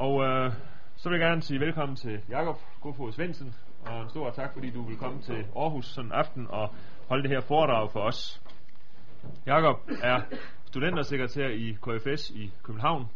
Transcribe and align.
Og 0.00 0.24
øh, 0.24 0.52
så 0.96 1.08
vil 1.08 1.18
jeg 1.18 1.28
gerne 1.28 1.42
sige 1.42 1.60
velkommen 1.60 1.96
til 1.96 2.20
Jakob 2.28 2.56
Kofod 2.82 3.12
Svendsen, 3.12 3.54
og 3.86 4.02
en 4.02 4.08
stor 4.08 4.30
tak, 4.30 4.52
fordi 4.52 4.70
du 4.70 4.82
vil 4.82 4.96
komme 4.96 5.22
til 5.22 5.46
Aarhus 5.56 5.86
sådan 5.86 6.12
aften 6.12 6.46
og 6.50 6.74
holde 7.08 7.22
det 7.22 7.30
her 7.30 7.40
foredrag 7.40 7.90
for 7.92 8.00
os. 8.00 8.42
Jakob 9.46 9.76
er 10.02 10.20
studentersekretær 10.64 11.48
i 11.48 11.76
KFS 11.82 12.30
i 12.30 12.52
København, 12.62 13.06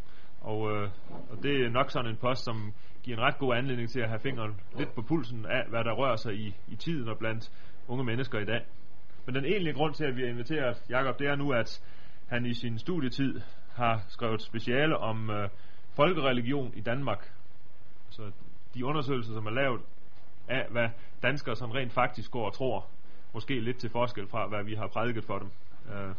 og, 0.41 0.73
øh, 0.73 0.89
og 1.31 1.43
det 1.43 1.65
er 1.65 1.71
nok 1.71 1.91
sådan 1.91 2.11
en 2.11 2.17
post, 2.17 2.45
som 2.45 2.73
giver 3.03 3.17
en 3.17 3.23
ret 3.23 3.39
god 3.39 3.55
anledning 3.57 3.91
til 3.91 4.01
at 4.01 4.09
have 4.09 4.21
fingeren 4.21 4.61
lidt 4.79 4.95
på 4.95 5.03
pulsen 5.03 5.47
af, 5.47 5.69
hvad 5.69 5.85
der 5.85 5.93
rører 5.93 6.17
sig 6.17 6.35
i, 6.35 6.57
i 6.69 6.77
tiden 6.77 7.09
og 7.09 7.19
blandt 7.19 7.51
unge 7.89 8.05
mennesker 8.05 8.39
i 8.39 8.45
dag. 8.45 8.61
Men 9.27 9.35
den 9.35 9.45
egentlige 9.45 9.75
grund 9.75 9.95
til, 9.95 10.05
at 10.05 10.17
vi 10.17 10.23
har 10.23 10.29
inviteret 10.29 10.83
Jakob, 10.91 11.19
det 11.19 11.27
er 11.27 11.37
nu, 11.37 11.53
at 11.53 11.83
han 12.29 12.47
i 12.47 12.55
sin 12.55 12.79
studietid 12.79 13.41
har 13.75 14.05
skrevet 14.09 14.43
speciale 14.43 14.99
om 14.99 15.31
øh, 15.31 15.49
folkereligion 15.97 16.73
i 16.77 16.81
Danmark. 16.81 17.33
Så 18.11 18.33
de 18.75 18.85
undersøgelser, 18.85 19.33
som 19.35 19.47
er 19.47 19.51
lavet 19.51 19.81
af, 20.49 20.67
hvad 20.71 20.89
danskere 21.23 21.57
som 21.57 21.71
rent 21.71 21.93
faktisk 21.93 22.31
går 22.31 22.47
og 22.47 22.55
tror, 22.55 22.87
måske 23.35 23.61
lidt 23.61 23.77
til 23.77 23.91
forskel 23.91 24.29
fra, 24.29 24.49
hvad 24.49 24.65
vi 24.65 24.75
har 24.75 24.87
prædiket 24.87 25.25
for 25.25 25.39
dem. 25.39 25.51
Øh, 25.93 26.15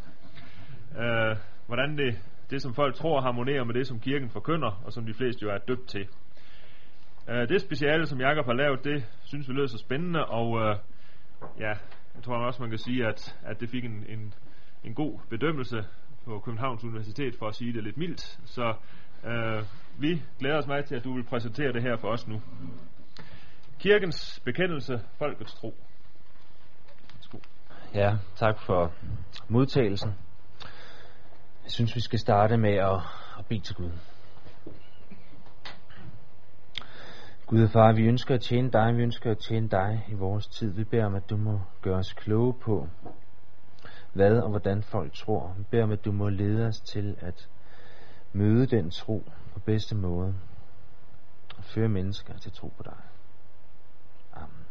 øh, 1.03 1.37
hvordan 1.67 1.97
det, 1.97 2.19
det, 2.49 2.61
som 2.61 2.73
folk 2.73 2.95
tror, 2.95 3.21
harmonerer 3.21 3.63
med 3.63 3.73
det, 3.73 3.87
som 3.87 3.99
kirken 3.99 4.29
forkynder, 4.29 4.81
og 4.85 4.93
som 4.93 5.05
de 5.05 5.13
fleste 5.13 5.43
jo 5.43 5.49
er 5.49 5.57
døbt 5.57 5.87
til. 5.87 6.07
Øh, 7.29 7.49
det 7.49 7.61
speciale, 7.61 8.05
som 8.05 8.19
Jakob 8.19 8.45
har 8.45 8.53
lavet, 8.53 8.83
det 8.83 9.05
synes 9.23 9.49
vi 9.49 9.53
lød 9.53 9.67
så 9.67 9.77
spændende, 9.77 10.25
og 10.25 10.59
øh, 10.61 10.75
ja, 11.59 11.73
jeg 12.15 12.23
tror 12.23 12.35
også, 12.35 12.61
man 12.61 12.69
kan 12.69 12.79
sige, 12.79 13.07
at, 13.07 13.37
at 13.43 13.59
det 13.59 13.69
fik 13.69 13.85
en, 13.85 14.05
en, 14.09 14.33
en 14.83 14.93
god 14.93 15.19
bedømmelse 15.29 15.85
på 16.25 16.39
Københavns 16.39 16.83
Universitet, 16.83 17.35
for 17.39 17.47
at 17.47 17.55
sige 17.55 17.73
det 17.73 17.83
lidt 17.83 17.97
mildt. 17.97 18.21
Så 18.45 18.73
øh, 19.25 19.63
vi 19.99 20.21
glæder 20.39 20.57
os 20.57 20.67
meget 20.67 20.85
til, 20.85 20.95
at 20.95 21.03
du 21.03 21.13
vil 21.13 21.23
præsentere 21.23 21.73
det 21.73 21.81
her 21.81 21.97
for 21.97 22.07
os 22.07 22.27
nu. 22.27 22.41
Kirkens 23.79 24.41
bekendelse, 24.45 25.01
folkets 25.17 25.53
tro. 25.53 25.73
Værsgo. 27.15 27.37
Ja, 27.93 28.17
tak 28.35 28.59
for 28.59 28.91
modtagelsen. 29.47 30.13
Jeg 31.63 31.71
synes, 31.71 31.95
vi 31.95 32.01
skal 32.01 32.19
starte 32.19 32.57
med 32.57 32.73
at, 32.73 32.99
at 33.39 33.45
bede 33.45 33.59
til 33.59 33.75
Gud. 33.75 33.91
Gud 37.47 37.63
og 37.63 37.69
far, 37.69 37.93
vi 37.93 38.03
ønsker 38.03 38.35
at 38.35 38.41
tjene 38.41 38.71
dig, 38.71 38.97
vi 38.97 39.01
ønsker 39.01 39.31
at 39.31 39.37
tjene 39.37 39.69
dig 39.69 40.05
i 40.09 40.13
vores 40.13 40.47
tid. 40.47 40.73
Vi 40.73 40.83
beder 40.83 41.05
om, 41.05 41.15
at 41.15 41.29
du 41.29 41.37
må 41.37 41.61
gøre 41.81 41.97
os 41.97 42.13
kloge 42.13 42.53
på, 42.53 42.87
hvad 44.13 44.37
og 44.37 44.49
hvordan 44.49 44.83
folk 44.83 45.13
tror. 45.13 45.53
Vi 45.57 45.63
beder 45.71 45.83
om, 45.83 45.91
at 45.91 46.05
du 46.05 46.11
må 46.11 46.29
lede 46.29 46.67
os 46.67 46.79
til 46.79 47.15
at 47.19 47.49
møde 48.35 48.65
den 48.65 48.89
tro 48.89 49.23
på 49.53 49.59
bedste 49.59 49.95
måde 49.95 50.33
og 51.57 51.63
føre 51.63 51.89
mennesker 51.89 52.37
til 52.37 52.51
tro 52.51 52.67
på 52.77 52.83
dig. 52.83 52.97
Amen. 54.33 54.65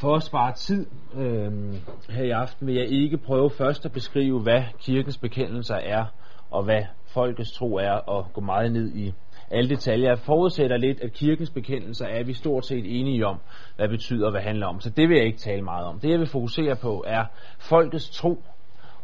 For 0.00 0.16
at 0.16 0.22
spare 0.22 0.52
tid 0.52 0.86
øh, 1.14 1.74
her 2.10 2.24
i 2.24 2.30
aften 2.30 2.66
vil 2.66 2.74
jeg 2.74 2.88
ikke 2.88 3.18
prøve 3.18 3.50
først 3.50 3.86
at 3.86 3.92
beskrive, 3.92 4.40
hvad 4.40 4.62
kirkens 4.78 5.18
bekendelser 5.18 5.76
er, 5.76 6.04
og 6.50 6.64
hvad 6.64 6.82
folkets 7.06 7.52
tro 7.52 7.74
er, 7.74 7.92
og 7.92 8.32
gå 8.32 8.40
meget 8.40 8.72
ned 8.72 8.94
i 8.94 9.14
alle 9.50 9.70
detaljer. 9.70 10.08
Jeg 10.08 10.18
forudsætter 10.18 10.76
lidt, 10.76 11.00
at 11.00 11.12
kirkens 11.12 11.50
bekendelser 11.50 12.06
er 12.06 12.24
vi 12.24 12.32
stort 12.32 12.66
set 12.66 13.00
enige 13.00 13.26
om, 13.26 13.40
hvad 13.76 13.88
betyder 13.88 14.26
og 14.26 14.30
hvad 14.30 14.40
handler 14.40 14.66
om. 14.66 14.80
Så 14.80 14.90
det 14.90 15.08
vil 15.08 15.16
jeg 15.16 15.26
ikke 15.26 15.38
tale 15.38 15.62
meget 15.62 15.86
om. 15.86 16.00
Det 16.00 16.10
jeg 16.10 16.18
vil 16.18 16.26
fokusere 16.26 16.76
på 16.76 17.04
er 17.06 17.24
folkets 17.58 18.10
tro, 18.10 18.42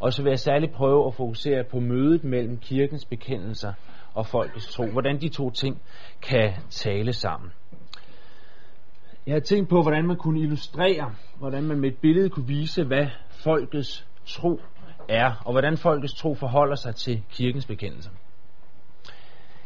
og 0.01 0.13
så 0.13 0.23
vil 0.23 0.29
jeg 0.29 0.39
særligt 0.39 0.71
prøve 0.71 1.07
at 1.07 1.13
fokusere 1.13 1.63
på 1.63 1.79
mødet 1.79 2.23
mellem 2.23 2.57
kirkens 2.57 3.05
bekendelser 3.05 3.73
og 4.13 4.25
folkets 4.25 4.73
tro. 4.73 4.85
Hvordan 4.85 5.21
de 5.21 5.29
to 5.29 5.49
ting 5.49 5.81
kan 6.21 6.51
tale 6.69 7.13
sammen. 7.13 7.51
Jeg 9.25 9.35
har 9.35 9.39
tænkt 9.39 9.69
på, 9.69 9.81
hvordan 9.81 10.07
man 10.07 10.17
kunne 10.17 10.41
illustrere, 10.41 11.15
hvordan 11.39 11.63
man 11.63 11.79
med 11.79 11.89
et 11.89 11.97
billede 11.97 12.29
kunne 12.29 12.47
vise, 12.47 12.83
hvad 12.83 13.07
folkets 13.29 14.07
tro 14.25 14.59
er, 15.09 15.41
og 15.45 15.51
hvordan 15.51 15.77
folkets 15.77 16.13
tro 16.13 16.35
forholder 16.35 16.75
sig 16.75 16.95
til 16.95 17.23
kirkens 17.31 17.65
bekendelser. 17.65 18.11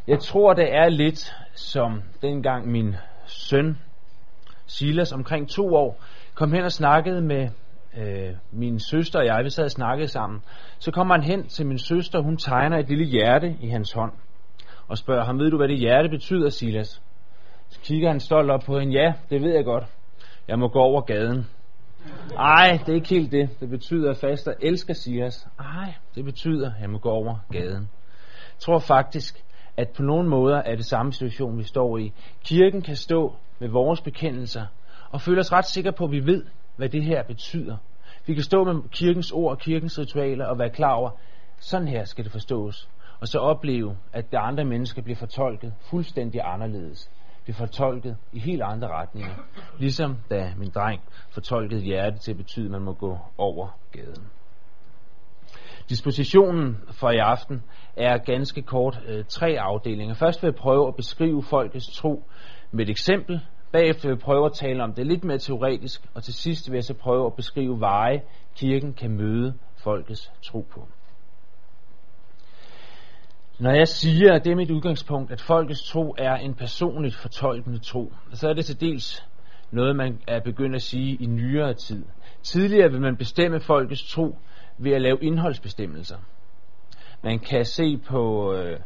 Jeg 0.06 0.20
tror, 0.20 0.52
det 0.52 0.74
er 0.74 0.88
lidt 0.88 1.34
som 1.54 2.02
dengang 2.22 2.70
min 2.70 2.94
søn 3.26 3.78
Silas 4.66 5.12
omkring 5.12 5.48
to 5.48 5.74
år 5.74 6.02
kom 6.34 6.52
hen 6.52 6.64
og 6.64 6.72
snakkede 6.72 7.22
med 7.22 7.48
øh, 7.96 8.34
min 8.52 8.80
søster 8.80 9.18
og 9.18 9.26
jeg. 9.26 9.44
Vi 9.44 9.50
sad 9.50 9.64
og 9.64 9.70
snakkede 9.70 10.08
sammen. 10.08 10.42
Så 10.78 10.90
kommer 10.90 11.14
han 11.14 11.24
hen 11.24 11.46
til 11.46 11.66
min 11.66 11.78
søster, 11.78 12.22
hun 12.22 12.36
tegner 12.36 12.78
et 12.78 12.88
lille 12.88 13.04
hjerte 13.04 13.56
i 13.60 13.68
hans 13.68 13.92
hånd 13.92 14.12
og 14.88 14.98
spørger 14.98 15.24
ham, 15.24 15.38
ved 15.38 15.50
du 15.50 15.56
hvad 15.56 15.68
det 15.68 15.78
hjerte 15.78 16.08
betyder, 16.08 16.48
Silas? 16.48 17.02
Så 17.68 17.80
kigger 17.80 18.08
han 18.08 18.20
stolt 18.20 18.50
op 18.50 18.60
på 18.66 18.78
hende, 18.78 18.92
ja, 18.92 19.12
det 19.30 19.42
ved 19.42 19.54
jeg 19.54 19.64
godt. 19.64 19.84
Jeg 20.48 20.58
må 20.58 20.68
gå 20.68 20.78
over 20.78 21.00
gaden. 21.00 21.46
Ej, 22.38 22.78
det 22.86 22.88
er 22.88 22.94
ikke 22.94 23.08
helt 23.08 23.32
det. 23.32 23.60
Det 23.60 23.70
betyder, 23.70 24.10
at 24.10 24.16
faster 24.16 24.52
elsker 24.60 24.94
Silas. 24.94 25.48
Ej, 25.58 25.94
det 26.14 26.24
betyder, 26.24 26.70
at 26.74 26.80
jeg 26.80 26.90
må 26.90 26.98
gå 26.98 27.10
over 27.10 27.38
gaden. 27.52 27.88
Jeg 28.54 28.60
tror 28.60 28.78
faktisk, 28.78 29.44
at 29.76 29.88
på 29.96 30.02
nogle 30.02 30.28
måder 30.28 30.56
er 30.56 30.76
det 30.76 30.84
samme 30.84 31.12
situation, 31.12 31.58
vi 31.58 31.62
står 31.62 31.98
i. 31.98 32.12
Kirken 32.44 32.82
kan 32.82 32.96
stå 32.96 33.36
med 33.58 33.68
vores 33.68 34.00
bekendelser 34.00 34.66
og 35.10 35.20
føle 35.20 35.40
os 35.40 35.52
ret 35.52 35.64
sikre 35.64 35.92
på, 35.92 36.04
at 36.04 36.10
vi 36.10 36.26
ved, 36.26 36.44
hvad 36.76 36.88
det 36.88 37.04
her 37.04 37.22
betyder. 37.22 37.76
Vi 38.26 38.34
kan 38.34 38.42
stå 38.42 38.64
med 38.64 38.88
kirkens 38.90 39.32
ord 39.32 39.50
og 39.50 39.58
kirkens 39.58 39.98
ritualer 39.98 40.46
og 40.46 40.58
være 40.58 40.70
klar 40.70 40.92
over, 40.92 41.10
sådan 41.58 41.88
her 41.88 42.04
skal 42.04 42.24
det 42.24 42.32
forstås. 42.32 42.88
Og 43.20 43.28
så 43.28 43.38
opleve, 43.38 43.96
at 44.12 44.32
de 44.32 44.38
andre 44.38 44.64
mennesker 44.64 45.02
bliver 45.02 45.16
fortolket 45.16 45.74
fuldstændig 45.90 46.40
anderledes. 46.44 47.10
Bliver 47.44 47.56
fortolket 47.56 48.16
i 48.32 48.38
helt 48.38 48.62
andre 48.62 48.88
retninger. 48.88 49.34
Ligesom 49.78 50.16
da 50.30 50.52
min 50.56 50.70
dreng 50.70 51.00
fortolkede 51.30 51.80
hjerte 51.80 52.18
til 52.18 52.30
at 52.30 52.36
betyde, 52.36 52.64
at 52.64 52.70
man 52.70 52.82
må 52.82 52.92
gå 52.92 53.18
over 53.38 53.68
gaden. 53.92 54.26
Dispositionen 55.88 56.76
for 56.90 57.10
i 57.10 57.16
aften 57.16 57.62
er 57.96 58.18
ganske 58.18 58.62
kort 58.62 59.00
øh, 59.06 59.24
tre 59.28 59.46
afdelinger. 59.60 60.14
Først 60.14 60.42
vil 60.42 60.48
jeg 60.48 60.54
prøve 60.54 60.88
at 60.88 60.96
beskrive 60.96 61.42
folkets 61.42 61.86
tro 61.96 62.24
med 62.70 62.84
et 62.84 62.90
eksempel. 62.90 63.40
Bagefter 63.72 64.08
vil 64.08 64.14
jeg 64.14 64.18
prøve 64.18 64.46
at 64.46 64.52
tale 64.52 64.82
om 64.82 64.92
det 64.92 65.06
lidt 65.06 65.24
mere 65.24 65.38
teoretisk. 65.38 66.06
Og 66.14 66.22
til 66.22 66.34
sidst 66.34 66.70
vil 66.70 66.76
jeg 66.76 66.84
så 66.84 66.94
prøve 66.94 67.26
at 67.26 67.34
beskrive 67.34 67.80
veje, 67.80 68.22
kirken 68.56 68.92
kan 68.94 69.10
møde 69.10 69.54
folkets 69.76 70.32
tro 70.42 70.60
på. 70.60 70.88
Når 73.58 73.70
jeg 73.70 73.88
siger, 73.88 74.32
at 74.32 74.44
det 74.44 74.52
er 74.52 74.56
mit 74.56 74.70
udgangspunkt, 74.70 75.32
at 75.32 75.40
folkets 75.40 75.90
tro 75.90 76.14
er 76.18 76.34
en 76.34 76.54
personligt 76.54 77.14
fortolkende 77.14 77.78
tro, 77.78 78.12
så 78.32 78.48
er 78.48 78.52
det 78.52 78.64
til 78.64 78.80
dels 78.80 79.26
noget, 79.70 79.96
man 79.96 80.20
er 80.26 80.40
begyndt 80.40 80.76
at 80.76 80.82
sige 80.82 81.14
i 81.14 81.26
nyere 81.26 81.74
tid. 81.74 82.04
Tidligere 82.42 82.90
vil 82.90 83.00
man 83.00 83.16
bestemme 83.16 83.60
folkets 83.60 84.12
tro 84.12 84.38
ved 84.78 84.92
at 84.92 85.02
lave 85.02 85.18
indholdsbestemmelser. 85.22 86.16
Man 87.22 87.38
kan 87.38 87.64
se 87.64 87.96
på 87.96 88.52
øh, 88.54 88.80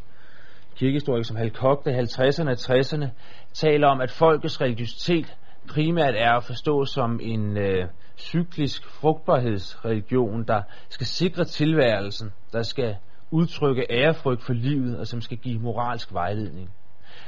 kirkehistorikere 0.80 1.24
som 1.24 1.36
Hal 1.36 1.50
Koch, 1.50 1.86
50'erne 1.86 2.50
og 2.50 2.58
60'erne 2.60 3.06
taler 3.52 3.86
om, 3.86 4.00
at 4.00 4.10
folkets 4.10 4.60
religiøsitet 4.60 5.36
primært 5.68 6.14
er 6.16 6.32
at 6.32 6.44
forstå 6.44 6.84
som 6.84 7.20
en 7.22 7.56
øh, 7.56 7.88
cyklisk 8.18 8.88
frugtbarhedsreligion, 8.88 10.44
der 10.44 10.62
skal 10.88 11.06
sikre 11.06 11.44
tilværelsen, 11.44 12.32
der 12.52 12.62
skal 12.62 12.96
udtrykke 13.30 13.86
ærefrygt 13.90 14.42
for 14.42 14.52
livet, 14.52 14.98
og 14.98 15.06
som 15.06 15.20
skal 15.20 15.36
give 15.36 15.58
moralsk 15.58 16.12
vejledning. 16.12 16.70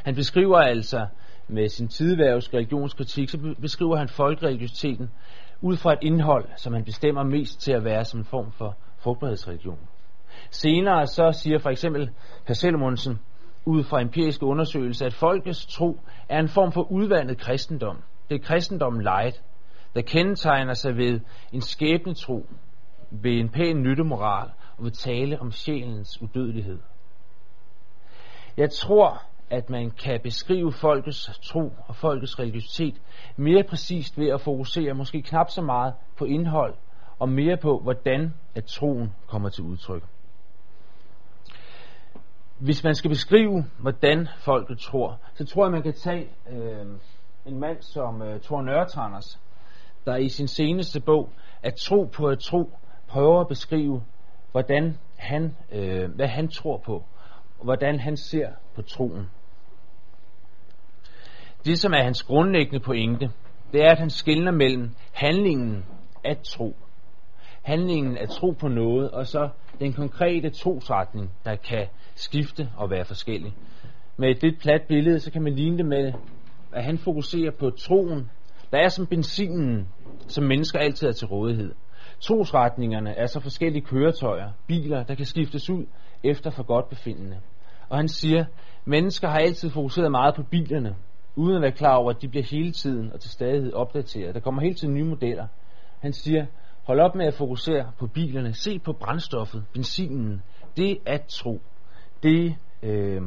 Han 0.04 0.14
beskriver 0.14 0.58
altså 0.58 1.06
med 1.48 1.68
sin 1.68 1.88
tidværvs 1.88 2.54
religionskritik, 2.54 3.28
så 3.28 3.54
beskriver 3.60 3.96
han 3.96 4.08
folkereligiositeten 4.08 5.10
ud 5.60 5.76
fra 5.76 5.92
et 5.92 5.98
indhold, 6.02 6.48
som 6.56 6.72
han 6.72 6.84
bestemmer 6.84 7.22
mest 7.22 7.60
til 7.60 7.72
at 7.72 7.84
være 7.84 8.04
som 8.04 8.20
en 8.20 8.24
form 8.24 8.52
for 8.52 8.76
frugtbarhedsreligion. 8.98 9.78
Senere 10.50 11.06
så 11.06 11.38
siger 11.42 11.58
for 11.58 11.70
eksempel 11.70 12.10
Per 12.46 12.54
Salomonsen, 12.54 13.18
ud 13.64 13.84
fra 13.84 14.00
empiriske 14.00 14.46
undersøgelser, 14.46 15.06
at 15.06 15.14
folkets 15.14 15.66
tro 15.66 16.00
er 16.28 16.38
en 16.40 16.48
form 16.48 16.72
for 16.72 16.92
udvandet 16.92 17.38
kristendom. 17.38 18.02
Det 18.28 18.34
er 18.34 18.44
kristendommen 18.44 19.02
light, 19.02 19.42
der 19.94 20.02
kendetegner 20.02 20.74
sig 20.74 20.96
ved 20.96 21.20
en 21.52 21.60
skæbnetro, 21.60 22.46
ved 23.10 23.32
en 23.32 23.48
pæn 23.48 23.82
nyttemoral 23.82 24.50
og 24.78 24.84
ved 24.84 24.90
tale 24.90 25.40
om 25.40 25.52
sjælens 25.52 26.22
udødelighed. 26.22 26.78
Jeg 28.56 28.70
tror, 28.70 29.22
at 29.50 29.70
man 29.70 29.90
kan 29.90 30.20
beskrive 30.22 30.72
folkets 30.72 31.40
tro 31.42 31.72
og 31.86 31.96
folkets 31.96 32.38
religiøsitet 32.38 33.00
mere 33.36 33.62
præcist 33.62 34.18
ved 34.18 34.28
at 34.28 34.40
fokusere 34.40 34.94
måske 34.94 35.22
knap 35.22 35.50
så 35.50 35.62
meget 35.62 35.94
på 36.18 36.24
indhold 36.24 36.74
og 37.18 37.28
mere 37.28 37.56
på, 37.56 37.78
hvordan 37.78 38.34
at 38.54 38.64
troen 38.64 39.12
kommer 39.26 39.48
til 39.48 39.64
udtryk. 39.64 40.02
Hvis 42.62 42.84
man 42.84 42.94
skal 42.94 43.10
beskrive, 43.10 43.64
hvordan 43.78 44.28
folket 44.38 44.78
tror, 44.78 45.20
så 45.34 45.46
tror 45.46 45.64
jeg, 45.64 45.72
man 45.72 45.82
kan 45.82 45.92
tage 45.92 46.28
øh, 46.50 46.86
en 47.46 47.60
mand 47.60 47.82
som 47.82 48.22
øh, 48.22 48.40
Thor 48.40 48.62
Nørretranders, 48.62 49.40
der 50.04 50.16
i 50.16 50.28
sin 50.28 50.48
seneste 50.48 51.00
bog, 51.00 51.30
At 51.62 51.74
tro 51.74 52.04
på 52.04 52.26
at 52.26 52.38
tro, 52.38 52.70
prøver 53.08 53.40
at 53.40 53.48
beskrive, 53.48 54.02
hvordan 54.52 54.98
han, 55.16 55.56
øh, 55.72 56.10
hvad 56.14 56.26
han 56.26 56.48
tror 56.48 56.78
på 56.78 57.04
hvordan 57.62 58.00
han 58.00 58.16
ser 58.16 58.48
på 58.74 58.82
troen. 58.82 59.30
Det, 61.64 61.78
som 61.78 61.92
er 61.92 62.02
hans 62.02 62.22
grundlæggende 62.22 62.80
pointe, 62.80 63.30
det 63.72 63.84
er, 63.84 63.90
at 63.90 63.98
han 63.98 64.10
skiller 64.10 64.50
mellem 64.50 64.90
handlingen 65.12 65.84
at 66.24 66.38
tro, 66.38 66.76
handlingen 67.62 68.18
at 68.18 68.28
tro 68.28 68.50
på 68.50 68.68
noget, 68.68 69.10
og 69.10 69.26
så 69.26 69.48
den 69.80 69.92
konkrete 69.92 70.50
trosretning, 70.50 71.30
der 71.44 71.56
kan 71.56 71.86
skifte 72.14 72.68
og 72.76 72.90
være 72.90 73.04
forskellig. 73.04 73.54
Med 74.16 74.30
et 74.30 74.42
lidt 74.42 74.60
plat 74.60 74.82
billede, 74.88 75.20
så 75.20 75.32
kan 75.32 75.42
man 75.42 75.52
ligne 75.52 75.78
det 75.78 75.86
med, 75.86 76.12
at 76.72 76.84
han 76.84 76.98
fokuserer 76.98 77.50
på 77.50 77.70
troen, 77.70 78.30
der 78.72 78.78
er 78.78 78.88
som 78.88 79.06
benzinen, 79.06 79.88
som 80.28 80.44
mennesker 80.44 80.78
altid 80.78 81.08
er 81.08 81.12
til 81.12 81.26
rådighed. 81.26 81.74
Trosretningerne 82.20 83.10
er 83.10 83.26
så 83.26 83.40
forskellige 83.40 83.84
køretøjer, 83.84 84.50
biler, 84.66 85.02
der 85.02 85.14
kan 85.14 85.26
skiftes 85.26 85.70
ud 85.70 85.86
efter 86.24 86.50
for 86.50 86.62
godt 86.62 86.88
befindende. 86.88 87.40
Og 87.88 87.96
han 87.96 88.08
siger, 88.08 88.44
mennesker 88.84 89.28
har 89.28 89.38
altid 89.38 89.70
fokuseret 89.70 90.10
meget 90.10 90.34
på 90.34 90.42
bilerne, 90.42 90.96
uden 91.36 91.56
at 91.56 91.62
være 91.62 91.72
klar 91.72 91.96
over, 91.96 92.10
at 92.10 92.22
de 92.22 92.28
bliver 92.28 92.44
hele 92.50 92.72
tiden 92.72 93.12
og 93.12 93.20
til 93.20 93.30
stadighed 93.30 93.72
opdateret. 93.72 94.34
Der 94.34 94.40
kommer 94.40 94.62
hele 94.62 94.74
tiden 94.74 94.94
nye 94.94 95.04
modeller. 95.04 95.46
Han 96.00 96.12
siger, 96.12 96.46
hold 96.82 97.00
op 97.00 97.14
med 97.14 97.26
at 97.26 97.34
fokusere 97.34 97.92
på 97.98 98.06
bilerne. 98.06 98.54
Se 98.54 98.78
på 98.78 98.92
brændstoffet, 98.92 99.64
benzinen. 99.72 100.42
Det 100.76 100.98
at 101.06 101.24
tro. 101.28 101.60
Det, 102.22 102.56
øh, 102.82 103.22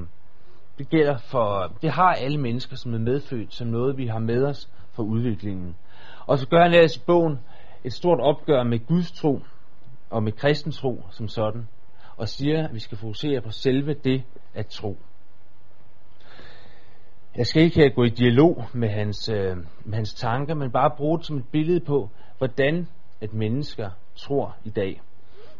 det 0.77 0.89
gælder 0.89 1.17
for, 1.17 1.73
det 1.81 1.91
har 1.91 2.13
alle 2.13 2.37
mennesker, 2.37 2.75
som 2.75 2.93
er 2.93 2.99
medfødt, 2.99 3.53
som 3.53 3.67
noget, 3.67 3.97
vi 3.97 4.07
har 4.07 4.19
med 4.19 4.43
os 4.43 4.69
for 4.91 5.03
udviklingen. 5.03 5.75
Og 6.27 6.37
så 6.37 6.47
gør 6.47 6.61
han 6.61 6.73
ellers 6.73 6.97
i 6.97 7.03
bogen 7.05 7.39
et 7.83 7.93
stort 7.93 8.19
opgør 8.19 8.63
med 8.63 8.87
Guds 8.87 9.11
tro 9.11 9.41
og 10.09 10.23
med 10.23 10.31
kristen 10.31 10.71
tro 10.71 11.03
som 11.11 11.27
sådan, 11.27 11.67
og 12.17 12.29
siger, 12.29 12.67
at 12.67 12.73
vi 12.73 12.79
skal 12.79 12.97
fokusere 12.97 13.41
på 13.41 13.51
selve 13.51 13.93
det 13.93 14.23
at 14.53 14.67
tro. 14.67 14.97
Jeg 17.37 17.47
skal 17.47 17.63
ikke 17.63 17.75
her 17.75 17.89
gå 17.89 18.03
i 18.03 18.09
dialog 18.09 18.63
med 18.73 18.89
hans, 18.89 19.29
øh, 19.29 19.57
med 19.85 19.95
hans 19.95 20.13
tanker, 20.13 20.53
men 20.55 20.71
bare 20.71 20.91
bruge 20.97 21.17
det 21.17 21.25
som 21.25 21.37
et 21.37 21.47
billede 21.51 21.79
på, 21.79 22.09
hvordan 22.37 22.87
et 23.21 23.33
mennesker 23.33 23.89
tror 24.15 24.55
i 24.63 24.69
dag. 24.69 25.01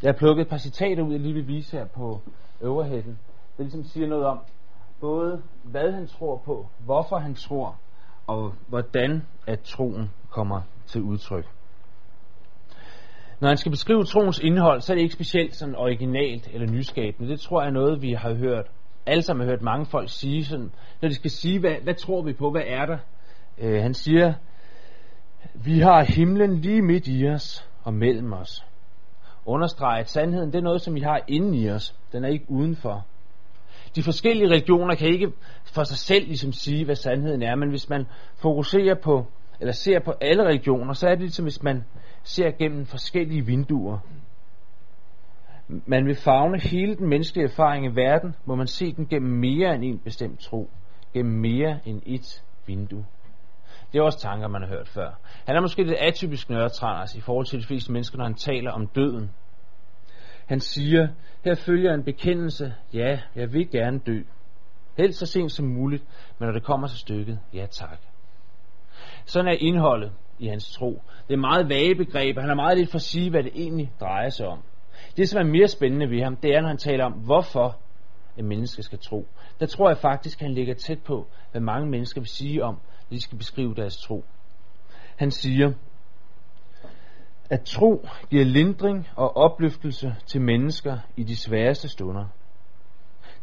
Jeg 0.02 0.08
har 0.08 0.18
plukket 0.18 0.42
et 0.42 0.50
par 0.50 0.58
citater 0.58 1.04
ud, 1.04 1.12
jeg 1.12 1.22
lige 1.22 1.34
vil 1.34 1.48
vise 1.48 1.78
her 1.78 1.86
på 1.86 2.22
overheaden. 2.64 3.20
Det 3.58 3.66
ligesom 3.66 3.84
siger 3.84 4.08
noget 4.08 4.26
om, 4.26 4.40
både 5.02 5.42
hvad 5.64 5.92
han 5.92 6.08
tror 6.08 6.42
på, 6.46 6.68
hvorfor 6.80 7.18
han 7.18 7.36
tror, 7.36 7.80
og 8.28 8.54
hvordan 8.68 9.22
at 9.48 9.60
troen 9.60 10.12
kommer 10.30 10.62
til 10.88 11.02
udtryk. 11.02 11.46
Når 13.40 13.48
han 13.48 13.58
skal 13.58 13.72
beskrive 13.72 14.04
troens 14.04 14.40
indhold, 14.40 14.82
så 14.82 14.94
er 14.94 14.96
det 14.96 15.02
ikke 15.02 15.14
specielt 15.14 15.56
sådan 15.56 15.76
originalt 15.76 16.50
eller 16.54 16.72
nyskabende. 16.72 17.32
Det 17.32 17.40
tror 17.40 17.62
jeg 17.62 17.68
er 17.68 17.74
noget, 17.74 18.02
vi 18.02 18.14
har 18.14 18.34
hørt, 18.34 18.66
alle 19.06 19.22
sammen 19.22 19.46
har 19.46 19.52
hørt 19.54 19.62
mange 19.62 19.86
folk 19.86 20.10
sige, 20.10 20.46
sådan, 20.46 20.72
når 21.02 21.10
de 21.10 21.16
skal 21.16 21.32
sige, 21.32 21.60
hvad, 21.60 21.76
hvad 21.84 21.94
tror 21.94 22.22
vi 22.22 22.34
på, 22.34 22.52
hvad 22.52 22.64
er 22.66 22.86
der? 22.86 22.98
Øh, 23.58 23.82
han 23.82 23.94
siger, 23.94 24.34
vi 25.64 25.80
har 25.80 26.04
himlen 26.04 26.56
lige 26.56 26.82
midt 26.82 27.08
i 27.08 27.28
os 27.28 27.70
og 27.84 27.94
mellem 27.94 28.34
os. 28.34 28.66
Understreger, 29.46 30.00
at 30.00 30.10
sandheden 30.10 30.52
det 30.52 30.58
er 30.58 30.64
noget, 30.64 30.82
som 30.82 30.96
vi 30.96 31.00
har 31.00 31.22
inde 31.28 31.58
i 31.58 31.70
os. 31.70 31.96
Den 32.12 32.24
er 32.24 32.28
ikke 32.30 32.46
udenfor. 32.48 33.06
De 33.96 34.04
forskellige 34.04 34.50
religioner 34.50 34.96
kan 34.96 35.08
ikke 35.08 35.32
for 35.64 35.84
sig 35.84 35.98
selv 35.98 36.28
ligesom 36.28 36.52
sige, 36.52 36.86
hvad 36.86 36.96
sandheden 36.96 37.44
er, 37.44 37.56
men 37.56 37.70
hvis 37.70 37.90
man 37.90 38.06
fokuserer 38.36 38.96
på, 39.04 39.26
eller 39.60 39.72
ser 39.72 40.00
på 40.00 40.14
alle 40.22 40.44
religioner, 40.44 40.94
så 40.94 41.08
er 41.08 41.12
det 41.12 41.20
ligesom, 41.20 41.46
hvis 41.46 41.64
man 41.64 41.84
ser 42.24 42.52
gennem 42.52 42.86
forskellige 42.86 43.46
vinduer. 43.46 43.98
Man 45.68 46.06
vil 46.06 46.16
fagne 46.16 46.60
hele 46.60 46.96
den 46.96 47.10
menneskelige 47.10 47.46
erfaring 47.46 47.86
i 47.86 47.96
verden, 47.96 48.36
må 48.46 48.56
man 48.56 48.68
se 48.68 48.94
den 48.94 49.08
gennem 49.08 49.40
mere 49.40 49.76
end 49.76 49.84
en 49.84 50.00
bestemt 50.00 50.40
tro, 50.40 50.70
gennem 51.14 51.40
mere 51.40 51.80
end 51.86 52.02
et 52.06 52.44
vindue. 52.68 53.06
Det 53.96 54.02
er 54.02 54.06
også 54.06 54.20
tanker, 54.20 54.48
man 54.48 54.62
har 54.62 54.70
hørt 54.70 54.88
før. 54.88 55.20
Han 55.48 55.56
er 55.56 55.62
måske 55.62 55.84
lidt 55.84 55.98
atypisk 56.00 56.50
nørretranders 56.50 57.02
altså, 57.02 57.18
i 57.18 57.22
forhold 57.22 57.46
til 57.46 57.60
de 57.60 57.66
fleste 57.66 57.92
mennesker, 57.92 58.18
når 58.18 58.26
han 58.26 58.36
taler 58.36 58.72
om 58.72 58.88
døden. 58.88 59.32
Han 60.46 60.60
siger, 60.60 61.08
her 61.46 61.56
følger 61.56 61.94
en 61.94 62.04
bekendelse, 62.04 62.74
ja, 62.94 63.20
jeg 63.36 63.54
vil 63.54 63.70
gerne 63.72 64.00
dø. 64.00 64.22
Helst 64.98 65.20
så 65.20 65.26
sent 65.26 65.52
som 65.52 65.66
muligt, 65.66 66.04
men 66.40 66.46
når 66.46 66.54
det 66.54 66.64
kommer 66.64 66.88
til 66.88 66.98
stykket, 66.98 67.40
ja 67.54 67.66
tak. 67.66 68.00
Sådan 69.26 69.48
er 69.48 69.58
indholdet 69.60 70.12
i 70.40 70.48
hans 70.48 70.72
tro. 70.72 71.02
Det 71.28 71.34
er 71.34 71.38
meget 71.38 71.70
vage 71.70 71.96
begreber. 71.96 72.42
Han 72.42 72.50
er 72.50 72.56
meget 72.56 72.78
lidt 72.78 72.92
for 72.92 72.98
at 72.98 73.02
sige, 73.02 73.30
hvad 73.30 73.44
det 73.44 73.52
egentlig 73.56 73.92
drejer 74.00 74.30
sig 74.30 74.48
om. 74.48 74.64
Det, 75.18 75.30
som 75.30 75.40
er 75.40 75.52
mere 75.52 75.68
spændende 75.68 76.10
ved 76.10 76.24
ham, 76.24 76.36
det 76.36 76.56
er, 76.56 76.62
når 76.62 76.68
han 76.68 76.78
taler 76.78 77.06
om, 77.06 77.14
hvorfor 77.14 77.78
en 78.38 78.48
menneske 78.48 78.84
skal 78.84 79.00
tro. 79.00 79.28
Der 79.60 79.66
tror 79.66 79.90
jeg 79.90 79.98
faktisk, 79.98 80.42
at 80.42 80.48
han 80.48 80.54
ligger 80.56 80.74
tæt 80.74 81.04
på, 81.04 81.28
hvad 81.52 81.62
mange 81.62 81.90
mennesker 81.90 82.22
vil 82.22 82.30
sige 82.30 82.64
om, 82.64 82.80
de 83.10 83.22
skal 83.22 83.38
beskrive 83.38 83.76
deres 83.76 83.98
tro. 83.98 84.26
Han 85.16 85.32
siger, 85.32 85.74
at 87.50 87.62
tro 87.62 88.08
giver 88.30 88.46
lindring 88.46 89.08
og 89.16 89.38
opløftelse 89.38 90.16
til 90.26 90.42
mennesker 90.42 90.98
i 91.18 91.24
de 91.24 91.36
sværeste 91.36 91.90
stunder. 91.90 92.26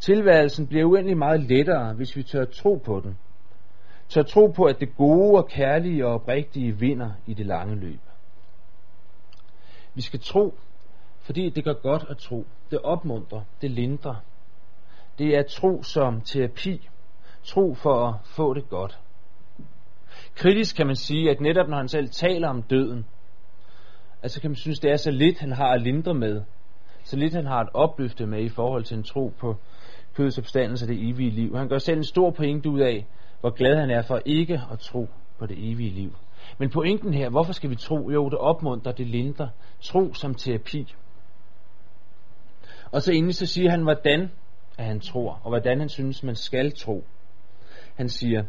Tilværelsen 0.01 0.67
bliver 0.67 0.85
uendelig 0.85 1.19
meget 1.19 1.41
lettere, 1.41 1.95
hvis 1.95 2.17
vi 2.17 2.23
tør 2.23 2.45
tro 2.45 2.75
på 2.85 3.01
den. 3.05 3.19
Tør 4.09 4.23
tro 4.23 4.47
på, 4.47 4.65
at 4.65 4.81
det 4.81 4.97
gode 4.97 5.39
og 5.39 5.49
kærlige 5.49 6.07
og 6.07 6.15
oprigtige 6.15 6.79
vinder 6.79 7.11
i 7.27 7.35
det 7.35 7.47
lange 7.47 7.75
løb. 7.75 8.01
Vi 9.95 10.03
skal 10.03 10.21
tro, 10.21 10.55
fordi 11.21 11.51
det 11.51 11.65
gør 11.65 11.73
godt 11.73 12.05
at 12.09 12.19
tro. 12.19 12.47
Det 12.71 12.79
opmuntrer, 12.81 13.41
det 13.61 13.71
lindrer. 13.71 14.15
Det 15.19 15.37
er 15.37 15.43
tro 15.43 15.83
som 15.83 16.21
terapi. 16.21 16.89
Tro 17.45 17.75
for 17.75 18.07
at 18.09 18.15
få 18.25 18.55
det 18.55 18.69
godt. 18.69 19.01
Kritisk 20.35 20.77
kan 20.77 20.87
man 20.87 20.97
sige, 20.97 21.31
at 21.31 21.41
netop 21.41 21.69
når 21.69 21.77
han 21.77 21.89
selv 21.89 22.09
taler 22.09 22.49
om 22.49 22.63
døden, 22.63 23.07
altså 24.23 24.41
kan 24.41 24.51
man 24.51 24.57
synes, 24.57 24.81
det 24.81 24.91
er 24.91 24.97
så 24.97 25.11
lidt, 25.11 25.39
han 25.39 25.53
har 25.53 25.69
at 25.69 25.83
lindre 25.83 26.15
med. 26.15 26.43
Så 27.05 27.17
lidt 27.17 27.35
han 27.35 27.47
har 27.47 27.61
at 27.61 27.69
opløfte 27.75 28.27
med 28.27 28.43
i 28.43 28.49
forhold 28.49 28.85
til 28.85 28.97
en 28.97 29.03
tro 29.03 29.33
på 29.39 29.57
kødets 30.15 30.39
opstandelse 30.39 30.85
og 30.85 30.89
det 30.89 31.09
evige 31.09 31.31
liv. 31.31 31.57
Han 31.57 31.69
gør 31.69 31.79
selv 31.79 31.99
en 31.99 32.05
stor 32.05 32.31
pointe 32.31 32.71
ud 32.71 32.81
af, 32.81 33.07
hvor 33.41 33.51
glad 33.51 33.77
han 33.77 33.91
er 33.91 34.03
for 34.03 34.21
ikke 34.25 34.61
at 34.73 34.79
tro 34.79 35.09
på 35.39 35.47
det 35.47 35.73
evige 35.73 35.91
liv. 35.91 36.13
Men 36.59 36.71
pointen 36.71 37.15
her, 37.15 37.31
hvorfor 37.31 37.53
skal 37.53 37.71
vi 37.71 37.77
tro? 37.77 38.11
Jo, 38.11 38.29
det 38.29 38.39
opmuntrer, 38.39 38.93
det 38.93 39.07
lindrer. 39.07 39.49
Tro 39.81 40.15
som 40.15 40.35
terapi. 40.35 40.95
Og 42.93 43.03
så 43.03 43.13
endelig 43.13 43.35
så 43.35 43.47
siger 43.47 43.71
han, 43.71 43.83
hvordan 43.83 44.31
at 44.79 44.85
han 44.85 45.01
tror, 45.01 45.41
og 45.45 45.51
hvordan 45.51 45.79
han 45.79 45.89
synes, 45.89 46.23
man 46.23 46.37
skal 46.37 46.73
tro. 46.73 47.05
Han 47.95 48.09
siger, 48.09 48.45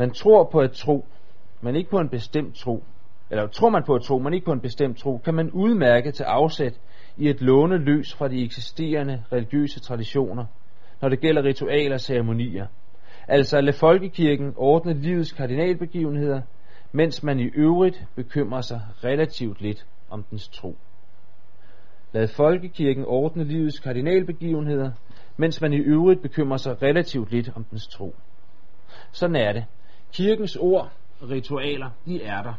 man 0.00 0.10
tror 0.10 0.44
på 0.52 0.58
at 0.58 0.72
tro, 0.72 1.04
men 1.60 1.76
ikke 1.76 1.90
på 1.90 1.98
en 1.98 2.08
bestemt 2.08 2.56
tro. 2.56 2.84
Eller 3.30 3.46
tror 3.46 3.70
man 3.70 3.82
på 3.86 3.94
at 3.94 4.02
tro, 4.02 4.18
men 4.18 4.34
ikke 4.34 4.44
på 4.44 4.52
en 4.52 4.60
bestemt 4.60 4.98
tro, 4.98 5.18
kan 5.18 5.34
man 5.34 5.50
udmærke 5.50 6.12
til 6.12 6.24
afsæt 6.24 6.80
i 7.16 7.28
et 7.28 7.40
låne 7.40 7.78
løs 7.78 8.14
fra 8.14 8.28
de 8.28 8.44
eksisterende 8.44 9.24
religiøse 9.32 9.80
traditioner, 9.80 10.44
når 11.00 11.08
det 11.08 11.20
gælder 11.20 11.44
ritualer 11.44 11.94
og 11.94 12.00
ceremonier. 12.00 12.66
Altså 13.28 13.56
at 13.56 13.64
lade 13.64 13.76
folkekirken 13.76 14.52
ordne 14.56 14.92
livets 14.94 15.32
kardinalbegivenheder, 15.32 16.40
mens 16.92 17.22
man 17.22 17.40
i 17.40 17.50
øvrigt 17.54 18.04
bekymrer 18.16 18.60
sig 18.60 18.80
relativt 19.04 19.60
lidt 19.60 19.86
om 20.10 20.22
dens 20.30 20.48
tro. 20.48 20.76
Lad 22.12 22.28
folkekirken 22.28 23.04
ordne 23.06 23.44
livets 23.44 23.78
kardinalbegivenheder, 23.78 24.90
mens 25.36 25.60
man 25.60 25.72
i 25.72 25.78
øvrigt 25.78 26.22
bekymrer 26.22 26.56
sig 26.56 26.82
relativt 26.82 27.30
lidt 27.30 27.50
om 27.56 27.64
dens 27.64 27.88
tro. 27.88 28.14
Sådan 29.12 29.36
er 29.36 29.52
det. 29.52 29.64
Kirkens 30.12 30.56
ord 30.56 30.92
og 31.20 31.30
ritualer, 31.30 31.90
de 32.06 32.22
er 32.22 32.42
der. 32.42 32.54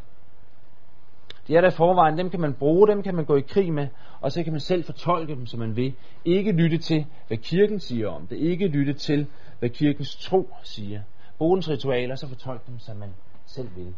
De 1.48 1.55
er 1.55 1.62
der 1.62 1.67
i 1.67 1.75
forvejen, 1.77 2.17
dem 2.17 2.29
kan 2.29 2.39
man 2.39 2.53
bruge, 2.53 2.88
dem 2.88 3.03
kan 3.03 3.15
man 3.15 3.25
gå 3.25 3.36
i 3.36 3.41
krig 3.41 3.74
med, 3.74 3.88
og 4.22 4.31
så 4.31 4.43
kan 4.43 4.53
man 4.53 4.60
selv 4.60 4.84
fortolke 4.84 5.36
dem, 5.36 5.46
som 5.46 5.60
man 5.60 5.75
vil. 5.75 5.93
Ikke 6.25 6.51
lytte 6.51 6.77
til, 6.77 7.05
hvad 7.27 7.38
kirken 7.38 7.79
siger 7.79 8.10
om 8.10 8.27
det. 8.27 8.36
Ikke 8.36 8.67
lytte 8.67 8.93
til, 8.93 9.27
hvad 9.60 9.70
kirkens 9.70 10.15
tro 10.15 10.50
siger. 10.63 11.01
Brug 11.38 11.55
dens 11.55 11.70
ritualer, 11.70 12.15
så 12.15 12.27
fortolk 12.27 12.67
dem, 12.67 12.79
som 12.79 12.98
man 12.98 13.10
selv 13.46 13.70
vil. 13.75 13.93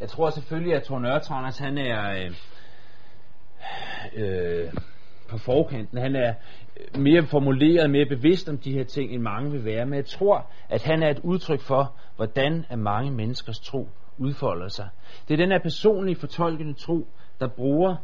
Jeg 0.00 0.08
tror 0.08 0.30
selvfølgelig, 0.30 0.74
at 0.74 0.82
Thor 0.82 0.98
Nørtranders, 0.98 1.58
han 1.58 1.78
er 1.78 2.24
øh, 2.24 2.32
øh, 4.14 4.72
på 5.28 5.38
forkanten. 5.38 5.98
Han 5.98 6.16
er 6.16 6.34
øh, 6.94 7.00
mere 7.00 7.26
formuleret, 7.26 7.90
mere 7.90 8.06
bevidst 8.06 8.48
om 8.48 8.58
de 8.58 8.72
her 8.72 8.84
ting, 8.84 9.12
end 9.12 9.22
mange 9.22 9.50
vil 9.50 9.64
være. 9.64 9.86
Men 9.86 9.94
jeg 9.94 10.06
tror, 10.06 10.50
at 10.68 10.82
han 10.82 11.02
er 11.02 11.10
et 11.10 11.20
udtryk 11.22 11.60
for, 11.60 11.94
hvordan 12.16 12.64
er 12.70 12.76
mange 12.76 13.10
menneskers 13.10 13.60
tro 13.60 13.88
udfolder 14.18 14.68
sig. 14.68 14.88
Det 15.28 15.34
er 15.34 15.38
den 15.38 15.50
her 15.50 15.58
personlige 15.58 16.16
fortolkende 16.16 16.74
tro, 16.74 17.06
der 17.40 17.48
bruger 17.48 17.96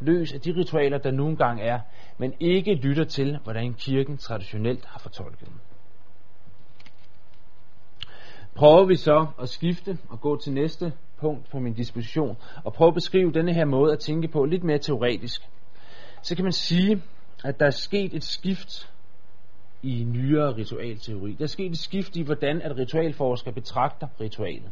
løs 0.00 0.32
af 0.32 0.40
de 0.40 0.56
ritualer, 0.56 0.98
der 0.98 1.10
nogle 1.10 1.30
engang 1.30 1.60
er, 1.60 1.80
men 2.18 2.34
ikke 2.40 2.74
lytter 2.74 3.04
til, 3.04 3.38
hvordan 3.44 3.74
kirken 3.74 4.16
traditionelt 4.16 4.84
har 4.84 4.98
fortolket 4.98 5.40
dem. 5.40 5.54
Prøver 8.54 8.84
vi 8.84 8.96
så 8.96 9.26
at 9.40 9.48
skifte 9.48 9.98
og 10.08 10.20
gå 10.20 10.36
til 10.36 10.52
næste 10.52 10.92
punkt 11.20 11.50
på 11.50 11.58
min 11.58 11.74
disposition, 11.74 12.36
og 12.64 12.72
prøve 12.72 12.88
at 12.88 12.94
beskrive 12.94 13.32
denne 13.32 13.54
her 13.54 13.64
måde 13.64 13.92
at 13.92 13.98
tænke 13.98 14.28
på 14.28 14.44
lidt 14.44 14.64
mere 14.64 14.78
teoretisk, 14.78 15.42
så 16.22 16.36
kan 16.36 16.44
man 16.44 16.52
sige, 16.52 17.02
at 17.44 17.60
der 17.60 17.66
er 17.66 17.70
sket 17.70 18.14
et 18.14 18.24
skift 18.24 18.92
i 19.82 20.04
nyere 20.04 20.56
ritualteori. 20.56 21.32
Der 21.32 21.44
er 21.44 21.48
sket 21.48 21.70
et 21.70 21.78
skift 21.78 22.16
i, 22.16 22.22
hvordan 22.22 22.62
at 22.62 22.76
ritualforskere 22.76 23.54
betragter 23.54 24.08
ritualet. 24.20 24.70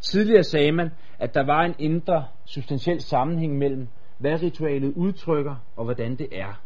Tidligere 0.00 0.44
sagde 0.44 0.72
man, 0.72 0.90
at 1.18 1.34
der 1.34 1.46
var 1.46 1.62
en 1.62 1.74
indre 1.78 2.26
substantiel 2.44 3.00
sammenhæng 3.00 3.58
mellem, 3.58 3.88
hvad 4.18 4.42
ritualet 4.42 4.92
udtrykker 4.96 5.56
og 5.76 5.84
hvordan 5.84 6.16
det 6.16 6.28
er. 6.32 6.62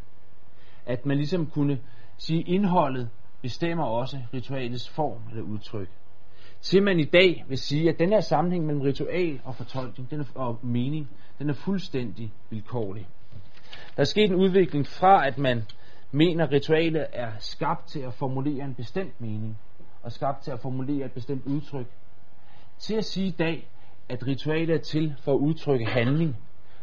At 0.87 1.06
man 1.06 1.16
ligesom 1.16 1.47
kunne 1.47 1.78
sige, 2.18 2.40
at 2.40 2.49
indholdet 2.49 3.09
bestemmer 3.42 3.85
også 3.85 4.18
ritualets 4.35 4.88
form 4.88 5.21
eller 5.30 5.42
udtryk. 5.42 5.88
Til 6.61 6.83
man 6.83 7.00
i 7.00 7.04
dag 7.04 7.45
vil 7.49 7.59
sige, 7.59 7.88
at 7.88 7.99
den 7.99 8.09
her 8.09 8.21
sammenhæng 8.21 8.66
mellem 8.66 8.83
ritual 8.83 9.40
og 9.45 9.54
fortolkning 9.54 10.11
den 10.11 10.21
er, 10.21 10.25
og 10.35 10.59
mening, 10.62 11.11
den 11.38 11.50
er 11.50 11.54
fuldstændig 11.54 12.33
vilkårlig. 12.50 13.09
Der 13.96 14.00
er 14.00 14.04
sket 14.04 14.30
en 14.30 14.35
udvikling 14.35 14.87
fra, 14.87 15.26
at 15.26 15.38
man 15.38 15.62
mener, 16.12 16.52
ritualet 16.52 17.06
er 17.12 17.30
skabt 17.38 17.87
til 17.87 18.00
at 18.00 18.14
formulere 18.14 18.64
en 18.64 18.75
bestemt 18.75 19.20
mening, 19.20 19.58
og 20.02 20.12
skabt 20.12 20.42
til 20.42 20.50
at 20.50 20.61
formulere 20.61 21.06
et 21.06 21.12
bestemt 21.12 21.46
udtryk, 21.46 21.87
til 22.78 22.94
at 22.94 23.04
sige 23.04 23.26
i 23.26 23.30
dag, 23.38 23.68
at 24.08 24.26
ritualet 24.26 24.75
er 24.75 24.78
til 24.78 25.14
for 25.20 25.32
at 25.32 25.38
udtrykke 25.38 25.87
handling, 25.87 26.37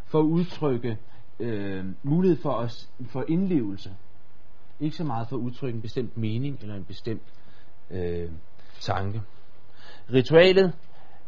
for 0.05 0.19
at 0.19 0.23
udtrykke 0.23 0.97
øh, 1.39 1.85
mulighed 2.03 2.41
for, 2.41 2.51
os, 2.51 2.89
for 3.09 3.25
indlevelse. 3.27 3.95
Ikke 4.79 4.95
så 4.95 5.03
meget 5.03 5.27
for 5.29 5.35
at 5.35 5.39
udtrykke 5.39 5.75
en 5.75 5.81
bestemt 5.81 6.17
mening 6.17 6.57
eller 6.61 6.75
en 6.75 6.85
bestemt 6.85 7.33
øh, 7.91 8.29
tanke. 8.79 9.21
Ritualet 10.13 10.73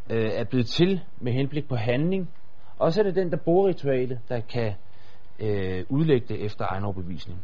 øh, 0.09 0.31
er 0.33 0.43
blevet 0.43 0.67
til 0.67 1.01
med 1.17 1.33
henblik 1.33 1.67
på 1.67 1.75
handling, 1.75 2.29
og 2.77 2.93
så 2.93 3.00
er 3.00 3.03
det 3.03 3.15
den, 3.15 3.31
der 3.31 3.38
bruger 3.38 3.67
ritualet, 3.67 4.19
der 4.29 4.39
kan 4.39 4.74
øh, 5.39 5.85
udlægge 5.89 6.27
det 6.27 6.45
efter 6.45 6.65
egen 6.69 6.83
overbevisning. 6.83 7.39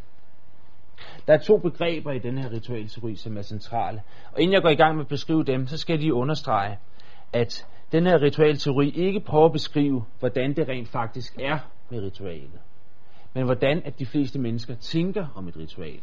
Der 1.27 1.33
er 1.33 1.37
to 1.37 1.57
begreber 1.57 2.11
i 2.11 2.19
den 2.19 2.37
her 2.37 2.51
ritualteori, 2.51 3.15
som 3.15 3.37
er 3.37 3.41
centrale. 3.41 4.01
Og 4.31 4.41
inden 4.41 4.53
jeg 4.53 4.61
går 4.61 4.69
i 4.69 4.75
gang 4.75 4.95
med 4.95 5.03
at 5.03 5.07
beskrive 5.07 5.43
dem, 5.43 5.67
så 5.67 5.77
skal 5.77 5.93
jeg 5.93 5.99
lige 5.99 6.13
understrege, 6.13 6.77
at 7.33 7.67
den 7.91 8.05
her 8.05 8.21
ritualteori 8.21 8.89
ikke 8.89 9.19
prøver 9.19 9.45
at 9.45 9.51
beskrive, 9.51 10.05
hvordan 10.19 10.53
det 10.55 10.69
rent 10.69 10.87
faktisk 10.87 11.37
er 11.39 11.59
med 11.89 12.01
ritualet, 12.01 12.59
men 13.33 13.45
hvordan 13.45 13.81
at 13.85 13.99
de 13.99 14.05
fleste 14.05 14.39
mennesker 14.39 14.75
tænker 14.75 15.27
om 15.35 15.47
et 15.47 15.57
ritual. 15.57 15.99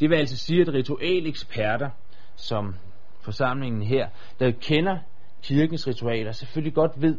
Det 0.00 0.10
vil 0.10 0.16
altså 0.16 0.36
sige, 0.36 0.60
at 0.60 0.74
ritualeksperter, 0.74 1.90
som 2.36 2.74
forsamlingen 3.20 3.82
her, 3.82 4.08
der 4.40 4.50
kender 4.50 4.98
kirkens 5.42 5.86
ritualer, 5.86 6.32
selvfølgelig 6.32 6.74
godt 6.74 6.92
ved, 7.02 7.16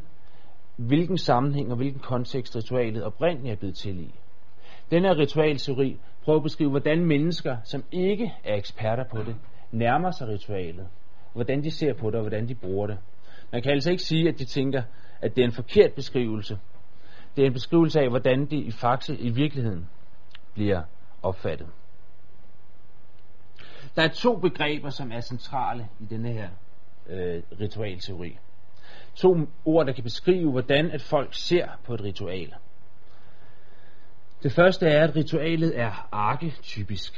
hvilken 0.76 1.18
sammenhæng 1.18 1.72
og 1.72 1.78
hvilken 1.78 2.00
kontekst 2.00 2.56
ritualet 2.56 3.04
oprindeligt 3.04 3.52
er 3.52 3.56
blevet 3.56 3.76
til 3.76 4.00
i. 4.00 4.16
Den 4.92 5.04
her 5.04 5.18
ritualteori 5.18 6.00
prøver 6.24 6.40
at 6.40 6.44
beskrive, 6.44 6.70
hvordan 6.70 7.06
mennesker, 7.06 7.58
som 7.64 7.84
ikke 7.92 8.34
er 8.44 8.56
eksperter 8.56 9.04
på 9.04 9.24
det, 9.24 9.36
nærmer 9.72 10.12
sig 10.12 10.28
ritualet, 10.28 10.88
hvordan 11.34 11.64
de 11.64 11.72
ser 11.72 11.94
på 11.94 12.08
det 12.08 12.16
og 12.16 12.22
hvordan 12.22 12.48
de 12.48 12.56
bruger 12.56 12.88
det. 12.88 12.98
Man 13.52 13.62
kan 13.62 13.72
altså 13.72 13.92
ikke 13.92 14.04
sige, 14.04 14.30
at 14.30 14.40
de 14.40 14.46
tænker, 14.46 14.84
at 15.22 15.36
det 15.36 15.42
er 15.42 15.46
en 15.46 15.54
forkert 15.54 15.94
beskrivelse. 15.94 16.60
Det 17.36 17.42
er 17.42 17.46
en 17.46 17.54
beskrivelse 17.54 18.00
af, 18.00 18.10
hvordan 18.10 18.46
det 18.46 18.58
i 18.58 18.72
fakse 18.72 19.18
i 19.18 19.30
virkeligheden 19.30 19.90
bliver 20.54 20.82
opfattet. 21.22 21.68
Der 23.96 24.02
er 24.02 24.08
to 24.08 24.36
begreber, 24.36 24.90
som 24.90 25.12
er 25.12 25.22
centrale 25.22 25.88
i 26.00 26.06
denne 26.06 26.32
her 26.32 26.50
øh, 27.10 27.44
ritualteori. 27.60 28.38
To 29.16 29.48
ord, 29.66 29.86
der 29.86 29.94
kan 29.94 30.04
beskrive, 30.04 30.52
hvordan 30.52 30.92
at 30.92 31.02
folk 31.02 31.34
ser 31.34 31.68
på 31.86 31.94
et 31.94 32.04
ritual. 32.04 32.54
Det 34.44 34.52
første 34.52 34.88
er, 34.88 35.04
at 35.04 35.16
ritualet 35.16 35.80
er 35.80 36.08
arketypisk. 36.12 37.14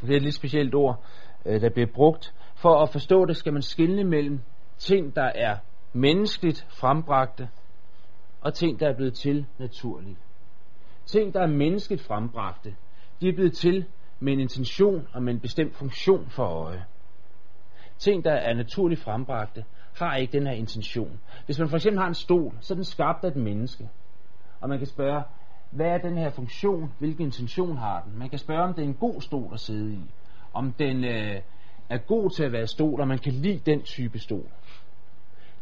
Det 0.00 0.10
er 0.10 0.16
et 0.16 0.22
lidt 0.22 0.34
specielt 0.34 0.74
ord, 0.74 1.04
øh, 1.46 1.60
der 1.60 1.70
bliver 1.70 1.88
brugt. 1.94 2.34
For 2.54 2.82
at 2.82 2.88
forstå 2.92 3.24
det, 3.24 3.36
skal 3.36 3.52
man 3.52 3.62
skille 3.62 4.04
mellem 4.04 4.40
ting, 4.78 5.16
der 5.16 5.30
er 5.34 5.56
menneskeligt 5.92 6.66
frembragte, 6.68 7.48
og 8.40 8.54
ting, 8.54 8.80
der 8.80 8.88
er 8.88 8.96
blevet 8.96 9.14
til 9.14 9.46
naturligt. 9.58 10.18
Ting, 11.06 11.34
der 11.34 11.40
er 11.40 11.46
menneskeligt 11.46 12.02
frembragte, 12.02 12.76
de 13.20 13.28
er 13.28 13.32
blevet 13.34 13.52
til 13.52 13.84
med 14.20 14.32
en 14.32 14.40
intention 14.40 15.08
og 15.12 15.22
med 15.22 15.34
en 15.34 15.40
bestemt 15.40 15.76
funktion 15.76 16.30
for 16.30 16.44
øje. 16.44 16.84
Ting, 17.98 18.24
der 18.24 18.32
er 18.32 18.54
naturligt 18.54 19.00
frembragte, 19.00 19.64
har 19.98 20.16
ikke 20.16 20.32
den 20.32 20.46
her 20.46 20.54
intention. 20.54 21.20
Hvis 21.46 21.58
man 21.58 21.68
for 21.68 21.76
eksempel 21.76 22.00
har 22.00 22.08
en 22.08 22.14
stol, 22.14 22.52
så 22.60 22.74
er 22.74 22.76
den 22.76 22.84
skabt 22.84 23.24
af 23.24 23.28
et 23.28 23.36
menneske. 23.36 23.88
Og 24.60 24.68
man 24.68 24.78
kan 24.78 24.86
spørge, 24.86 25.22
hvad 25.70 25.86
er 25.86 25.98
den 25.98 26.18
her 26.18 26.30
funktion? 26.30 26.92
Hvilken 26.98 27.24
intention 27.24 27.76
har 27.76 28.02
den? 28.02 28.18
Man 28.18 28.28
kan 28.28 28.38
spørge, 28.38 28.62
om 28.62 28.74
det 28.74 28.82
er 28.82 28.88
en 28.88 28.94
god 28.94 29.20
stol 29.20 29.50
at 29.52 29.60
sidde 29.60 29.92
i. 29.92 30.00
Om 30.52 30.72
den 30.72 31.04
øh, 31.04 31.40
er 31.88 31.98
god 31.98 32.30
til 32.30 32.44
at 32.44 32.52
være 32.52 32.66
stol, 32.66 33.00
og 33.00 33.08
man 33.08 33.18
kan 33.18 33.32
lide 33.32 33.58
den 33.66 33.82
type 33.82 34.18
stol. 34.18 34.46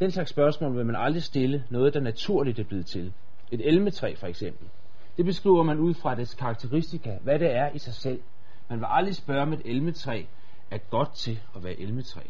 Den 0.00 0.10
slags 0.10 0.30
spørgsmål 0.30 0.76
vil 0.76 0.86
man 0.86 0.96
aldrig 0.96 1.22
stille 1.22 1.64
noget, 1.70 1.94
der 1.94 2.00
naturligt 2.00 2.58
er 2.58 2.64
blevet 2.64 2.86
til. 2.86 3.12
Et 3.52 3.68
elmetræ 3.68 4.14
for 4.14 4.26
eksempel. 4.26 4.68
Det 5.16 5.24
beskriver 5.24 5.62
man 5.62 5.78
ud 5.78 5.94
fra 5.94 6.14
dets 6.14 6.34
karakteristika, 6.34 7.18
hvad 7.22 7.38
det 7.38 7.56
er 7.56 7.70
i 7.70 7.78
sig 7.78 7.94
selv. 7.94 8.20
Man 8.68 8.78
vil 8.78 8.86
aldrig 8.90 9.16
spørge, 9.16 9.42
om 9.42 9.52
et 9.52 9.62
elmetræ 9.64 10.24
er 10.70 10.78
godt 10.78 11.14
til 11.14 11.40
at 11.56 11.64
være 11.64 11.80
elmetræ. 11.80 12.20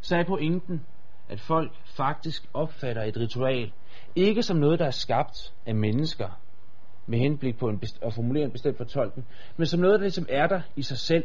Så 0.00 0.16
er 0.16 0.24
pointen, 0.24 0.86
at 1.28 1.40
folk 1.40 1.72
faktisk 1.84 2.46
opfatter 2.54 3.02
et 3.02 3.16
ritual 3.16 3.72
ikke 4.16 4.42
som 4.42 4.56
noget, 4.56 4.78
der 4.78 4.86
er 4.86 4.90
skabt 4.90 5.54
af 5.66 5.74
mennesker, 5.74 6.28
med 7.06 7.18
henblik 7.18 7.58
på 7.58 7.68
en 7.68 7.78
best- 7.78 7.98
at 8.02 8.14
formulere 8.14 8.44
en 8.44 8.50
bestemt 8.50 8.76
fortolkning, 8.76 9.28
men 9.56 9.66
som 9.66 9.80
noget, 9.80 9.94
der 9.94 10.04
ligesom 10.04 10.26
er 10.28 10.46
der 10.46 10.60
i 10.76 10.82
sig 10.82 10.98
selv, 10.98 11.24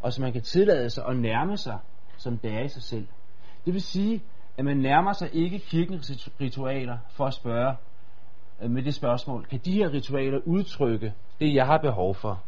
og 0.00 0.12
som 0.12 0.22
man 0.22 0.32
kan 0.32 0.42
tillade 0.42 0.90
sig 0.90 1.04
at 1.08 1.16
nærme 1.16 1.56
sig, 1.56 1.78
som 2.16 2.38
det 2.38 2.52
er 2.52 2.64
i 2.64 2.68
sig 2.68 2.82
selv. 2.82 3.06
Det 3.64 3.74
vil 3.74 3.82
sige, 3.82 4.22
at 4.58 4.64
man 4.64 4.76
nærmer 4.76 5.12
sig 5.12 5.28
ikke 5.32 5.58
kirkens 5.58 6.28
ritualer 6.40 6.98
for 7.10 7.24
at 7.24 7.34
spørge 7.34 7.76
øh, 8.62 8.70
med 8.70 8.82
det 8.82 8.94
spørgsmål, 8.94 9.44
kan 9.44 9.60
de 9.64 9.72
her 9.72 9.92
ritualer 9.92 10.38
udtrykke 10.46 11.14
det, 11.40 11.54
jeg 11.54 11.66
har 11.66 11.78
behov 11.78 12.14
for? 12.14 12.42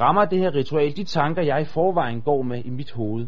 Rammer 0.00 0.24
det 0.24 0.38
her 0.38 0.54
ritual 0.54 0.96
de 0.96 1.04
tanker, 1.04 1.42
jeg 1.42 1.60
i 1.60 1.64
forvejen 1.64 2.20
går 2.20 2.42
med 2.42 2.64
i 2.64 2.70
mit 2.70 2.92
hoved? 2.92 3.26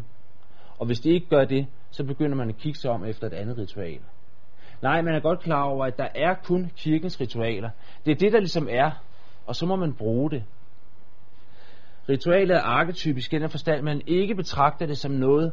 Og 0.79 0.85
hvis 0.85 0.99
det 0.99 1.11
ikke 1.11 1.29
gør 1.29 1.45
det, 1.45 1.67
så 1.91 2.03
begynder 2.03 2.35
man 2.35 2.49
at 2.49 2.57
kigge 2.57 2.79
sig 2.79 2.91
om 2.91 3.05
efter 3.05 3.27
et 3.27 3.33
andet 3.33 3.57
ritual. 3.57 3.99
Nej, 4.81 5.01
man 5.01 5.15
er 5.15 5.19
godt 5.19 5.39
klar 5.39 5.63
over, 5.63 5.85
at 5.85 5.97
der 5.97 6.07
er 6.15 6.33
kun 6.43 6.71
kirkens 6.77 7.21
ritualer. 7.21 7.69
Det 8.05 8.11
er 8.11 8.15
det, 8.15 8.33
der 8.33 8.39
ligesom 8.39 8.67
er, 8.71 8.91
og 9.45 9.55
så 9.55 9.65
må 9.65 9.75
man 9.75 9.93
bruge 9.93 10.31
det. 10.31 10.43
Ritualet 12.09 12.55
er 12.55 12.61
arketypisk 12.61 13.33
i 13.33 13.39
den 13.39 13.49
forstand, 13.49 13.83
man 13.83 14.01
ikke 14.07 14.35
betragter 14.35 14.85
det 14.85 14.97
som 14.97 15.11
noget, 15.11 15.51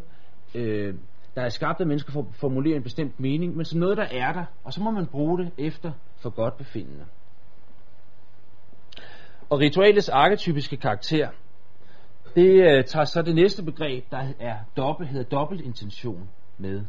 øh, 0.54 0.94
der 1.34 1.42
er 1.42 1.48
skabt 1.48 1.80
af 1.80 1.86
mennesker 1.86 2.12
for 2.12 2.20
at 2.20 2.26
formulere 2.32 2.76
en 2.76 2.82
bestemt 2.82 3.20
mening, 3.20 3.56
men 3.56 3.64
som 3.64 3.80
noget, 3.80 3.96
der 3.96 4.06
er 4.10 4.32
der, 4.32 4.44
og 4.64 4.72
så 4.72 4.82
må 4.82 4.90
man 4.90 5.06
bruge 5.06 5.38
det 5.38 5.52
efter 5.58 5.92
for 6.16 6.30
godt 6.30 6.56
befindende. 6.56 7.04
Og 9.50 9.60
ritualets 9.60 10.08
arketypiske 10.08 10.76
karakter, 10.76 11.28
det 12.36 12.76
øh, 12.76 12.84
tager 12.84 13.04
så 13.04 13.22
det 13.22 13.34
næste 13.34 13.62
begreb, 13.64 14.04
der 14.10 14.24
er 14.40 14.56
dobbelt, 14.76 15.08
hedder 15.08 15.38
dobbeltintention 15.38 16.28
med. 16.58 16.84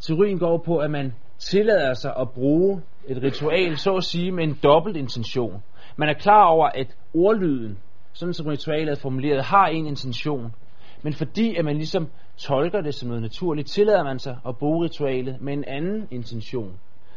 Teorien 0.00 0.38
går 0.38 0.58
på, 0.58 0.78
at 0.78 0.90
man 0.90 1.14
tillader 1.38 1.94
sig 1.94 2.14
at 2.20 2.30
bruge 2.30 2.82
et 3.06 3.22
ritual, 3.22 3.76
så 3.76 3.96
at 3.96 4.04
sige, 4.04 4.32
med 4.32 4.44
en 4.44 4.58
dobbelt 4.62 4.96
intention. 4.96 5.62
Man 5.96 6.08
er 6.08 6.14
klar 6.14 6.44
over, 6.44 6.68
at 6.74 6.96
ordlyden, 7.14 7.78
sådan 8.12 8.34
som 8.34 8.46
ritualet 8.46 8.92
er 8.92 9.00
formuleret, 9.00 9.44
har 9.44 9.66
en 9.66 9.86
intention. 9.86 10.54
Men 11.02 11.12
fordi 11.12 11.56
at 11.56 11.64
man 11.64 11.76
ligesom 11.76 12.08
tolker 12.36 12.80
det 12.80 12.94
som 12.94 13.08
noget 13.08 13.22
naturligt, 13.22 13.68
tillader 13.68 14.04
man 14.04 14.18
sig 14.18 14.38
at 14.48 14.56
bruge 14.56 14.84
ritualet 14.84 15.40
med 15.40 15.52
en 15.52 15.64
anden 15.64 16.08
intention. 16.10 16.72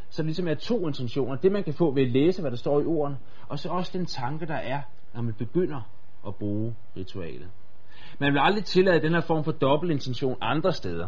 Så 0.10 0.22
det 0.22 0.26
ligesom 0.26 0.48
er 0.48 0.54
to 0.54 0.88
intentioner. 0.88 1.36
Det 1.36 1.52
man 1.52 1.64
kan 1.64 1.74
få 1.74 1.94
ved 1.94 2.04
at 2.04 2.12
læse, 2.12 2.42
hvad 2.42 2.52
der 2.52 2.58
står 2.58 2.82
i 2.82 2.86
ordene, 2.86 3.18
og 3.48 3.60
så 3.60 3.70
også 3.70 3.98
den 3.98 4.06
tanke, 4.06 4.46
der 4.46 4.56
er, 4.56 4.82
når 5.14 5.22
man 5.22 5.34
begynder 5.34 5.82
at 6.28 6.36
bruge 6.36 6.76
ritualet. 6.98 7.48
Man 8.20 8.34
vil 8.34 8.40
aldrig 8.44 8.66
tillade 8.66 9.02
den 9.02 9.14
her 9.14 9.22
form 9.22 9.44
for 9.44 9.52
dobbeltintention 9.52 10.38
andre 10.42 10.74
steder. 10.74 11.08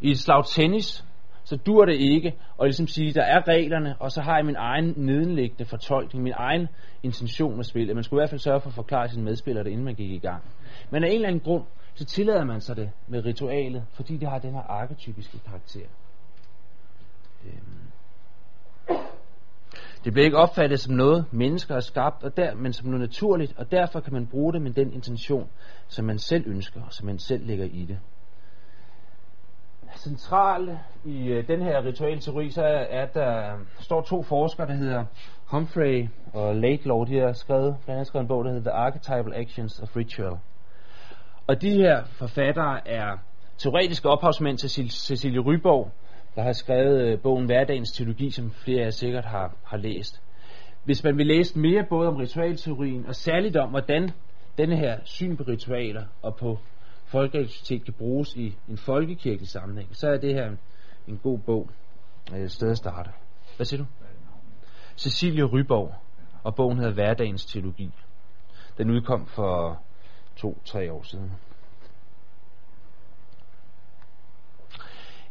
I 0.00 0.10
et 0.10 0.18
slag 0.18 0.44
tennis, 0.46 1.04
så 1.44 1.56
dur 1.56 1.84
det 1.84 1.94
ikke 1.94 2.28
at 2.60 2.66
ligesom 2.66 2.86
sige, 2.86 3.12
der 3.12 3.22
er 3.22 3.48
reglerne, 3.48 3.96
og 4.00 4.10
så 4.10 4.20
har 4.20 4.36
jeg 4.36 4.46
min 4.46 4.56
egen 4.56 4.94
nedenliggende 4.96 5.64
fortolkning, 5.64 6.24
min 6.24 6.32
egen 6.36 6.68
intention 7.02 7.56
med 7.56 7.64
spillet. 7.64 7.94
Man 7.94 8.04
skulle 8.04 8.20
i 8.20 8.22
hvert 8.22 8.30
fald 8.30 8.40
sørge 8.40 8.60
for 8.60 8.68
at 8.68 8.74
forklare 8.74 9.08
sine 9.08 9.24
medspillere 9.24 9.64
det, 9.64 9.70
inden 9.70 9.84
man 9.84 9.94
gik 9.94 10.10
i 10.10 10.18
gang. 10.18 10.42
Men 10.90 11.04
af 11.04 11.08
en 11.08 11.14
eller 11.14 11.28
anden 11.28 11.40
grund, 11.40 11.64
så 11.94 12.04
tillader 12.04 12.44
man 12.44 12.60
sig 12.60 12.76
det 12.76 12.90
med 13.08 13.24
ritualet, 13.24 13.84
fordi 13.92 14.16
det 14.16 14.28
har 14.28 14.38
den 14.38 14.52
her 14.52 14.62
arketypiske 14.62 15.38
karakter. 15.38 15.86
Øhm. 17.44 17.89
Det 20.04 20.12
bliver 20.12 20.24
ikke 20.24 20.38
opfattet 20.38 20.80
som 20.80 20.94
noget, 20.94 21.24
mennesker 21.30 21.74
har 21.74 21.80
skabt, 21.80 22.24
og 22.24 22.36
der, 22.36 22.54
men 22.54 22.72
som 22.72 22.88
noget 22.88 23.00
naturligt, 23.00 23.58
og 23.58 23.70
derfor 23.70 24.00
kan 24.00 24.12
man 24.12 24.26
bruge 24.26 24.52
det 24.52 24.62
med 24.62 24.70
den 24.70 24.92
intention, 24.92 25.48
som 25.88 26.04
man 26.04 26.18
selv 26.18 26.44
ønsker, 26.46 26.80
og 26.82 26.92
som 26.92 27.06
man 27.06 27.18
selv 27.18 27.46
lægger 27.46 27.64
i 27.64 27.84
det. 27.84 27.98
centrale 29.96 30.80
i 31.04 31.28
øh, 31.28 31.48
den 31.48 31.62
her 31.62 31.84
ritualteori, 31.84 32.50
så 32.50 32.62
er, 32.62 33.02
at 33.02 33.14
der 33.14 33.58
står 33.80 34.02
to 34.02 34.22
forskere, 34.22 34.66
der 34.66 34.74
hedder 34.74 35.04
Humphrey 35.46 36.08
og 36.34 36.56
Laidlaw. 36.56 37.04
De 37.04 37.18
har 37.18 37.32
skrevet, 37.32 37.76
blandt 37.84 37.96
andet 37.96 38.06
skrevet 38.06 38.24
en 38.24 38.28
bog, 38.28 38.44
der 38.44 38.52
hedder 38.52 38.70
The 38.70 38.78
Archetypal 38.78 39.34
Actions 39.34 39.80
of 39.80 39.96
Ritual. 39.96 40.38
Og 41.46 41.62
de 41.62 41.70
her 41.70 42.04
forfattere 42.04 42.88
er 42.88 43.18
teoretiske 43.58 44.08
ophavsmænd 44.08 44.58
til 44.58 44.90
Cecilie 44.90 45.40
Ryborg, 45.40 45.92
der 46.40 46.46
har 46.46 46.52
skrevet 46.52 47.00
øh, 47.00 47.20
bogen 47.20 47.46
Hverdagens 47.46 47.92
Teologi, 47.92 48.30
som 48.30 48.50
flere 48.50 48.80
af 48.80 48.84
jer 48.84 48.90
sikkert 48.90 49.24
har, 49.24 49.56
har 49.64 49.76
læst. 49.76 50.22
Hvis 50.84 51.04
man 51.04 51.18
vil 51.18 51.26
læse 51.26 51.58
mere 51.58 51.86
både 51.88 52.08
om 52.08 52.16
ritualteorien, 52.16 53.06
og 53.06 53.14
særligt 53.14 53.56
om, 53.56 53.70
hvordan 53.70 54.10
denne 54.58 54.76
her 54.76 54.98
syn 55.04 55.36
på 55.36 55.42
ritualer 55.42 56.04
og 56.22 56.36
på 56.36 56.58
folkeaktivitet 57.04 57.84
kan 57.84 57.94
bruges 57.94 58.36
i 58.36 58.56
en 58.68 58.76
folkekirkelig 58.76 59.48
sammenhæng, 59.48 59.96
så 59.96 60.08
er 60.08 60.16
det 60.16 60.34
her 60.34 60.56
en 61.08 61.18
god 61.22 61.38
bog 61.38 61.70
øh, 62.34 62.40
et 62.40 62.52
sted 62.52 62.70
at 62.70 62.76
starte. 62.76 63.10
Hvad 63.56 63.66
siger 63.66 63.82
du? 63.82 63.86
Cecilie 64.96 65.44
Ryborg, 65.44 65.94
og 66.42 66.54
bogen 66.54 66.78
hedder 66.78 66.94
Hverdagens 66.94 67.44
Teologi. 67.44 67.90
Den 68.78 68.90
udkom 68.90 69.26
for 69.26 69.82
to-tre 70.36 70.92
år 70.92 71.02
siden. 71.02 71.32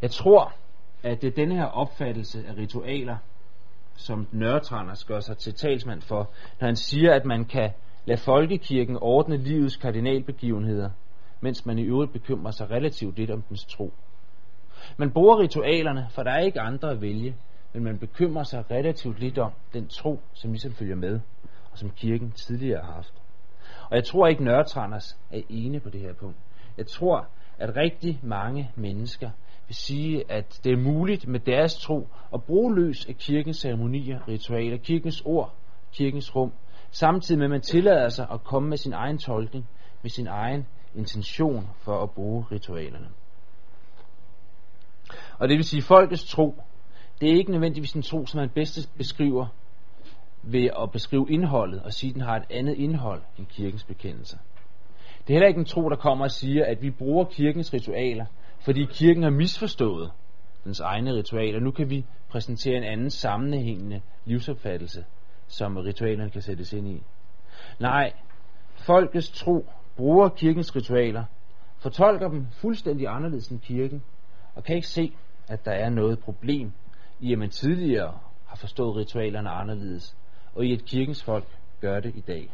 Jeg 0.02 0.12
tror, 0.12 0.54
at 1.04 1.22
det 1.22 1.28
er 1.28 1.32
denne 1.32 1.56
her 1.56 1.66
opfattelse 1.66 2.44
af 2.48 2.58
ritualer, 2.58 3.18
som 3.96 4.28
Nørretranders 4.32 5.04
gør 5.04 5.20
sig 5.20 5.38
til 5.38 5.54
talsmand 5.54 6.02
for, 6.02 6.30
når 6.60 6.66
han 6.66 6.76
siger, 6.76 7.14
at 7.14 7.26
man 7.26 7.46
kan 7.46 7.72
lade 8.06 8.20
folkekirken 8.20 8.98
ordne 9.02 9.38
livets 9.38 9.76
kardinalbegivenheder, 9.76 10.90
mens 11.42 11.66
man 11.66 11.80
i 11.80 11.84
øvrigt 11.84 12.14
bekymrer 12.14 12.52
sig 12.52 12.72
relativt 12.72 13.18
lidt 13.18 13.32
om 13.32 13.42
dens 13.42 13.66
tro. 13.66 13.94
Man 14.98 15.12
bruger 15.12 15.40
ritualerne, 15.40 16.08
for 16.10 16.24
der 16.24 16.32
er 16.32 16.40
ikke 16.40 16.60
andre 16.60 16.92
at 16.92 17.02
vælge, 17.02 17.36
men 17.74 17.84
man 17.84 17.98
bekymrer 18.00 18.44
sig 18.44 18.72
relativt 18.72 19.20
lidt 19.20 19.38
om 19.38 19.52
den 19.74 19.88
tro, 19.88 20.20
som 20.34 20.52
ligesom 20.52 20.72
følger 20.72 20.96
med, 20.96 21.20
og 21.72 21.78
som 21.78 21.90
kirken 21.90 22.32
tidligere 22.32 22.84
har 22.84 22.94
haft. 22.94 23.14
Og 23.90 23.96
jeg 23.96 24.04
tror 24.04 24.28
ikke, 24.28 24.44
Nørretranders 24.44 25.20
er 25.32 25.42
ene 25.50 25.80
på 25.80 25.90
det 25.90 26.02
her 26.02 26.14
punkt. 26.14 26.38
Jeg 26.78 26.88
tror, 26.88 27.28
at 27.58 27.76
rigtig 27.76 28.20
mange 28.24 28.72
mennesker 28.76 29.30
vil 29.70 29.76
sige, 29.76 30.32
at 30.32 30.60
det 30.64 30.72
er 30.72 30.78
muligt 30.78 31.28
med 31.28 31.40
deres 31.40 31.76
tro 31.76 32.08
at 32.34 32.44
bruge 32.44 32.76
løs 32.76 33.06
af 33.06 33.16
kirkens 33.16 33.58
ceremonier, 33.58 34.28
ritualer, 34.28 34.78
kirkens 34.78 35.22
ord, 35.26 35.54
kirkens 35.94 36.36
rum, 36.36 36.52
samtidig 36.92 37.40
med 37.40 37.46
at 37.46 37.52
man 37.52 37.62
tillader 37.62 38.10
sig 38.10 38.28
at 38.32 38.44
komme 38.44 38.70
med 38.70 38.78
sin 38.78 38.94
egen 38.94 39.18
tolkning, 39.18 39.66
med 40.02 40.10
sin 40.10 40.28
egen 40.28 40.68
intention 40.96 41.70
for 41.82 42.04
at 42.04 42.12
bruge 42.12 42.46
ritualerne. 42.52 43.08
Og 45.40 45.50
det 45.50 45.56
vil 45.56 45.64
sige, 45.64 45.78
at 45.78 45.84
folkets 45.84 46.26
tro, 46.26 46.56
det 47.22 47.30
er 47.30 47.34
ikke 47.34 47.52
nødvendigvis 47.52 47.94
en 47.94 48.02
tro, 48.02 48.26
som 48.26 48.40
man 48.40 48.50
bedst 48.50 48.98
beskriver 48.98 49.48
ved 50.44 50.70
at 50.84 50.92
beskrive 50.92 51.28
indholdet 51.30 51.82
og 51.82 51.94
sige, 51.94 52.10
at 52.10 52.14
den 52.14 52.22
har 52.22 52.36
et 52.36 52.46
andet 52.50 52.76
indhold 52.76 53.22
end 53.38 53.48
kirkens 53.48 53.84
bekendelse. 53.84 54.38
Det 55.28 55.30
er 55.30 55.34
heller 55.34 55.48
ikke 55.48 55.60
en 55.60 55.66
tro, 55.66 55.90
der 55.90 55.96
kommer 55.96 56.26
og 56.26 56.32
siger, 56.32 56.66
at 56.66 56.82
vi 56.82 56.92
bruger 56.92 57.26
kirkens 57.26 57.74
ritualer, 57.74 58.26
fordi 58.60 58.86
kirken 58.86 59.24
har 59.24 59.30
misforstået 59.30 60.12
dens 60.64 60.80
egne 60.80 61.14
ritualer. 61.14 61.60
Nu 61.60 61.72
kan 61.72 61.90
vi 61.90 62.06
præsentere 62.30 62.78
en 62.78 62.84
anden 62.84 63.10
sammenhængende 63.10 64.02
livsopfattelse, 64.26 65.06
som 65.48 65.78
ritualerne 65.78 66.30
kan 66.30 66.42
sættes 66.42 66.74
ind 66.74 66.88
i. 66.88 67.04
Nej, 67.80 68.14
folkets 68.76 69.30
tro 69.30 69.66
bruger 69.96 70.30
kirkens 70.30 70.76
ritualer, 70.76 71.24
fortolker 71.78 72.30
dem 72.30 72.48
fuldstændig 72.52 73.08
anderledes 73.08 73.48
end 73.48 73.60
kirken, 73.60 74.04
og 74.56 74.64
kan 74.64 74.76
ikke 74.76 74.88
se, 74.88 75.14
at 75.48 75.66
der 75.66 75.72
er 75.72 75.90
noget 75.90 76.20
problem 76.20 76.72
i, 77.20 77.34
at 77.34 77.40
man 77.40 77.50
tidligere 77.50 78.18
har 78.46 78.56
forstået 78.56 78.96
ritualerne 78.96 79.50
anderledes, 79.50 80.18
og 80.56 80.66
i 80.66 80.74
at 80.74 80.86
kirkens 80.86 81.24
folk 81.24 81.46
gør 81.82 82.00
det 82.00 82.16
i 82.16 82.22
dag. 82.22 82.52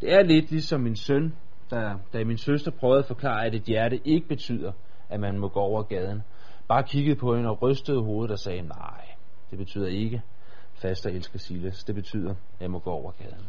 Det 0.00 0.12
er 0.12 0.22
lidt 0.22 0.50
ligesom 0.50 0.80
min 0.80 0.96
søn, 0.96 1.36
der, 1.70 1.98
da 2.12 2.24
min 2.24 2.38
søster 2.38 2.70
prøvede 2.70 2.98
at 2.98 3.06
forklare, 3.06 3.46
at 3.46 3.54
et 3.54 3.62
hjerte 3.62 4.00
ikke 4.04 4.28
betyder, 4.28 4.72
at 5.10 5.20
man 5.20 5.38
må 5.38 5.48
gå 5.48 5.60
over 5.60 5.82
gaden, 5.82 6.22
bare 6.68 6.82
kiggede 6.82 7.16
på 7.16 7.34
hende 7.34 7.50
og 7.50 7.62
rystede 7.62 8.02
hovedet 8.02 8.30
og 8.30 8.38
sagde, 8.38 8.62
nej, 8.62 9.04
det 9.50 9.58
betyder 9.58 9.86
ikke 9.86 10.22
fast 10.74 11.06
og 11.06 11.12
elsker 11.12 11.38
Silas. 11.38 11.84
Det 11.84 11.94
betyder, 11.94 12.30
at 12.30 12.60
jeg 12.60 12.70
må 12.70 12.78
gå 12.78 12.90
over 12.90 13.10
gaden. 13.10 13.46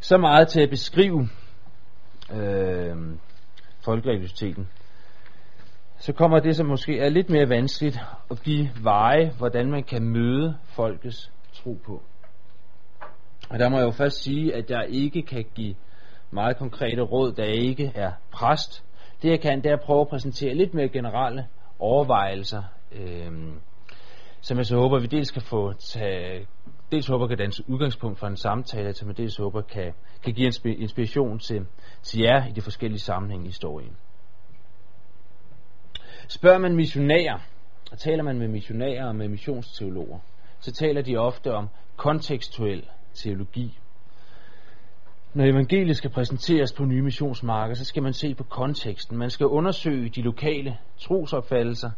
Så 0.00 0.18
meget 0.18 0.48
til 0.48 0.60
at 0.60 0.70
beskrive 0.70 1.28
øh, 2.32 2.96
folkereligiositeten. 3.84 4.68
Så 5.98 6.12
kommer 6.12 6.40
det, 6.40 6.56
som 6.56 6.66
måske 6.66 6.98
er 6.98 7.08
lidt 7.08 7.30
mere 7.30 7.48
vanskeligt, 7.48 8.00
at 8.30 8.42
give 8.42 8.70
veje, 8.82 9.32
hvordan 9.38 9.70
man 9.70 9.84
kan 9.84 10.02
møde 10.02 10.56
folkets 10.64 11.32
tro 11.52 11.78
på. 11.86 12.02
Og 13.50 13.58
der 13.58 13.68
må 13.68 13.76
jeg 13.76 13.86
jo 13.86 13.90
først 13.90 14.22
sige, 14.22 14.54
at 14.54 14.70
jeg 14.70 14.86
ikke 14.88 15.22
kan 15.22 15.44
give 15.54 15.74
meget 16.30 16.56
konkrete 16.56 17.02
råd, 17.02 17.32
da 17.32 17.42
jeg 17.42 17.54
ikke 17.54 17.92
er 17.94 18.12
præst. 18.32 18.84
Det 19.22 19.30
jeg 19.30 19.40
kan, 19.40 19.62
det 19.62 19.66
er 19.66 19.76
at 19.76 19.80
prøve 19.80 20.00
at 20.00 20.08
præsentere 20.08 20.54
lidt 20.54 20.74
mere 20.74 20.88
generelle 20.88 21.46
overvejelser, 21.78 22.62
øh, 22.92 23.32
som 24.40 24.58
jeg 24.58 24.66
så 24.66 24.76
håber, 24.76 24.98
vi 24.98 25.06
dels 25.06 25.30
kan 25.30 25.42
få 25.42 25.72
tage, 25.72 26.46
dels 26.92 27.06
håber 27.06 27.26
kan 27.26 27.38
danse 27.38 27.64
udgangspunkt 27.68 28.18
for 28.18 28.26
en 28.26 28.36
samtale, 28.36 28.94
som 28.94 29.08
jeg 29.08 29.16
dels 29.16 29.36
håber 29.36 29.60
kan, 29.60 29.92
kan 30.24 30.34
give 30.34 30.52
inspiration 30.78 31.38
til, 31.38 31.66
til 32.02 32.20
jer 32.20 32.46
i 32.46 32.52
de 32.52 32.60
forskellige 32.60 33.00
sammenhænge 33.00 33.44
i 33.44 33.48
historien. 33.48 33.96
Spørger 36.28 36.58
man 36.58 36.76
missionærer, 36.76 37.38
og 37.92 37.98
taler 37.98 38.22
man 38.22 38.38
med 38.38 38.48
missionærer 38.48 39.06
og 39.06 39.16
med 39.16 39.28
missionsteologer, 39.28 40.18
så 40.60 40.72
taler 40.72 41.02
de 41.02 41.16
ofte 41.16 41.54
om 41.54 41.68
kontekstuel 41.96 42.88
teologi. 43.14 43.78
Når 45.34 45.44
evangeliet 45.44 45.96
skal 45.96 46.10
præsenteres 46.10 46.72
på 46.72 46.84
nye 46.84 47.02
missionsmarker, 47.02 47.74
så 47.74 47.84
skal 47.84 48.02
man 48.02 48.12
se 48.12 48.34
på 48.34 48.44
konteksten. 48.44 49.18
Man 49.18 49.30
skal 49.30 49.46
undersøge 49.46 50.08
de 50.08 50.22
lokale 50.22 50.78
trosopfattelser. 50.98 51.90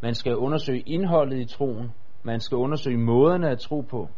Man 0.00 0.14
skal 0.14 0.36
undersøge 0.36 0.80
indholdet 0.80 1.40
i 1.40 1.44
troen. 1.44 1.92
Man 2.22 2.40
skal 2.40 2.56
undersøge 2.56 2.98
måderne 2.98 3.50
at 3.50 3.58
tro 3.58 3.80
på. 3.80 4.08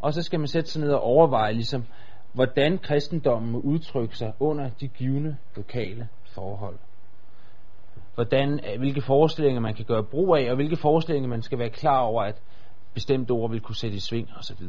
Og 0.00 0.14
så 0.14 0.22
skal 0.22 0.40
man 0.40 0.48
sætte 0.48 0.70
sig 0.70 0.80
ned 0.80 0.90
og 0.90 1.00
overveje, 1.00 1.52
ligesom, 1.52 1.84
hvordan 2.32 2.78
kristendommen 2.78 3.52
må 3.52 3.60
udtrykke 3.60 4.16
sig 4.16 4.32
under 4.40 4.70
de 4.80 4.88
givende 4.88 5.36
lokale 5.56 6.08
forhold. 6.34 6.78
Hvordan, 8.14 8.52
øh, 8.52 8.78
hvilke 8.78 9.02
forestillinger 9.02 9.60
man 9.60 9.74
kan 9.74 9.84
gøre 9.84 10.04
brug 10.04 10.36
af, 10.36 10.50
og 10.50 10.56
hvilke 10.56 10.76
forestillinger 10.76 11.28
man 11.28 11.42
skal 11.42 11.58
være 11.58 11.70
klar 11.70 12.00
over, 12.00 12.22
at 12.22 12.42
bestemte 12.94 13.30
ord 13.30 13.50
vil 13.50 13.60
kunne 13.60 13.76
sætte 13.76 13.96
i 13.96 14.00
sving 14.00 14.28
osv. 14.38 14.66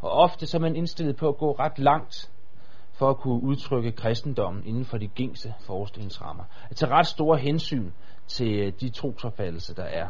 Og 0.00 0.10
ofte 0.10 0.46
så 0.46 0.56
er 0.56 0.60
man 0.60 0.76
indstillet 0.76 1.16
på 1.16 1.28
at 1.28 1.36
gå 1.36 1.52
ret 1.52 1.78
langt 1.78 2.30
for 2.92 3.10
at 3.10 3.16
kunne 3.16 3.42
udtrykke 3.42 3.92
kristendommen 3.92 4.66
inden 4.66 4.84
for 4.84 4.98
de 4.98 5.08
gængse 5.08 5.54
forestillingsrammer. 5.60 6.44
At 6.70 6.76
tage 6.76 6.92
ret 6.92 7.06
store 7.06 7.38
hensyn 7.38 7.90
til 8.26 8.58
øh, 8.58 8.72
de 8.80 8.88
trosopfattelser, 8.88 9.74
der 9.74 9.84
er. 9.84 10.08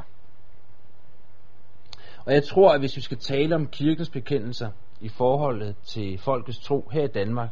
Og 2.24 2.32
jeg 2.32 2.44
tror, 2.44 2.72
at 2.72 2.80
hvis 2.80 2.96
vi 2.96 3.00
skal 3.00 3.18
tale 3.18 3.54
om 3.54 3.66
kirkens 3.66 4.10
bekendelser 4.10 4.70
i 5.00 5.08
forholdet 5.08 5.68
øh, 5.68 5.74
til 5.84 6.18
folkets 6.18 6.58
tro 6.58 6.88
her 6.92 7.04
i 7.04 7.12
Danmark, 7.14 7.50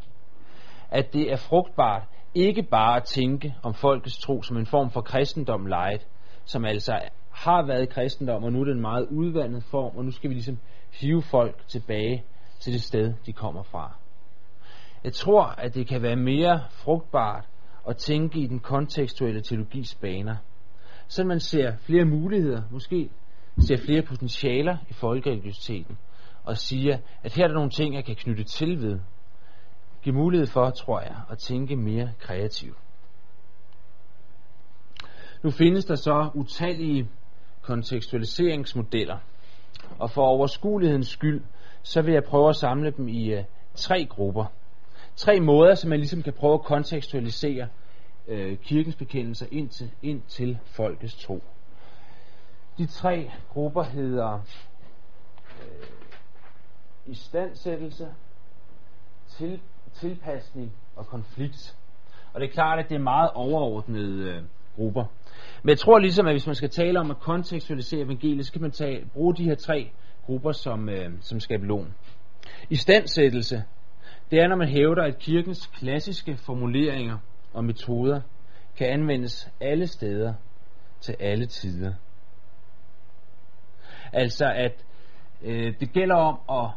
at 0.90 1.12
det 1.12 1.32
er 1.32 1.36
frugtbart 1.36 2.02
ikke 2.34 2.62
bare 2.62 2.96
at 2.96 3.04
tænke 3.04 3.54
om 3.62 3.74
folkets 3.74 4.18
tro 4.18 4.42
som 4.42 4.56
en 4.56 4.66
form 4.66 4.90
for 4.90 5.00
kristendom 5.00 5.66
light, 5.66 6.06
som 6.44 6.64
altså 6.64 7.00
har 7.30 7.66
været 7.66 7.88
kristendom, 7.88 8.44
og 8.44 8.52
nu 8.52 8.60
er 8.60 8.64
det 8.64 8.72
en 8.72 8.80
meget 8.80 9.06
udvandet 9.10 9.64
form, 9.64 9.96
og 9.96 10.04
nu 10.04 10.10
skal 10.10 10.30
vi 10.30 10.34
ligesom 10.34 10.58
hive 10.94 11.22
folk 11.22 11.66
tilbage 11.68 12.24
til 12.60 12.72
det 12.72 12.82
sted, 12.82 13.14
de 13.26 13.32
kommer 13.32 13.62
fra. 13.62 13.96
Jeg 15.04 15.12
tror, 15.12 15.44
at 15.44 15.74
det 15.74 15.86
kan 15.86 16.02
være 16.02 16.16
mere 16.16 16.64
frugtbart 16.70 17.48
at 17.88 17.96
tænke 17.96 18.38
i 18.40 18.46
den 18.46 18.60
kontekstuelle 18.60 19.40
teologis 19.40 19.94
baner, 19.94 20.36
så 21.08 21.24
man 21.24 21.40
ser 21.40 21.76
flere 21.76 22.04
muligheder, 22.04 22.62
måske 22.70 23.10
ser 23.58 23.76
flere 23.76 24.02
potentialer 24.02 24.76
i 24.88 24.92
folkereligiositeten, 24.92 25.98
og 26.44 26.56
siger, 26.56 26.98
at 27.22 27.32
her 27.34 27.44
er 27.44 27.48
der 27.48 27.54
nogle 27.54 27.70
ting, 27.70 27.94
jeg 27.94 28.04
kan 28.04 28.16
knytte 28.16 28.44
til 28.44 28.82
ved. 28.82 29.00
Giv 30.02 30.14
mulighed 30.14 30.46
for, 30.46 30.70
tror 30.70 31.00
jeg, 31.00 31.16
at 31.30 31.38
tænke 31.38 31.76
mere 31.76 32.12
kreativt. 32.18 32.78
Nu 35.42 35.50
findes 35.50 35.84
der 35.84 35.94
så 35.94 36.30
utallige 36.34 37.08
kontekstualiseringsmodeller, 37.62 39.18
og 39.98 40.10
for 40.10 40.22
overskuelighedens 40.22 41.08
skyld, 41.08 41.42
så 41.82 42.02
vil 42.02 42.14
jeg 42.14 42.24
prøve 42.24 42.48
at 42.48 42.56
samle 42.56 42.90
dem 42.90 43.08
i 43.08 43.32
øh, 43.32 43.44
tre 43.74 44.04
grupper. 44.04 44.44
Tre 45.16 45.40
måder, 45.40 45.74
som 45.74 45.90
man 45.90 45.98
ligesom 45.98 46.22
kan 46.22 46.32
prøve 46.32 46.54
at 46.54 46.62
kontekstualisere 46.62 47.68
øh, 48.28 48.58
kirkens 48.58 48.96
bekendelser 48.96 49.46
ind 49.50 49.68
til, 49.68 49.90
ind 50.02 50.22
til 50.28 50.58
folkets 50.64 51.16
tro. 51.16 51.42
De 52.78 52.86
tre 52.86 53.30
grupper 53.48 53.82
hedder 53.82 54.40
øh, 55.62 55.86
istandsættelse, 57.06 58.08
til, 59.28 59.60
tilpasning 59.92 60.72
og 60.96 61.06
konflikt. 61.06 61.76
Og 62.32 62.40
det 62.40 62.48
er 62.48 62.52
klart, 62.52 62.78
at 62.78 62.88
det 62.88 62.94
er 62.94 63.02
meget 63.02 63.30
overordnede 63.34 64.30
øh, 64.30 64.42
grupper. 64.74 65.04
Men 65.62 65.68
jeg 65.68 65.78
tror 65.78 65.98
ligesom, 65.98 66.26
at 66.26 66.32
hvis 66.32 66.46
man 66.46 66.54
skal 66.54 66.70
tale 66.70 67.00
om 67.00 67.10
at 67.10 67.20
kontekstualisere 67.20 68.00
evangeliet, 68.00 68.46
så 68.46 68.52
kan 68.52 68.62
man 68.62 68.70
tage, 68.70 69.04
bruge 69.12 69.34
de 69.34 69.44
her 69.44 69.54
tre 69.54 69.90
grupper 70.26 70.52
som, 70.52 70.88
øh, 70.88 71.10
som 71.20 71.40
skabelon. 71.40 71.94
I 72.70 72.76
standsættelse, 72.76 73.62
det 74.30 74.40
er, 74.40 74.48
når 74.48 74.56
man 74.56 74.68
hævder, 74.68 75.02
at 75.02 75.18
kirkens 75.18 75.66
klassiske 75.66 76.36
formuleringer 76.36 77.18
og 77.52 77.64
metoder 77.64 78.20
kan 78.76 78.86
anvendes 78.86 79.48
alle 79.60 79.86
steder 79.86 80.34
til 81.00 81.16
alle 81.20 81.46
tider. 81.46 81.92
Altså 84.12 84.52
at 84.54 84.84
øh, 85.42 85.74
det 85.80 85.92
gælder 85.92 86.14
om 86.14 86.64
at 86.64 86.70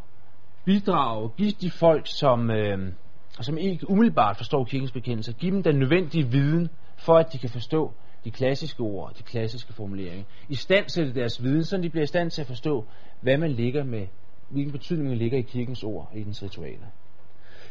bidrage, 0.66 1.30
give 1.38 1.52
de 1.52 1.72
folk, 1.72 2.08
som, 2.08 2.52
øh, 2.52 2.94
som 3.42 3.58
ikke 3.58 3.90
umiddelbart 3.90 4.38
forstår 4.38 4.64
kirkens 4.64 4.92
bekendelse, 4.92 5.34
give 5.34 5.52
dem 5.52 5.64
den 5.64 5.76
nødvendige 5.76 6.28
viden, 6.28 6.70
for 6.98 7.18
at 7.18 7.34
de 7.34 7.38
kan 7.38 7.50
forstå 7.50 7.94
de 8.24 8.32
klassiske 8.32 8.82
ord, 8.82 9.14
de 9.18 9.24
klassiske 9.24 9.74
formuleringer. 9.74 10.24
I 10.50 10.56
stand 10.56 10.90
sætte 10.90 11.14
deres 11.14 11.44
viden, 11.44 11.64
så 11.64 11.78
de 11.78 11.90
bliver 11.90 12.04
i 12.04 12.08
stand 12.08 12.32
til 12.32 12.42
at 12.42 12.48
forstå, 12.48 12.86
hvad 13.22 13.38
man 13.38 13.52
ligger 13.52 13.84
med, 13.84 14.08
hvilken 14.50 14.72
betydning 14.72 15.10
man 15.10 15.18
ligger 15.18 15.38
i 15.38 15.42
kirkens 15.42 15.84
ord 15.84 16.10
og 16.12 16.18
i 16.18 16.24
dens 16.24 16.44
ritualer. 16.44 16.88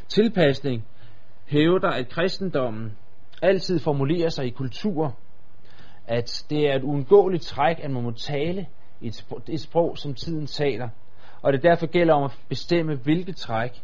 Tilpasning 0.07 0.85
hævder, 1.45 1.89
at 1.89 2.09
kristendommen 2.09 2.97
altid 3.41 3.79
formulerer 3.79 4.29
sig 4.29 4.45
i 4.45 4.49
kultur, 4.49 5.17
at 6.07 6.45
det 6.49 6.69
er 6.69 6.75
et 6.75 6.83
uundgåeligt 6.83 7.43
træk, 7.43 7.79
at 7.83 7.91
man 7.91 8.03
må 8.03 8.11
tale 8.11 8.67
i 9.01 9.07
et 9.07 9.15
sprog, 9.15 9.41
et 9.47 9.61
sprog, 9.61 9.97
som 9.97 10.13
tiden 10.13 10.47
taler, 10.47 10.89
og 11.41 11.53
det 11.53 11.63
derfor 11.63 11.85
gælder 11.85 12.13
om 12.13 12.23
at 12.23 12.39
bestemme, 12.49 12.95
hvilket 12.95 13.35
træk 13.35 13.83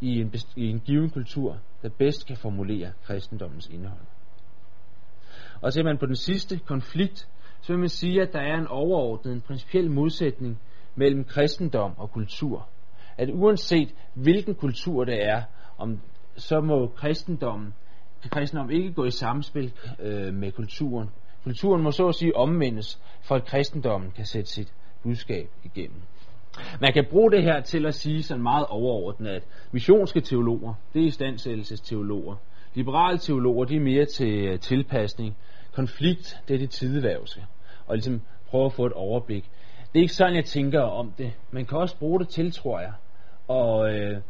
i 0.00 0.20
en, 0.20 0.34
i 0.56 0.70
en 0.70 0.80
given 0.80 1.10
kultur, 1.10 1.58
der 1.82 1.88
bedst 1.88 2.26
kan 2.26 2.36
formulere 2.36 2.92
kristendommens 3.04 3.68
indhold. 3.68 4.00
Og 5.60 5.72
ser 5.72 5.82
man 5.82 5.98
på 5.98 6.06
den 6.06 6.16
sidste 6.16 6.58
konflikt, 6.58 7.28
så 7.60 7.72
vil 7.72 7.78
man 7.78 7.88
sige, 7.88 8.22
at 8.22 8.32
der 8.32 8.40
er 8.40 8.58
en 8.58 8.66
overordnet, 8.66 9.34
en 9.34 9.40
principiel 9.40 9.90
modsætning 9.90 10.58
mellem 10.94 11.24
kristendom 11.24 11.92
og 11.96 12.10
kultur. 12.10 12.68
At 13.16 13.30
uanset 13.32 13.94
hvilken 14.14 14.54
kultur 14.54 15.04
det 15.04 15.24
er, 15.24 15.42
om, 15.78 16.00
så 16.36 16.60
må 16.60 16.86
kristendommen, 16.86 17.74
kan 18.22 18.30
kristendommen 18.30 18.76
ikke 18.76 18.92
gå 18.92 19.04
i 19.04 19.10
samspil 19.10 19.72
øh, 20.00 20.34
med 20.34 20.52
kulturen. 20.52 21.10
Kulturen 21.44 21.82
må 21.82 21.90
så 21.90 22.08
at 22.08 22.14
sige 22.14 22.36
omvendes, 22.36 23.00
for 23.22 23.34
at 23.34 23.44
kristendommen 23.44 24.10
kan 24.10 24.24
sætte 24.26 24.50
sit 24.50 24.74
budskab 25.02 25.50
igennem. 25.64 26.00
Man 26.80 26.92
kan 26.92 27.06
bruge 27.10 27.30
det 27.30 27.42
her 27.42 27.60
til 27.60 27.86
at 27.86 27.94
sige 27.94 28.22
sådan 28.22 28.42
meget 28.42 28.66
overordnet, 28.66 29.30
at 29.30 29.42
missionske 29.72 30.20
teologer, 30.20 30.74
det 30.94 31.02
er 31.02 31.06
istandsættelsesteologer. 31.06 32.36
Liberale 32.76 33.18
teologer, 33.18 33.64
de 33.64 33.76
er 33.76 33.80
mere 33.80 34.04
til 34.04 34.46
øh, 34.46 34.60
tilpasning. 34.60 35.36
Konflikt, 35.72 36.40
det 36.48 36.54
er 36.54 36.58
det 36.58 36.70
tideværvske. 36.70 37.44
Og 37.86 37.94
ligesom 37.94 38.20
prøve 38.46 38.64
at 38.64 38.72
få 38.72 38.86
et 38.86 38.92
overblik. 38.92 39.50
Det 39.92 39.98
er 39.98 40.02
ikke 40.02 40.14
sådan, 40.14 40.34
jeg 40.34 40.44
tænker 40.44 40.80
om 40.80 41.12
det. 41.18 41.32
Man 41.50 41.66
kan 41.66 41.78
også 41.78 41.98
bruge 41.98 42.20
det 42.20 42.28
til, 42.28 42.52
tror 42.52 42.80
jeg. 42.80 42.92
Og 43.48 43.94
øh, 43.94 44.20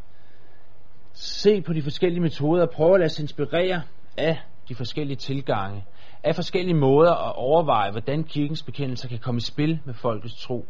se 1.12 1.60
på 1.60 1.72
de 1.72 1.82
forskellige 1.82 2.20
metoder 2.20 2.62
og 2.62 2.70
prøve 2.70 2.94
at 2.94 3.00
lade 3.00 3.10
sig 3.10 3.22
inspirere 3.22 3.82
af 4.16 4.38
de 4.68 4.74
forskellige 4.74 5.16
tilgange. 5.16 5.84
Af 6.22 6.34
forskellige 6.34 6.76
måder 6.76 7.28
at 7.28 7.36
overveje, 7.36 7.90
hvordan 7.90 8.24
kirkens 8.24 8.62
bekendelser 8.62 9.08
kan 9.08 9.18
komme 9.18 9.38
i 9.38 9.40
spil 9.40 9.78
med 9.84 9.94
folkets 9.94 10.42
tro. 10.42 10.66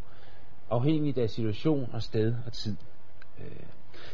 Afhængigt 0.70 1.18
af 1.18 1.30
situation 1.30 1.90
og 1.92 2.02
sted 2.02 2.34
og 2.46 2.52
tid. 2.52 2.76
Øh, 3.38 3.66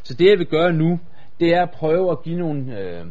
så 0.02 0.14
det 0.14 0.30
jeg 0.30 0.38
vil 0.38 0.46
gøre 0.46 0.72
nu, 0.72 1.00
det 1.40 1.54
er 1.54 1.62
at 1.62 1.70
prøve 1.70 2.10
at 2.10 2.22
give 2.22 2.38
nogle 2.38 2.78
øh, 2.78 3.06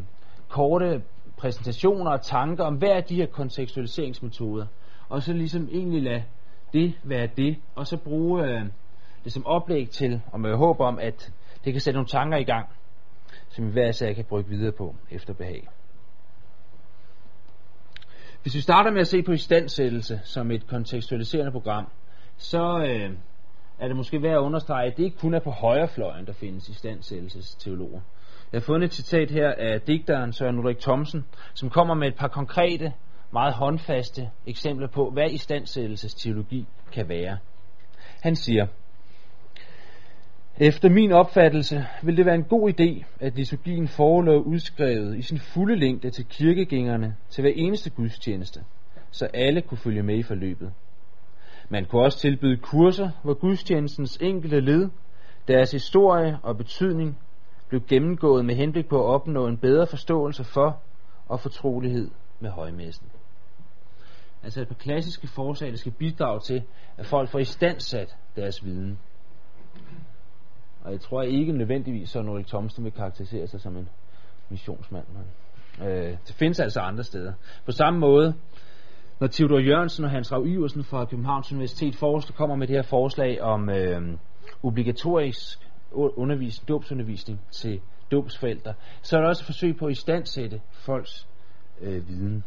korte 0.52 1.02
præsentationer 1.36 2.10
og 2.10 2.22
tanker 2.22 2.64
om 2.64 2.74
hver 2.74 2.96
af 2.96 3.04
de 3.04 3.16
her 3.16 3.26
kontekstualiseringsmetoder. 3.26 4.66
Og 5.08 5.22
så 5.22 5.32
ligesom 5.32 5.68
egentlig 5.72 6.02
lade 6.02 6.24
det 6.72 6.94
være 7.02 7.28
det, 7.36 7.56
og 7.74 7.86
så 7.86 7.96
bruge 7.96 8.44
øh, 8.44 8.62
det 9.24 9.32
som 9.32 9.46
oplæg 9.46 9.90
til, 9.90 10.20
og 10.32 10.40
med 10.40 10.56
håb 10.56 10.80
om, 10.80 10.98
at 10.98 11.32
det 11.64 11.72
kan 11.72 11.80
sætte 11.80 11.96
nogle 11.96 12.08
tanker 12.08 12.38
i 12.38 12.44
gang, 12.44 12.68
som 13.48 13.66
vi 13.66 13.72
hver 13.72 13.92
sag 13.92 14.14
kan 14.14 14.24
bruge 14.24 14.46
videre 14.46 14.72
på 14.72 14.96
efter 15.10 15.34
behag. 15.34 15.68
Hvis 18.42 18.54
vi 18.54 18.60
starter 18.60 18.90
med 18.90 19.00
at 19.00 19.06
se 19.06 19.22
på 19.22 19.32
istandsættelse 19.32 20.20
som 20.24 20.50
et 20.50 20.66
kontekstualiserende 20.66 21.52
program, 21.52 21.86
så 22.36 22.84
øh, 22.88 23.16
er 23.78 23.86
det 23.86 23.96
måske 23.96 24.22
værd 24.22 24.34
at 24.34 24.38
understrege, 24.38 24.90
at 24.90 24.96
det 24.96 25.04
ikke 25.04 25.18
kun 25.18 25.34
er 25.34 25.40
på 25.40 25.50
højrefløjen, 25.50 26.26
der 26.26 26.32
findes 26.32 26.68
istandsættelsesteologer. 26.68 28.00
Jeg 28.52 28.60
har 28.60 28.64
fundet 28.64 28.86
et 28.86 28.94
citat 28.94 29.30
her 29.30 29.52
af 29.52 29.80
digteren 29.80 30.32
Søren 30.32 30.58
Ulrik 30.58 30.78
Thomsen, 30.78 31.24
som 31.54 31.70
kommer 31.70 31.94
med 31.94 32.08
et 32.08 32.14
par 32.14 32.28
konkrete, 32.28 32.92
meget 33.32 33.54
håndfaste 33.54 34.30
eksempler 34.46 34.88
på, 34.88 35.10
hvad 35.10 35.30
istandsættelsesteologi 35.30 36.66
kan 36.92 37.08
være. 37.08 37.38
Han 38.22 38.36
siger, 38.36 38.66
efter 40.60 40.88
min 40.88 41.12
opfattelse 41.12 41.86
vil 42.02 42.16
det 42.16 42.26
være 42.26 42.34
en 42.34 42.44
god 42.44 42.72
idé, 42.72 43.04
at 43.20 43.36
liturgien 43.36 43.88
forelå 43.88 44.42
udskrevet 44.42 45.18
i 45.18 45.22
sin 45.22 45.38
fulde 45.38 45.76
længde 45.76 46.10
til 46.10 46.24
kirkegængerne 46.24 47.16
til 47.30 47.42
hver 47.42 47.52
eneste 47.56 47.90
gudstjeneste, 47.90 48.60
så 49.10 49.26
alle 49.34 49.60
kunne 49.60 49.78
følge 49.78 50.02
med 50.02 50.18
i 50.18 50.22
forløbet. 50.22 50.72
Man 51.68 51.84
kunne 51.84 52.02
også 52.02 52.18
tilbyde 52.18 52.56
kurser, 52.56 53.10
hvor 53.22 53.34
gudstjenestens 53.34 54.16
enkelte 54.20 54.60
led, 54.60 54.90
deres 55.48 55.70
historie 55.70 56.38
og 56.42 56.56
betydning 56.56 57.18
blev 57.72 57.82
gennemgået 57.88 58.44
med 58.44 58.54
henblik 58.54 58.88
på 58.88 58.98
at 58.98 59.14
opnå 59.14 59.46
en 59.46 59.56
bedre 59.56 59.86
forståelse 59.86 60.44
for 60.44 60.82
og 61.28 61.40
fortrolighed 61.40 62.10
med 62.40 62.50
højmessen. 62.50 63.06
Altså 64.42 64.60
et 64.60 64.68
par 64.68 64.74
klassiske 64.74 65.26
forslag, 65.26 65.70
der 65.70 65.76
skal 65.76 65.92
bidrage 65.92 66.40
til, 66.40 66.62
at 66.96 67.06
folk 67.06 67.28
får 67.28 67.38
istandsat 67.38 68.16
deres 68.36 68.64
viden. 68.64 68.98
Og 70.84 70.92
jeg 70.92 71.00
tror 71.00 71.22
ikke 71.22 71.52
nødvendigvis, 71.52 72.16
at 72.16 72.24
Ulrik 72.24 72.46
Thomsen 72.46 72.84
vil 72.84 72.92
karakterisere 72.92 73.46
sig 73.46 73.60
som 73.60 73.76
en 73.76 73.88
missionsmand. 74.48 75.04
Men, 75.78 75.88
øh, 75.88 76.16
det 76.26 76.34
findes 76.34 76.60
altså 76.60 76.80
andre 76.80 77.04
steder. 77.04 77.32
På 77.66 77.72
samme 77.72 78.00
måde, 78.00 78.34
når 79.20 79.26
Theodor 79.26 79.58
Jørgensen 79.58 80.04
og 80.04 80.10
Hans 80.10 80.32
Rav 80.32 80.46
Iversen 80.46 80.84
fra 80.84 81.04
Københavns 81.04 81.52
Universitet 81.52 81.96
forslag, 81.96 82.36
kommer 82.36 82.56
med 82.56 82.66
det 82.66 82.76
her 82.76 82.82
forslag 82.82 83.42
om 83.42 83.70
øh, 83.70 84.18
obligatorisk 84.62 85.71
undervisning, 85.94 86.68
dåbsundervisning 86.68 87.40
til 87.50 87.80
dåbsforældre, 88.10 88.74
så 89.02 89.16
er 89.16 89.20
der 89.20 89.28
også 89.28 89.42
et 89.42 89.46
forsøg 89.46 89.76
på 89.76 89.86
at 89.86 89.92
istandsætte 89.92 90.60
folks 90.72 91.28
øh, 91.80 92.08
viden. 92.08 92.44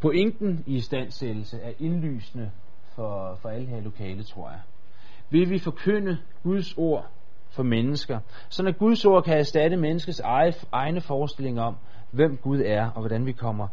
Pointen 0.00 0.64
i 0.66 0.76
istandsættelse 0.76 1.60
er 1.60 1.72
indlysende 1.78 2.50
for, 2.94 3.38
for 3.42 3.48
alle 3.48 3.66
her 3.66 3.80
lokale, 3.80 4.22
tror 4.22 4.50
jeg. 4.50 4.60
Vil 5.30 5.50
vi 5.50 5.58
forkynde 5.58 6.18
Guds 6.42 6.74
ord 6.76 7.10
for 7.50 7.62
mennesker, 7.62 8.20
så 8.48 8.62
når 8.62 8.72
Guds 8.72 9.04
ord 9.04 9.24
kan 9.24 9.38
erstatte 9.38 9.76
menneskets 9.76 10.20
egne 10.72 11.00
forestillinger 11.00 11.62
om, 11.62 11.76
hvem 12.10 12.36
Gud 12.36 12.60
er 12.60 12.90
og 12.90 13.00
hvordan 13.00 13.26
vi 13.26 13.32
kommer 13.32 13.68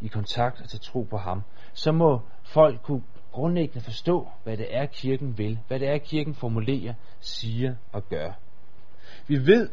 i 0.00 0.08
kontakt 0.08 0.60
og 0.60 0.68
til 0.68 0.80
tro 0.80 1.02
på 1.02 1.16
ham, 1.16 1.42
så 1.72 1.92
må 1.92 2.20
folk 2.42 2.82
kunne 2.82 3.02
grundlæggende 3.32 3.84
forstå, 3.84 4.28
hvad 4.44 4.56
det 4.56 4.66
er, 4.70 4.86
kirken 4.86 5.38
vil, 5.38 5.58
hvad 5.68 5.80
det 5.80 5.88
er, 5.88 5.98
kirken 5.98 6.34
formulerer, 6.34 6.94
siger 7.20 7.74
og 7.92 8.08
gør. 8.08 8.32
Vi 9.28 9.36
ved, 9.46 9.68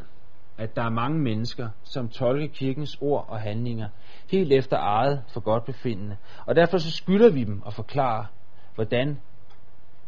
at 0.58 0.76
der 0.76 0.82
er 0.82 0.90
mange 0.90 1.18
mennesker, 1.18 1.68
som 1.82 2.08
tolker 2.08 2.46
kirkens 2.46 2.98
ord 3.00 3.26
og 3.28 3.40
handlinger 3.40 3.88
helt 4.30 4.52
efter 4.52 4.76
eget 4.76 5.22
for 5.32 5.40
godt 5.40 5.64
befindende, 5.64 6.16
og 6.46 6.56
derfor 6.56 6.78
så 6.78 6.90
skylder 6.90 7.30
vi 7.30 7.44
dem 7.44 7.62
at 7.66 7.74
forklare, 7.74 8.26
hvordan 8.74 9.20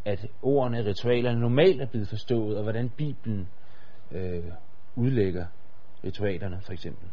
at 0.05 0.27
ordene, 0.43 0.85
ritualerne 0.85 1.41
normalt 1.41 1.83
er 1.83 1.87
blevet 1.87 2.09
forstået, 2.09 2.57
og 2.57 2.63
hvordan 2.63 2.89
Bibelen 2.89 3.49
øh, 4.13 4.45
udlægger 4.97 5.47
ritualerne 6.05 6.61
for 6.63 6.73
eksempel. 6.73 7.09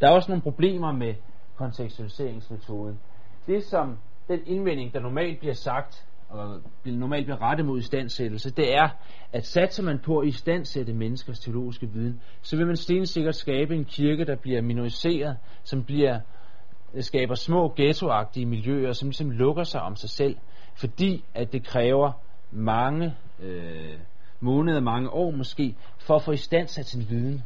Der 0.00 0.08
er 0.08 0.12
også 0.12 0.30
nogle 0.30 0.42
problemer 0.42 0.92
med 0.92 1.14
kontekstualiseringsmetoden. 1.56 3.00
Det 3.46 3.64
som 3.64 3.98
den 4.30 4.40
indvending, 4.46 4.94
der 4.94 5.00
normalt 5.00 5.38
bliver 5.38 5.54
sagt, 5.54 6.06
og 6.28 6.60
normalt 6.84 7.26
bliver 7.26 7.42
rettet 7.42 7.66
mod 7.66 7.78
istandsættelse, 7.78 8.50
det 8.50 8.74
er, 8.74 8.88
at 9.32 9.46
satser 9.46 9.82
man 9.82 9.98
på 9.98 10.18
at 10.18 10.28
istandsætte 10.28 10.92
menneskers 10.92 11.40
teologiske 11.40 11.86
viden, 11.86 12.20
så 12.42 12.56
vil 12.56 12.66
man 12.66 12.76
stensikkert 12.76 13.36
skabe 13.36 13.74
en 13.74 13.84
kirke, 13.84 14.24
der 14.24 14.36
bliver 14.36 14.62
minoriseret, 14.62 15.36
som 15.64 15.84
bliver 15.84 16.20
øh, 16.94 17.02
skaber 17.02 17.34
små 17.34 17.72
ghettoagtige 17.76 18.46
miljøer, 18.46 18.92
som 18.92 19.08
ligesom 19.08 19.30
lukker 19.30 19.64
sig 19.64 19.82
om 19.82 19.96
sig 19.96 20.10
selv, 20.10 20.36
fordi 20.74 21.24
at 21.34 21.52
det 21.52 21.66
kræver 21.66 22.12
mange 22.50 23.16
øh, 23.40 23.98
måneder, 24.40 24.80
mange 24.80 25.10
år 25.10 25.30
måske, 25.30 25.76
for 25.98 26.16
at 26.16 26.22
få 26.22 26.32
istandsat 26.32 26.86
sin 26.86 27.10
viden, 27.10 27.42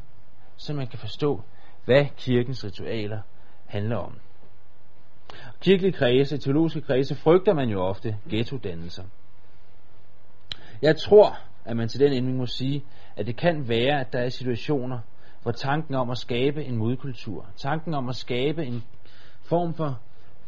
så 0.57 0.73
man 0.73 0.87
kan 0.87 0.99
forstå, 0.99 1.41
hvad 1.85 2.05
kirkens 2.17 2.65
ritualer 2.65 3.19
handler 3.65 3.97
om. 3.97 4.19
Kirkelige 5.61 5.91
kredse, 5.91 6.37
teologiske 6.37 6.81
kredse, 6.81 7.15
frygter 7.15 7.53
man 7.53 7.69
jo 7.69 7.81
ofte 7.81 8.17
ghettodannelser. 8.29 9.03
Jeg 10.81 10.97
tror, 10.97 11.39
at 11.65 11.77
man 11.77 11.87
til 11.87 11.99
den 11.99 12.13
endning 12.13 12.37
må 12.37 12.45
sige, 12.45 12.83
at 13.15 13.27
det 13.27 13.35
kan 13.35 13.67
være, 13.67 13.99
at 13.99 14.13
der 14.13 14.19
er 14.19 14.29
situationer, 14.29 14.99
hvor 15.43 15.51
tanken 15.51 15.95
om 15.95 16.09
at 16.09 16.17
skabe 16.17 16.63
en 16.65 16.77
modkultur, 16.77 17.45
tanken 17.57 17.93
om 17.93 18.09
at 18.09 18.15
skabe 18.15 18.65
en 18.65 18.83
form 19.43 19.73
for 19.73 19.99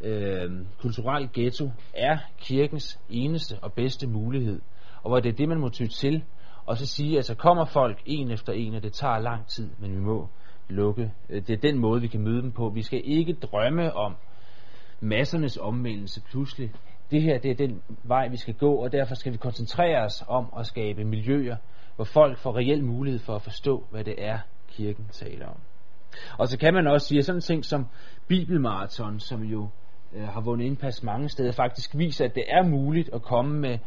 øh, 0.01 0.51
kulturel 0.81 1.29
ghetto 1.33 1.71
er 1.93 2.17
kirkens 2.37 2.99
eneste 3.09 3.55
og 3.61 3.73
bedste 3.73 4.07
mulighed, 4.07 4.61
og 5.03 5.09
hvor 5.09 5.19
det 5.19 5.29
er 5.29 5.35
det, 5.35 5.49
man 5.49 5.59
må 5.59 5.69
ty 5.69 5.85
til, 5.85 6.23
og 6.65 6.77
så 6.77 6.85
sige, 6.85 7.17
at 7.17 7.25
så 7.25 7.35
kommer 7.35 7.65
folk 7.65 8.01
en 8.05 8.31
efter 8.31 8.53
en, 8.53 8.73
og 8.75 8.83
det 8.83 8.93
tager 8.93 9.19
lang 9.19 9.47
tid, 9.47 9.69
men 9.79 9.95
vi 9.95 9.99
må 9.99 10.27
lukke. 10.69 11.11
Det 11.29 11.49
er 11.49 11.57
den 11.57 11.77
måde, 11.79 12.01
vi 12.01 12.07
kan 12.07 12.21
møde 12.21 12.41
dem 12.41 12.51
på. 12.51 12.69
Vi 12.69 12.81
skal 12.81 13.01
ikke 13.03 13.33
drømme 13.33 13.93
om 13.93 14.15
massernes 14.99 15.57
omvendelse 15.57 16.21
pludselig. 16.21 16.71
Det 17.11 17.21
her 17.21 17.37
det 17.37 17.51
er 17.51 17.55
den 17.55 17.81
vej, 18.03 18.27
vi 18.27 18.37
skal 18.37 18.53
gå, 18.53 18.75
og 18.75 18.91
derfor 18.91 19.15
skal 19.15 19.33
vi 19.33 19.37
koncentrere 19.37 20.05
os 20.05 20.23
om 20.27 20.45
at 20.59 20.65
skabe 20.65 21.03
miljøer, 21.03 21.55
hvor 21.95 22.05
folk 22.05 22.37
får 22.37 22.57
reel 22.57 22.83
mulighed 22.83 23.19
for 23.19 23.35
at 23.35 23.41
forstå, 23.41 23.85
hvad 23.91 24.03
det 24.03 24.15
er, 24.17 24.39
kirken 24.67 25.05
taler 25.11 25.47
om. 25.47 25.57
Og 26.37 26.47
så 26.47 26.57
kan 26.57 26.73
man 26.73 26.87
også 26.87 27.07
sige, 27.07 27.19
at 27.19 27.25
sådan 27.25 27.37
en 27.37 27.41
ting 27.41 27.65
som 27.65 27.85
Bibelmarathon, 28.27 29.19
som 29.19 29.43
jo 29.43 29.69
øh, 30.13 30.27
har 30.27 30.41
vundet 30.41 30.65
indpas 30.65 31.03
mange 31.03 31.29
steder, 31.29 31.51
faktisk 31.51 31.97
viser, 31.97 32.25
at 32.25 32.35
det 32.35 32.43
er 32.47 32.63
muligt 32.63 33.09
at 33.13 33.21
komme 33.21 33.59
med 33.59 33.77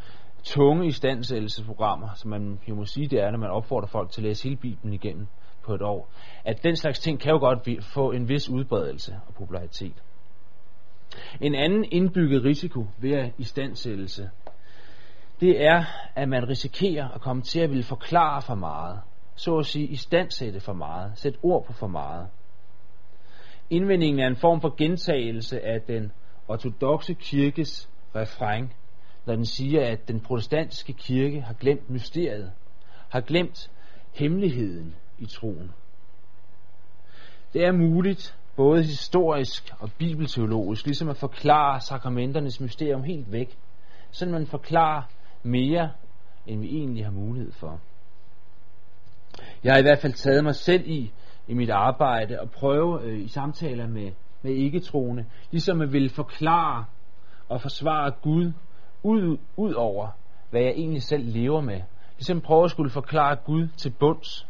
tunge 0.44 0.86
istandsættelsesprogrammer, 0.86 2.08
som 2.14 2.30
man 2.30 2.58
jo 2.68 2.74
må 2.74 2.84
sige, 2.84 3.08
det 3.08 3.20
er, 3.20 3.30
når 3.30 3.38
man 3.38 3.50
opfordrer 3.50 3.88
folk 3.88 4.10
til 4.10 4.20
at 4.20 4.24
læse 4.24 4.44
hele 4.44 4.56
Bibelen 4.56 4.94
igennem 4.94 5.26
på 5.62 5.74
et 5.74 5.82
år. 5.82 6.12
At 6.44 6.62
den 6.62 6.76
slags 6.76 6.98
ting 6.98 7.20
kan 7.20 7.32
jo 7.32 7.38
godt 7.38 7.84
få 7.84 8.10
en 8.10 8.28
vis 8.28 8.48
udbredelse 8.48 9.20
og 9.26 9.34
popularitet. 9.34 10.02
En 11.40 11.54
anden 11.54 11.84
indbygget 11.92 12.44
risiko 12.44 12.86
ved 12.98 13.30
istandsættelse, 13.38 14.30
det 15.40 15.64
er, 15.64 15.84
at 16.14 16.28
man 16.28 16.48
risikerer 16.48 17.08
at 17.08 17.20
komme 17.20 17.42
til 17.42 17.60
at 17.60 17.70
ville 17.70 17.84
forklare 17.84 18.42
for 18.42 18.54
meget. 18.54 19.00
Så 19.34 19.58
at 19.58 19.66
sige, 19.66 19.86
istandsætte 19.86 20.60
for 20.60 20.72
meget. 20.72 21.12
Sætte 21.14 21.38
ord 21.42 21.66
på 21.66 21.72
for 21.72 21.86
meget. 21.86 22.28
Indvendingen 23.70 24.20
er 24.20 24.26
en 24.26 24.36
form 24.36 24.60
for 24.60 24.74
gentagelse 24.76 25.60
af 25.60 25.80
den 25.80 26.12
ortodoxe 26.48 27.14
kirkes 27.14 27.90
refræng, 28.14 28.74
når 29.26 29.34
den 29.34 29.44
siger, 29.44 29.86
at 29.86 30.08
den 30.08 30.20
protestantiske 30.20 30.92
kirke 30.92 31.40
har 31.40 31.54
glemt 31.54 31.90
mysteriet, 31.90 32.52
har 33.08 33.20
glemt 33.20 33.70
hemmeligheden 34.12 34.94
i 35.18 35.26
troen. 35.26 35.72
Det 37.52 37.64
er 37.64 37.72
muligt, 37.72 38.38
både 38.60 38.82
historisk 38.82 39.72
og 39.78 39.90
bibelteologisk, 39.98 40.86
ligesom 40.86 41.08
at 41.08 41.16
forklare 41.16 41.80
sakramenternes 41.80 42.60
mysterium 42.60 43.02
helt 43.02 43.32
væk, 43.32 43.58
så 44.10 44.26
man 44.26 44.46
forklarer 44.46 45.02
mere, 45.42 45.90
end 46.46 46.60
vi 46.60 46.68
egentlig 46.68 47.04
har 47.04 47.12
mulighed 47.12 47.52
for. 47.52 47.80
Jeg 49.64 49.72
har 49.72 49.78
i 49.78 49.82
hvert 49.82 49.98
fald 49.98 50.12
taget 50.12 50.44
mig 50.44 50.54
selv 50.54 50.82
i, 50.86 51.12
i 51.48 51.54
mit 51.54 51.70
arbejde, 51.70 52.40
og 52.40 52.50
prøve 52.50 53.02
øh, 53.02 53.20
i 53.20 53.28
samtaler 53.28 53.86
med, 53.86 54.10
med 54.42 54.52
ikke-troende, 54.52 55.24
ligesom 55.50 55.80
at 55.80 55.92
ville 55.92 56.10
forklare 56.10 56.84
og 57.48 57.60
forsvare 57.60 58.10
Gud 58.22 58.52
ud, 59.02 59.38
ud 59.56 59.72
over, 59.72 60.08
hvad 60.50 60.60
jeg 60.60 60.70
egentlig 60.70 61.02
selv 61.02 61.24
lever 61.24 61.60
med. 61.60 61.80
Ligesom 62.16 62.40
prøve 62.40 62.64
at 62.64 62.70
skulle 62.70 62.90
forklare 62.90 63.36
Gud 63.36 63.68
til 63.76 63.90
bunds. 63.90 64.46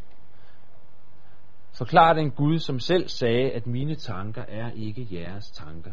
Forklare 1.81 2.15
den 2.15 2.31
Gud, 2.31 2.59
som 2.59 2.81
selv 2.81 3.09
sagde, 3.09 3.51
at 3.51 3.67
mine 3.67 3.95
tanker 3.95 4.43
er 4.49 4.71
ikke 4.71 5.09
jeres 5.13 5.51
tanker. 5.51 5.93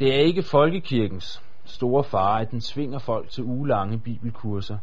Det 0.00 0.14
er 0.14 0.18
ikke 0.18 0.42
folkekirkens 0.42 1.42
store 1.64 2.04
fare, 2.04 2.40
at 2.40 2.50
den 2.50 2.60
svinger 2.60 2.98
folk 2.98 3.30
til 3.30 3.44
ugelange 3.44 3.98
bibelkurser. 3.98 4.78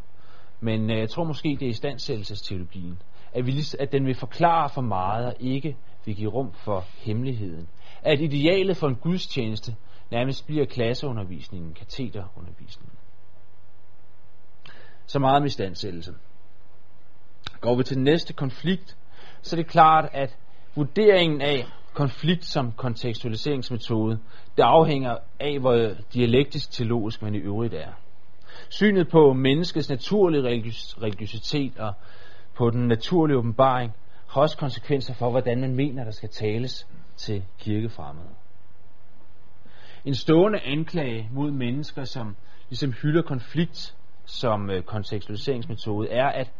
Men 0.60 0.90
øh, 0.90 0.98
jeg 1.00 1.10
tror 1.10 1.24
måske, 1.24 1.58
det 1.60 1.66
er 1.66 1.70
istandsættelsesteologien. 1.70 3.02
At, 3.34 3.46
vi, 3.46 3.54
at 3.80 3.92
den 3.92 4.06
vil 4.06 4.16
forklare 4.16 4.70
for 4.70 4.82
meget 4.82 5.26
og 5.26 5.36
ikke 5.40 5.78
vil 6.06 6.16
give 6.16 6.32
rum 6.32 6.54
for 6.54 6.86
hemmeligheden. 6.98 7.68
At 8.02 8.22
idealet 8.22 8.78
for 8.78 8.88
en 8.88 8.96
gudstjeneste 8.96 9.76
nærmest 10.12 10.46
bliver 10.46 10.66
klasseundervisningen, 10.66 11.74
kateterundervisningen. 11.74 12.98
Så 15.06 15.20
meget 15.20 15.42
med 15.42 15.50
istandsættelse. 15.50 16.14
Går 17.62 17.76
vi 17.76 17.84
til 17.84 17.96
den 17.96 18.04
næste 18.04 18.34
konflikt, 18.34 18.98
så 19.44 19.56
er 19.56 19.58
det 19.58 19.68
klart, 19.68 20.10
at 20.14 20.38
vurderingen 20.76 21.42
af 21.42 21.66
konflikt 21.94 22.46
som 22.46 22.72
kontekstualiseringsmetode, 22.72 24.20
det 24.58 24.64
afhænger 24.64 25.18
af, 25.40 25.60
hvor 25.60 25.90
dialektisk 26.14 26.72
teologisk 26.72 27.22
man 27.22 27.36
i 27.36 27.38
øvrigt 27.38 27.74
er. 27.74 27.92
Synet 28.70 29.10
på 29.10 29.34
menneskets 29.34 29.90
naturlige 29.90 30.44
religiøsitet 31.02 31.80
og 31.80 31.94
på 32.56 32.70
den 32.70 32.88
naturlige 32.88 33.38
åbenbaring 33.38 33.94
har 34.30 34.42
også 34.42 34.58
konsekvenser 34.58 35.14
for, 35.14 35.30
hvordan 35.30 35.62
man 35.62 35.76
mener, 35.76 36.04
der 36.04 36.12
skal 36.12 36.30
tales 36.30 36.88
til 37.18 37.44
kirkefremmede. 37.60 38.30
En 40.06 40.16
stående 40.16 40.60
anklage 40.60 41.30
mod 41.32 41.52
mennesker, 41.52 42.04
som 42.04 42.36
ligesom 42.70 42.92
hylder 42.92 43.22
konflikt 43.22 43.96
som 44.26 44.70
øh, 44.70 44.84
kontekstualiseringsmetode, 44.84 46.10
er, 46.10 46.28
at 46.28 46.52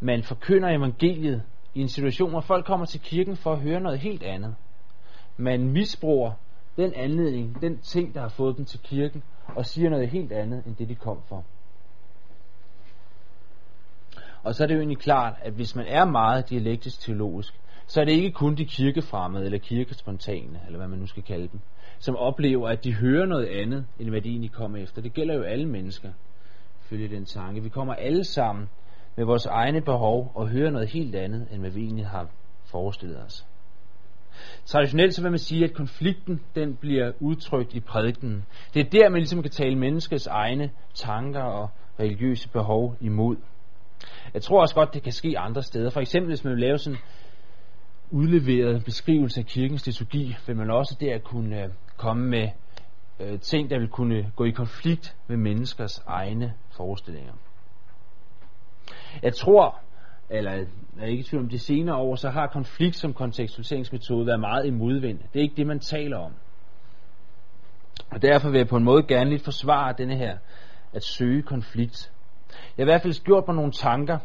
man 0.00 0.22
forkynder 0.22 0.68
evangeliet 0.68 1.42
i 1.74 1.80
en 1.80 1.88
situation, 1.88 2.30
hvor 2.30 2.40
folk 2.40 2.66
kommer 2.66 2.86
til 2.86 3.00
kirken 3.00 3.36
for 3.36 3.52
at 3.52 3.60
høre 3.60 3.80
noget 3.80 3.98
helt 3.98 4.22
andet. 4.22 4.54
Man 5.36 5.68
misbruger 5.68 6.32
den 6.76 6.92
anledning, 6.94 7.60
den 7.60 7.78
ting, 7.78 8.14
der 8.14 8.20
har 8.20 8.28
fået 8.28 8.56
dem 8.56 8.64
til 8.64 8.80
kirken, 8.80 9.22
og 9.46 9.66
siger 9.66 9.90
noget 9.90 10.08
helt 10.08 10.32
andet, 10.32 10.62
end 10.66 10.76
det 10.76 10.88
de 10.88 10.94
kom 10.94 11.22
for. 11.28 11.44
Og 14.42 14.54
så 14.54 14.62
er 14.62 14.66
det 14.66 14.74
jo 14.74 14.80
egentlig 14.80 14.98
klart, 14.98 15.34
at 15.42 15.52
hvis 15.52 15.76
man 15.76 15.86
er 15.86 16.04
meget 16.04 16.50
dialektisk 16.50 17.00
teologisk, 17.00 17.60
så 17.86 18.00
er 18.00 18.04
det 18.04 18.12
ikke 18.12 18.30
kun 18.30 18.54
de 18.54 18.64
kirkefremmede 18.64 19.44
eller 19.44 19.58
kirkespontane, 19.58 20.60
eller 20.66 20.78
hvad 20.78 20.88
man 20.88 20.98
nu 20.98 21.06
skal 21.06 21.22
kalde 21.22 21.48
dem, 21.52 21.60
som 21.98 22.16
oplever, 22.16 22.68
at 22.68 22.84
de 22.84 22.94
hører 22.94 23.26
noget 23.26 23.46
andet, 23.46 23.86
end 23.98 24.08
hvad 24.08 24.20
de 24.20 24.28
egentlig 24.28 24.52
kommer 24.52 24.78
efter. 24.78 25.02
Det 25.02 25.12
gælder 25.12 25.34
jo 25.34 25.42
alle 25.42 25.66
mennesker, 25.66 26.12
følge 26.80 27.08
den 27.08 27.24
tanke. 27.24 27.62
Vi 27.62 27.68
kommer 27.68 27.94
alle 27.94 28.24
sammen 28.24 28.68
med 29.16 29.24
vores 29.24 29.46
egne 29.46 29.80
behov 29.80 30.32
og 30.34 30.48
høre 30.48 30.70
noget 30.70 30.88
helt 30.88 31.14
andet, 31.14 31.46
end 31.50 31.60
hvad 31.60 31.70
vi 31.70 31.80
egentlig 31.84 32.06
har 32.06 32.28
forestillet 32.64 33.22
os. 33.22 33.46
Traditionelt 34.64 35.14
så 35.14 35.22
vil 35.22 35.30
man 35.30 35.38
sige, 35.38 35.64
at 35.64 35.74
konflikten 35.74 36.40
den 36.54 36.76
bliver 36.76 37.12
udtrykt 37.20 37.74
i 37.74 37.80
prædiken. 37.80 38.44
Det 38.74 38.86
er 38.86 38.90
der, 38.90 39.08
man 39.08 39.18
ligesom 39.18 39.42
kan 39.42 39.50
tale 39.50 39.76
menneskets 39.78 40.26
egne 40.26 40.70
tanker 40.94 41.42
og 41.42 41.70
religiøse 42.00 42.48
behov 42.48 42.96
imod. 43.00 43.36
Jeg 44.34 44.42
tror 44.42 44.60
også 44.60 44.74
godt, 44.74 44.94
det 44.94 45.02
kan 45.02 45.12
ske 45.12 45.38
andre 45.38 45.62
steder. 45.62 45.90
For 45.90 46.00
eksempel, 46.00 46.30
hvis 46.30 46.44
man 46.44 46.52
vil 46.52 46.60
lave 46.60 46.78
sådan 46.78 46.98
udleveret 48.10 48.84
beskrivelse 48.84 49.40
af 49.40 49.46
kirkens 49.46 49.86
liturgi, 49.86 50.36
vil 50.46 50.56
man 50.56 50.70
også 50.70 50.96
der 51.00 51.18
kunne 51.18 51.62
øh, 51.62 51.68
komme 51.96 52.26
med 52.26 52.48
øh, 53.20 53.40
ting, 53.40 53.70
der 53.70 53.78
vil 53.78 53.88
kunne 53.88 54.32
gå 54.36 54.44
i 54.44 54.50
konflikt 54.50 55.16
med 55.28 55.36
menneskers 55.36 55.98
egne 56.06 56.54
forestillinger. 56.76 57.32
Jeg 59.22 59.34
tror, 59.34 59.78
eller 60.30 60.52
jeg 60.52 60.66
er 61.00 61.06
ikke 61.06 61.20
i 61.20 61.24
tvivl 61.24 61.42
om 61.42 61.48
de 61.48 61.58
senere 61.58 61.96
år, 61.96 62.16
så 62.16 62.30
har 62.30 62.46
konflikt 62.46 62.96
som 62.96 63.14
kontekstualiseringsmetode 63.14 64.26
været 64.26 64.40
meget 64.40 64.66
i 64.66 64.70
modvind. 64.70 65.18
Det 65.18 65.38
er 65.38 65.42
ikke 65.42 65.56
det, 65.56 65.66
man 65.66 65.80
taler 65.80 66.18
om. 66.18 66.32
Og 68.10 68.22
derfor 68.22 68.50
vil 68.50 68.58
jeg 68.58 68.68
på 68.68 68.76
en 68.76 68.84
måde 68.84 69.02
gerne 69.02 69.30
lidt 69.30 69.44
forsvare 69.44 69.94
denne 69.98 70.16
her, 70.16 70.36
at 70.92 71.04
søge 71.04 71.42
konflikt. 71.42 72.12
Jeg 72.50 72.84
har 72.84 72.90
i 72.90 72.92
hvert 72.92 73.02
fald 73.02 73.24
gjort 73.24 73.44
mig 73.46 73.56
nogle 73.56 73.72
tanker, 73.72 74.18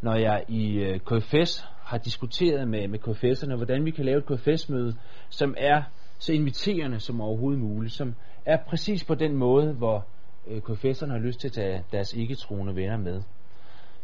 når 0.00 0.14
jeg 0.14 0.44
i 0.48 0.78
øh, 0.78 1.00
KFS 1.00 1.64
har 1.82 1.98
diskuteret 1.98 2.68
med, 2.68 2.88
med 2.88 2.98
KFS'erne, 2.98 3.56
hvordan 3.56 3.84
vi 3.84 3.90
kan 3.90 4.04
lave 4.04 4.18
et 4.18 4.26
KFS-møde, 4.26 4.94
som 5.28 5.54
er 5.58 5.82
så 6.18 6.32
inviterende 6.32 7.00
som 7.00 7.20
overhovedet 7.20 7.60
muligt, 7.60 7.92
som 7.92 8.14
er 8.44 8.56
præcis 8.68 9.04
på 9.04 9.14
den 9.14 9.36
måde, 9.36 9.72
hvor 9.72 10.06
øh, 10.46 10.58
KFS'erne 10.58 11.10
har 11.10 11.18
lyst 11.18 11.40
til 11.40 11.48
at 11.48 11.52
tage 11.52 11.84
deres 11.92 12.14
ikke-troende 12.14 12.76
venner 12.76 12.96
med. 12.96 13.22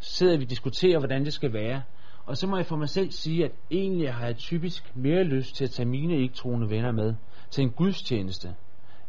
Sidder 0.07 0.37
vi 0.37 0.45
og 0.45 0.51
diskuterer, 0.51 0.99
hvordan 0.99 1.25
det 1.25 1.33
skal 1.33 1.53
være, 1.53 1.83
og 2.27 2.37
så 2.37 2.47
må 2.47 2.57
jeg 2.57 2.67
for 2.67 2.77
mig 2.77 2.89
selv 2.89 3.11
sige, 3.11 3.45
at 3.45 3.51
egentlig 3.71 4.13
har 4.13 4.27
jeg 4.27 4.37
typisk 4.37 4.97
mere 4.97 5.25
lyst 5.25 5.57
til 5.57 5.65
at 5.65 5.71
tage 5.71 5.89
mine 5.89 6.17
ikke-troende 6.17 6.71
venner 6.71 6.93
med 6.93 7.15
til 7.51 7.63
en 7.63 7.71
gudstjeneste, 7.71 8.55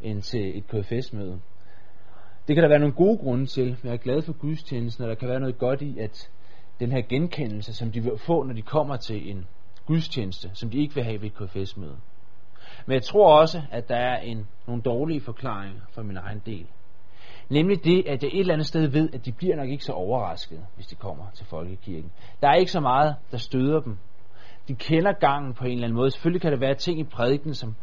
end 0.01 0.21
til 0.21 0.57
et 0.57 0.67
KFS-møde. 0.67 1.39
Det 2.47 2.55
kan 2.55 2.63
der 2.63 2.69
være 2.69 2.79
nogle 2.79 2.95
gode 2.95 3.17
grunde 3.17 3.45
til, 3.45 3.65
men 3.65 3.79
jeg 3.83 3.93
er 3.93 3.97
glad 3.97 4.21
for 4.21 4.33
gudstjenesten, 4.33 5.03
og 5.03 5.09
der 5.09 5.15
kan 5.15 5.29
være 5.29 5.39
noget 5.39 5.57
godt 5.57 5.81
i, 5.81 5.99
at 5.99 6.29
den 6.79 6.91
her 6.91 7.01
genkendelse, 7.01 7.73
som 7.73 7.91
de 7.91 8.03
vil 8.03 8.17
få, 8.17 8.43
når 8.43 8.53
de 8.53 8.61
kommer 8.61 8.97
til 8.97 9.31
en 9.31 9.45
gudstjeneste, 9.85 10.49
som 10.53 10.69
de 10.69 10.77
ikke 10.77 10.95
vil 10.95 11.03
have 11.03 11.21
ved 11.21 11.27
et 11.27 11.33
KFS-møde. 11.33 11.97
Men 12.85 12.93
jeg 12.93 13.03
tror 13.03 13.39
også, 13.39 13.61
at 13.71 13.89
der 13.89 13.97
er 13.97 14.17
en, 14.17 14.47
nogle 14.67 14.81
dårlige 14.81 15.21
forklaringer 15.21 15.81
for 15.91 16.03
min 16.03 16.17
egen 16.17 16.41
del. 16.45 16.67
Nemlig 17.49 17.83
det, 17.83 18.07
at 18.07 18.23
jeg 18.23 18.31
et 18.33 18.39
eller 18.39 18.53
andet 18.53 18.67
sted 18.67 18.87
ved, 18.87 19.09
at 19.13 19.25
de 19.25 19.31
bliver 19.31 19.55
nok 19.55 19.69
ikke 19.69 19.83
så 19.83 19.93
overrasket, 19.93 20.65
hvis 20.75 20.87
de 20.87 20.95
kommer 20.95 21.23
til 21.33 21.45
folkekirken. 21.45 22.11
Der 22.41 22.47
er 22.47 22.53
ikke 22.53 22.71
så 22.71 22.79
meget, 22.79 23.15
der 23.31 23.37
støder 23.37 23.79
dem. 23.79 23.97
De 24.67 24.75
kender 24.75 25.13
gangen 25.13 25.53
på 25.53 25.65
en 25.65 25.71
eller 25.71 25.83
anden 25.83 25.95
måde. 25.97 26.11
Selvfølgelig 26.11 26.41
kan 26.41 26.51
der 26.51 26.59
være 26.59 26.75
ting 26.75 26.99
i 26.99 27.03
prædiken, 27.03 27.53
som 27.53 27.75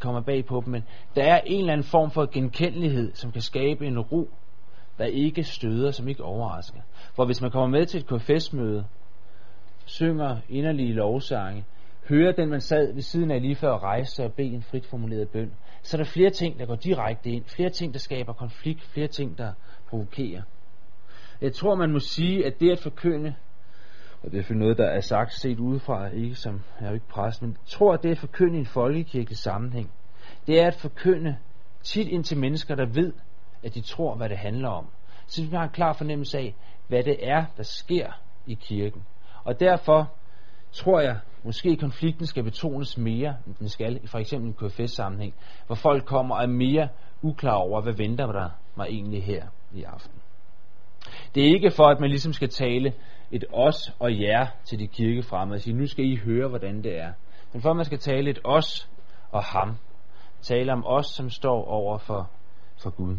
kommer 0.00 0.20
bag 0.20 0.46
på 0.46 0.62
dem, 0.64 0.72
men 0.72 0.84
der 1.16 1.22
er 1.22 1.40
en 1.46 1.60
eller 1.60 1.72
anden 1.72 1.86
form 1.86 2.10
for 2.10 2.26
genkendelighed, 2.32 3.14
som 3.14 3.32
kan 3.32 3.42
skabe 3.42 3.86
en 3.86 3.98
ro, 3.98 4.30
der 4.98 5.04
ikke 5.04 5.42
støder, 5.42 5.90
som 5.90 6.08
ikke 6.08 6.24
overrasker. 6.24 6.80
For 7.14 7.24
hvis 7.24 7.42
man 7.42 7.50
kommer 7.50 7.78
med 7.78 7.86
til 7.86 8.00
et 8.00 8.06
KFS-møde, 8.06 8.84
synger 9.84 10.36
inderlige 10.48 10.92
lovsange, 10.92 11.64
hører 12.08 12.32
den, 12.32 12.48
man 12.48 12.60
sad 12.60 12.94
ved 12.94 13.02
siden 13.02 13.30
af 13.30 13.42
lige 13.42 13.54
før 13.54 13.72
at 13.74 13.82
rejse 13.82 14.14
sig 14.14 14.24
og 14.24 14.32
bede 14.32 14.54
en 14.54 14.62
frit 14.62 14.86
formuleret 14.86 15.28
bøn, 15.28 15.52
så 15.82 15.96
er 15.96 16.02
der 16.02 16.10
flere 16.10 16.30
ting, 16.30 16.58
der 16.58 16.66
går 16.66 16.74
direkte 16.74 17.30
ind. 17.30 17.44
Flere 17.44 17.70
ting, 17.70 17.92
der 17.92 17.98
skaber 17.98 18.32
konflikt. 18.32 18.82
Flere 18.82 19.06
ting, 19.06 19.38
der 19.38 19.52
provokerer. 19.88 20.42
Jeg 21.40 21.52
tror, 21.52 21.74
man 21.74 21.92
må 21.92 21.98
sige, 21.98 22.46
at 22.46 22.60
det 22.60 22.70
at 22.70 22.78
forkynde, 22.78 23.34
og 24.22 24.32
det 24.32 24.50
er 24.50 24.54
noget, 24.54 24.78
der 24.78 24.86
er 24.86 25.00
sagt 25.00 25.32
set 25.32 25.58
udefra, 25.58 26.08
ikke 26.08 26.34
som, 26.34 26.62
jeg 26.80 26.86
er 26.86 26.90
jo 26.90 26.94
ikke 26.94 27.08
præst, 27.08 27.42
men 27.42 27.50
jeg 27.50 27.66
tror, 27.66 27.92
at 27.92 28.02
det 28.02 28.10
at 28.10 28.18
forkynde 28.18 28.56
i 28.56 28.60
en 28.60 28.66
folkekirkelig 28.66 29.38
sammenhæng, 29.38 29.90
det 30.46 30.60
er 30.60 30.66
at 30.66 30.74
forkynde 30.74 31.36
tit 31.82 32.08
ind 32.08 32.24
til 32.24 32.38
mennesker, 32.38 32.74
der 32.74 32.86
ved, 32.86 33.12
at 33.62 33.74
de 33.74 33.80
tror, 33.80 34.14
hvad 34.14 34.28
det 34.28 34.38
handler 34.38 34.68
om. 34.68 34.86
Så 35.26 35.42
vi 35.42 35.56
har 35.56 35.62
en 35.62 35.70
klar 35.70 35.92
fornemmelse 35.92 36.38
af, 36.38 36.54
hvad 36.88 37.02
det 37.02 37.28
er, 37.28 37.44
der 37.56 37.62
sker 37.62 38.12
i 38.46 38.54
kirken. 38.54 39.04
Og 39.44 39.60
derfor 39.60 40.14
tror 40.72 41.00
jeg, 41.00 41.18
måske 41.42 41.76
konflikten 41.76 42.26
skal 42.26 42.42
betones 42.42 42.98
mere, 42.98 43.36
end 43.46 43.54
den 43.54 43.68
skal 43.68 44.00
i 44.04 44.06
for 44.06 44.18
eksempel 44.18 44.48
en 44.48 44.68
KFS-sammenhæng, 44.68 45.34
hvor 45.66 45.74
folk 45.74 46.04
kommer 46.04 46.36
og 46.36 46.42
er 46.42 46.46
mere 46.46 46.88
uklar 47.22 47.54
over, 47.54 47.80
hvad 47.80 47.92
venter 47.92 48.26
der 48.26 48.48
mig 48.76 48.86
egentlig 48.86 49.24
her 49.24 49.46
i 49.72 49.82
aften. 49.82 50.20
Det 51.34 51.42
er 51.42 51.54
ikke 51.54 51.70
for, 51.70 51.84
at 51.84 52.00
man 52.00 52.10
ligesom 52.10 52.32
skal 52.32 52.48
tale 52.48 52.92
et 53.30 53.44
os 53.52 53.92
og 53.98 54.20
jer 54.20 54.46
til 54.64 54.78
de 54.78 54.86
kirkefremmede 54.86 55.56
og 55.56 55.60
sige, 55.60 55.76
nu 55.76 55.86
skal 55.86 56.04
I 56.04 56.16
høre, 56.16 56.48
hvordan 56.48 56.82
det 56.82 56.98
er. 56.98 57.12
Men 57.52 57.62
for, 57.62 57.70
at 57.70 57.76
man 57.76 57.84
skal 57.84 57.98
tale 57.98 58.30
et 58.30 58.38
os 58.44 58.88
og 59.30 59.44
ham. 59.44 59.76
Tale 60.42 60.72
om 60.72 60.86
os, 60.86 61.06
som 61.06 61.30
står 61.30 61.64
over 61.64 61.98
for, 61.98 62.30
for 62.82 62.90
Gud. 62.90 63.16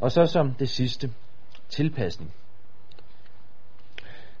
Og 0.00 0.12
så 0.12 0.26
som 0.26 0.54
det 0.54 0.68
sidste, 0.68 1.10
tilpasning. 1.68 2.34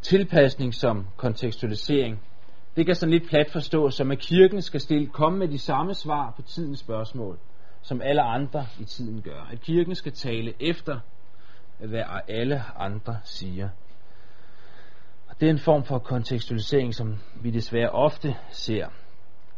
Tilpasning 0.02 0.74
som 0.74 1.06
kontekstualisering. 1.16 2.20
Det 2.76 2.86
kan 2.86 2.94
sådan 2.94 3.12
lidt 3.12 3.28
plat 3.28 3.50
forstås 3.50 3.94
som, 3.94 4.10
at 4.10 4.18
kirken 4.18 4.62
skal 4.62 4.80
stille, 4.80 5.06
komme 5.06 5.38
med 5.38 5.48
de 5.48 5.58
samme 5.58 5.94
svar 5.94 6.32
på 6.36 6.42
tidens 6.42 6.78
spørgsmål, 6.78 7.38
som 7.82 8.02
alle 8.02 8.22
andre 8.22 8.66
i 8.80 8.84
tiden 8.84 9.22
gør. 9.22 9.48
At 9.52 9.60
kirken 9.60 9.94
skal 9.94 10.12
tale 10.12 10.54
efter, 10.60 11.00
hvad 11.78 12.02
alle 12.28 12.62
andre 12.76 13.18
siger. 13.24 13.68
Og 15.28 15.40
det 15.40 15.46
er 15.46 15.50
en 15.50 15.58
form 15.58 15.84
for 15.84 15.98
kontekstualisering, 15.98 16.94
som 16.94 17.16
vi 17.42 17.50
desværre 17.50 17.90
ofte 17.90 18.34
ser. 18.50 18.86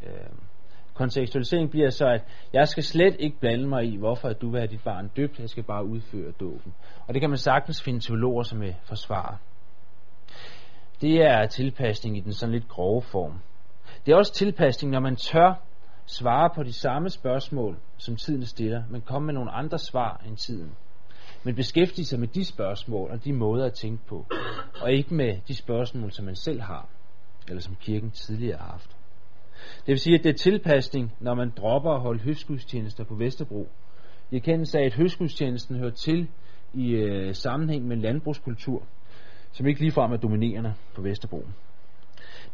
Øh, 0.02 0.10
kontekstualisering 0.94 1.70
bliver 1.70 1.90
så, 1.90 2.06
at 2.06 2.24
jeg 2.52 2.68
skal 2.68 2.82
slet 2.82 3.16
ikke 3.18 3.40
blande 3.40 3.68
mig 3.68 3.84
i, 3.84 3.96
hvorfor 3.96 4.32
du 4.32 4.50
vil 4.50 4.60
have 4.60 4.70
dit 4.70 4.84
barn 4.84 5.08
døbt, 5.16 5.38
jeg 5.38 5.48
skal 5.48 5.62
bare 5.62 5.84
udføre 5.84 6.32
dåben. 6.40 6.74
Og 7.06 7.14
det 7.14 7.20
kan 7.20 7.30
man 7.30 7.38
sagtens 7.38 7.82
finde 7.82 8.00
teologer, 8.00 8.42
som 8.42 8.60
vil 8.60 8.76
forsvare. 8.84 9.36
Det 11.02 11.22
er 11.22 11.46
tilpasning 11.46 12.16
i 12.16 12.20
den 12.20 12.32
sådan 12.32 12.52
lidt 12.52 12.68
grove 12.68 13.02
form. 13.02 13.32
Det 14.06 14.12
er 14.12 14.16
også 14.16 14.34
tilpasning, 14.34 14.92
når 14.92 15.00
man 15.00 15.16
tør 15.16 15.54
svare 16.06 16.50
på 16.54 16.62
de 16.62 16.72
samme 16.72 17.10
spørgsmål, 17.10 17.76
som 17.96 18.16
tiden 18.16 18.46
stiller, 18.46 18.82
men 18.90 19.00
komme 19.00 19.26
med 19.26 19.34
nogle 19.34 19.50
andre 19.50 19.78
svar 19.78 20.22
end 20.26 20.36
tiden. 20.36 20.72
Men 21.44 21.54
beskæftige 21.54 22.04
sig 22.04 22.20
med 22.20 22.28
de 22.28 22.44
spørgsmål 22.44 23.10
og 23.10 23.24
de 23.24 23.32
måder 23.32 23.66
at 23.66 23.72
tænke 23.72 24.06
på, 24.06 24.26
og 24.82 24.92
ikke 24.92 25.14
med 25.14 25.36
de 25.48 25.54
spørgsmål, 25.54 26.12
som 26.12 26.24
man 26.24 26.36
selv 26.36 26.60
har, 26.60 26.88
eller 27.48 27.60
som 27.60 27.76
kirken 27.80 28.10
tidligere 28.10 28.58
har 28.58 28.70
haft. 28.70 28.96
Det 29.78 29.86
vil 29.86 29.98
sige, 29.98 30.18
at 30.18 30.24
det 30.24 30.30
er 30.30 30.38
tilpasning, 30.38 31.12
når 31.20 31.34
man 31.34 31.52
dropper 31.56 31.90
at 31.90 32.00
holde 32.00 32.20
høstgudstjenester 32.20 33.04
på 33.04 33.14
Vesterbro. 33.14 33.68
I 34.30 34.36
erkendelse 34.36 34.78
af, 34.78 34.84
at 34.84 34.94
høstgudstjenesten 34.94 35.76
hører 35.76 35.90
til 35.90 36.28
i 36.74 36.90
øh, 36.90 37.34
sammenhæng 37.34 37.86
med 37.86 37.96
landbrugskultur, 37.96 38.82
som 39.52 39.66
ikke 39.66 39.80
ligefrem 39.80 40.12
er 40.12 40.16
dominerende 40.16 40.74
på 40.94 41.02
Vesterbro. 41.02 41.44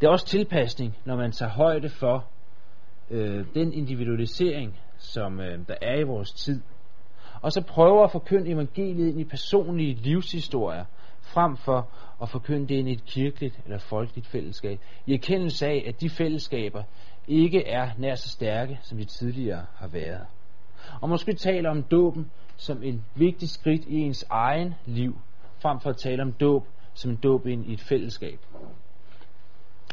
Det 0.01 0.07
er 0.07 0.11
også 0.11 0.27
tilpasning, 0.27 0.97
når 1.05 1.17
man 1.17 1.33
tager 1.33 1.51
højde 1.51 1.89
for 1.89 2.25
øh, 3.11 3.47
den 3.55 3.73
individualisering, 3.73 4.81
som 4.99 5.41
øh, 5.41 5.59
der 5.69 5.75
er 5.83 5.99
i 5.99 6.03
vores 6.03 6.33
tid. 6.33 6.63
Og 7.43 7.53
så 7.53 7.63
prøver 7.63 8.05
at 8.05 8.13
forkynde 8.13 8.51
evangeliet 8.51 9.09
ind 9.09 9.21
i 9.21 9.25
personlige 9.25 9.95
livshistorier, 9.95 10.85
frem 11.21 11.57
for 11.57 11.89
at 12.23 12.29
forkynde 12.29 12.69
det 12.69 12.75
ind 12.75 12.89
i 12.89 12.93
et 12.93 13.05
kirkeligt 13.05 13.61
eller 13.65 13.79
folkeligt 13.79 14.27
fællesskab. 14.27 14.81
I 15.07 15.15
erkendelse 15.15 15.67
af, 15.67 15.85
at 15.87 16.01
de 16.01 16.11
fællesskaber 16.11 16.83
ikke 17.29 17.67
er 17.67 17.91
nær 17.99 18.15
så 18.15 18.29
stærke, 18.29 18.79
som 18.83 18.99
de 18.99 19.05
tidligere 19.05 19.67
har 19.75 19.89
været. 19.89 20.27
Og 21.01 21.09
måske 21.09 21.33
taler 21.33 21.71
om 21.71 21.83
dåben 21.83 22.31
som 22.57 22.83
en 22.83 23.05
vigtig 23.15 23.49
skridt 23.49 23.85
i 23.85 23.95
ens 23.95 24.27
egen 24.31 24.75
liv, 24.87 25.19
frem 25.63 25.81
for 25.81 25.91
at 25.91 25.97
tale 25.97 26.23
om 26.23 26.33
dåb 26.33 26.67
som 26.99 27.11
en 27.11 27.17
dåb 27.17 27.47
ind 27.47 27.67
i 27.67 27.73
et 27.73 27.81
fællesskab. 27.81 28.39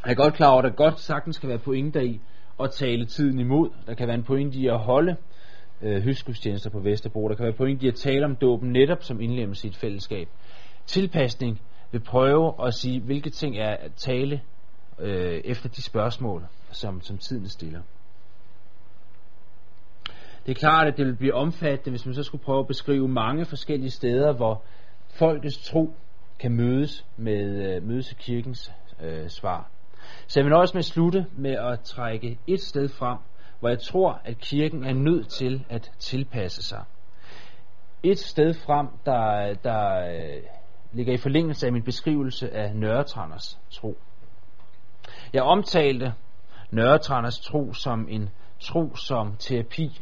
Jeg 0.06 0.12
er 0.12 0.16
godt 0.16 0.34
klar 0.34 0.50
over, 0.50 0.62
at 0.62 0.64
der 0.64 0.76
godt 0.76 1.00
sagtens 1.00 1.40
kan 1.40 1.50
være 1.50 1.58
pointer 1.60 2.02
i 2.02 2.22
at 2.60 2.72
tale 2.72 3.06
tiden 3.06 3.40
imod. 3.40 3.70
Der 3.88 3.94
kan 3.94 4.08
være 4.08 4.18
en 4.18 4.24
pointe 4.24 4.60
i 4.60 4.68
at 4.68 4.80
holde 4.80 5.16
øh, 5.82 6.04
høstgudstjenester 6.04 6.70
på 6.70 6.80
Vesterbro. 6.80 7.30
Der 7.30 7.36
kan 7.36 7.46
være 7.46 7.54
pointe 7.54 7.86
i 7.86 7.88
at 7.88 7.96
tale 7.96 8.26
om 8.26 8.36
dåben 8.36 8.72
netop 8.72 9.04
som 9.04 9.22
indlemmelse 9.22 9.68
i 9.68 9.70
et 9.70 9.76
fællesskab. 9.76 10.28
Tilpasning 10.86 11.62
vil 11.92 12.00
prøve 12.00 12.68
at 12.68 12.74
sige, 12.74 13.02
hvilke 13.02 13.30
ting 13.30 13.58
er 13.58 13.70
at 13.70 13.92
tale 13.94 14.42
øh, 15.00 15.42
efter 15.46 15.70
de 15.70 15.82
spørgsmål, 15.82 16.46
som, 16.72 17.02
som 17.02 17.18
tiden 17.18 17.50
stiller. 17.50 17.82
Det 20.46 20.52
er 20.52 20.60
klart, 20.60 20.88
at 20.88 20.98
det 20.98 21.06
vil 21.06 21.16
blive 21.16 21.34
omfattende, 21.34 21.90
hvis 21.90 22.06
man 22.06 22.16
så 22.16 22.24
skulle 22.24 22.44
prøve 22.44 22.60
at 22.60 22.68
beskrive 22.68 23.08
mange 23.08 23.46
forskellige 23.46 23.92
steder, 23.92 24.34
hvor 24.34 24.64
folkets 25.10 25.58
tro 25.58 25.94
kan 26.40 26.52
mødes 26.52 27.06
med 27.18 27.76
øh, 27.76 27.84
mødes 27.84 28.12
i 28.12 28.16
kirkens 28.16 28.72
øh, 29.02 29.30
svar. 29.30 29.70
Så 30.28 30.40
jeg 30.40 30.46
vil 30.46 30.54
også 30.54 30.74
med 30.74 30.80
at 30.80 30.86
slutte 30.86 31.26
med 31.38 31.52
at 31.52 31.80
trække 31.80 32.40
et 32.48 32.62
sted 32.62 32.90
frem, 32.90 33.18
hvor 33.60 33.70
jeg 33.70 33.80
tror, 33.80 34.22
at 34.26 34.38
kirken 34.38 34.86
er 34.86 34.94
nødt 34.94 35.30
til 35.30 35.66
at 35.70 35.92
tilpasse 36.00 36.64
sig. 36.64 36.84
Et 38.04 38.20
sted 38.20 38.54
frem, 38.54 38.88
der, 39.06 39.54
der 39.54 40.08
øh, 40.16 40.44
ligger 40.92 41.14
i 41.14 41.18
forlængelse 41.18 41.66
af 41.66 41.74
min 41.74 41.84
beskrivelse 41.84 42.52
af 42.52 42.76
Nørretranders 42.76 43.60
tro. 43.72 43.98
Jeg 45.34 45.44
omtalte 45.44 46.14
Nørretranders 46.72 47.40
tro 47.40 47.74
som 47.74 48.08
en 48.10 48.30
tro 48.60 48.96
som 48.96 49.36
terapi. 49.40 50.02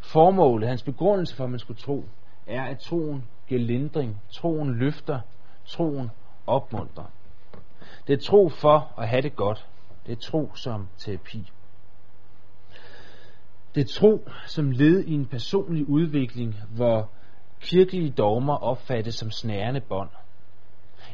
Formålet, 0.00 0.68
hans 0.68 0.82
begrundelse 0.82 1.36
for, 1.36 1.44
at 1.44 1.50
man 1.50 1.58
skulle 1.58 1.80
tro, 1.80 2.04
er, 2.46 2.62
at 2.62 2.78
troen 2.78 3.24
giver 3.48 3.60
lindring, 3.60 4.20
troen 4.30 4.74
løfter, 4.74 5.20
troen 5.66 6.10
opmuntrer. 6.46 7.10
Det 8.06 8.12
er 8.12 8.22
tro 8.22 8.48
for 8.48 8.92
at 8.98 9.08
have 9.08 9.22
det 9.22 9.36
godt. 9.36 9.66
Det 10.06 10.12
er 10.12 10.20
tro 10.20 10.54
som 10.54 10.88
terapi. 10.98 11.52
Det 13.74 13.80
er 13.80 14.00
tro 14.00 14.28
som 14.46 14.70
led 14.70 15.04
i 15.04 15.14
en 15.14 15.26
personlig 15.26 15.88
udvikling, 15.88 16.54
hvor 16.74 17.10
kirkelige 17.60 18.10
dogmer 18.10 18.54
opfattes 18.54 19.14
som 19.14 19.30
snærende 19.30 19.80
bånd. 19.80 20.10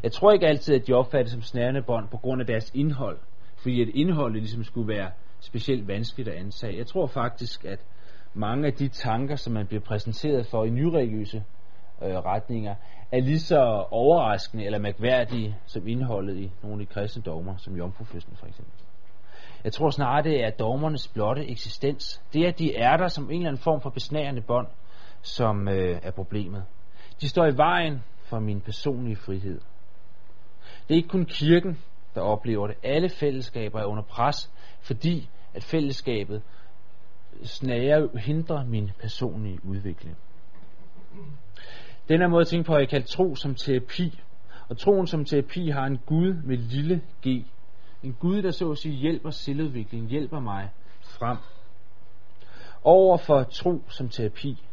Jeg 0.02 0.12
tror 0.12 0.32
ikke 0.32 0.46
altid, 0.46 0.74
at 0.74 0.86
de 0.86 0.92
opfattes 0.92 1.32
som 1.32 1.42
snærende 1.42 1.82
bånd 1.82 2.08
på 2.08 2.16
grund 2.16 2.40
af 2.40 2.46
deres 2.46 2.70
indhold, 2.74 3.18
fordi 3.56 3.82
at 3.82 3.88
indholdet 3.88 4.42
ligesom 4.42 4.64
skulle 4.64 4.88
være 4.88 5.10
specielt 5.40 5.88
vanskeligt 5.88 6.28
at 6.28 6.34
ansage. 6.34 6.78
Jeg 6.78 6.86
tror 6.86 7.06
faktisk, 7.06 7.64
at 7.64 7.78
mange 8.34 8.66
af 8.66 8.72
de 8.72 8.88
tanker, 8.88 9.36
som 9.36 9.52
man 9.52 9.66
bliver 9.66 9.80
præsenteret 9.82 10.46
for 10.46 10.64
i 10.64 10.70
nyreligiøse 10.70 11.44
øh, 12.02 12.16
retninger, 12.16 12.74
er 13.12 13.20
lige 13.20 13.40
så 13.40 13.86
overraskende 13.90 14.64
eller 14.64 14.78
mærkværdige 14.78 15.56
som 15.66 15.88
indholdet 15.88 16.36
i 16.36 16.52
nogle 16.62 16.80
af 16.80 16.86
de 16.86 16.94
kristne 16.94 17.22
dogmer, 17.22 17.56
som 17.56 17.76
jomfrufødslen 17.76 18.36
for 18.36 18.46
eksempel. 18.46 18.72
Jeg 19.64 19.72
tror 19.72 19.90
snarere, 19.90 20.22
det 20.22 20.44
er 20.44 20.50
dogmernes 20.50 21.08
blotte 21.08 21.48
eksistens. 21.48 22.22
Det 22.32 22.44
er, 22.44 22.48
at 22.48 22.58
de 22.58 22.76
er 22.76 22.96
der 22.96 23.08
som 23.08 23.24
en 23.24 23.30
eller 23.30 23.48
anden 23.48 23.62
form 23.62 23.80
for 23.80 23.90
besnærende 23.90 24.40
bånd, 24.40 24.66
som 25.22 25.68
øh, 25.68 26.00
er 26.02 26.10
problemet. 26.10 26.64
De 27.20 27.28
står 27.28 27.46
i 27.46 27.56
vejen 27.56 28.02
for 28.24 28.38
min 28.38 28.60
personlige 28.60 29.16
frihed. 29.16 29.60
Det 30.88 30.94
er 30.94 30.94
ikke 30.94 31.08
kun 31.08 31.24
kirken, 31.24 31.78
der 32.14 32.20
oplever 32.20 32.66
det. 32.66 32.76
Alle 32.82 33.08
fællesskaber 33.08 33.80
er 33.80 33.84
under 33.84 34.02
pres, 34.02 34.52
fordi 34.80 35.28
at 35.54 35.64
fællesskabet 35.64 36.42
snager 37.42 38.18
hindrer 38.18 38.64
min 38.64 38.90
personlige 39.00 39.58
udvikling. 39.64 40.16
Den 42.08 42.20
her 42.20 42.28
måde 42.28 42.40
at 42.40 42.46
tænke 42.46 42.66
på, 42.66 42.74
at 42.74 42.80
jeg 42.80 42.88
kalder 42.88 43.06
tro 43.06 43.36
som 43.36 43.54
terapi. 43.54 44.20
Og 44.68 44.78
troen 44.78 45.06
som 45.06 45.24
terapi 45.24 45.68
har 45.68 45.86
en 45.86 45.98
Gud 46.06 46.34
med 46.44 46.56
lille 46.56 47.02
g. 47.26 47.46
En 48.02 48.12
Gud, 48.12 48.42
der 48.42 48.50
så 48.50 48.70
at 48.70 48.78
sige 48.78 48.94
hjælper 48.94 49.30
selvudviklingen, 49.30 50.10
hjælper 50.10 50.40
mig 50.40 50.70
frem. 51.00 51.38
Over 52.82 53.16
for 53.16 53.42
tro 53.42 53.82
som 53.88 54.08
terapi, 54.08 54.66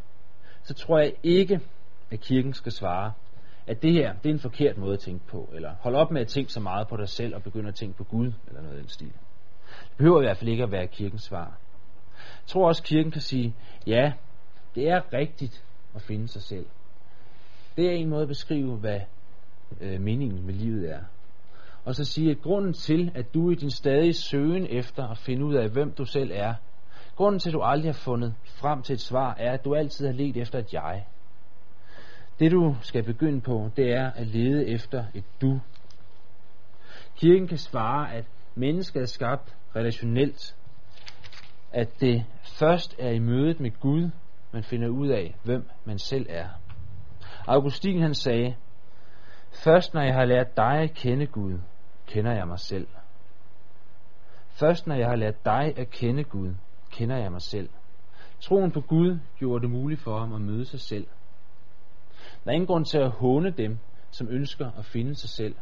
så 0.63 0.73
tror 0.73 0.99
jeg 0.99 1.13
ikke, 1.23 1.59
at 2.11 2.19
kirken 2.19 2.53
skal 2.53 2.71
svare, 2.71 3.13
at 3.67 3.81
det 3.81 3.93
her 3.93 4.13
det 4.13 4.29
er 4.29 4.33
en 4.33 4.39
forkert 4.39 4.77
måde 4.77 4.93
at 4.93 4.99
tænke 4.99 5.27
på, 5.27 5.49
eller 5.53 5.75
hold 5.79 5.95
op 5.95 6.11
med 6.11 6.21
at 6.21 6.27
tænke 6.27 6.51
så 6.51 6.59
meget 6.59 6.87
på 6.87 6.97
dig 6.97 7.09
selv 7.09 7.35
og 7.35 7.43
begynde 7.43 7.67
at 7.67 7.75
tænke 7.75 7.97
på 7.97 8.03
Gud, 8.03 8.31
eller 8.47 8.61
noget 8.61 8.77
i 8.77 8.79
den 8.79 8.89
stil. 8.89 9.11
Det 9.89 9.97
behøver 9.97 10.21
i 10.21 10.25
hvert 10.25 10.37
fald 10.37 10.49
ikke 10.49 10.63
at 10.63 10.71
være 10.71 10.87
kirkens 10.87 11.23
svar. 11.23 11.57
Jeg 12.17 12.47
tror 12.47 12.67
også, 12.67 12.81
at 12.81 12.87
kirken 12.87 13.11
kan 13.11 13.21
sige, 13.21 13.55
ja, 13.87 14.13
det 14.75 14.89
er 14.89 15.13
rigtigt 15.13 15.63
at 15.95 16.01
finde 16.01 16.27
sig 16.27 16.41
selv. 16.41 16.65
Det 17.75 17.85
er 17.85 17.91
en 17.91 18.09
måde 18.09 18.21
at 18.21 18.27
beskrive, 18.27 18.75
hvad 18.75 18.99
øh, 19.81 20.01
meningen 20.01 20.45
med 20.45 20.53
livet 20.53 20.91
er. 20.91 20.99
og 21.85 21.95
så 21.95 22.05
sige, 22.05 22.31
at 22.31 22.41
grunden 22.41 22.73
til, 22.73 23.11
at 23.15 23.33
du 23.33 23.51
i 23.51 23.55
din 23.55 23.71
stadige 23.71 24.13
søgen 24.13 24.67
efter 24.69 25.07
at 25.07 25.17
finde 25.17 25.45
ud 25.45 25.55
af, 25.55 25.69
hvem 25.69 25.91
du 25.91 26.05
selv 26.05 26.31
er, 26.33 26.53
grunden 27.15 27.39
til, 27.39 27.49
at 27.49 27.53
du 27.53 27.61
aldrig 27.61 27.87
har 27.87 27.99
fundet 27.99 28.33
frem 28.45 28.81
til 28.81 28.93
et 28.93 29.01
svar, 29.01 29.35
er, 29.39 29.51
at 29.51 29.65
du 29.65 29.75
altid 29.75 30.05
har 30.05 30.13
let 30.13 30.37
efter 30.37 30.59
et 30.59 30.73
jeg. 30.73 31.05
Det 32.39 32.51
du 32.51 32.75
skal 32.81 33.03
begynde 33.03 33.41
på, 33.41 33.69
det 33.77 33.93
er 33.93 34.11
at 34.11 34.27
lede 34.27 34.67
efter 34.67 35.05
et 35.13 35.23
du. 35.41 35.59
Kirken 37.15 37.47
kan 37.47 37.57
svare, 37.57 38.13
at 38.13 38.25
mennesket 38.55 39.01
er 39.01 39.05
skabt 39.05 39.55
relationelt, 39.75 40.55
at 41.71 42.01
det 42.01 42.25
først 42.43 42.95
er 42.99 43.09
i 43.09 43.19
mødet 43.19 43.59
med 43.59 43.71
Gud, 43.79 44.09
man 44.51 44.63
finder 44.63 44.87
ud 44.87 45.07
af, 45.07 45.35
hvem 45.43 45.69
man 45.85 45.99
selv 45.99 46.25
er. 46.29 46.47
Augustin 47.51 48.01
han 48.01 48.13
sagde, 48.13 48.55
Først 49.51 49.93
når 49.93 50.01
jeg 50.01 50.13
har 50.13 50.25
lært 50.25 50.57
dig 50.57 50.79
at 50.79 50.93
kende 50.93 51.27
Gud, 51.27 51.59
kender 52.07 52.31
jeg 52.31 52.47
mig 52.47 52.59
selv. 52.59 52.87
Først 54.49 54.87
når 54.87 54.95
jeg 54.95 55.07
har 55.07 55.15
lært 55.15 55.45
dig 55.45 55.73
at 55.77 55.89
kende 55.89 56.23
Gud, 56.23 56.55
kender 56.91 57.17
jeg 57.17 57.31
mig 57.31 57.41
selv. 57.41 57.69
Troen 58.39 58.71
på 58.71 58.81
Gud 58.81 59.19
gjorde 59.37 59.61
det 59.61 59.69
muligt 59.69 60.01
for 60.01 60.19
ham 60.19 60.33
at 60.33 60.41
møde 60.41 60.65
sig 60.65 60.79
selv. 60.79 61.07
Der 62.43 62.51
er 62.51 62.55
ingen 62.55 62.67
grund 62.67 62.85
til 62.85 62.97
at 62.97 63.09
håne 63.09 63.51
dem, 63.51 63.79
som 64.11 64.27
ønsker 64.29 64.71
at 64.77 64.85
finde 64.85 65.15
sig 65.15 65.29
selv, 65.29 65.55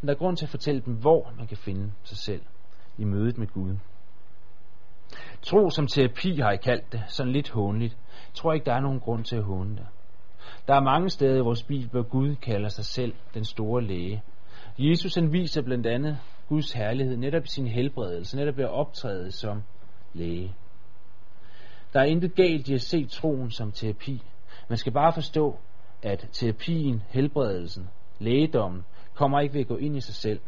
men 0.00 0.08
der 0.08 0.14
er 0.14 0.18
grund 0.18 0.36
til 0.36 0.44
at 0.46 0.50
fortælle 0.50 0.80
dem, 0.80 0.94
hvor 0.94 1.32
man 1.38 1.46
kan 1.46 1.56
finde 1.56 1.92
sig 2.02 2.18
selv 2.18 2.42
i 2.98 3.04
mødet 3.04 3.38
med 3.38 3.46
Gud. 3.46 3.76
Tro 5.42 5.70
som 5.70 5.86
terapi 5.86 6.40
har 6.40 6.50
jeg 6.50 6.60
kaldt 6.60 6.92
det, 6.92 7.02
sådan 7.08 7.32
lidt 7.32 7.50
hånligt. 7.50 7.96
Jeg 8.28 8.34
tror 8.34 8.52
ikke, 8.52 8.66
der 8.66 8.74
er 8.74 8.80
nogen 8.80 9.00
grund 9.00 9.24
til 9.24 9.36
at 9.36 9.44
håne 9.44 9.76
det. 9.76 9.86
Der 10.68 10.74
er 10.74 10.80
mange 10.80 11.10
steder 11.10 11.36
i 11.36 11.40
vores 11.40 11.62
Bibel, 11.62 11.88
hvor 11.90 12.02
Gud 12.02 12.34
kalder 12.34 12.68
sig 12.68 12.84
selv 12.84 13.14
den 13.34 13.44
store 13.44 13.82
læge. 13.82 14.22
Jesus 14.78 15.14
han 15.14 15.32
viser 15.32 15.62
blandt 15.62 15.86
andet 15.86 16.18
Guds 16.48 16.72
herlighed 16.72 17.16
netop 17.16 17.44
i 17.44 17.48
sin 17.48 17.66
helbredelse, 17.66 18.36
netop 18.36 18.56
ved 18.56 18.64
at 18.64 18.70
optræde 18.70 19.32
som 19.32 19.62
læge. 20.12 20.54
Der 21.92 22.00
er 22.00 22.04
intet 22.04 22.34
galt 22.34 22.68
i 22.68 22.74
at 22.74 22.80
se 22.80 23.06
troen 23.06 23.50
som 23.50 23.72
terapi. 23.72 24.22
Man 24.68 24.78
skal 24.78 24.92
bare 24.92 25.12
forstå, 25.12 25.58
at 26.02 26.28
terapien, 26.32 27.02
helbredelsen, 27.08 27.88
lægedommen, 28.18 28.84
kommer 29.14 29.40
ikke 29.40 29.54
ved 29.54 29.60
at 29.60 29.68
gå 29.68 29.76
ind 29.76 29.96
i 29.96 30.00
sig 30.00 30.14
selv 30.14 30.40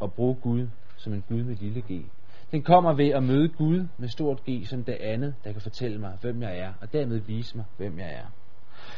og 0.00 0.12
bruge 0.12 0.34
Gud 0.34 0.68
som 0.96 1.12
en 1.12 1.24
Gud 1.28 1.42
med 1.42 1.56
lille 1.56 1.80
g. 1.80 2.06
Den 2.52 2.62
kommer 2.62 2.94
ved 2.94 3.08
at 3.08 3.22
møde 3.22 3.48
Gud 3.48 3.88
med 3.98 4.08
stort 4.08 4.42
G 4.50 4.66
som 4.66 4.84
det 4.84 4.92
andet, 4.92 5.34
der 5.44 5.52
kan 5.52 5.60
fortælle 5.60 5.98
mig, 5.98 6.18
hvem 6.20 6.42
jeg 6.42 6.58
er, 6.58 6.72
og 6.80 6.92
dermed 6.92 7.18
vise 7.18 7.56
mig, 7.56 7.64
hvem 7.76 7.98
jeg 7.98 8.12
er. 8.12 8.26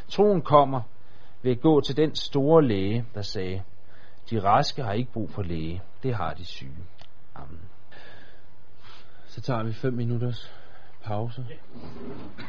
Troen 0.08 0.42
kommer 0.42 0.82
ved 1.42 1.50
at 1.50 1.60
gå 1.60 1.80
til 1.80 1.96
den 1.96 2.14
store 2.14 2.64
læge, 2.64 3.06
der 3.14 3.22
sagde, 3.22 3.62
de 4.30 4.42
raske 4.42 4.82
har 4.82 4.92
ikke 4.92 5.12
brug 5.12 5.30
for 5.30 5.42
læge, 5.42 5.82
det 6.02 6.14
har 6.14 6.34
de 6.34 6.44
syge. 6.44 6.84
Amen. 7.34 7.60
Så 9.26 9.40
tager 9.40 9.62
vi 9.62 9.72
fem 9.72 9.92
minutters 9.92 10.52
pause. 11.04 11.46
Ja. 11.50 11.54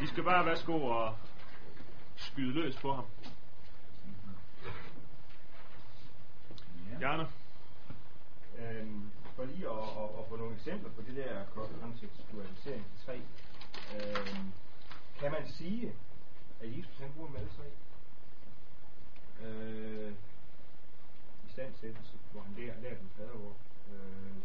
Vi 0.02 0.08
skal 0.08 0.24
bare 0.24 0.46
værsgo 0.46 0.82
og 0.82 1.16
skyde 2.16 2.54
løs 2.54 2.78
på 2.82 2.94
ham. 2.94 3.06
Gerne. 7.00 7.28
Øhm, 8.60 9.12
for 9.36 9.46
lige 9.46 9.68
at, 9.70 9.88
at, 10.02 10.10
at 10.20 10.26
få 10.30 10.36
nogle 10.36 10.54
eksempler 10.56 10.90
på 10.90 11.02
det 11.08 11.16
der 11.16 11.44
kontekstualisering 11.82 12.86
til 12.96 13.06
tre, 13.06 13.16
øhm, 13.96 14.52
kan 15.20 15.32
man 15.32 15.48
sige, 15.48 15.94
at 16.66 16.78
Jesus 16.78 16.98
han 17.00 17.12
bruger 17.16 17.30
med 17.30 17.40
alle 17.40 17.52
tre? 17.58 17.68
Øh, 19.46 20.12
I 21.48 21.50
standsættelse, 21.50 22.14
hvor 22.32 22.42
han 22.42 22.54
lærer, 22.58 22.82
lærer 22.82 22.98
den 22.98 23.10
fader 23.18 23.38
hvor 23.38 23.56
øh, 23.94 24.36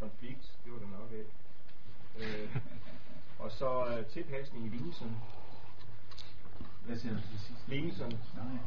konflikt, 0.00 0.58
det 0.64 0.72
var 0.72 0.78
der 0.78 0.86
nok 0.86 1.10
af. 1.12 1.26
Øh, 2.22 2.56
og 3.38 3.52
så 3.52 3.86
øh, 3.86 4.06
tilpasning 4.06 4.66
i 4.66 4.68
lignelsen. 4.68 5.16
Hvad 6.86 6.96
siger 6.98 7.14
du 7.14 7.20
til 7.20 7.38
sidst? 7.40 7.68
Lignelsen. 7.68 8.20
Nej. 8.36 8.58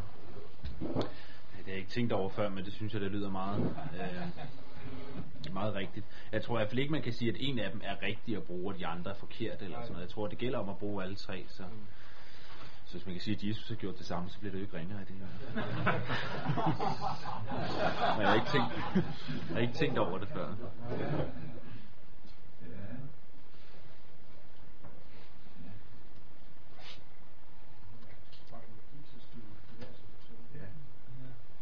Det 1.58 1.64
har 1.66 1.72
jeg 1.72 1.78
ikke 1.78 1.90
tænkt 1.90 2.12
over 2.12 2.30
før, 2.30 2.50
men 2.50 2.66
det 2.66 2.74
synes 2.74 2.94
jeg, 2.94 3.02
det 3.02 3.12
lyder 3.12 3.30
meget, 3.32 3.60
øh, 3.94 5.54
meget 5.54 5.76
rigtigt. 5.76 6.06
Jeg 6.32 6.44
tror 6.44 6.58
i 6.58 6.60
hvert 6.60 6.70
fald 6.70 6.80
ikke, 6.80 6.92
man 6.92 7.02
kan 7.02 7.14
sige, 7.14 7.32
at 7.32 7.38
en 7.40 7.60
af 7.60 7.72
dem 7.72 7.82
er 7.84 8.02
rigtig 8.02 8.38
at 8.38 8.44
bruge, 8.44 8.74
og 8.74 8.80
de 8.80 8.88
andre 8.88 9.12
er 9.12 9.16
forkert. 9.16 9.62
Eller 9.62 9.78
sådan 9.82 9.92
noget. 9.92 10.06
Jeg 10.06 10.10
tror, 10.10 10.28
det 10.28 10.38
gælder 10.38 10.60
om 10.60 10.70
at 10.70 10.78
bruge 10.78 11.04
alle 11.04 11.16
tre. 11.16 11.46
Så. 11.50 11.64
Så 12.96 13.00
hvis 13.00 13.08
man 13.08 13.16
kan 13.16 13.22
sige, 13.22 13.36
at 13.36 13.44
Jesus 13.44 13.68
har 13.68 13.76
gjort 13.76 13.98
det 13.98 14.06
samme, 14.06 14.30
så 14.30 14.40
bliver 14.40 14.52
det 14.52 14.60
jo 14.60 14.64
ikke 14.64 14.78
ringere 14.78 15.00
af 15.00 15.06
det 15.06 15.16
her. 15.16 15.26
Men 18.16 18.22
jeg 18.22 18.30
har 18.30 18.36
ikke 18.36 18.52
tænkt, 18.56 18.72
jeg 19.48 19.56
har 19.56 19.60
ikke 19.60 19.74
tænkt 19.74 19.98
over 19.98 20.18
det 20.18 20.28
før. 20.28 20.48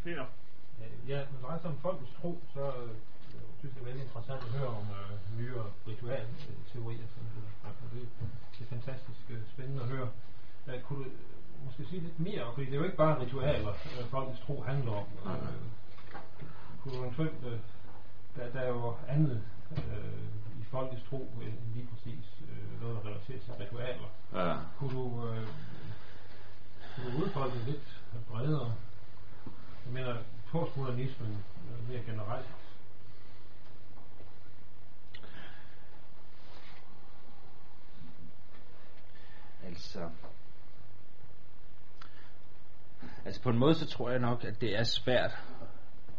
Peter. 0.03 0.25
Ja, 1.07 1.17
når 1.17 1.25
det 1.31 1.41
drejer 1.43 1.59
sig 1.59 1.69
om 1.69 1.77
folkets 1.77 2.11
tro, 2.21 2.41
så 2.53 2.59
øh, 2.59 2.89
synes 3.59 3.63
jeg, 3.63 3.71
det 3.73 3.81
er 3.81 3.85
vældig 3.85 4.03
interessant 4.03 4.43
at 4.43 4.49
høre 4.49 4.67
om 4.67 4.85
øh, 5.01 5.39
nyere 5.39 5.65
ritualteorier. 5.87 7.07
Det, 7.93 8.07
det 8.59 8.65
er 8.65 8.69
fantastisk 8.69 9.19
øh, 9.29 9.37
spændende 9.53 9.81
at 9.81 9.87
høre. 9.89 10.09
Øh, 10.67 10.81
kunne 10.81 11.03
du 11.03 11.09
måske 11.65 11.85
sige 11.85 12.01
lidt 12.01 12.19
mere, 12.19 12.53
fordi 12.53 12.65
det 12.65 12.73
er 12.73 12.77
jo 12.77 12.83
ikke 12.83 12.97
bare 12.97 13.21
ritualer, 13.21 13.69
øh, 13.69 14.05
folkets 14.09 14.39
tro 14.39 14.61
handler 14.61 14.91
om. 14.91 15.05
Øh, 15.31 15.61
kunne 16.81 16.95
du 16.95 17.03
eventuelt, 17.03 17.43
øh, 17.45 17.59
der, 18.35 18.49
der 18.53 18.59
er 18.59 18.67
jo 18.67 18.95
andet 19.07 19.43
øh, 19.71 20.61
i 20.61 20.63
folkets 20.71 21.03
tro 21.09 21.29
end 21.41 21.53
lige 21.75 21.87
præcis 21.93 22.25
øh, 22.49 22.81
noget, 22.81 22.95
der 22.95 23.09
relaterer 23.09 23.39
til 23.39 23.53
ritualer. 23.53 24.09
Ja. 24.33 24.57
Kunne 24.77 24.91
du, 24.91 25.27
øh, 25.27 25.47
kunne 26.95 27.11
du 27.11 27.23
udfolde 27.23 27.53
det 27.53 27.65
lidt 27.65 28.01
bredere? 28.31 28.73
Jeg 29.85 29.93
mener, 29.93 30.17
postmodernismen 30.51 31.43
øh, 31.71 31.89
mere 31.89 32.03
generelt. 32.05 32.45
Altså, 39.65 40.09
altså 43.25 43.41
på 43.41 43.49
en 43.49 43.57
måde 43.57 43.75
så 43.75 43.87
tror 43.87 44.09
jeg 44.09 44.19
nok, 44.19 44.43
at 44.43 44.61
det 44.61 44.77
er 44.79 44.83
svært 44.83 45.37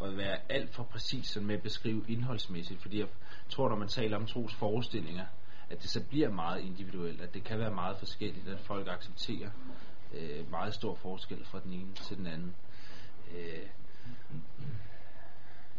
at 0.02 0.16
være 0.16 0.38
alt 0.48 0.74
for 0.74 0.82
præcis 0.82 1.26
sådan 1.26 1.46
med 1.46 1.54
at 1.54 1.62
beskrive 1.62 2.04
indholdsmæssigt, 2.08 2.82
fordi 2.82 2.98
jeg 2.98 3.08
tror, 3.48 3.68
når 3.68 3.76
man 3.76 3.88
taler 3.88 4.16
om 4.16 4.26
tros 4.26 4.54
forestillinger, 4.54 5.26
at 5.70 5.82
det 5.82 5.90
så 5.90 6.02
bliver 6.08 6.30
meget 6.30 6.60
individuelt, 6.60 7.20
at 7.20 7.34
det 7.34 7.44
kan 7.44 7.58
være 7.58 7.74
meget 7.74 7.98
forskelligt, 7.98 8.48
at 8.48 8.60
folk 8.60 8.88
accepterer 8.88 9.50
øh, 10.14 10.50
meget 10.50 10.74
stor 10.74 10.94
forskel 10.94 11.44
fra 11.44 11.60
den 11.64 11.72
ene 11.72 11.94
til 11.94 12.16
den 12.16 12.26
anden. 12.26 12.54
Øh, 13.36 13.66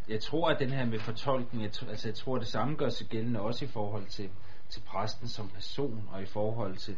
jeg 0.08 0.20
tror, 0.22 0.49
at 0.49 0.60
den 0.60 0.70
her 0.70 0.86
med 0.86 0.99
fortolkning, 0.99 1.64
jeg, 1.64 1.72
t- 1.76 1.89
altså 1.89 2.08
jeg 2.08 2.16
tror, 2.16 2.36
at 2.36 2.41
det 2.41 2.49
samme 2.49 2.76
gør 2.76 2.89
sig 2.89 3.08
gældende 3.08 3.41
også 3.41 3.66
i 3.66 3.68
forhold 3.68 4.06
til, 4.06 4.30
til 4.70 4.82
præsten 4.82 5.28
som 5.28 5.49
person, 5.49 6.10
og 6.12 6.22
i 6.22 6.26
forhold 6.26 6.78
til, 6.78 6.97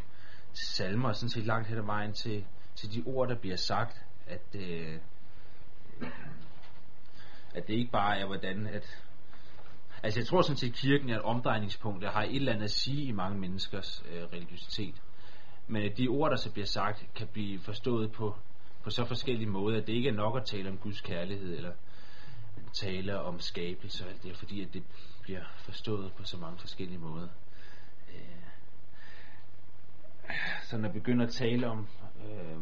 til 0.54 0.68
salmer, 0.68 1.10
og 1.10 1.16
sådan 1.16 1.30
set 1.30 1.46
langt 1.46 1.68
hen 1.68 1.78
ad 1.78 1.84
vejen 1.84 2.14
til, 2.14 2.46
til 2.78 2.94
de 2.94 3.04
ord, 3.06 3.28
der 3.28 3.36
bliver 3.36 3.56
sagt, 3.56 4.06
at, 4.28 4.56
øh, 4.56 5.00
at 7.56 7.68
det 7.68 7.74
ikke 7.74 7.92
bare 7.92 8.20
er, 8.20 8.26
hvordan 8.26 8.68
at... 8.68 9.04
Altså 10.04 10.20
jeg 10.20 10.28
tror 10.28 10.42
sådan 10.42 10.58
set, 10.58 10.70
at 10.70 10.76
kirken 10.76 11.10
er 11.10 11.16
et 11.16 11.22
omdrejningspunkt, 11.22 12.02
der 12.02 12.12
har 12.12 12.24
et 12.24 12.36
eller 12.36 12.54
andet 12.54 12.64
at 12.64 12.72
sige 12.72 13.04
i 13.04 13.12
mange 13.12 13.40
menneskers 13.40 14.04
øh, 14.10 14.24
religiøsitet. 14.24 15.02
Men 15.68 15.84
at 15.84 15.98
de 15.98 16.08
ord, 16.08 16.30
der 16.30 16.38
så 16.38 16.52
bliver 16.52 16.66
sagt, 16.66 17.06
kan 17.16 17.28
blive 17.28 17.60
forstået 17.60 18.12
på, 18.12 18.36
på 18.84 18.90
så 18.90 19.06
forskellige 19.06 19.50
måder, 19.50 19.82
at 19.82 19.88
det 19.88 19.94
ikke 19.94 20.10
er 20.10 20.14
nok 20.14 20.38
at 20.38 20.46
tale 20.46 20.70
om 20.70 20.78
Guds 20.78 21.02
kærlighed, 21.02 21.58
eller 21.58 21.74
tale 22.74 23.22
om 23.22 23.40
skabelse 23.40 24.06
og 24.06 24.10
alt 24.12 24.24
det, 24.24 24.38
fordi 24.38 24.62
at 24.62 24.74
det 24.74 24.84
bliver 25.22 25.44
forstået 25.58 26.14
på 26.14 26.24
så 26.24 26.38
mange 26.38 26.60
forskellige 26.60 27.00
måder. 27.00 27.28
Øh, 28.10 28.48
så 30.64 30.78
når 30.78 30.88
jeg 30.88 30.94
begynder 30.94 31.26
at 31.26 31.34
tale 31.34 31.68
om 31.68 31.88
øh, 32.26 32.58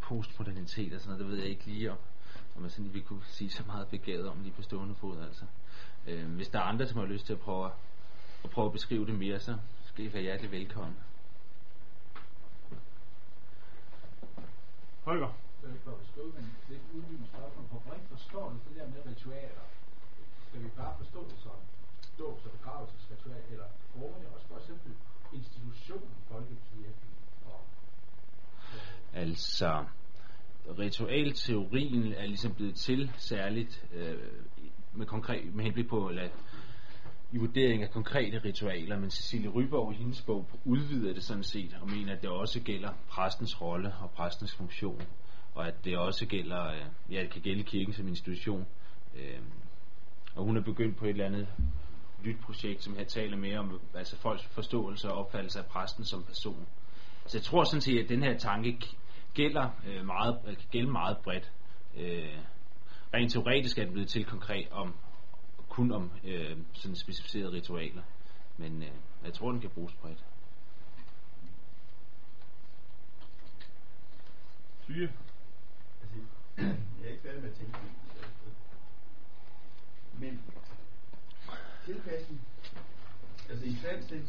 postmodernitet 0.00 0.92
og 0.92 1.00
sådan 1.00 1.08
noget, 1.08 1.20
det 1.20 1.28
ved 1.30 1.38
jeg 1.38 1.50
ikke 1.50 1.66
lige 1.66 1.90
om, 1.90 1.98
om 2.56 2.62
jeg 2.62 2.70
sådan 2.70 2.94
vi 2.94 3.00
kunne 3.00 3.24
sige 3.24 3.50
så 3.50 3.62
meget 3.66 3.88
begavet 3.88 4.28
om 4.28 4.42
lige 4.42 4.52
på 4.52 4.62
stående 4.62 4.94
fod. 4.94 5.22
Altså. 5.22 5.44
Øh, 6.06 6.34
hvis 6.34 6.48
der 6.48 6.58
er 6.58 6.62
andre, 6.62 6.86
som 6.86 6.98
har 6.98 7.06
lyst 7.06 7.26
til 7.26 7.32
at 7.32 7.40
prøve, 7.40 7.70
at 8.44 8.50
prøve 8.50 8.66
at 8.66 8.72
beskrive 8.72 9.06
det 9.06 9.14
mere, 9.14 9.40
så 9.40 9.56
skal 9.84 10.04
I 10.04 10.12
være 10.12 10.22
hjertelig 10.22 10.50
velkommen. 10.50 10.96
Holger. 15.04 15.32
Det 15.60 15.68
er 15.68 15.72
ikke 15.72 15.84
for 15.84 15.96
at 15.98 16.02
beskrive, 16.04 16.32
men 16.38 16.46
det 16.68 16.76
er 16.76 16.80
uddybende 16.96 17.28
spørgsmål. 17.34 17.64
Hvor 17.70 17.82
bredt 17.86 18.06
forstår 18.14 18.44
du 18.52 18.56
det 18.66 18.72
der 18.78 18.86
med 18.94 19.00
ritualer? 19.10 19.66
Skal 20.48 20.62
vi 20.64 20.68
bare 20.80 20.94
forstå 20.98 21.20
det 21.30 21.38
som 21.46 21.58
dåbs- 22.20 22.44
og 22.46 22.52
begravelsesritual, 22.58 23.42
eller 23.52 23.68
bruger 23.94 24.14
også 24.34 24.46
for 24.46 24.58
eksempel 24.62 24.92
institutionen 25.32 26.14
folkekirken? 26.30 27.10
Og, 27.50 27.60
Altså, 29.14 29.84
ritualteorien 30.78 32.12
er 32.12 32.26
ligesom 32.26 32.54
blevet 32.54 32.74
til 32.74 33.10
særligt 33.16 33.84
øh, 33.94 34.18
med, 34.92 35.06
konkret, 35.06 35.54
med 35.54 35.64
henblik 35.64 35.88
på, 35.88 36.08
eller 36.08 36.28
i 37.32 37.36
vurdering 37.36 37.82
af 37.82 37.90
konkrete 37.90 38.38
ritualer, 38.44 38.98
men 38.98 39.10
Cecilie 39.10 39.48
Ryborg 39.48 39.92
i 39.92 39.96
hendes 39.96 40.22
bog 40.22 40.48
udvider 40.64 41.12
det 41.12 41.24
sådan 41.24 41.42
set, 41.42 41.76
og 41.80 41.90
mener, 41.90 42.12
at 42.12 42.22
det 42.22 42.30
også 42.30 42.60
gælder 42.60 42.90
præstens 43.08 43.60
rolle 43.60 43.94
og 44.00 44.10
præstens 44.10 44.54
funktion, 44.54 45.02
og 45.54 45.68
at 45.68 45.84
det 45.84 45.98
også 45.98 46.26
gælder, 46.26 46.66
øh, 46.66 47.14
ja, 47.14 47.22
det 47.22 47.30
kan 47.30 47.42
gælde 47.42 47.62
kirken 47.62 47.94
som 47.94 48.08
institution. 48.08 48.66
Øh, 49.16 49.40
og 50.34 50.44
hun 50.44 50.56
er 50.56 50.60
begyndt 50.60 50.96
på 50.96 51.04
et 51.04 51.10
eller 51.10 51.26
andet 51.26 51.48
nyt 52.24 52.40
projekt, 52.40 52.82
som 52.82 52.96
her 52.96 53.04
taler 53.04 53.36
mere 53.36 53.58
om 53.58 53.80
altså 53.94 54.16
folks 54.16 54.44
forståelse 54.44 55.10
og 55.10 55.18
opfattelse 55.18 55.58
af 55.58 55.66
præsten 55.66 56.04
som 56.04 56.22
person. 56.22 56.66
Så 57.30 57.38
jeg 57.38 57.42
tror 57.42 57.64
sådan 57.64 57.80
set, 57.80 58.02
at 58.02 58.08
den 58.08 58.22
her 58.22 58.38
tanke 58.38 58.78
gælder 59.34 59.70
øh, 59.86 60.06
meget, 60.06 60.40
kan 60.44 60.68
gælde 60.70 60.90
meget 60.90 61.18
bredt. 61.18 61.52
Øh, 61.96 62.38
rent 63.14 63.32
teoretisk 63.32 63.78
er 63.78 63.84
den 63.84 63.92
blevet 63.92 64.08
til 64.08 64.24
konkret 64.24 64.68
om 64.70 64.94
kun 65.68 65.92
om 65.92 66.10
øh, 66.24 66.56
sådan 66.72 66.96
specificerede 66.96 67.52
ritualer. 67.52 68.02
Men 68.56 68.82
øh, 68.82 68.90
jeg 69.24 69.32
tror, 69.32 69.50
den 69.50 69.60
kan 69.60 69.70
bruges 69.70 69.94
bredt. 69.94 70.24
Syge. 74.84 75.12
Altså, 76.02 76.18
jeg 77.00 77.06
er 77.06 77.10
ikke 77.10 77.22
færdig 77.22 77.42
med 77.42 77.50
at 77.50 77.56
tænke. 77.56 77.78
Men 80.18 80.42
tilpasning, 81.84 82.40
altså 83.50 83.64
i 83.64 83.74
stand 83.74 84.26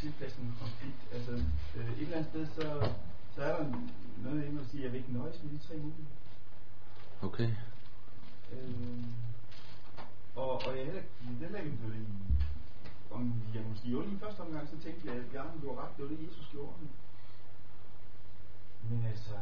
tilpasning 0.00 0.48
og 0.52 0.58
konflikt, 0.60 1.00
altså 1.12 1.32
øh, 1.76 1.92
et 1.92 2.02
eller 2.02 2.16
andet 2.16 2.30
sted, 2.30 2.46
så, 2.46 2.92
så 3.34 3.42
er 3.42 3.56
der 3.56 3.64
noget, 4.24 4.44
jeg 4.44 4.52
vil 4.52 4.68
sige, 4.70 4.82
jeg 4.82 4.92
vil 4.92 4.98
ikke 4.98 5.12
nøjes 5.12 5.42
med 5.42 5.52
de 5.52 5.58
tre 5.58 5.74
muligheder. 5.76 6.16
Okay. 7.22 7.50
Øh, 8.52 9.04
og, 10.36 10.52
og 10.66 10.76
jeg 10.76 10.80
er 10.80 10.84
heller 10.84 11.02
den 11.40 11.54
er 11.54 11.60
ikke 11.60 11.76
blevet 11.76 12.06
om 13.10 13.42
jeg 13.54 13.62
måske 13.68 13.88
gjorde 13.88 14.12
i 14.12 14.18
første 14.18 14.40
omgang, 14.40 14.68
så 14.68 14.78
tænkte 14.78 15.08
jeg, 15.08 15.16
at 15.16 15.30
Bjarne, 15.30 15.60
du 15.62 15.74
har 15.74 15.82
ret, 15.82 15.96
det 15.96 16.04
var 16.04 16.10
det, 16.10 16.26
Jesus 16.26 16.48
gjorde. 16.52 16.72
Men 18.90 19.04
altså, 19.04 19.34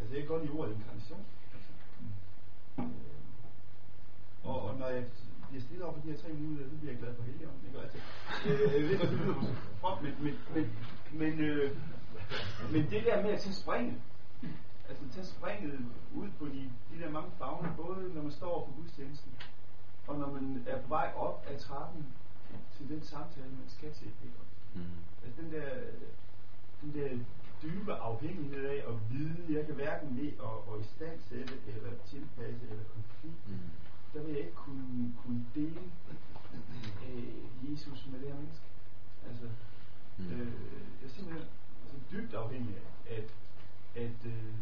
altså 0.00 0.14
jeg 0.14 0.22
kan 0.22 0.28
godt 0.28 0.42
lide 0.42 0.58
ordet 0.58 0.74
inkarnation. 0.74 1.24
Altså. 1.54 1.72
Øh, 2.78 2.84
og, 4.44 4.62
og 4.62 4.78
når 4.78 4.86
jeg 4.86 5.04
bliver 5.50 5.64
stillet 5.66 5.84
over 5.84 5.94
for 5.94 6.02
de 6.04 6.10
her 6.12 6.18
tre 6.22 6.32
muligheder, 6.32 6.70
så 6.70 6.76
bliver 6.80 6.92
jeg 6.92 7.00
glad 7.02 7.14
for 7.16 7.22
Helligånden. 7.28 7.66
Ikke? 7.66 7.78
Altså, 7.84 7.98
øh, 8.46 8.74
jeg 8.80 8.88
ved 8.88 8.98
godt, 9.00 9.10
det 9.10 9.18
lyder 9.20 9.36
men, 10.04 10.14
men, 10.24 10.34
men, 10.54 10.66
men, 11.20 11.32
øh, 11.48 11.76
men 12.72 12.82
det 12.92 13.00
der 13.08 13.22
med 13.22 13.30
at 13.36 13.40
tage 13.40 13.54
springet, 13.62 13.98
altså 14.88 15.04
tage 15.14 15.26
springet 15.26 15.78
ud 16.14 16.28
på 16.38 16.44
de, 16.54 16.62
de 16.90 17.02
der 17.02 17.10
mange 17.10 17.30
fagne, 17.38 17.72
både 17.76 18.14
når 18.14 18.22
man 18.22 18.32
står 18.32 18.54
på 18.66 18.72
gudstjenesten, 18.76 19.32
og 20.06 20.18
når 20.18 20.30
man 20.36 20.64
er 20.66 20.82
på 20.82 20.88
vej 20.88 21.12
op 21.16 21.44
ad 21.50 21.58
trappen 21.58 22.06
til 22.76 22.88
den 22.88 23.02
samtale, 23.02 23.50
man 23.62 23.68
skal 23.68 23.92
til. 23.92 24.06
Ikke? 24.06 24.40
Mm. 24.74 25.00
Altså 25.24 25.42
den 25.42 25.52
der, 25.52 25.68
den 26.80 26.94
der 26.94 27.08
dybe 27.62 27.94
afhængighed 27.94 28.64
af 28.64 28.84
at 28.88 28.94
vide, 29.10 29.58
jeg 29.58 29.66
kan 29.66 29.74
hverken 29.74 30.16
ved 30.16 30.28
at, 30.28 30.56
at 30.74 30.80
istandsætte, 30.80 31.54
eller 31.66 31.90
tilpasse, 32.06 32.66
eller 32.70 32.84
konflikt, 32.94 33.48
mm. 33.48 33.70
Der 34.14 34.22
vil 34.22 34.34
jeg 34.34 34.40
ikke 34.40 34.54
kunne, 34.54 35.14
kunne 35.24 35.46
dele 35.54 35.80
øh, 37.08 37.72
Jesus 37.72 38.06
med 38.10 38.20
det 38.20 38.28
her 38.28 38.34
menneske. 38.34 38.66
Altså, 39.28 39.48
mm. 40.18 40.32
øh, 40.32 40.52
jeg 41.00 41.06
er 41.06 41.12
simpelthen 41.14 41.46
altså, 41.82 41.98
dybt 42.12 42.34
afhængig 42.34 42.74
af, 42.76 43.14
at, 43.16 43.28
at 44.04 44.26
øh, 44.26 44.54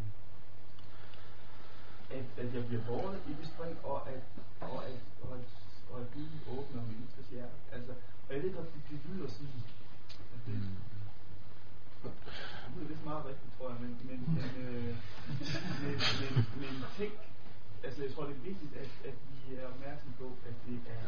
at, 2.10 2.24
at 2.42 2.54
jeg 2.54 2.66
bliver 2.66 2.84
båret 2.84 3.20
i 3.28 3.46
spring, 3.52 3.76
og 3.84 4.08
at, 4.08 4.22
og 4.60 4.86
at, 4.86 5.00
og 5.22 5.30
at, 5.38 5.44
og 5.90 6.00
at 6.00 6.06
Gud 6.14 6.28
åbner 6.58 6.82
menneskers 6.82 7.28
hjerte. 7.30 7.56
Altså, 7.72 7.92
og 8.28 8.34
jeg 8.34 8.42
ved 8.42 8.54
godt, 8.54 8.74
det, 8.74 8.82
det 8.90 9.00
lyder 9.08 9.28
sådan, 9.28 9.62
at 10.34 10.40
det, 10.46 10.54
mm. 10.54 10.76
det 12.02 12.70
lyder 12.76 12.88
lidt 12.88 13.04
meget 13.04 13.24
rigtigt, 13.24 13.52
tror 13.58 13.68
jeg, 13.70 13.78
men, 13.80 13.92
men, 14.08 14.18
men, 14.36 14.50
øh, 14.64 14.96
men, 15.82 15.94
men, 16.20 16.32
men 16.60 16.84
tænk, 16.98 17.14
altså 17.84 18.02
jeg 18.02 18.12
tror, 18.14 18.24
det 18.24 18.36
er 18.36 18.48
vigtigt, 18.50 18.74
at, 18.82 18.90
at 19.08 19.14
vi 19.30 19.37
er 19.56 19.66
opmærksom 19.66 20.12
på, 20.18 20.26
at 20.48 20.54
det 20.66 20.80
er 20.86 21.00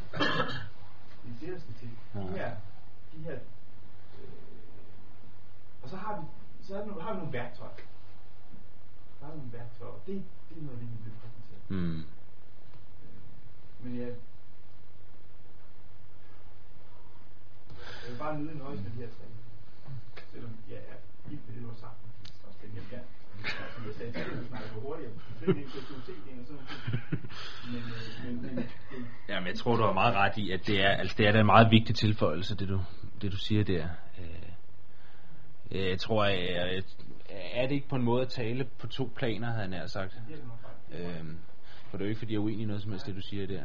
det 1.41 1.49
der 1.49 1.59
skal 1.59 1.75
til. 1.75 1.91
De 2.15 2.29
her, 2.29 2.57
de 3.13 3.19
her 3.19 3.39
øh, 4.19 4.29
og 5.83 5.89
så 5.89 5.97
har 5.97 6.21
vi, 6.21 6.27
så 6.67 6.75
har 6.75 6.83
vi, 6.83 7.01
har 7.01 7.13
vi 7.13 7.19
nogle 7.19 7.33
værktøjer. 7.33 7.75
Der 9.21 9.27
er 9.27 9.37
nogle 9.37 9.53
værktøjer, 9.53 9.93
og 9.93 10.01
det, 10.07 10.25
det 10.49 10.59
er 10.59 10.63
noget, 10.63 10.81
vi 10.81 10.87
bliver 11.03 11.17
præsenteret. 11.21 11.71
Mm. 11.71 11.99
Øh, 11.99 12.05
men 13.83 13.99
jeg, 14.01 14.15
jeg 18.03 18.11
vil 18.11 18.19
bare 18.19 18.39
nyde 18.39 18.59
nøjes 18.59 18.81
med 18.83 18.91
de 18.91 18.97
her 18.97 19.09
tre. 19.09 19.25
Selvom 20.33 20.57
jeg 20.69 20.79
er 20.79 20.97
vildt 21.29 21.47
med 21.47 21.55
det, 21.55 21.63
du 21.63 21.69
har 21.69 21.77
sagt. 21.77 21.97
Den 22.63 22.71
jeg 22.75 22.83
kan. 22.91 22.99
Som 23.75 23.87
jeg 23.87 23.95
sagde, 23.95 24.13
så 24.13 24.73
for 24.73 24.81
hurtigt. 24.81 25.11
Er 25.43 25.55
ikke 25.55 25.71
så 25.71 25.79
og 25.79 26.47
sådan 26.47 26.61
men, 27.73 27.77
øh, 27.77 28.43
men, 28.43 28.57
men, 28.57 28.65
Jamen, 29.29 29.47
jeg 29.47 29.55
tror, 29.55 29.77
du 29.77 29.83
har 29.83 29.93
meget 29.93 30.15
ret 30.15 30.37
i, 30.37 30.51
at 30.51 30.67
det 30.67 30.85
er, 30.85 30.89
altså, 30.89 31.15
det 31.19 31.27
er 31.27 31.41
en 31.41 31.47
meget 31.47 31.71
vigtig 31.71 31.95
tilføjelse, 31.95 32.57
det 32.57 32.69
du, 32.69 32.81
det 33.23 33.33
du 33.33 33.37
siger 33.37 33.65
der. 33.65 33.89
Øh, 34.19 35.89
jeg 35.89 35.99
tror, 35.99 36.25
at, 36.25 36.97
er 37.31 37.67
det 37.67 37.75
ikke 37.75 37.89
på 37.89 37.97
en 37.97 38.03
måde 38.03 38.23
at 38.23 38.29
tale 38.29 38.65
på 38.79 38.87
to 38.87 39.13
planer, 39.17 39.47
havde 39.47 39.61
han 39.61 39.71
nær 39.71 39.87
sagt. 39.87 40.19
Øhm, 40.93 41.39
for 41.91 41.97
det 41.97 42.05
er 42.05 42.07
jo 42.07 42.09
ikke, 42.09 42.19
fordi 42.19 42.33
jeg 42.33 42.39
er 42.39 42.43
uenig 42.43 42.63
i 42.63 42.65
noget 42.65 42.83
som 42.83 42.91
helst, 42.91 43.07
det 43.07 43.17
du 43.17 43.21
siger 43.21 43.47
der. 43.47 43.63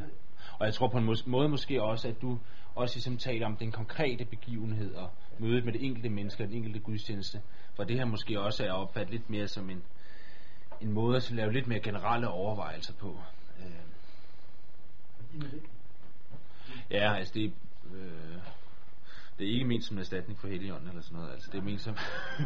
Og 0.60 0.66
jeg 0.66 0.74
tror 0.74 0.88
på 0.88 0.98
en 0.98 1.16
måde 1.26 1.50
måske 1.50 1.84
også, 1.84 2.08
at 2.08 2.22
du 2.22 2.40
også 2.76 2.96
ligesom 2.96 3.18
taler 3.18 3.46
om 3.46 3.58
den 3.58 3.72
konkrete 3.72 4.26
begivenhed 4.26 4.94
og 4.94 5.10
mødet 5.40 5.66
med 5.66 5.74
det 5.74 5.86
enkelte 5.86 6.10
menneske 6.10 6.44
og 6.44 6.48
den 6.48 6.58
enkelte 6.58 6.80
gudstjeneste. 6.80 7.42
For 7.76 7.84
det 7.84 7.98
her 7.98 8.06
måske 8.06 8.42
også 8.42 8.66
er 8.66 8.72
opfattet 8.72 9.12
lidt 9.12 9.30
mere 9.30 9.48
som 9.48 9.70
en, 9.70 9.84
en 10.82 10.92
måde 10.92 11.18
at 11.18 11.32
lave 11.32 11.54
lidt 11.54 11.68
mere 11.68 11.80
generelle 11.80 12.28
overvejelser 12.28 12.94
på. 12.94 13.20
Øh. 13.60 15.46
Ja, 16.92 17.16
altså 17.16 17.34
det, 17.34 17.54
øh, 17.94 18.38
det 19.40 19.48
er 19.48 19.54
ikke 19.54 19.66
ment 19.66 19.84
som 19.84 19.98
en 19.98 20.02
erstatning 20.02 20.40
for 20.40 20.48
Helligånden 20.48 20.90
eller 20.90 21.02
sådan 21.02 21.18
noget. 21.18 21.34
Altså 21.34 21.50
det 21.52 21.58
er 21.58 21.64
ment 21.64 21.82
som, 21.82 21.98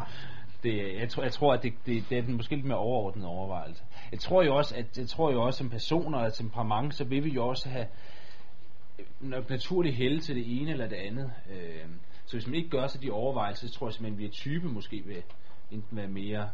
det, 0.63 0.99
jeg, 0.99 1.09
tror, 1.09 1.23
jeg 1.23 1.31
tror, 1.31 1.53
at 1.53 1.63
det, 1.63 1.73
det, 1.85 2.03
det 2.09 2.17
er 2.17 2.21
den 2.21 2.35
måske 2.37 2.55
lidt 2.55 2.65
mere 2.65 2.77
overordnede 2.77 3.27
overvejelse. 3.27 3.83
Jeg 4.11 4.19
tror 4.19 4.43
jo 4.43 4.55
også, 4.55 4.75
at 4.75 4.97
jeg 4.97 5.07
tror 5.07 5.31
jo 5.31 5.41
også 5.41 5.57
som 5.57 5.69
personer 5.69 6.17
og 6.17 6.33
temperament, 6.33 6.95
så 6.95 7.03
vil 7.03 7.23
vi 7.23 7.29
jo 7.29 7.47
også 7.47 7.69
have 7.69 7.87
naturlig 9.47 9.95
hælde 9.95 10.21
til 10.21 10.35
det 10.35 10.61
ene 10.61 10.71
eller 10.71 10.87
det 10.87 10.95
andet. 10.95 11.31
Øh, 11.51 11.85
så 12.29 12.35
hvis 12.35 12.47
man 12.47 12.55
ikke 12.55 12.69
gør 12.69 12.87
sig 12.87 13.01
de 13.01 13.11
overvejelser, 13.11 13.67
så 13.67 13.73
tror 13.73 13.87
jeg 13.87 13.93
simpelthen, 13.93 14.13
at 14.13 14.19
vi 14.19 14.25
er 14.25 14.31
type 14.31 14.67
måske 14.67 15.01
vil 15.05 15.23
enten 15.71 15.97
være 15.97 16.07
mere 16.07 16.49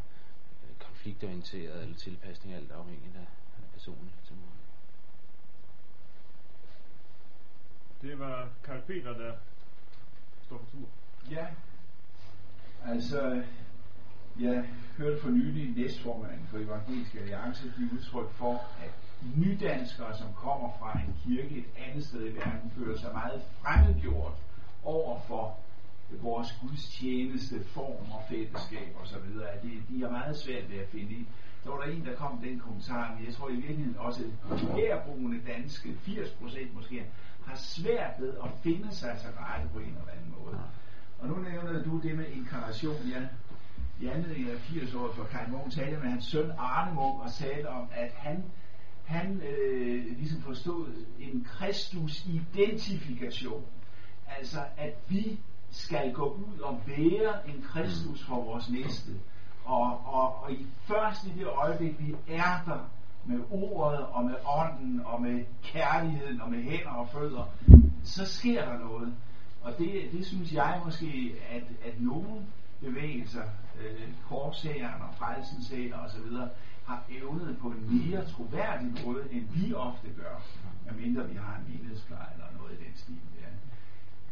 øh, 0.63 0.75
konfliktorienteret 0.79 1.81
eller 1.83 1.95
tilpasning, 1.95 2.55
alt 2.55 2.71
afhængigt 2.71 3.15
af, 3.15 3.27
af 3.57 3.69
personen. 3.73 4.11
Det 8.01 8.19
var 8.19 8.49
Karl 8.63 8.81
Peter, 8.81 9.13
der 9.13 9.33
står 10.45 10.57
for 10.57 10.65
tur. 10.71 10.87
Ja, 11.31 11.47
altså 12.85 13.43
jeg 14.39 14.69
hørte 14.97 15.21
for 15.21 15.29
nylig 15.29 15.75
næstformanden 15.75 16.47
for 16.47 16.57
Evangelisk 16.57 17.15
Alliance 17.15 17.73
give 17.77 17.89
udtryk 17.93 18.31
for, 18.31 18.53
at 18.53 18.91
nydanskere, 19.37 20.17
som 20.17 20.33
kommer 20.33 20.69
fra 20.79 20.99
en 20.99 21.15
kirke 21.25 21.57
et 21.57 21.65
andet 21.77 22.05
sted 22.05 22.31
i 22.31 22.35
verden, 22.35 22.71
føler 22.71 22.97
sig 22.97 23.13
meget 23.13 23.41
fremmedgjort 23.61 24.33
over 24.83 25.19
for 25.19 25.64
vores 26.09 26.47
gudstjeneste, 26.61 27.63
form 27.63 28.11
og 28.11 28.21
fællesskab 28.29 28.95
osv. 29.01 29.39
At 29.53 29.63
de, 29.63 29.69
de 29.89 30.03
er 30.03 30.11
meget 30.11 30.37
svært 30.37 30.71
ved 30.71 30.77
at 30.77 30.87
finde 30.87 31.11
i. 31.11 31.27
Så 31.63 31.69
var 31.69 31.81
der 31.81 31.91
en, 31.91 32.05
der 32.05 32.15
kom 32.15 32.39
med 32.39 32.49
den 32.49 32.59
kommentar, 32.59 33.15
men 33.15 33.25
jeg 33.25 33.33
tror 33.33 33.49
i 33.49 33.55
virkeligheden 33.55 33.97
også, 33.97 34.23
at 34.51 34.59
herboende 34.59 35.41
danske, 35.47 35.97
80% 36.07 36.73
måske, 36.73 37.05
har 37.45 37.55
svært 37.55 38.13
ved 38.19 38.33
at 38.43 38.49
finde 38.63 38.95
sig 38.95 39.17
så 39.17 39.27
rette 39.39 39.69
på 39.73 39.79
en 39.79 39.85
eller 39.85 40.11
anden 40.17 40.35
måde. 40.39 40.59
Og 41.19 41.27
nu 41.27 41.35
nævner 41.35 41.83
du 41.83 41.99
det 41.99 42.17
med 42.17 42.27
inkarnation, 42.27 42.95
ja 42.95 43.27
i 43.99 44.07
anledning 44.07 44.49
af 44.49 44.59
80 44.59 44.93
år 44.93 45.13
for 45.13 45.23
Kai 45.23 45.51
Munk 45.51 45.71
talte 45.71 45.97
med 45.97 46.09
hans 46.09 46.25
søn 46.25 46.51
Arne 46.57 46.95
Munk 46.95 47.21
og 47.21 47.33
talte 47.33 47.67
om, 47.67 47.89
at 47.91 48.11
han, 48.15 48.43
han 49.05 49.41
øh, 49.41 50.17
ligesom 50.17 50.41
forstod 50.41 51.05
en 51.19 51.43
Kristus-identifikation. 51.43 53.65
Altså, 54.37 54.59
at 54.77 54.93
vi 55.07 55.39
skal 55.75 56.13
gå 56.13 56.33
ud 56.33 56.59
og 56.59 56.81
være 56.85 57.49
en 57.49 57.61
Kristus 57.61 58.23
for 58.23 58.35
vores 58.35 58.69
næste. 58.69 59.11
Og, 59.65 60.01
og, 60.05 60.43
og 60.43 60.51
i 60.51 60.65
først 60.87 61.27
i 61.27 61.29
det 61.29 61.47
øjeblik, 61.47 61.99
vi 61.99 62.15
er 62.27 62.63
der 62.65 62.89
med 63.25 63.39
ordet 63.49 63.99
og 63.99 64.25
med 64.25 64.35
ånden 64.45 65.01
og 65.05 65.21
med 65.21 65.45
kærligheden 65.63 66.41
og 66.41 66.51
med 66.51 66.63
hænder 66.63 66.91
og 66.91 67.09
fødder, 67.09 67.43
så 68.03 68.25
sker 68.25 68.65
der 68.65 68.77
noget. 68.77 69.13
Og 69.61 69.77
det, 69.77 70.09
det 70.11 70.25
synes 70.25 70.53
jeg 70.53 70.81
måske, 70.85 71.35
at, 71.49 71.63
at 71.85 72.01
nogen 72.01 72.47
bevægelser, 72.79 73.43
øh, 73.81 74.13
korshæren 74.29 75.01
og 75.01 75.15
frelsens 75.17 75.93
og 75.93 76.09
så 76.09 76.21
videre, 76.21 76.49
har 76.85 77.03
evnet 77.09 77.57
på 77.61 77.67
en 77.67 77.83
mere 77.95 78.25
troværdig 78.25 79.05
måde, 79.05 79.23
end 79.31 79.45
vi 79.49 79.73
ofte 79.73 80.07
gør, 80.17 80.41
medmindre 80.85 81.29
vi 81.29 81.35
har 81.35 81.55
en 81.55 81.73
menighedspleje 81.73 82.33
eller 82.33 82.45
noget 82.57 82.73
i 82.73 82.83
den 82.83 82.93
stil 82.95 83.21
der. 83.39 83.51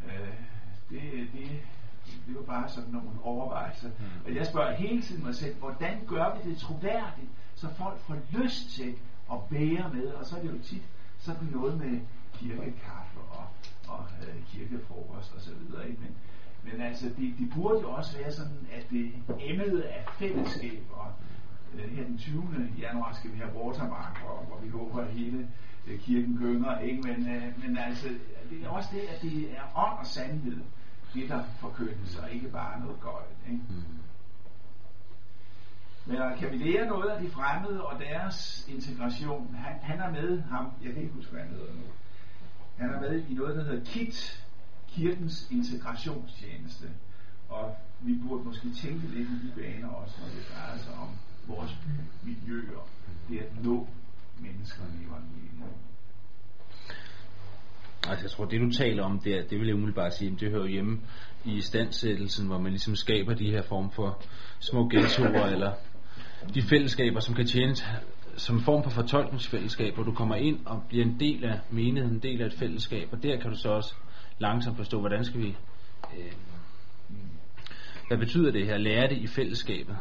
Øh, 0.06 0.34
det, 0.90 1.02
det, 1.32 1.50
det 2.26 2.34
var 2.34 2.42
bare 2.42 2.68
sådan 2.68 2.90
nogle 2.90 3.10
overvejelser. 3.22 3.90
Og 4.26 4.34
jeg 4.34 4.46
spørger 4.46 4.76
hele 4.76 5.02
tiden 5.02 5.24
mig 5.24 5.34
selv, 5.34 5.56
hvordan 5.56 6.00
gør 6.06 6.36
vi 6.36 6.50
det 6.50 6.58
troværdigt, 6.58 7.30
så 7.54 7.68
folk 7.74 8.00
får 8.00 8.16
lyst 8.30 8.70
til 8.70 8.94
at 9.32 9.38
bære 9.50 9.90
med, 9.94 10.06
og 10.06 10.26
så 10.26 10.36
er 10.36 10.42
det 10.42 10.52
jo 10.52 10.58
tit 10.58 10.82
sådan 11.18 11.48
noget 11.52 11.78
med 11.78 12.00
kirkekaffe 12.34 13.20
og, 13.30 13.44
og 13.88 14.04
øh, 14.22 14.44
kirkefrokost 14.46 15.34
og 15.34 15.40
så 15.40 15.50
videre. 15.54 15.88
Ikke? 15.88 16.00
Men, 16.00 16.16
men 16.72 16.80
altså, 16.80 17.06
det, 17.08 17.34
det 17.38 17.52
burde 17.54 17.80
jo 17.80 17.90
også 17.90 18.18
være 18.18 18.32
sådan, 18.32 18.66
at 18.72 18.86
det 18.90 19.12
emmede 19.40 19.88
af 19.88 20.04
fællesskab, 20.18 20.82
og 20.92 21.06
øh, 21.74 21.96
her 21.96 22.04
den 22.04 22.18
20. 22.18 22.70
januar 22.80 23.12
skal 23.12 23.32
vi 23.32 23.38
have 23.38 23.56
Watermark, 23.56 24.20
hvor, 24.22 24.44
hvor 24.48 24.58
vi 24.58 24.68
håber, 24.68 25.00
at 25.00 25.12
hele 25.12 25.38
øh, 25.38 25.46
kirken 25.86 26.36
gynger, 26.36 26.78
ikke? 26.78 27.02
Men, 27.02 27.34
øh, 27.34 27.62
men 27.62 27.78
altså, 27.78 28.08
det 28.50 28.64
er 28.64 28.68
også 28.68 28.88
det, 28.92 29.00
at 29.00 29.22
det 29.22 29.52
er 29.52 29.78
ånd 29.78 29.98
og 29.98 30.06
sandhed, 30.06 30.60
det 31.14 31.28
der 31.28 31.42
forkyndes, 31.60 32.16
og 32.16 32.30
ikke 32.30 32.48
bare 32.48 32.80
noget 32.80 33.00
godt. 33.00 33.24
Ikke? 33.50 33.60
Men 36.06 36.16
øh, 36.16 36.38
kan 36.38 36.52
vi 36.52 36.56
lære 36.56 36.86
noget 36.86 37.08
af 37.10 37.22
de 37.22 37.30
fremmede 37.30 37.84
og 37.84 38.00
deres 38.00 38.66
integration? 38.68 39.54
Han, 39.54 39.72
han 39.82 40.00
er 40.00 40.10
med, 40.10 40.42
ham, 40.42 40.72
jeg 40.84 40.92
kan 40.92 41.02
ikke 41.02 41.14
huske, 41.14 41.32
hvad 41.32 41.40
han 41.40 41.50
hedder 41.50 41.72
nu. 41.72 41.82
Han 42.76 42.90
er 42.90 43.00
med 43.00 43.24
i 43.28 43.34
noget, 43.34 43.56
der 43.56 43.64
hedder 43.64 43.84
KIT, 43.84 44.44
Kirkens 44.88 45.50
Integrationstjeneste. 45.50 46.90
Og 47.48 47.76
vi 48.00 48.14
burde 48.28 48.44
måske 48.44 48.70
tænke 48.82 49.06
lidt 49.06 49.28
i 49.28 49.46
de 49.46 49.52
baner 49.56 49.88
også, 49.88 50.14
når 50.20 50.28
det 50.28 50.44
drejer 50.54 50.78
sig 50.78 50.92
om 50.94 51.08
vores 51.46 51.76
bymiljøer. 52.24 52.88
Det 53.28 53.38
at 53.38 53.64
nå 53.64 53.88
menneskerne 54.38 54.90
i 55.00 55.04
evangeliet. 55.06 55.44
Altså 58.08 58.24
jeg 58.24 58.30
tror, 58.30 58.44
det 58.44 58.60
du 58.60 58.70
taler 58.70 59.04
om 59.04 59.18
der, 59.18 59.42
det 59.42 59.58
vil 59.58 59.66
jeg 59.66 59.74
umiddelbart 59.74 60.14
sige, 60.14 60.36
det 60.40 60.50
hører 60.50 60.66
hjemme 60.66 61.00
i 61.44 61.60
standsættelsen, 61.60 62.46
hvor 62.46 62.58
man 62.58 62.72
ligesom 62.72 62.96
skaber 62.96 63.34
de 63.34 63.50
her 63.50 63.62
form 63.62 63.90
for 63.90 64.22
små 64.58 64.88
ghettoer, 64.88 65.46
eller 65.46 65.72
de 66.54 66.62
fællesskaber, 66.62 67.20
som 67.20 67.34
kan 67.34 67.46
tjene 67.46 67.74
som 68.36 68.60
form 68.60 68.82
for 68.82 68.90
fortolkningsfællesskab, 68.90 69.94
hvor 69.94 70.02
du 70.02 70.12
kommer 70.12 70.34
ind 70.34 70.66
og 70.66 70.82
bliver 70.88 71.04
en 71.04 71.20
del 71.20 71.44
af 71.44 71.60
menigheden, 71.70 72.16
en 72.16 72.22
del 72.22 72.42
af 72.42 72.46
et 72.46 72.54
fællesskab, 72.54 73.08
og 73.12 73.22
der 73.22 73.40
kan 73.40 73.50
du 73.50 73.56
så 73.56 73.68
også 73.68 73.94
langsomt 74.38 74.76
forstå, 74.76 75.00
hvordan 75.00 75.24
skal 75.24 75.40
vi, 75.40 75.56
øh, 76.18 76.32
hvad 78.08 78.18
betyder 78.18 78.52
det 78.52 78.66
her, 78.66 78.76
lære 78.78 79.08
det 79.08 79.16
i 79.16 79.26
fællesskabet. 79.26 79.96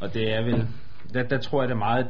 Og 0.00 0.14
det 0.14 0.34
er 0.34 0.42
vel, 0.42 0.68
der, 1.14 1.22
der 1.22 1.38
tror 1.38 1.62
jeg, 1.62 1.68
det 1.68 1.74
er 1.74 1.78
meget, 1.78 2.06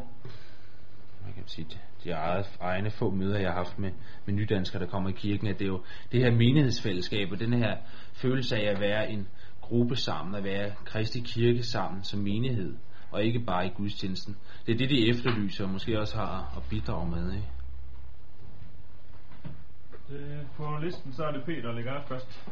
kan 1.38 1.44
man 1.44 1.48
sige, 1.48 1.80
de 2.04 2.10
eget, 2.10 2.58
egne 2.60 2.90
få 2.90 3.10
møder, 3.10 3.38
jeg 3.38 3.48
har 3.48 3.56
haft 3.56 3.78
med, 3.78 3.90
med 4.26 4.34
nydanskere, 4.34 4.82
der 4.82 4.88
kommer 4.88 5.10
i 5.10 5.12
kirken, 5.12 5.46
at 5.46 5.58
det 5.58 5.64
er 5.64 5.68
jo 5.68 5.82
det 6.12 6.20
her 6.20 6.30
menighedsfællesskab, 6.30 7.32
og 7.32 7.40
den 7.40 7.52
her 7.52 7.76
følelse 8.12 8.56
af 8.56 8.70
at 8.74 8.80
være 8.80 9.10
en 9.10 9.28
gruppe 9.60 9.96
sammen, 9.96 10.34
at 10.34 10.44
være 10.44 10.72
Kristi 10.84 11.20
kirke 11.20 11.62
sammen 11.62 12.04
som 12.04 12.20
menighed, 12.20 12.76
og 13.10 13.24
ikke 13.24 13.40
bare 13.40 13.66
i 13.66 13.70
gudstjenesten. 13.70 14.36
Det 14.66 14.74
er 14.74 14.78
det, 14.78 14.90
de 14.90 15.08
efterlyser, 15.10 15.64
og 15.64 15.70
måske 15.70 16.00
også 16.00 16.16
har 16.16 16.54
at 16.56 16.62
bidrage 16.70 17.10
med. 17.10 17.32
Ikke? 17.32 17.48
På 20.56 20.78
listen, 20.82 21.12
så 21.12 21.24
er 21.24 21.32
det 21.32 21.44
Peter 21.44 21.72
Legard 21.72 22.08
først. 22.08 22.48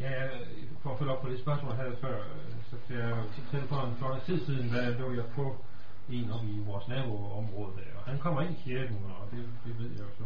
Ja, 0.00 0.12
for 0.82 0.90
at 0.92 0.98
følge 0.98 1.12
op 1.12 1.22
på 1.22 1.28
det 1.28 1.40
spørgsmål, 1.40 1.72
jeg 1.72 1.82
havde 1.84 1.96
før, 2.00 2.18
øh, 2.18 2.54
så 2.70 2.76
kan 2.88 2.96
jeg 2.98 3.10
jo 3.10 3.22
tænke 3.50 3.68
på 3.68 3.74
en 3.74 3.96
flot 3.98 4.22
tid 4.26 4.46
siden, 4.46 4.68
der 4.68 4.98
lå 4.98 5.12
jeg 5.12 5.24
på 5.24 5.56
en 6.10 6.30
om 6.30 6.48
i 6.48 6.58
vores 6.58 6.88
naboområde 6.88 7.72
der, 7.76 7.98
og 7.98 8.04
han 8.10 8.18
kommer 8.18 8.42
ind 8.42 8.50
i 8.50 8.62
kirken, 8.64 8.96
og 9.20 9.30
det, 9.30 9.48
det 9.64 9.78
ved 9.78 9.90
jeg 9.90 10.00
jo 10.00 10.12
så. 10.18 10.24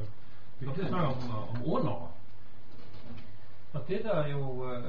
Vi 0.59 0.67
kom 0.67 0.75
til 0.75 0.83
at 0.83 0.89
snakke 0.89 1.09
om, 1.09 1.31
om 1.55 1.63
under. 1.65 2.13
Og 3.73 3.81
det 3.89 4.01
der 4.05 4.27
jo 4.27 4.73
øh, 4.73 4.85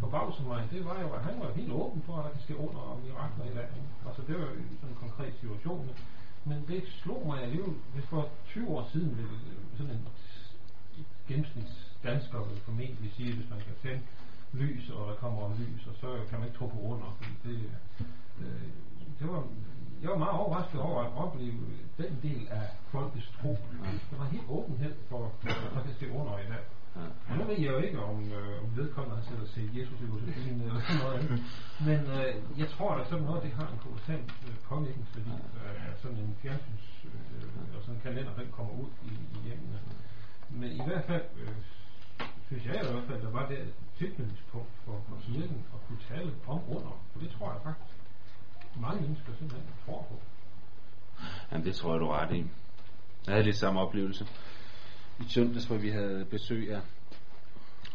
forbavsede 0.00 0.48
mig, 0.48 0.68
det 0.70 0.84
var 0.84 1.00
jo, 1.00 1.12
at 1.12 1.22
han 1.22 1.40
var 1.40 1.52
helt 1.52 1.72
åben 1.72 2.02
for, 2.06 2.16
at 2.16 2.24
der 2.24 2.30
kan 2.30 2.42
ske 2.42 2.56
under 2.56 2.80
og 2.80 3.00
mirakler 3.04 3.44
i 3.44 3.54
landet. 3.58 3.84
Altså 4.06 4.22
det 4.26 4.34
var 4.34 4.44
jo 4.44 4.52
sådan 4.80 4.88
en 4.88 5.00
konkret 5.00 5.34
situation. 5.40 5.90
Men 6.44 6.64
det 6.68 6.82
slog 7.02 7.26
mig 7.26 7.42
alligevel, 7.42 7.74
hvis 7.94 8.04
for 8.04 8.28
20 8.46 8.68
år 8.68 8.88
siden 8.92 9.16
ville 9.16 9.38
sådan 9.76 9.92
en 9.92 10.08
gennemsnitsdansker 11.28 12.38
vil 12.44 12.60
formentlig 12.60 13.12
sige, 13.16 13.34
hvis 13.34 13.50
man 13.50 13.60
kan 13.60 13.76
tænde 13.82 14.02
lys, 14.52 14.90
og 14.90 15.08
der 15.08 15.14
kommer 15.14 15.56
lys, 15.58 15.86
og 15.86 15.94
så 16.00 16.08
kan 16.28 16.38
man 16.38 16.48
ikke 16.48 16.58
tro 16.58 16.66
på 16.66 16.80
under, 16.80 17.16
fordi 17.18 17.34
det, 17.44 17.70
øh, 18.40 18.68
det 19.18 19.28
var, 19.28 19.44
jeg 20.02 20.10
var 20.10 20.18
meget 20.18 20.38
overrasket 20.42 20.80
over 20.80 21.02
at 21.02 21.10
opleve 21.24 21.64
den 21.98 22.18
del 22.22 22.48
af 22.50 22.66
folkets 22.92 23.28
tro. 23.42 23.58
Der 24.10 24.16
var 24.18 24.24
helt 24.24 24.48
åbenhed 24.48 24.94
for, 25.08 25.32
at 25.46 25.56
der 25.74 25.82
kan 25.82 25.94
ske 25.94 26.10
under 26.10 26.38
i 26.38 26.48
dag. 26.52 26.64
Og 27.28 27.36
nu 27.38 27.44
ved 27.44 27.58
jeg 27.58 27.72
jo 27.72 27.78
ikke, 27.78 27.98
om, 28.02 28.32
øh, 28.32 28.62
om 28.62 28.68
vedkommende 28.76 29.16
har 29.16 29.24
siddet 29.28 29.42
og 29.42 29.48
set 29.48 29.70
Jesus 29.78 30.00
i 30.00 30.06
Josefine 30.12 30.64
eller 30.66 30.80
sådan 30.80 31.00
noget 31.02 31.18
andet. 31.18 31.40
Men 31.88 32.00
øh, 32.18 32.60
jeg 32.60 32.68
tror, 32.74 32.90
at 32.94 33.08
sådan 33.08 33.24
noget, 33.24 33.42
det 33.42 33.52
har 33.60 33.68
en 33.74 33.80
kolossal 33.84 34.22
øh, 34.46 34.54
påvirkningsværdi. 34.68 35.34
Øh, 35.60 35.90
sådan 36.02 36.18
en 36.24 36.36
fjernsyns, 36.42 36.86
øh, 37.04 37.76
og 37.76 37.80
sådan 37.82 37.94
en 37.94 38.00
kalender, 38.06 38.32
den 38.40 38.48
kommer 38.56 38.72
ud 38.82 38.90
i, 39.10 39.12
i 39.34 39.38
hjemmene. 39.46 39.78
Men 40.50 40.70
i 40.80 40.82
hvert 40.86 41.04
fald, 41.10 41.26
øh, 41.42 41.56
synes 42.46 42.64
jeg 42.66 42.74
i 42.74 42.92
hvert 42.92 43.08
fald, 43.08 43.20
der 43.22 43.30
var 43.38 43.48
det 43.48 43.60
tilknytningspunkt 43.98 44.72
for, 44.84 44.96
for 45.08 45.16
kirken 45.26 45.60
at 45.74 45.78
kunne 45.86 46.02
tale 46.08 46.30
om 46.46 46.60
under. 46.76 46.94
For 47.12 47.18
det 47.20 47.30
tror 47.30 47.52
jeg 47.52 47.60
faktisk, 47.68 47.97
mange 48.76 49.02
mennesker 49.02 49.32
simpelthen 49.38 49.70
tror 49.86 50.06
på. 50.08 50.20
Jamen 51.52 51.66
det 51.66 51.74
tror 51.74 51.92
jeg, 51.92 52.00
du 52.00 52.06
er 52.06 52.16
ret 52.16 52.36
i. 52.36 52.46
Jeg 53.26 53.34
havde 53.34 53.44
lidt 53.44 53.56
samme 53.56 53.80
oplevelse 53.80 54.26
i 55.20 55.28
søndags, 55.28 55.64
hvor 55.64 55.76
vi 55.76 55.90
havde 55.90 56.26
besøg 56.30 56.74
af 56.74 56.80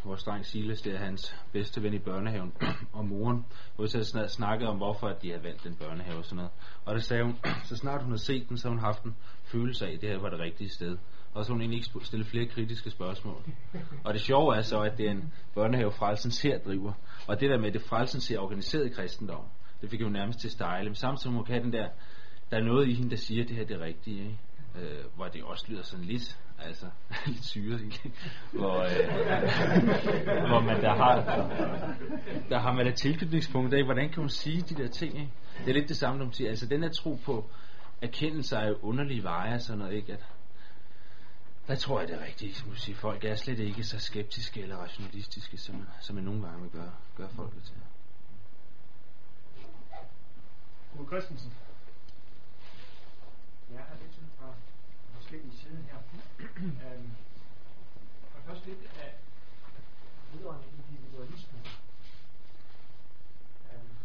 vores 0.03 0.23
dreng 0.23 0.45
Silas, 0.45 0.81
det 0.81 0.93
er 0.93 0.97
hans 0.97 1.35
bedste 1.51 1.83
ven 1.83 1.93
i 1.93 1.99
børnehaven, 1.99 2.53
og 2.93 3.05
moren, 3.05 3.45
hvor 3.75 3.83
vi 3.83 3.89
så 3.89 4.27
snakkede 4.27 4.69
om, 4.69 4.77
hvorfor 4.77 5.07
de 5.07 5.29
havde 5.29 5.43
valgt 5.43 5.63
den 5.63 5.75
børnehave 5.75 6.17
og 6.17 6.25
sådan 6.25 6.35
noget. 6.35 6.51
Og 6.85 6.95
det 6.95 7.03
sagde 7.03 7.23
hun, 7.23 7.37
så 7.69 7.75
snart 7.75 8.01
hun 8.01 8.11
havde 8.11 8.21
set 8.21 8.49
den, 8.49 8.57
så 8.57 8.67
havde 8.67 8.79
hun 8.79 8.85
haft 8.85 9.03
en 9.03 9.15
følelse 9.43 9.87
af, 9.87 9.93
at 9.93 10.01
det 10.01 10.09
her 10.09 10.19
var 10.19 10.29
det 10.29 10.39
rigtige 10.39 10.69
sted. 10.69 10.97
Og 11.33 11.45
så 11.45 11.51
hun 11.51 11.61
egentlig 11.61 11.77
ikke 11.77 12.05
stille 12.05 12.25
flere 12.25 12.45
kritiske 12.45 12.89
spørgsmål. 12.89 13.43
Og 14.03 14.13
det 14.13 14.21
sjove 14.21 14.57
er 14.57 14.61
så, 14.61 14.81
at 14.81 14.97
det 14.97 15.07
er 15.07 15.11
en 15.11 15.33
børnehave, 15.53 15.91
frelsens 15.91 16.41
her 16.41 16.57
driver. 16.57 16.93
Og 17.27 17.39
det 17.39 17.49
der 17.49 17.57
med, 17.57 17.67
at 17.67 17.73
det 17.73 17.81
frelsens 17.81 18.27
her 18.27 18.39
organiseret 18.39 18.95
kristendom, 18.95 19.45
det 19.83 19.91
fik 19.91 20.01
jo 20.01 20.09
nærmest 20.09 20.39
til 20.39 20.51
style. 20.51 20.83
Men 20.83 20.95
samtidig 20.95 21.35
må 21.35 21.45
have 21.47 21.63
den 21.63 21.73
der, 21.73 21.89
der 22.51 22.57
er 22.57 22.63
noget 22.63 22.87
i 22.87 22.93
hende, 22.93 23.09
der 23.09 23.17
siger, 23.17 23.43
at 23.43 23.49
det 23.49 23.57
her 23.57 23.65
det 23.65 23.75
er 23.75 23.85
rigtigt. 23.85 24.19
Ikke? 24.19 24.37
Øh, 24.75 25.05
hvor 25.15 25.27
det 25.27 25.43
også 25.43 25.65
lyder 25.69 25.83
sådan 25.83 26.05
lidt 26.05 26.39
altså 26.59 26.85
lidt 27.25 27.45
syret 27.45 27.81
ikke? 27.81 28.11
hvor, 28.51 28.81
øh, 28.81 30.47
hvor 30.49 30.61
man 30.61 30.81
der 30.81 30.95
har 30.95 31.15
der 32.49 32.59
har 32.59 32.73
man 32.73 32.87
et 32.87 32.95
tilknytningspunkt 32.95 33.73
af 33.73 33.83
hvordan 33.83 34.09
kan 34.09 34.19
hun 34.19 34.29
sige 34.29 34.61
de 34.61 34.83
der 34.83 34.87
ting 34.87 35.19
ikke? 35.19 35.31
det 35.65 35.69
er 35.69 35.73
lidt 35.73 35.89
det 35.89 35.97
samme 35.97 36.19
som 36.23 36.33
siger 36.33 36.49
altså 36.49 36.65
den 36.65 36.83
her 36.83 36.89
tro 36.89 37.19
på 37.25 37.49
erkendelse 38.01 38.57
af 38.57 38.73
underlige 38.81 39.23
veje 39.23 39.53
og 39.53 39.61
sådan 39.61 39.79
noget 39.79 39.93
ikke 39.93 40.13
at 40.13 40.25
der 41.67 41.75
tror 41.75 41.99
jeg 41.99 42.07
det 42.07 42.15
er 42.15 42.25
rigtigt 42.25 42.55
som 42.55 42.75
sige. 42.75 42.95
folk 42.95 43.23
er 43.23 43.35
slet 43.35 43.59
ikke 43.59 43.83
så 43.83 43.99
skeptiske 43.99 44.61
eller 44.61 44.75
rationalistiske 44.75 45.57
som, 45.57 45.87
som 46.01 46.15
man 46.15 46.23
nogle 46.23 46.41
gange 46.41 46.61
vil 46.61 46.71
gøre, 46.71 46.91
gøre 47.17 47.29
folk 47.29 47.51
til 47.63 47.75
Uwe 50.97 51.05
Christensen 51.07 51.51
Ja, 53.71 53.79
er 53.79 53.97
lidt 54.01 54.13
sådan 54.15 54.29
fra 54.39 54.53
forskellige 55.13 55.57
sider 55.57 55.81
her. 55.81 55.97
øhm, 56.85 57.11
og 58.35 58.41
først 58.45 58.65
lidt 58.65 58.79
af 59.01 59.13
vedrørende 60.33 60.67
individualisme. 60.77 61.59
Øhm, 63.73 63.95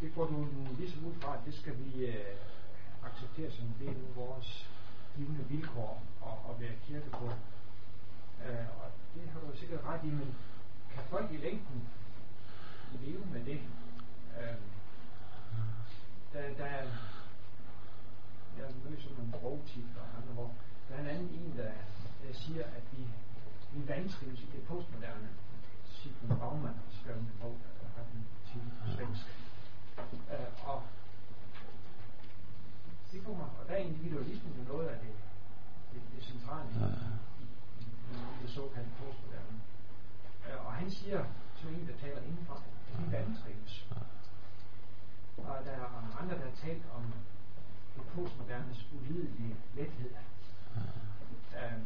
det 0.00 0.14
går 0.14 0.26
du 0.26 0.48
ligesom 0.78 1.06
ud 1.06 1.14
fra, 1.14 1.34
at 1.34 1.40
det 1.46 1.54
skal 1.54 1.74
vi 1.78 2.06
øh, 2.06 2.36
acceptere 3.04 3.50
som 3.50 3.66
det 3.80 3.88
er 3.88 3.92
af 3.92 4.16
vores 4.16 4.68
givende 5.16 5.44
vilkår 5.44 6.02
at, 6.26 6.50
at 6.50 6.60
være 6.60 6.76
kirke 6.86 7.10
på. 7.10 7.26
Øh, 8.46 8.66
og 8.82 8.90
det 9.14 9.28
har 9.30 9.40
du 9.40 9.56
sikkert 9.56 9.84
ret 9.84 10.04
i, 10.04 10.06
men 10.06 10.34
kan 10.94 11.02
folk 11.10 11.32
i 11.32 11.36
længden 11.36 11.88
leve 13.00 13.26
med 13.26 13.44
det? 13.44 13.60
Øh, 14.40 14.77
der, 16.32 16.54
der, 16.62 16.66
jeg 18.58 18.66
mødte 18.84 19.02
sådan 19.02 19.16
nogle 19.16 19.32
sprogtitler 19.32 20.02
og 20.02 20.08
andre, 20.18 20.32
hvor 20.32 20.54
der 20.88 20.94
er 20.94 21.00
en 21.00 21.06
anden 21.06 21.28
en, 21.28 21.56
der, 21.56 21.72
der 22.22 22.32
siger, 22.32 22.64
at 22.64 22.82
vi, 22.92 23.02
vi 23.72 23.88
vantrives 23.88 24.40
i 24.40 24.48
det 24.54 24.62
postmoderne. 24.68 25.28
Sigmund 25.84 26.40
Baumann 26.40 26.74
har 26.74 26.92
skrevet 27.00 27.20
en 27.20 27.32
bog, 27.40 27.56
der 27.80 27.88
har 27.96 28.04
den 28.12 28.26
til 28.48 28.60
på 28.80 28.86
svensk. 28.96 29.26
Uh, 30.34 30.68
og 30.68 30.82
det 33.12 33.24
kommer, 33.24 33.44
og 33.44 33.68
der 33.68 33.74
er 33.74 33.78
individualismen 33.78 34.52
jo 34.58 34.72
noget 34.72 34.88
af 34.88 34.98
det, 34.98 35.14
det, 35.92 36.02
det 36.14 36.24
centrale 36.24 36.68
i, 36.70 37.42
i, 37.42 37.46
i 38.14 38.42
det 38.42 38.50
såkaldte 38.50 38.90
postmoderne. 38.98 39.54
Uh, 40.46 40.66
og 40.66 40.72
han 40.72 40.90
siger, 40.90 41.24
som 41.56 41.74
en, 41.74 41.88
der 41.88 41.96
taler 42.00 42.22
indenfor, 42.22 42.54
at 42.54 43.06
vi 43.06 43.12
vantrives. 43.12 43.86
Og 45.46 45.64
der 45.64 45.70
er 45.72 46.16
andre, 46.20 46.34
der 46.34 46.44
har 46.44 46.56
talt 46.64 46.82
om 46.94 47.02
det 47.94 48.02
postmodernes 48.14 48.86
ulidelige 48.92 49.56
lethed. 49.74 50.10
Øhm, 51.58 51.84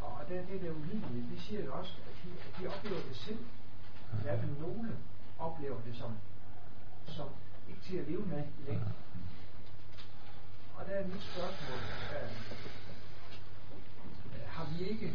og 0.00 0.28
det, 0.28 0.48
det 0.48 0.62
der 0.62 0.70
ulidelige, 0.70 1.26
de 1.30 1.40
siger 1.40 1.64
jo 1.64 1.74
også, 1.74 1.92
at 2.08 2.14
de, 2.24 2.30
at 2.46 2.60
de 2.60 2.76
oplever 2.76 3.02
det 3.08 3.16
selv. 3.16 3.38
I 4.18 4.22
hvert 4.22 4.40
fald 4.40 4.58
nogle 4.60 4.96
oplever 5.38 5.80
det 5.80 5.96
som, 5.96 6.12
som 7.06 7.28
ikke 7.68 7.80
til 7.82 7.96
at 7.96 8.08
leve 8.08 8.26
med 8.26 8.44
i 8.58 8.70
længden. 8.70 8.92
Og 10.76 10.86
der 10.86 10.92
er 10.92 11.06
mit 11.06 11.22
spørgsmål. 11.22 11.78
Øh, 12.14 12.30
har 14.58 14.66
vi 14.72 14.84
ikke, 14.84 15.12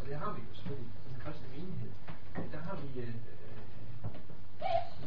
og 0.00 0.06
det 0.06 0.16
har 0.16 0.32
vi 0.32 0.40
jo 0.48 0.54
selvfølgelig 0.54 0.92
den 1.06 1.20
kristne 1.22 1.48
menighed, 1.48 1.92
der 2.52 2.60
har 2.60 2.76
vi 2.76 3.00
øh, 3.00 3.08
øh, 3.08 3.60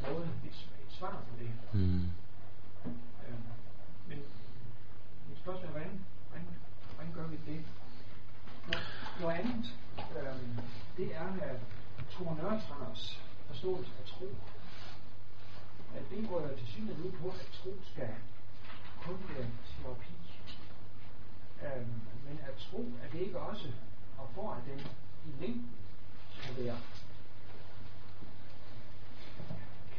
noget, 0.08 0.30
et, 0.45 0.70
et 0.82 0.82
svar 1.00 1.24
på 1.30 1.34
det. 1.39 1.52
Mm. 1.74 2.06
Øh, 3.28 3.39
men 4.08 4.20
mit 5.30 5.38
spørgsmål 5.38 5.66
er, 5.66 5.72
hvordan, 5.72 6.06
hvordan, 6.30 6.48
hvordan 6.96 7.14
gør 7.14 7.28
vi 7.28 7.38
det? 7.52 7.66
Noget, 8.68 8.86
noget 9.22 9.36
andet, 9.39 9.66
øh, 10.18 10.64
det 10.98 11.16
er 11.16 11.28
øh, 11.34 11.60
Thor 12.12 12.36
Nørretranders 12.36 13.22
forståelse 13.48 13.91
af 14.00 14.06
tro. 14.06 14.28
At 15.96 16.04
det 16.12 16.30
går 16.30 16.41
jo 16.41 16.58
til 16.58 16.68
synlighed 16.68 17.06
ud 17.06 17.12
på, 17.12 17.28
at 17.30 17.48
tro 17.54 17.72
skal 17.91 18.10
kun 19.02 19.18
være 19.30 19.48
terapi. 19.68 20.14
Øh, 21.64 21.88
men 22.26 22.39
at 22.50 22.56
tro, 22.58 22.91
at 23.04 23.12
det 23.12 23.20
ikke 23.20 23.39
også, 23.39 23.68
og 24.18 24.30
for 24.36 24.54
at 24.54 24.62
den 24.66 24.80
i 25.26 25.41
længden 25.41 25.70
skal 26.38 26.66
være 26.66 26.78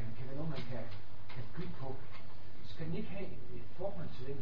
kan, 0.05 0.15
kan 0.19 0.27
være 0.27 0.37
noget, 0.37 0.51
man 0.51 0.65
kan, 0.71 0.85
kan 1.35 1.45
bygge 1.57 1.75
på. 1.81 1.97
Skal 2.65 2.87
den 2.87 2.95
ikke 2.97 3.09
have 3.09 3.29
et 3.57 3.65
forhold 3.77 4.09
til 4.17 4.27
den, 4.27 4.39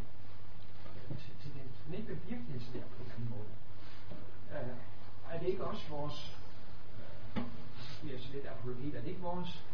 til, 1.23 1.35
til 1.43 1.51
den, 1.55 1.67
skal 1.75 1.87
den 1.87 1.95
ikke 1.95 2.09
være 2.09 2.23
virkelighedsnær 2.29 2.81
på 2.81 3.03
en 3.05 3.11
anden 3.15 3.29
måde? 3.37 3.53
Uh, 4.51 4.77
er 5.33 5.39
det 5.39 5.47
ikke 5.49 5.65
også 5.65 5.89
vores, 5.89 6.37
uh, 7.37 7.43
så 7.79 8.01
bliver 8.01 8.19
så 8.19 8.33
lidt 8.33 8.47
apologi, 8.47 8.95
er 8.95 9.01
det 9.01 9.09
ikke 9.09 9.21
vores 9.21 9.65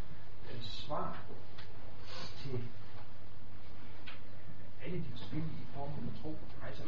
uh, 0.44 0.62
svar 0.62 1.18
til 2.42 2.64
alle 4.84 4.98
de 4.98 5.10
forskellige 5.10 5.66
former 5.74 5.96
for 5.96 6.22
tro? 6.22 6.38
Altså, 6.66 6.82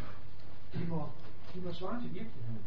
de 0.72 0.84
må, 0.84 1.09
de 1.55 1.61
må 1.61 1.72
svare 1.72 2.01
til 2.01 2.14
virkeligheden, 2.14 2.66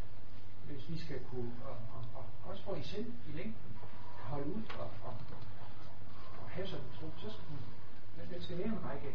hvis 0.65 0.89
vi 0.89 0.97
skal 0.97 1.19
kunne, 1.31 1.53
og, 1.65 1.77
og, 1.95 2.03
og 2.15 2.25
også 2.49 2.63
for 2.63 2.75
I 2.75 2.83
selv 2.83 3.13
i 3.29 3.31
længden, 3.31 3.77
holde 4.23 4.47
ud 4.47 4.61
og, 4.79 4.89
og, 5.03 5.13
og 6.53 6.57
have 6.57 6.67
sådan 6.67 6.85
en 6.85 6.91
tro, 6.99 7.07
så 7.21 7.29
skal 7.33 7.45
den, 7.49 8.33
den 8.33 8.41
skal 8.43 8.57
være 8.57 8.67
en 8.67 8.79
række 8.89 9.09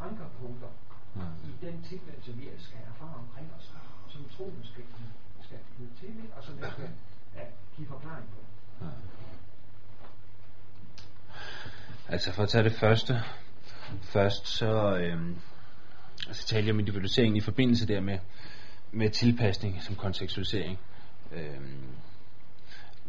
ankerpunkter 0.00 0.68
Ja. 1.16 1.20
i 1.48 1.66
den 1.66 1.82
tilværelse, 1.82 2.32
vi 2.32 2.44
skal 2.58 2.78
erfare 2.94 3.14
omkring 3.14 3.52
os, 3.58 3.74
som 4.08 4.24
troen 4.36 4.60
skal, 4.64 4.84
skal 5.42 5.58
knytte 5.76 5.94
til, 6.00 6.08
ikke? 6.08 6.34
og 6.36 6.44
som 6.44 6.54
den 6.54 6.70
skal 6.72 6.88
ja, 7.36 7.44
give 7.76 7.88
forklaring 7.88 8.26
på. 8.28 8.40
Altså 12.08 12.32
for 12.32 12.42
at 12.42 12.48
tage 12.48 12.64
det 12.64 12.72
første 12.72 13.22
først, 14.02 14.46
så 14.46 14.96
øhm, 14.96 15.36
altså 16.28 16.46
talte 16.46 16.66
jeg 16.66 16.74
om 16.74 16.80
individualisering 16.80 17.36
i 17.36 17.40
forbindelse 17.40 17.86
der 17.88 18.00
med, 18.00 18.18
med 18.92 19.10
tilpasning 19.10 19.82
som 19.82 19.96
kontekstualisering. 19.96 20.78
Øhm, 21.32 21.94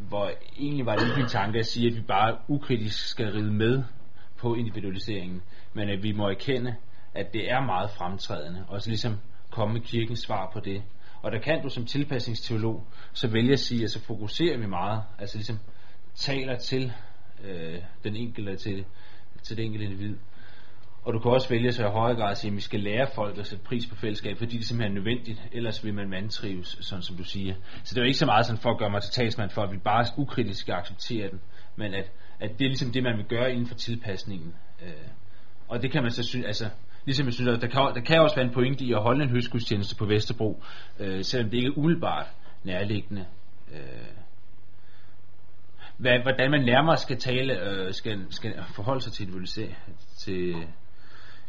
hvor 0.08 0.32
egentlig 0.58 0.86
var 0.86 0.96
det 0.96 1.06
ikke 1.06 1.18
min 1.18 1.28
tanke 1.28 1.60
at 1.60 1.66
sige, 1.66 1.88
at 1.88 1.96
vi 1.96 2.02
bare 2.02 2.38
ukritisk 2.48 3.08
skal 3.08 3.32
ride 3.32 3.52
med 3.52 3.84
på 4.38 4.56
individualiseringen, 4.56 5.42
men 5.74 5.90
at 5.90 6.04
vi 6.04 6.12
må 6.12 6.30
erkende, 6.30 6.76
at 7.14 7.34
det 7.34 7.52
er 7.52 7.66
meget 7.66 7.90
fremtrædende, 7.90 8.66
og 8.68 8.82
så 8.82 8.90
ligesom 8.90 9.20
komme 9.52 9.74
med 9.74 9.82
kirkens 9.82 10.20
svar 10.20 10.50
på 10.54 10.60
det. 10.60 10.84
Og 11.22 11.32
der 11.32 11.40
kan 11.40 11.62
du 11.64 11.70
som 11.70 11.86
tilpasningsteolog 11.86 12.88
så 13.14 13.28
vælge 13.28 13.54
at 13.54 13.60
sige, 13.60 13.84
at 13.84 13.92
så 13.92 14.00
fokuserer 14.00 14.58
vi 14.58 14.66
meget, 14.66 15.04
altså 15.20 15.38
ligesom 15.38 15.60
taler 16.16 16.58
til 16.58 16.94
øh, 17.44 17.80
den 18.04 18.16
enkelte, 18.16 18.56
til, 18.56 18.86
til 19.44 19.58
det 19.58 19.66
enkelte 19.66 19.86
individ. 19.86 20.16
Og 21.04 21.14
du 21.14 21.20
kan 21.20 21.32
også 21.32 21.50
vælge 21.50 21.72
så 21.72 21.88
i 21.88 21.90
højere 21.90 22.18
grad 22.18 22.32
at 22.32 22.38
sige, 22.38 22.52
at 22.52 22.56
vi 22.56 22.62
skal 22.62 22.80
lære 22.80 23.08
folk 23.16 23.38
at 23.38 23.48
sætte 23.48 23.66
pris 23.66 23.88
på 23.88 23.96
fællesskab, 23.96 24.38
fordi 24.38 24.58
det 24.58 24.66
simpelthen 24.66 24.98
er 24.98 25.02
nødvendigt, 25.02 25.42
ellers 25.52 25.86
vil 25.86 25.94
man 25.94 26.12
vandtrives, 26.12 26.78
sådan 26.82 27.04
som 27.04 27.18
du 27.18 27.24
siger. 27.24 27.56
Så 27.84 27.96
det 27.96 27.98
er 27.98 28.02
jo 28.02 28.08
ikke 28.08 28.20
så 28.20 28.26
meget 28.26 28.46
sådan 28.46 28.62
for 28.62 28.70
at 28.70 28.78
gøre 28.78 28.90
mig 28.90 29.02
til 29.02 29.12
talsmand 29.12 29.50
for, 29.50 29.62
at 29.62 29.72
vi 29.72 29.78
bare 29.78 30.06
ukritisk 30.18 30.60
skal 30.60 30.74
acceptere 30.74 31.30
den, 31.30 31.42
men 31.76 31.94
at, 31.94 32.12
at 32.40 32.50
det 32.60 32.66
er 32.66 32.70
ligesom 32.70 32.92
det, 32.92 33.04
man 33.04 33.18
vil 33.18 33.26
gøre 33.26 33.52
inden 33.52 33.68
for 33.68 33.76
tilpasningen. 33.76 34.56
Øh, 34.82 35.08
og 35.68 35.82
det 35.82 35.92
kan 35.92 36.02
man 36.02 36.12
så 36.12 36.24
synes, 36.24 36.46
altså, 36.46 36.70
ligesom 37.06 37.26
jeg 37.26 37.34
synes, 37.34 37.50
at 37.50 37.62
der 37.62 37.68
kan, 37.68 37.82
der 37.96 38.02
kan 38.02 38.22
også 38.22 38.36
være 38.36 38.46
en 38.46 38.54
pointe 38.54 38.86
i 38.86 38.94
at 38.94 39.02
holde 39.02 39.24
en 39.24 39.30
høstgudstjeneste 39.30 39.96
på 39.96 40.06
Vesterbro, 40.06 40.64
øh, 41.00 41.24
selvom 41.24 41.50
det 41.50 41.58
ikke 41.58 41.68
er 41.68 41.78
umiddelbart 41.78 42.28
nærliggende. 42.64 43.26
Øh, 43.74 43.78
hvad, 45.98 46.20
hvordan 46.22 46.52
man 46.52 46.62
nærmere 46.62 46.98
skal 46.98 47.18
tale, 47.18 47.70
øh, 47.70 47.94
skal, 47.94 48.26
skal 48.30 48.54
forholde 48.76 49.02
sig 49.02 49.14
til 49.14 49.34
vil 49.34 49.48
se, 49.48 49.76
til 50.18 50.56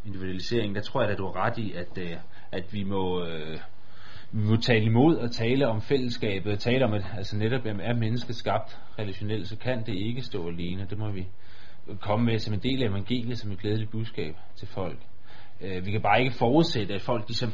individualisering, 0.05 0.75
der 0.75 0.81
tror 0.81 1.01
jeg, 1.01 1.11
at 1.11 1.17
du 1.17 1.25
har 1.25 1.45
ret 1.45 1.57
i, 1.57 1.71
at, 1.71 1.97
øh, 1.97 2.17
at 2.51 2.73
vi 2.73 2.83
må, 2.83 3.25
øh, 3.25 3.59
vi 4.31 4.43
må 4.43 4.55
tale 4.55 4.83
imod 4.83 5.15
og 5.17 5.31
tale 5.31 5.67
om 5.67 5.81
fællesskabet, 5.81 6.59
tale 6.59 6.85
om, 6.85 6.93
at 6.93 7.05
altså 7.17 7.37
netop 7.37 7.65
jamen, 7.65 7.81
er 7.81 7.93
mennesket 7.93 8.35
skabt 8.35 8.79
relationelt, 8.99 9.47
så 9.47 9.57
kan 9.57 9.85
det 9.85 9.95
ikke 9.95 10.21
stå 10.21 10.47
alene. 10.47 10.87
Det 10.89 10.97
må 10.97 11.11
vi 11.11 11.27
komme 12.01 12.25
med 12.25 12.39
som 12.39 12.53
en 12.53 12.59
del 12.59 12.83
af 12.83 12.87
evangeliet, 12.87 13.37
som 13.37 13.51
et 13.51 13.59
glædeligt 13.59 13.91
budskab 13.91 14.35
til 14.55 14.67
folk. 14.67 14.99
Øh, 15.61 15.85
vi 15.85 15.91
kan 15.91 16.01
bare 16.01 16.19
ikke 16.19 16.35
forudsætte, 16.35 16.93
at 16.93 17.01
folk 17.01 17.27
ligesom 17.27 17.53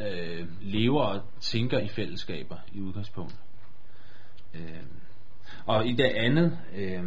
øh, 0.00 0.46
lever 0.60 1.02
og 1.02 1.22
tænker 1.40 1.78
i 1.78 1.88
fællesskaber 1.88 2.56
i 2.72 2.80
udgangspunkt. 2.80 3.36
Øh, 4.54 4.82
og 5.66 5.86
i 5.86 5.92
det 5.92 6.04
andet, 6.04 6.58
øh, 6.76 7.02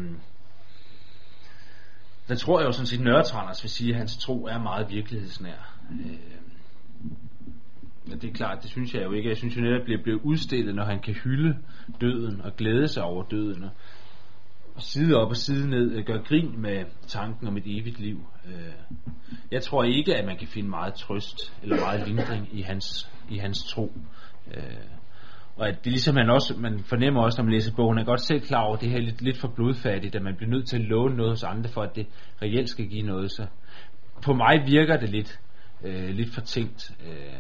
der 2.28 2.36
tror 2.36 2.60
jeg 2.60 2.68
jo 2.68 2.72
sådan 2.72 2.86
set, 2.86 3.02
Nørretranders 3.02 3.64
vil 3.64 3.70
sige, 3.70 3.92
at 3.92 3.98
hans 3.98 4.18
tro 4.18 4.46
er 4.46 4.60
meget 4.60 4.92
virkelighedsnær. 4.92 5.78
Øh, 5.92 6.18
men 8.06 8.20
det 8.20 8.30
er 8.30 8.34
klart, 8.34 8.64
det 8.64 8.72
synes 8.72 8.94
jeg 8.94 9.04
jo 9.04 9.12
ikke. 9.12 9.30
Jeg 9.30 9.38
synes 9.38 9.58
jo 9.58 9.62
netop, 9.62 9.82
at 9.82 9.88
det 9.88 10.04
bliver 10.04 10.20
udstillet, 10.24 10.76
når 10.76 10.84
han 10.84 11.00
kan 11.00 11.14
hylde 11.14 11.58
døden 12.02 12.42
og 12.42 12.56
glæde 12.56 12.88
sig 12.88 13.04
over 13.04 13.24
døden. 13.24 13.64
Og 14.76 14.82
side 14.82 15.16
op 15.16 15.30
og 15.30 15.38
side 15.38 15.70
ned 15.70 15.92
øh, 15.92 16.06
gør 16.06 16.22
grin 16.22 16.62
med 16.62 16.86
tanken 17.08 17.48
om 17.48 17.58
et 17.58 17.64
evigt 17.66 18.00
liv. 18.00 18.26
Øh, 18.46 18.98
jeg 19.52 19.64
tror 19.64 19.84
ikke, 19.84 20.16
at 20.16 20.26
man 20.26 20.38
kan 20.38 20.48
finde 20.48 20.70
meget 20.70 20.94
trøst 20.94 21.54
eller 21.64 21.76
meget 21.76 22.08
lindring 22.08 22.48
i 22.52 22.62
hans, 22.62 23.10
i 23.30 23.38
hans 23.38 23.64
tro. 23.64 23.94
Øh, 24.54 24.64
Øh, 25.58 25.62
og 25.62 25.68
at 25.68 25.84
det 25.84 25.92
ligesom 25.92 26.16
man 26.16 26.30
også, 26.30 26.56
man 26.58 26.80
fornemmer 26.80 27.22
også, 27.22 27.42
når 27.42 27.44
man 27.46 27.54
læser 27.54 27.76
bogen, 27.76 27.98
er 27.98 28.04
godt 28.04 28.22
selv 28.22 28.42
klar 28.42 28.62
over, 28.62 28.76
at 28.76 28.82
det 28.82 28.90
her 28.90 28.98
er 28.98 29.02
lidt, 29.02 29.22
lidt 29.22 29.38
for 29.38 29.48
blodfattigt, 29.48 30.16
at 30.16 30.22
man 30.22 30.36
bliver 30.36 30.50
nødt 30.50 30.68
til 30.68 30.76
at 30.76 30.82
låne 30.82 31.16
noget 31.16 31.32
hos 31.32 31.44
andre, 31.44 31.70
for 31.70 31.82
at 31.82 31.96
det 31.96 32.08
reelt 32.42 32.70
skal 32.70 32.88
give 32.88 33.02
noget. 33.02 33.32
Så 33.32 33.46
på 34.26 34.34
mig 34.34 34.64
virker 34.66 34.98
det 34.98 35.10
lidt, 35.10 35.40
øh, 35.84 36.10
lidt 36.10 36.34
for 36.34 36.42
tænkt. 36.42 36.92
Øh, 37.08 37.34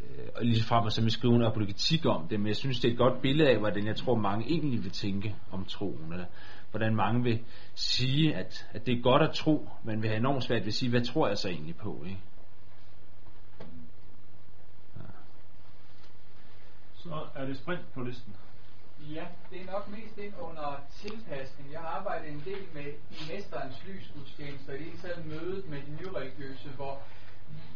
øh, 0.00 0.28
og 0.36 0.44
lige 0.44 0.64
frem, 0.64 0.84
og 0.84 0.92
som 0.92 1.04
jeg 1.04 1.12
skriver 1.12 1.36
en 1.36 1.44
apologetik 1.44 2.06
om 2.06 2.28
det, 2.28 2.40
men 2.40 2.46
jeg 2.46 2.56
synes, 2.56 2.80
det 2.80 2.88
er 2.88 2.92
et 2.92 2.98
godt 2.98 3.22
billede 3.22 3.50
af, 3.50 3.58
hvordan 3.58 3.86
jeg 3.86 3.96
tror, 3.96 4.14
mange 4.14 4.46
egentlig 4.50 4.84
vil 4.84 4.90
tænke 4.90 5.34
om 5.52 5.64
troen, 5.64 6.12
eller 6.12 6.26
hvordan 6.70 6.96
mange 6.96 7.22
vil 7.22 7.38
sige, 7.74 8.34
at, 8.34 8.66
at 8.72 8.86
det 8.86 8.98
er 8.98 9.02
godt 9.02 9.22
at 9.22 9.30
tro, 9.34 9.68
men 9.84 10.02
vil 10.02 10.10
have 10.10 10.18
enormt 10.18 10.44
svært 10.44 10.60
ved 10.60 10.66
at 10.66 10.74
sige, 10.74 10.90
hvad 10.90 11.00
tror 11.00 11.28
jeg 11.28 11.38
så 11.38 11.48
egentlig 11.48 11.76
på, 11.76 12.04
ikke? 12.06 12.20
Så 17.08 17.26
er 17.34 17.46
det 17.46 17.56
sprint 17.56 17.92
på 17.94 18.02
listen. 18.02 18.36
Ja, 19.00 19.26
det 19.50 19.60
er 19.60 19.72
nok 19.72 19.88
mest 19.88 20.18
ind 20.18 20.34
under 20.40 20.80
tilpasning. 20.94 21.72
Jeg 21.72 21.80
har 21.80 21.88
arbejdet 21.88 22.32
en 22.32 22.42
del 22.44 22.64
med 22.74 22.86
i 23.10 23.32
Mesterens 23.32 23.84
lysgudstjenester, 23.86 24.72
i 24.72 24.78
det 24.78 24.86
hele 24.86 25.24
mødet 25.24 25.68
med 25.68 25.78
de 25.78 25.90
nyreligiøse, 25.90 26.68
hvor, 26.68 26.98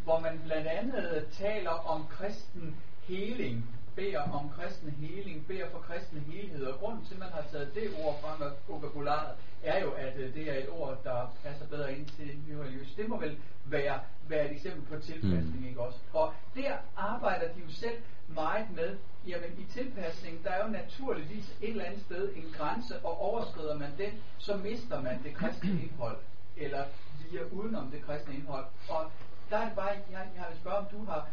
hvor 0.04 0.20
man 0.20 0.40
blandt 0.44 0.66
andet 0.66 1.26
taler 1.32 1.70
om 1.70 2.06
kristen 2.06 2.76
heling, 3.02 3.76
beder 3.96 4.20
om 4.32 4.50
kristen 4.50 4.90
heling, 4.90 5.46
beder 5.46 5.70
for 5.70 5.78
kristen 5.78 6.20
helhed. 6.20 6.66
Og 6.66 6.78
grunden 6.78 7.04
til, 7.04 7.14
at 7.14 7.20
man 7.20 7.28
har 7.32 7.44
taget 7.52 7.74
det 7.74 7.90
ord 8.04 8.20
frem 8.22 8.42
af 8.42 8.50
vokabularet, 8.68 9.34
er 9.62 9.80
jo, 9.80 9.90
at 9.90 10.16
øh, 10.16 10.34
det 10.34 10.50
er 10.50 10.54
et 10.58 10.68
ord, 10.70 10.98
der 11.04 11.34
passer 11.44 11.66
bedre 11.66 11.96
ind 11.96 12.06
til 12.06 12.38
nyreligiøse. 12.48 12.96
Det 12.96 13.08
må 13.08 13.20
vel 13.20 13.36
være, 13.64 14.00
være 14.28 14.44
et 14.46 14.52
eksempel 14.52 14.82
på 14.96 15.02
tilpasning, 15.02 15.60
Mm. 15.60 15.68
ikke 15.68 15.80
også? 15.80 15.98
Og 16.12 16.32
der 16.56 16.72
arbejder 16.96 17.46
de 17.54 17.60
jo 17.60 17.72
selv 17.72 17.96
meget 18.28 18.66
med, 18.74 18.96
jamen 19.26 19.50
i 19.58 19.64
tilpasning, 19.72 20.44
der 20.44 20.50
er 20.50 20.66
jo 20.66 20.70
naturligvis 20.72 21.56
et 21.60 21.70
eller 21.70 21.84
andet 21.84 22.00
sted 22.02 22.32
en 22.36 22.54
grænse, 22.58 22.98
og 22.98 23.20
overskrider 23.20 23.78
man 23.78 23.90
den, 23.98 24.10
så 24.38 24.56
mister 24.56 25.00
man 25.00 25.22
det 25.24 25.34
kristne 25.34 25.70
indhold, 25.70 26.16
eller 26.56 26.84
via 27.30 27.40
udenom 27.52 27.90
det 27.90 28.02
kristne 28.06 28.34
indhold. 28.34 28.64
Og 28.88 29.10
der 29.50 29.58
er 29.58 29.64
det 29.64 29.76
bare, 29.76 29.88
jeg, 29.88 30.28
jeg 30.36 30.44
vil 30.50 30.58
spørge, 30.60 30.76
om 30.78 30.86
du 30.92 31.04
har 31.04 31.28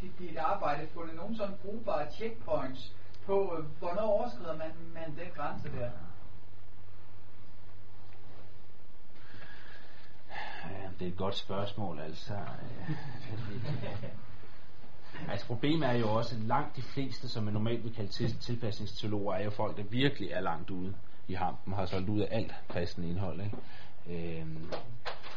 dit, 0.00 0.18
dit 0.18 0.36
arbejde 0.36 0.88
fundet 0.88 1.16
nogle 1.16 1.36
sådan 1.36 1.56
brugbare 1.62 2.12
checkpoints 2.12 2.92
på, 3.26 3.56
øh, 3.58 3.64
hvornår 3.78 4.02
overskrider 4.02 4.56
man, 4.56 4.70
man 4.94 5.16
den 5.16 5.32
grænse 5.34 5.68
der? 5.68 5.90
Ja, 10.70 10.88
det 10.98 11.06
er 11.06 11.12
et 11.12 11.16
godt 11.16 11.36
spørgsmål, 11.36 12.00
altså. 12.00 12.34
Altså 15.28 15.46
problemet 15.46 15.88
er 15.88 15.92
jo 15.92 16.08
også, 16.08 16.36
at 16.36 16.42
langt 16.42 16.76
de 16.76 16.82
fleste, 16.82 17.28
som 17.28 17.44
man 17.44 17.52
normalt 17.52 17.84
vil 17.84 17.94
kalde 17.94 18.10
til, 18.10 18.38
tilpasningsteologer, 18.38 19.34
er 19.34 19.44
jo 19.44 19.50
folk, 19.50 19.76
der 19.76 19.82
virkelig 19.82 20.30
er 20.30 20.40
langt 20.40 20.70
ude 20.70 20.94
i 21.28 21.34
hampen, 21.34 21.74
har 21.74 21.86
solgt 21.86 22.08
ud 22.08 22.20
af 22.20 22.28
alt 22.30 22.54
kristen 22.68 23.04
indhold. 23.04 23.40
Ikke? 23.40 24.40
Øhm, 24.40 24.70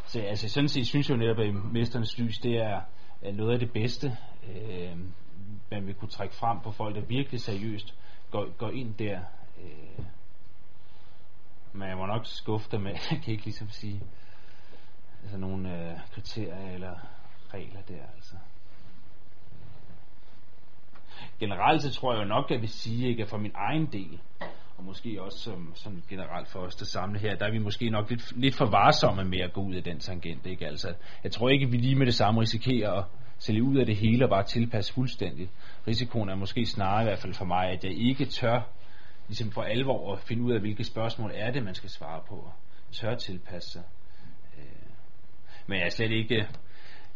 så 0.08 0.20
altså 0.20 0.50
sådan 0.50 0.70
set 0.70 0.88
synes 0.88 1.10
jeg 1.10 1.16
jo 1.16 1.20
netop, 1.20 1.40
at 1.40 1.74
Mesternes 1.74 2.18
Lys, 2.18 2.40
det 2.40 2.58
er, 2.58 2.82
er 3.22 3.32
noget 3.32 3.54
af 3.54 3.60
det 3.60 3.72
bedste, 3.72 4.18
øh, 4.56 4.98
man 5.72 5.88
vil 5.88 5.96
kunne 5.96 6.10
trække 6.10 6.36
frem 6.36 6.60
på 6.60 6.72
folk, 6.72 6.96
der 6.96 7.02
virkelig 7.02 7.42
seriøst 7.42 7.96
går, 8.32 8.58
går 8.58 8.70
ind 8.70 8.96
der. 8.96 9.20
Øh, 9.62 10.06
men 11.74 11.90
jeg 11.90 11.98
må 11.98 12.06
nok 12.06 12.26
skuffe 12.26 12.72
dem 12.72 12.82
med, 12.82 12.92
jeg 13.12 13.22
kan 13.24 13.32
ikke 13.34 13.46
ligesom 13.46 13.70
sige 13.70 14.02
altså 15.24 15.38
nogle 15.38 15.92
øh, 15.92 16.00
kriterier 16.12 16.74
eller 16.74 16.96
regler 17.54 17.82
der 17.82 18.06
altså. 18.16 18.36
Generelt 21.40 21.82
så 21.82 21.94
tror 21.94 22.14
jeg 22.14 22.22
jo 22.24 22.28
nok, 22.28 22.46
at 22.46 22.52
jeg 22.52 22.62
vil 22.62 22.70
sige, 22.70 23.08
ikke, 23.08 23.24
at 23.24 23.30
for 23.30 23.38
min 23.38 23.52
egen 23.56 23.86
del, 23.86 24.22
og 24.82 24.88
måske 24.88 25.22
også 25.22 25.40
som, 25.40 25.72
som 25.76 26.04
generelt 26.10 26.48
for 26.48 26.60
os, 26.60 26.76
der 26.76 26.86
samle 26.86 27.20
her, 27.20 27.36
der 27.36 27.46
er 27.46 27.52
vi 27.52 27.58
måske 27.58 27.90
nok 27.90 28.10
lidt, 28.10 28.40
lidt 28.40 28.56
for 28.56 28.66
varsomme 28.66 29.24
med 29.24 29.40
at 29.40 29.54
gå 29.54 29.62
ud 29.62 29.76
af 29.76 29.84
den 29.84 30.00
tangent. 30.00 30.46
Ikke? 30.46 30.68
Altså, 30.68 30.94
jeg 31.24 31.32
tror 31.32 31.50
ikke, 31.50 31.70
vi 31.70 31.78
lige 31.78 31.96
med 31.96 32.06
det 32.06 32.14
samme 32.14 32.42
risikerer 32.42 32.92
at 32.92 33.06
sælge 33.40 33.64
ud 33.64 33.78
af 33.78 33.86
det 33.86 33.96
hele 33.96 34.26
og 34.26 34.30
bare 34.30 34.44
tilpasse 34.44 34.94
fuldstændigt. 34.94 35.50
Risikoen 35.88 36.30
er 36.30 36.36
måske 36.36 36.66
snarere 36.66 37.02
i 37.02 37.06
hvert 37.06 37.20
fald 37.20 37.34
for 37.34 37.46
mig, 37.46 37.70
at 37.70 37.84
jeg 37.84 37.94
ikke 37.94 38.26
tør 38.26 38.62
ligesom 39.28 39.52
for 39.52 39.62
alvor 39.62 40.14
at 40.14 40.20
finde 40.20 40.44
ud 40.44 40.52
af, 40.52 40.60
hvilke 40.60 40.84
spørgsmål 40.84 41.32
er 41.34 41.52
det, 41.52 41.64
man 41.64 41.76
skal 41.76 41.90
svare 41.90 42.22
på. 42.30 42.52
Tør 42.92 43.16
tilpasse 43.16 43.70
sig. 43.70 43.84
Øh, 44.58 44.92
men 45.68 45.78
jeg 45.78 45.86
er 45.86 45.90
slet 45.90 46.12
ikke 46.12 46.48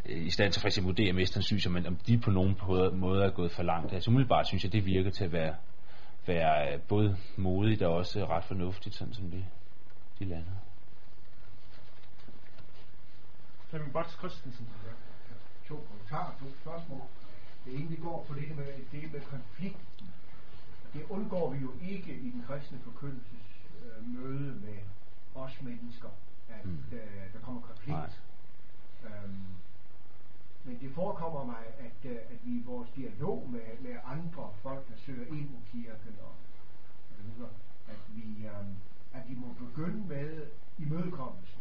øh, 0.05 0.26
i 0.26 0.30
stand 0.30 0.51
til 0.51 0.61
for 0.61 0.68
eksempel 0.68 0.91
at 0.91 0.97
vurdere 0.97 1.13
mesterens 1.13 1.45
synes, 1.45 1.66
om, 1.66 1.78
om 1.88 1.95
de 2.07 2.18
på 2.18 2.32
nogen 2.32 2.55
måde 2.93 3.24
er 3.24 3.30
gået 3.30 3.51
for 3.51 3.63
langt. 3.63 3.93
Altså 3.93 4.11
umiddelbart 4.11 4.47
synes 4.47 4.63
jeg, 4.63 4.74
det 4.74 4.86
virker 4.86 5.09
til 5.09 5.24
at 5.24 5.32
være, 5.32 5.55
være 6.28 6.73
øh, 6.73 6.82
både 6.82 7.17
modigt 7.38 7.82
og 7.82 7.93
også 7.95 8.26
ret 8.26 8.43
fornuftigt, 8.43 8.95
sådan 8.95 9.13
som 9.13 9.32
de, 9.32 9.45
de 10.19 10.26
lander. 10.26 10.51
Flemming 13.69 13.93
Bots 13.93 14.13
Christensen. 14.17 14.67
Ja, 14.86 14.91
to 15.67 15.76
kommentarer, 15.89 16.32
to 16.39 16.45
spørgsmål. 16.61 17.01
Det 17.65 17.76
ene 17.76 17.89
det 17.89 18.01
går 18.01 18.26
på 18.28 18.34
det 18.34 18.57
med, 18.57 18.65
det 18.91 19.11
med 19.13 19.21
konflikten. 19.21 20.09
Det 20.93 21.05
undgår 21.09 21.53
vi 21.53 21.57
jo 21.59 21.73
ikke 21.82 22.13
i 22.13 22.30
den 22.32 22.43
kristne 22.47 22.80
forkyndelses 22.84 23.47
øh, 23.86 24.07
møde 24.07 24.55
med 24.65 24.78
os 25.36 25.61
mennesker, 25.61 26.09
at 26.49 26.65
Mm. 26.65 26.84
øh, 26.91 27.34
der 27.34 27.39
kommer 27.43 27.61
konflikt. 27.61 28.21
Øhm, 29.05 29.45
men 30.66 30.80
det 30.80 30.91
forekommer 30.95 31.43
mig, 31.43 31.63
at, 31.80 32.11
øh, 32.11 32.18
at 32.18 32.45
vi 32.45 32.51
i 32.51 32.63
vores 32.66 32.89
dialog 32.95 33.49
med, 33.49 33.61
med 33.80 33.95
andre 34.05 34.49
folk, 34.61 34.89
der 34.89 34.97
søger 34.97 35.28
ind 35.28 35.49
i 35.49 35.59
kirken 35.72 36.16
og, 36.22 36.36
og 37.11 37.24
videre, 37.26 37.49
at 37.88 37.99
vi, 38.09 38.47
øhm, 38.47 38.76
at 39.13 39.30
vi 39.30 39.36
må 39.36 39.47
begynde 39.53 40.07
med 40.07 40.47
imødekommelsen. 40.78 41.59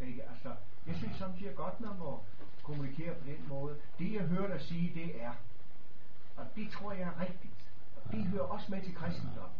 Ikke? 0.00 0.22
Altså, 0.22 0.52
jeg 0.86 0.96
synes 0.96 1.16
samtidig 1.16 1.54
godt, 1.54 1.80
man 1.80 1.98
må 1.98 2.20
kommunikere 2.62 3.14
på 3.14 3.26
den 3.26 3.48
måde. 3.48 3.76
Det 3.98 4.12
jeg 4.12 4.22
hører 4.22 4.48
dig 4.48 4.60
sige, 4.60 4.94
det 4.94 5.22
er, 5.22 5.32
og 6.36 6.46
det 6.56 6.70
tror 6.70 6.92
jeg 6.92 7.02
er 7.02 7.20
rigtigt, 7.20 7.54
og 7.96 8.12
det 8.12 8.24
hører 8.24 8.44
også 8.44 8.66
med 8.70 8.82
til 8.82 8.94
kristendommen. 8.94 9.58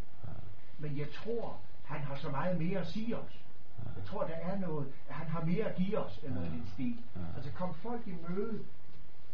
Men 0.79 0.99
jeg 0.99 1.09
tror, 1.13 1.61
han 1.85 2.01
har 2.01 2.17
så 2.17 2.31
meget 2.31 2.59
mere 2.59 2.81
at 2.81 2.87
sige 2.87 3.19
os. 3.19 3.45
Jeg 3.97 4.05
tror, 4.07 4.23
der 4.27 4.35
er 4.35 4.59
noget, 4.59 4.87
at 5.09 5.15
han 5.15 5.27
har 5.27 5.45
mere 5.45 5.65
at 5.65 5.77
give 5.77 5.99
os, 5.99 6.21
end 6.25 6.33
noget 6.35 6.47
i 6.47 6.51
den 6.51 6.67
stil. 6.75 6.97
Altså 7.37 7.51
kom 7.53 7.75
folk 7.75 8.07
i 8.07 8.15
møde, 8.29 8.59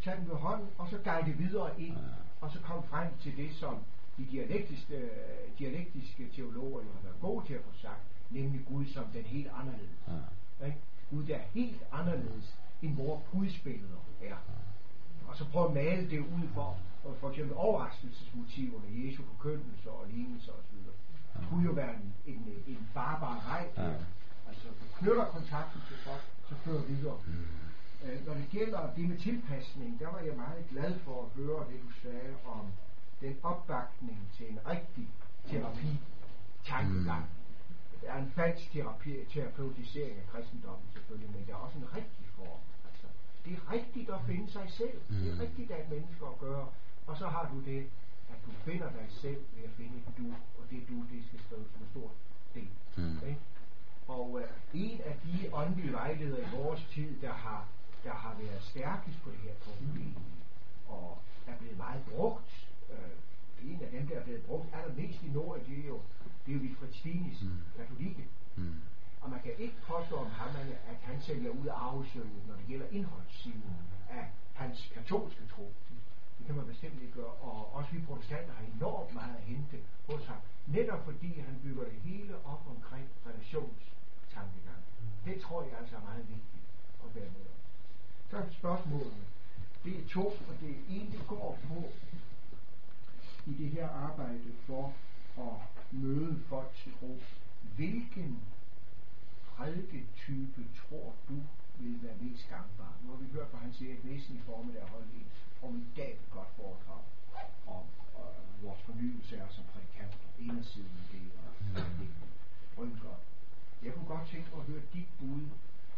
tag 0.02 0.16
dem 0.16 0.28
ved 0.28 0.36
hånden, 0.36 0.68
og 0.78 0.88
så 0.88 0.98
guide 1.04 1.32
videre 1.32 1.80
ind, 1.80 1.96
og 2.40 2.50
så 2.50 2.58
kom 2.60 2.82
frem 2.82 3.08
til 3.20 3.36
det, 3.36 3.54
som 3.54 3.78
de 4.16 4.24
dialektiske, 4.26 4.94
øh, 4.96 5.58
dialektiske 5.58 6.28
teologer 6.36 6.80
jo 6.82 6.88
har 6.94 7.02
været 7.02 7.20
gode 7.20 7.46
til 7.46 7.54
at 7.54 7.60
få 7.60 7.70
sagt, 7.82 8.00
nemlig 8.30 8.60
Gud 8.66 8.86
som 8.86 9.04
den 9.04 9.22
helt 9.24 9.48
anderledes. 9.60 9.98
Ikke? 10.66 10.78
Gud 11.10 11.24
der 11.24 11.36
er 11.36 11.42
helt 11.52 11.82
anderledes, 11.92 12.56
end 12.82 12.96
vores 12.96 13.22
gudsbilleder 13.32 14.00
er. 14.22 14.36
Og 15.28 15.36
så 15.36 15.44
prøve 15.48 15.68
at 15.68 15.74
male 15.74 16.10
det 16.10 16.18
ud 16.18 16.48
for, 16.54 16.76
for, 17.02 17.14
for 17.20 17.30
eksempel 17.30 17.56
overraskelsesmotiverne, 17.56 18.86
Jesu 18.90 19.22
forkyndelse 19.22 19.90
og 19.90 20.06
lignelser 20.08 20.52
osv. 20.52 20.76
Det 21.40 21.48
kunne 21.48 21.64
jo 21.64 21.72
være 21.72 21.94
en, 21.94 22.14
en, 22.26 22.48
en 22.66 22.88
farbar 22.94 23.42
vej. 23.48 23.86
Ja. 23.88 23.94
Altså, 24.54 24.68
knytter 24.98 25.24
kontakten 25.36 25.80
til 25.88 25.96
folk, 25.96 26.24
så 26.48 26.54
fører 26.64 26.82
videre. 26.82 27.18
Mm. 27.26 27.46
Øh, 28.04 28.26
når 28.26 28.34
det 28.34 28.48
gælder 28.50 28.94
det 28.96 29.08
med 29.08 29.18
tilpasning, 29.18 30.00
der 30.00 30.08
var 30.14 30.18
jeg 30.20 30.36
meget 30.36 30.64
glad 30.70 30.98
for 30.98 31.16
at 31.24 31.28
høre 31.42 31.60
det, 31.70 31.76
du 31.86 31.90
sagde 32.02 32.34
om 32.46 32.64
den 33.20 33.36
opbakning 33.42 34.18
til 34.36 34.46
en 34.52 34.58
rigtig 34.66 35.08
terapi 35.50 35.92
tankegang. 36.64 37.24
Der 38.02 38.12
er 38.12 38.18
en 38.18 38.30
falsk 38.34 38.72
terapi, 38.72 39.12
terapeutisering 39.32 40.16
af 40.18 40.26
kristendommen 40.32 40.86
selvfølgelig, 40.92 41.30
men 41.36 41.44
der 41.46 41.52
er 41.52 41.56
også 41.66 41.78
en 41.78 41.88
rigtig 41.96 42.26
form. 42.36 42.60
Altså, 42.88 43.06
det 43.44 43.52
er 43.58 43.72
rigtigt 43.72 44.10
at 44.10 44.20
finde 44.26 44.52
sig 44.52 44.66
selv. 44.70 44.98
Det 45.10 45.28
er 45.30 45.34
Mm. 45.34 45.40
rigtigt 45.40 45.70
at 45.70 45.90
mennesker 45.90 46.26
at 46.26 46.38
gøre. 46.38 46.66
Og 47.06 47.16
så 47.16 47.26
har 47.26 47.50
du 47.52 47.60
det, 47.70 47.80
at 48.32 48.38
du 48.46 48.50
finder 48.64 48.88
dig 48.98 49.06
selv 49.08 49.40
ved 49.56 49.62
at 49.64 49.70
finde 49.76 49.96
et 49.98 50.08
du, 50.18 50.26
og 50.58 50.64
det 50.70 50.88
du, 50.88 50.96
det 51.12 51.20
skal 51.26 51.40
skrives 51.46 51.68
som 51.72 51.82
en 51.82 51.88
stor 51.94 52.10
del. 52.54 52.70
Mm. 52.96 53.18
Ikke? 53.28 53.40
Og 54.08 54.40
øh, 54.40 54.48
en 54.74 55.00
af 55.00 55.16
de 55.24 55.50
åndelige 55.54 55.92
vejledere 55.92 56.40
i 56.40 56.56
vores 56.56 56.84
tid, 56.94 57.20
der 57.20 57.32
har, 57.32 57.66
der 58.04 58.10
har 58.14 58.34
været 58.38 58.62
stærkest 58.62 59.22
på 59.22 59.30
det 59.30 59.38
her 59.38 59.54
punkt, 59.64 60.18
og 60.88 61.18
er 61.46 61.56
blevet 61.56 61.76
meget 61.78 62.02
brugt, 62.10 62.68
øh, 62.90 63.70
en 63.70 63.80
af 63.82 63.90
dem, 63.90 64.06
der 64.08 64.16
er 64.18 64.24
blevet 64.24 64.42
brugt 64.42 64.66
allermest 64.74 65.22
i 65.22 65.28
Norden, 65.28 65.64
det 65.68 65.84
er 65.84 65.88
jo, 65.88 66.00
det 66.46 66.52
er 66.52 66.56
jo 66.56 66.62
Wilfred 66.62 66.92
Stinis, 66.92 67.42
Mm. 67.42 67.48
katolikke. 67.76 68.24
Mm. 68.56 68.74
Og 69.20 69.30
man 69.30 69.40
kan 69.42 69.52
ikke 69.58 69.74
påstå 69.86 70.16
om 70.16 70.26
ham, 70.30 70.48
at 70.90 70.96
han 71.02 71.22
sælger 71.22 71.50
ud 71.50 71.66
af 71.66 71.74
arvesølvet, 71.74 72.42
når 72.48 72.54
det 72.54 72.66
gælder 72.68 72.86
indholdssiden 72.90 73.62
af 74.10 74.24
hans 74.54 74.90
katolske 74.94 75.42
tro. 75.56 75.72
Det 75.88 75.96
kan 76.46 76.54
man 76.54 76.66
bestemt 76.66 77.02
ikke 77.02 77.14
gøre. 77.14 77.34
Og 77.48 77.74
også 77.74 77.90
vi 77.92 78.00
protestanter 78.00 78.52
har 78.54 78.64
enormt 78.76 79.14
meget 79.14 79.36
at 79.36 79.42
hente 79.42 79.76
hos 80.08 80.26
ham. 80.26 80.40
Netop 80.66 81.04
fordi 81.04 81.40
han 81.40 81.60
bygger 81.62 81.84
det 81.84 81.98
hele 82.08 82.34
op 82.44 82.62
omkring 82.76 83.08
relationstankegang. 83.26 84.82
Det 85.24 85.40
tror 85.40 85.62
jeg 85.62 85.78
altså 85.80 85.96
er 85.96 86.00
meget 86.00 86.28
vigtigt 86.28 86.66
at 87.04 87.14
være 87.14 87.30
med 87.36 87.46
om. 87.54 87.60
Så 88.30 88.36
er 88.36 88.52
spørgsmålene. 88.52 89.24
Det 89.84 89.98
er 89.98 90.08
to, 90.08 90.26
og 90.26 90.54
det 90.60 90.76
ene 90.88 91.12
det 91.12 91.24
går 91.28 91.58
på 91.68 91.84
i 93.46 93.52
det 93.52 93.70
her 93.70 93.88
arbejde 93.88 94.52
for 94.66 94.92
at 95.38 95.56
møde 95.92 96.40
folks 96.48 96.88
tro. 97.00 97.18
Hvilken 97.76 98.42
prædiketype 99.56 100.64
tror 100.80 101.14
du 101.28 101.36
vil 101.78 102.02
være 102.02 102.16
mest 102.20 102.48
gangbar? 102.48 102.92
Nu 103.02 103.10
har 103.10 103.16
vi 103.16 103.28
hørt 103.32 103.48
han 103.52 103.60
Hans 103.60 103.80
Erik 103.80 104.04
næsten 104.04 104.36
i 104.36 104.40
formiddag 104.46 104.82
holdt 104.82 105.06
et 105.06 105.26
formidabelt 105.64 106.30
godt 106.30 106.50
foredrag 106.56 107.02
om 107.76 107.84
øh, 108.20 108.64
vores 108.64 108.82
fornyelse 108.88 109.36
er 109.36 109.48
som 109.56 109.64
prædikant, 109.72 110.16
indersiden 110.38 110.94
af 111.02 111.06
det, 111.12 111.26
og 111.44 111.52
det 112.00 112.08
rynker. 112.78 113.14
Jeg 113.84 113.94
kunne 113.94 114.10
godt 114.14 114.28
tænke 114.32 114.48
mig 114.52 114.60
at 114.60 114.66
høre 114.70 114.82
dit 114.94 115.10
bud 115.18 115.44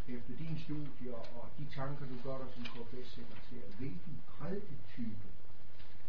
efter 0.09 0.33
dine 0.43 0.59
studier 0.67 1.19
og 1.37 1.45
de 1.59 1.65
tanker, 1.79 2.05
du 2.13 2.17
gør 2.27 2.37
dig 2.43 2.49
som 2.55 2.65
KFS-sekretær. 2.73 3.63
Hvilken 3.79 4.15
prædiketype, 4.33 5.27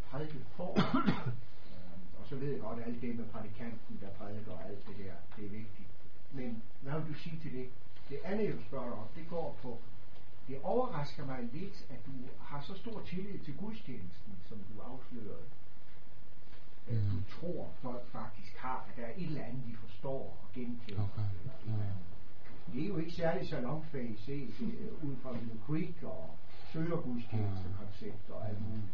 prædikeform, 0.10 0.78
øh, 1.72 2.20
og 2.20 2.24
så 2.30 2.36
ved 2.36 2.50
jeg 2.52 2.62
godt 2.62 2.80
alt 2.86 3.02
det 3.02 3.16
med 3.16 3.28
prædikanten, 3.34 3.94
der 4.02 4.10
prædiker 4.10 4.52
og 4.52 4.64
alt 4.70 4.88
det 4.88 4.96
der, 5.04 5.16
det 5.36 5.46
er 5.46 5.50
vigtigt. 5.62 5.90
Men 6.32 6.64
hvad 6.82 7.00
vil 7.00 7.14
du 7.14 7.20
sige 7.20 7.40
til 7.44 7.52
det? 7.52 7.70
Det 8.10 8.20
andet, 8.24 8.46
jeg 8.46 8.54
vil 8.54 8.66
spørge 8.66 8.86
dig 8.86 8.98
om, 9.04 9.08
det 9.16 9.26
går 9.30 9.58
på, 9.62 9.82
det 10.48 10.60
overrasker 10.64 11.26
mig 11.26 11.50
lidt, 11.54 11.86
at 11.90 12.06
du 12.06 12.12
har 12.40 12.62
så 12.62 12.74
stor 12.76 13.02
tillid 13.06 13.40
til 13.40 13.58
gudstjenesten, 13.58 14.34
som 14.50 14.58
du 14.58 14.82
afslørede. 14.82 15.46
At 16.88 16.94
du 16.96 17.16
Mm. 17.18 17.24
tror, 17.30 17.72
folk 17.82 18.12
faktisk 18.12 18.58
har, 18.58 18.86
at 18.90 18.96
der 18.98 19.04
er 19.04 19.12
et 19.18 19.24
eller 19.26 19.44
andet, 19.44 19.64
de 19.68 19.76
forstår 19.76 20.38
og 20.44 20.48
genkender. 20.54 21.04
Okay. 21.04 21.22
Andet. 21.74 21.96
Det 22.74 22.84
er 22.84 22.88
jo 22.88 22.98
ikke 22.98 23.12
særlig 23.12 23.50
salonfag 23.50 24.16
set 24.20 24.54
øh, 24.62 25.04
ud 25.10 25.16
fra 25.24 25.32
Middle 25.32 25.60
Creek 25.66 26.04
og 26.04 26.36
søgergudstjenestekoncept 26.74 28.30
og 28.30 28.48
alt 28.50 28.62
muligt. 28.70 28.86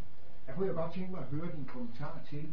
Jeg 0.46 0.54
kunne 0.54 0.66
jo 0.68 0.74
godt 0.74 0.92
tænke 0.92 1.10
mig 1.10 1.20
at 1.20 1.26
høre 1.26 1.56
din 1.56 1.64
kommentar 1.64 2.20
til 2.30 2.48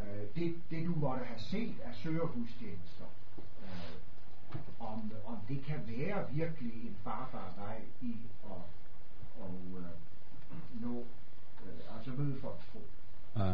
øh, 0.00 0.22
det, 0.36 0.54
det, 0.70 0.86
du 0.86 0.94
måtte 0.94 1.24
have 1.24 1.40
set 1.40 1.80
af 1.84 1.94
søgergudstjenester. 1.94 3.04
Øh, 3.38 3.94
om, 4.80 5.12
om 5.26 5.36
det 5.48 5.64
kan 5.64 5.80
være 5.86 6.32
virkelig 6.32 6.72
en 6.86 6.96
farbar 7.04 7.52
vej 7.56 7.80
i 8.00 8.16
at 8.44 8.50
og, 9.40 9.54
øh, 9.78 10.80
nå, 10.80 10.98
øh, 11.66 11.96
altså 11.96 12.10
møde 12.10 12.40
folks 12.40 12.64
tro. 12.72 12.80
Ja. 13.36 13.52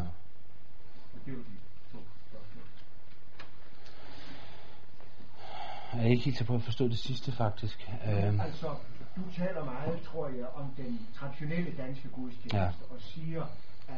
Og 1.15 1.19
det 1.27 1.33
var 1.37 1.43
de 1.43 1.57
to 1.93 1.99
spørgsmål. 2.29 2.65
Jeg 5.95 6.03
er 6.05 6.11
ikke 6.11 6.25
helt 6.25 6.37
så 6.39 6.45
på 6.45 6.55
at 6.55 6.63
forstå 6.63 6.89
det 6.89 6.99
sidste 6.99 7.33
faktisk. 7.33 7.89
Øh, 8.07 8.45
Altså, 8.45 8.77
du 9.17 9.21
taler 9.37 9.65
meget, 9.65 10.01
tror 10.03 10.29
jeg, 10.29 10.47
om 10.55 10.71
den 10.77 11.07
traditionelle 11.15 11.77
danske 11.77 12.09
gudstjeneste, 12.09 12.57
Ja. 12.57 12.95
og 12.95 13.01
siger, 13.01 13.47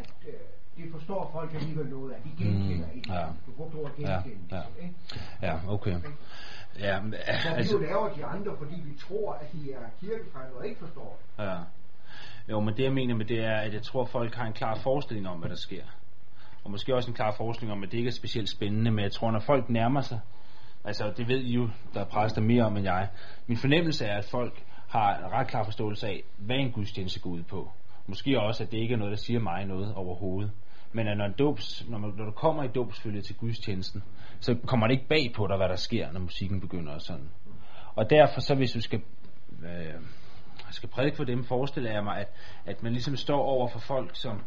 at 0.00 0.10
øh, 0.28 0.34
det 0.76 0.92
forstår 0.92 1.30
folk 1.32 1.54
alligevel 1.54 1.86
noget 1.86 2.12
af. 2.12 2.18
De 2.24 2.44
genkender 2.44 2.86
Mm, 2.86 2.96
ikke. 2.96 3.12
ja. 3.12 3.26
Du 3.46 3.50
brugte 3.56 3.76
ordet 3.76 3.92
Ja, 3.98 4.12
genkendelse. 4.14 4.56
ja. 4.56 4.62
ikke? 4.82 4.94
ja, 5.42 5.58
okay. 5.68 5.96
Ja, 6.78 7.00
men, 7.00 7.12
Så 7.12 7.48
vi 7.48 7.54
altså, 7.56 7.76
jo 7.76 7.82
laver 7.82 8.08
de 8.14 8.24
andre, 8.24 8.52
fordi 8.58 8.74
vi 8.84 8.98
tror, 8.98 9.32
at 9.32 9.52
de 9.52 9.72
er 9.72 9.78
kirkefremmede 10.00 10.56
og 10.58 10.66
ikke 10.66 10.80
forstår 10.80 11.18
det. 11.38 11.44
Ja. 11.44 11.56
Jo, 12.48 12.60
men 12.60 12.76
det 12.76 12.82
jeg 12.84 12.92
mener 12.92 13.14
med 13.14 13.24
det 13.24 13.44
er, 13.44 13.56
at 13.56 13.74
jeg 13.74 13.82
tror, 13.82 14.02
at 14.02 14.08
folk 14.08 14.34
har 14.34 14.46
en 14.46 14.52
klar 14.52 14.74
forestilling 14.82 15.28
om, 15.28 15.38
hvad 15.38 15.48
der 15.50 15.56
sker. 15.56 15.82
Og 16.64 16.70
måske 16.70 16.94
også 16.94 17.10
en 17.10 17.14
klar 17.14 17.34
forestilling 17.36 17.72
om, 17.76 17.82
at 17.82 17.92
det 17.92 17.98
ikke 17.98 18.08
er 18.08 18.12
specielt 18.12 18.48
spændende, 18.50 18.90
men 18.90 19.02
jeg 19.04 19.12
tror, 19.12 19.30
når 19.30 19.40
folk 19.40 19.68
nærmer 19.70 20.00
sig, 20.00 20.20
altså 20.84 21.12
det 21.16 21.28
ved 21.28 21.40
I 21.40 21.52
jo, 21.54 21.68
der 21.94 22.00
er 22.00 22.04
præster 22.04 22.40
mere 22.40 22.64
om 22.64 22.76
end 22.76 22.84
jeg, 22.84 23.08
min 23.46 23.56
fornemmelse 23.58 24.04
er, 24.04 24.18
at 24.18 24.24
folk 24.30 24.64
har 24.88 25.16
en 25.18 25.32
ret 25.32 25.46
klar 25.46 25.64
forståelse 25.64 26.06
af, 26.06 26.22
hvad 26.38 26.56
en 26.56 26.72
gudstjeneste 26.72 27.20
går 27.20 27.30
ud 27.30 27.42
på. 27.42 27.70
Måske 28.06 28.40
også, 28.40 28.64
at 28.64 28.72
det 28.72 28.78
ikke 28.78 28.94
er 28.94 28.98
noget, 28.98 29.10
der 29.10 29.16
siger 29.16 29.40
mig 29.40 29.64
noget 29.64 29.94
overhovedet. 29.94 30.50
Men 30.92 31.08
at 31.08 31.16
når, 31.16 31.24
en 31.24 31.34
dobs, 31.38 31.88
når, 31.88 31.98
man, 31.98 32.12
når 32.16 32.24
du 32.24 32.30
kommer 32.30 32.64
i 32.64 32.68
dobsfølge 32.68 33.22
til 33.22 33.36
gudstjenesten, 33.36 34.02
så 34.40 34.56
kommer 34.66 34.86
det 34.86 34.94
ikke 34.94 35.08
bag 35.08 35.32
på 35.36 35.46
dig, 35.46 35.56
hvad 35.56 35.68
der 35.68 35.76
sker, 35.76 36.12
når 36.12 36.20
musikken 36.20 36.60
begynder 36.60 36.92
og 36.92 37.00
sådan. 37.00 37.30
Og 37.94 38.10
derfor 38.10 38.40
så, 38.40 38.54
hvis 38.54 38.72
du 38.72 38.80
skal 38.80 39.00
øh, 39.64 40.00
skal 40.70 40.88
prædike 40.88 41.16
for 41.16 41.24
dem, 41.24 41.44
forestiller 41.44 41.92
jeg 41.92 42.04
mig, 42.04 42.18
at, 42.18 42.28
at 42.66 42.82
man 42.82 42.92
ligesom 42.92 43.16
står 43.16 43.42
over 43.42 43.68
for 43.68 43.78
folk, 43.78 44.10
som 44.14 44.42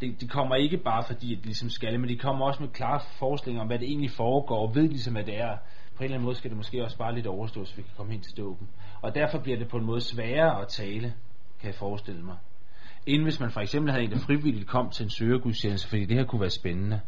de, 0.00 0.12
de 0.12 0.28
kommer 0.28 0.54
ikke 0.54 0.78
bare 0.78 1.04
fordi, 1.06 1.32
at 1.34 1.38
de 1.38 1.44
ligesom 1.44 1.70
skal, 1.70 2.00
men 2.00 2.08
de 2.08 2.16
kommer 2.16 2.46
også 2.46 2.62
med 2.62 2.70
klare 2.70 3.00
forestillinger 3.18 3.60
om, 3.60 3.66
hvad 3.66 3.78
det 3.78 3.88
egentlig 3.88 4.10
foregår, 4.10 4.68
og 4.68 4.74
ved 4.74 4.88
ligesom, 4.88 5.12
hvad 5.12 5.24
det 5.24 5.40
er. 5.40 5.56
På 5.96 6.02
en 6.02 6.04
eller 6.04 6.14
anden 6.14 6.24
måde 6.24 6.36
skal 6.36 6.50
det 6.50 6.56
måske 6.56 6.84
også 6.84 6.98
bare 6.98 7.14
lidt 7.14 7.26
overstås, 7.26 7.68
så 7.68 7.76
vi 7.76 7.82
kan 7.82 7.92
komme 7.96 8.12
hen 8.12 8.20
til 8.20 8.36
dåben. 8.36 8.68
Og 9.02 9.14
derfor 9.14 9.38
bliver 9.38 9.58
det 9.58 9.68
på 9.68 9.76
en 9.76 9.84
måde 9.84 10.00
sværere 10.00 10.60
at 10.62 10.68
tale, 10.68 11.14
kan 11.60 11.66
jeg 11.66 11.74
forestille 11.74 12.22
mig. 12.22 12.36
End 13.08 13.22
hvis 13.22 13.40
man 13.40 13.50
for 13.50 13.60
eksempel 13.60 13.92
havde 13.92 14.04
en, 14.04 14.10
der 14.10 14.18
frivilligt 14.18 14.66
kom 14.66 14.90
til 14.90 15.04
en 15.04 15.10
søgergudstjeneste, 15.10 15.88
fordi 15.88 16.04
det 16.04 16.16
her 16.16 16.24
kunne 16.24 16.40
være 16.40 16.50
spændende. 16.50 17.00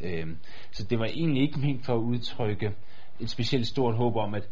Øhm, 0.00 0.38
så 0.70 0.84
det 0.84 0.98
var 0.98 1.04
egentlig 1.04 1.42
ikke 1.42 1.60
ment 1.60 1.86
for 1.86 1.94
at 1.94 1.98
udtrykke 1.98 2.74
et 3.20 3.30
specielt 3.30 3.66
stort 3.66 3.96
håb 3.96 4.16
om, 4.16 4.34
at 4.34 4.48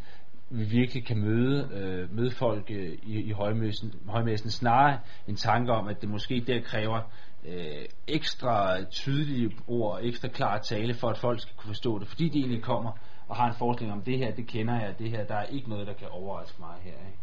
vi 0.49 0.63
virkelig 0.63 1.05
kan 1.05 1.17
møde, 1.17 1.69
øh, 1.73 2.15
møde 2.15 2.31
folk 2.31 2.71
øh, 2.71 2.97
i, 3.03 3.21
i 3.21 3.31
højmæssen, 3.31 3.93
højmæssen, 4.07 4.49
snarere 4.49 4.99
en 5.27 5.35
tanke 5.35 5.71
om, 5.71 5.87
at 5.87 6.01
det 6.01 6.09
måske 6.09 6.43
der 6.47 6.61
kræver 6.61 7.01
øh, 7.45 7.85
ekstra 8.07 8.83
tydelige 8.83 9.51
ord, 9.67 9.99
ekstra 10.03 10.27
klar 10.27 10.57
tale, 10.57 10.93
for 10.93 11.09
at 11.09 11.17
folk 11.17 11.41
skal 11.41 11.55
kunne 11.57 11.67
forstå 11.67 11.99
det, 11.99 12.07
fordi 12.07 12.29
de 12.29 12.39
egentlig 12.39 12.61
kommer 12.61 12.91
og 13.27 13.35
har 13.35 13.47
en 13.47 13.55
forestilling 13.55 13.97
om, 13.97 14.03
det 14.03 14.17
her, 14.17 14.35
det 14.35 14.47
kender 14.47 14.79
jeg, 14.79 14.99
det 14.99 15.09
her, 15.09 15.23
der 15.23 15.35
er 15.35 15.45
ikke 15.45 15.69
noget, 15.69 15.87
der 15.87 15.93
kan 15.93 16.07
overraske 16.07 16.57
mig 16.59 16.75
her. 16.83 16.91
Ikke? 16.91 17.19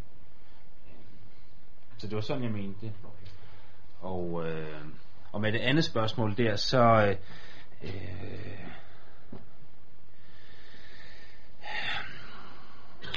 Øhm, 0.86 1.98
så 1.98 2.06
det 2.06 2.14
var 2.14 2.20
sådan, 2.20 2.42
jeg 2.42 2.52
mente 2.52 2.80
det. 2.80 2.92
Og, 4.00 4.48
øh, 4.48 4.84
og 5.32 5.40
med 5.40 5.52
det 5.52 5.58
andet 5.58 5.84
spørgsmål 5.84 6.36
der, 6.36 6.56
så... 6.56 7.14
Øh, 7.82 8.60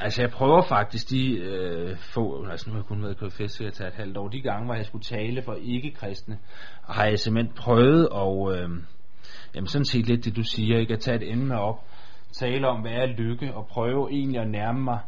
Altså 0.01 0.21
jeg 0.21 0.31
prøver 0.31 0.61
faktisk 0.61 1.09
de 1.09 1.37
øh, 1.37 1.97
få, 1.97 2.45
altså 2.45 2.69
nu 2.69 2.73
har 2.73 2.79
jeg 2.79 2.85
kun 2.85 3.03
været 3.03 3.21
i 3.21 3.25
KFS 3.25 3.53
til 3.53 3.63
at 3.63 3.73
tage 3.73 3.87
et 3.87 3.93
halvt 3.93 4.17
år, 4.17 4.27
de 4.27 4.41
gange 4.41 4.65
hvor 4.65 4.75
jeg 4.75 4.85
skulle 4.85 5.03
tale 5.03 5.41
for 5.41 5.53
ikke-kristne, 5.61 6.37
har 6.89 7.05
jeg 7.05 7.19
simpelthen 7.19 7.55
prøvet 7.55 8.09
og 8.09 8.55
øh, 8.55 8.69
jamen 9.55 9.67
sådan 9.67 9.85
set 9.85 10.07
lidt 10.07 10.25
det 10.25 10.35
du 10.35 10.43
siger, 10.43 10.79
ikke? 10.79 10.93
At 10.93 10.99
tage 10.99 11.17
et 11.17 11.31
emne 11.31 11.59
op, 11.59 11.83
tale 12.31 12.67
om 12.67 12.81
hvad 12.81 12.91
er 12.91 13.05
lykke 13.05 13.53
og 13.53 13.67
prøve 13.67 14.11
egentlig 14.11 14.41
at 14.41 14.49
nærme 14.49 14.81
mig, 14.83 14.99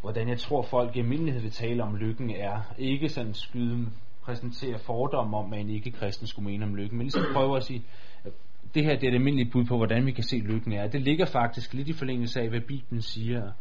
hvordan 0.00 0.28
jeg 0.28 0.38
tror 0.38 0.62
folk 0.62 0.96
i 0.96 0.98
almindelighed 0.98 1.42
vil 1.42 1.50
tale 1.50 1.82
om 1.82 1.96
lykken 1.96 2.30
er, 2.30 2.60
ikke 2.78 3.08
sådan 3.08 3.34
skyde 3.34 3.86
præsentere 4.28 4.78
fordomme 4.78 5.36
om, 5.36 5.48
hvad 5.48 5.58
en 5.58 5.70
ikke-kristen 5.70 6.26
skulle 6.26 6.50
mene 6.50 6.64
om 6.64 6.74
lykken, 6.74 6.98
men 6.98 7.04
ligesom 7.04 7.24
prøve 7.34 7.56
at 7.56 7.64
sige, 7.64 7.84
at 8.24 8.32
det 8.74 8.84
her 8.84 8.98
det 8.98 9.06
er 9.06 9.10
det 9.10 9.18
almindeligt 9.18 9.52
bud 9.52 9.64
på, 9.64 9.76
hvordan 9.76 10.06
vi 10.06 10.12
kan 10.12 10.24
se 10.24 10.36
lykken 10.36 10.72
er. 10.72 10.86
Det 10.86 11.00
ligger 11.00 11.26
faktisk 11.26 11.74
lidt 11.74 11.88
i 11.88 11.92
forlængelse 11.92 12.40
af, 12.40 12.48
hvad 12.48 12.60
Bibelen 12.60 13.02
siger, 13.02 13.52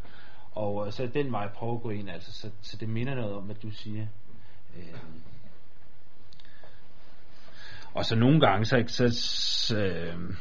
og 0.51 0.85
øh, 0.85 0.91
så 0.91 1.03
er 1.03 1.07
den 1.07 1.31
vej 1.31 1.47
prøve 1.53 1.75
at 1.75 1.81
gå 1.81 1.89
ind, 1.89 2.09
altså, 2.09 2.31
så, 2.31 2.49
så 2.61 2.77
det 2.77 2.89
minder 2.89 3.15
noget 3.15 3.33
om, 3.35 3.43
hvad 3.43 3.55
du 3.55 3.69
siger. 3.71 4.07
Øh. 4.77 4.99
Og 7.93 8.05
så 8.05 8.15
nogle 8.15 8.39
gange, 8.39 8.65
så, 8.65 8.83
så, 8.87 9.09
så 9.67 9.77
øh, 9.77 10.35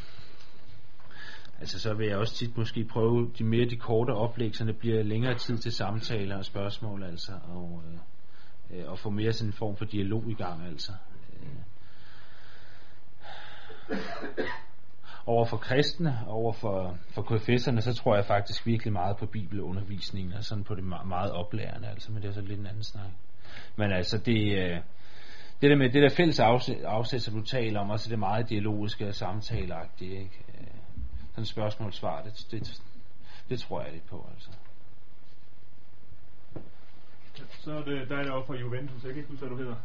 altså, 1.61 1.79
så 1.79 1.95
vil 1.95 2.07
jeg 2.07 2.17
også 2.17 2.35
tit 2.35 2.57
måske 2.57 2.85
prøve 2.85 3.33
de 3.39 3.45
mere 3.45 3.69
de 3.71 3.77
korte 3.77 4.11
oplæg, 4.11 4.57
så 4.57 4.65
det 4.65 4.77
bliver 4.77 5.03
længere 5.03 5.39
tid 5.39 5.59
til 5.59 5.73
samtaler 5.73 6.37
og 6.37 6.45
spørgsmål, 6.45 7.03
altså, 7.03 7.33
og, 7.49 7.83
øh, 7.87 7.99
øh, 8.71 8.91
og 8.91 8.99
få 8.99 9.11
mere 9.11 9.33
sådan 9.33 9.49
en 9.49 9.53
form 9.53 9.77
for 9.77 9.85
dialog 9.85 10.31
i 10.31 10.35
gang, 10.35 10.67
altså. 10.67 10.93
Øh. 11.33 11.49
Over 15.27 15.45
for 15.45 15.57
kristne, 15.57 16.19
over 16.27 16.53
for, 16.53 16.99
for 17.11 17.23
KFS'erne, 17.23 17.81
så 17.81 17.95
tror 17.95 18.17
jeg 18.17 18.25
faktisk 18.25 18.67
virkelig 18.67 18.93
meget 18.93 19.17
på 19.17 19.27
bibelundervisningen, 19.27 20.33
og 20.33 20.45
sådan 20.45 20.65
på 20.65 20.75
det 20.75 20.85
meget, 20.85 21.09
meget 21.09 21.33
oplærende, 21.33 21.89
altså, 21.89 22.13
men 22.13 22.23
det 22.23 22.29
er 22.29 22.33
så 22.33 22.41
lidt 22.41 22.61
en 22.61 22.67
anden 22.67 22.85
snak. 22.85 23.11
Men 23.77 23.93
altså, 23.93 24.19
det, 24.19 24.59
øh, 24.59 24.81
det 25.61 25.71
der 25.71 25.77
med 25.77 25.91
det 25.91 26.03
der 26.03 26.17
fælles 26.17 26.41
afsæt, 26.41 26.85
afsæt 26.85 27.23
som 27.23 27.35
du 27.35 27.43
taler 27.43 27.81
om, 27.81 27.91
også 27.91 28.11
det 28.11 28.19
meget 28.19 28.49
dialogiske 28.49 29.09
og 29.09 29.15
samtaleagtige, 29.15 30.19
ikke? 30.19 30.45
Øh, 30.49 30.67
Sådan 31.31 31.45
spørgsmål-svar, 31.45 32.23
det, 32.23 32.47
det, 32.51 32.83
det 33.49 33.61
tror 33.61 33.83
jeg 33.83 33.93
lidt 33.93 34.07
på, 34.07 34.27
altså. 34.35 34.51
Så 37.67 37.73
er 37.73 37.85
det 37.85 38.09
dig 38.09 38.25
deroppe 38.25 38.47
fra 38.47 38.61
Juventus. 38.61 39.05
Jeg 39.05 39.13
kan 39.13 39.17
ikke 39.17 39.31
huske, 39.31 39.47
hvad 39.47 39.57
du 39.57 39.63
hedder. 39.63 39.77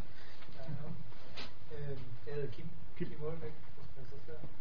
Øh, 1.71 1.97
jeg 2.27 2.34
hedder 2.34 2.51
Kim. 2.51 2.65
Kim. 2.97 3.07
Kim 3.07 3.19
Målbæk. 3.19 3.53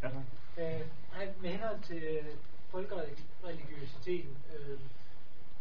Ja, 0.02 0.08
tak. 0.08 0.12
Øh, 0.58 0.80
nej, 1.12 1.28
med 1.40 1.50
henhold 1.50 1.80
til 1.82 2.02
folkereligiøsiteten, 2.70 4.36
øh, 4.56 4.78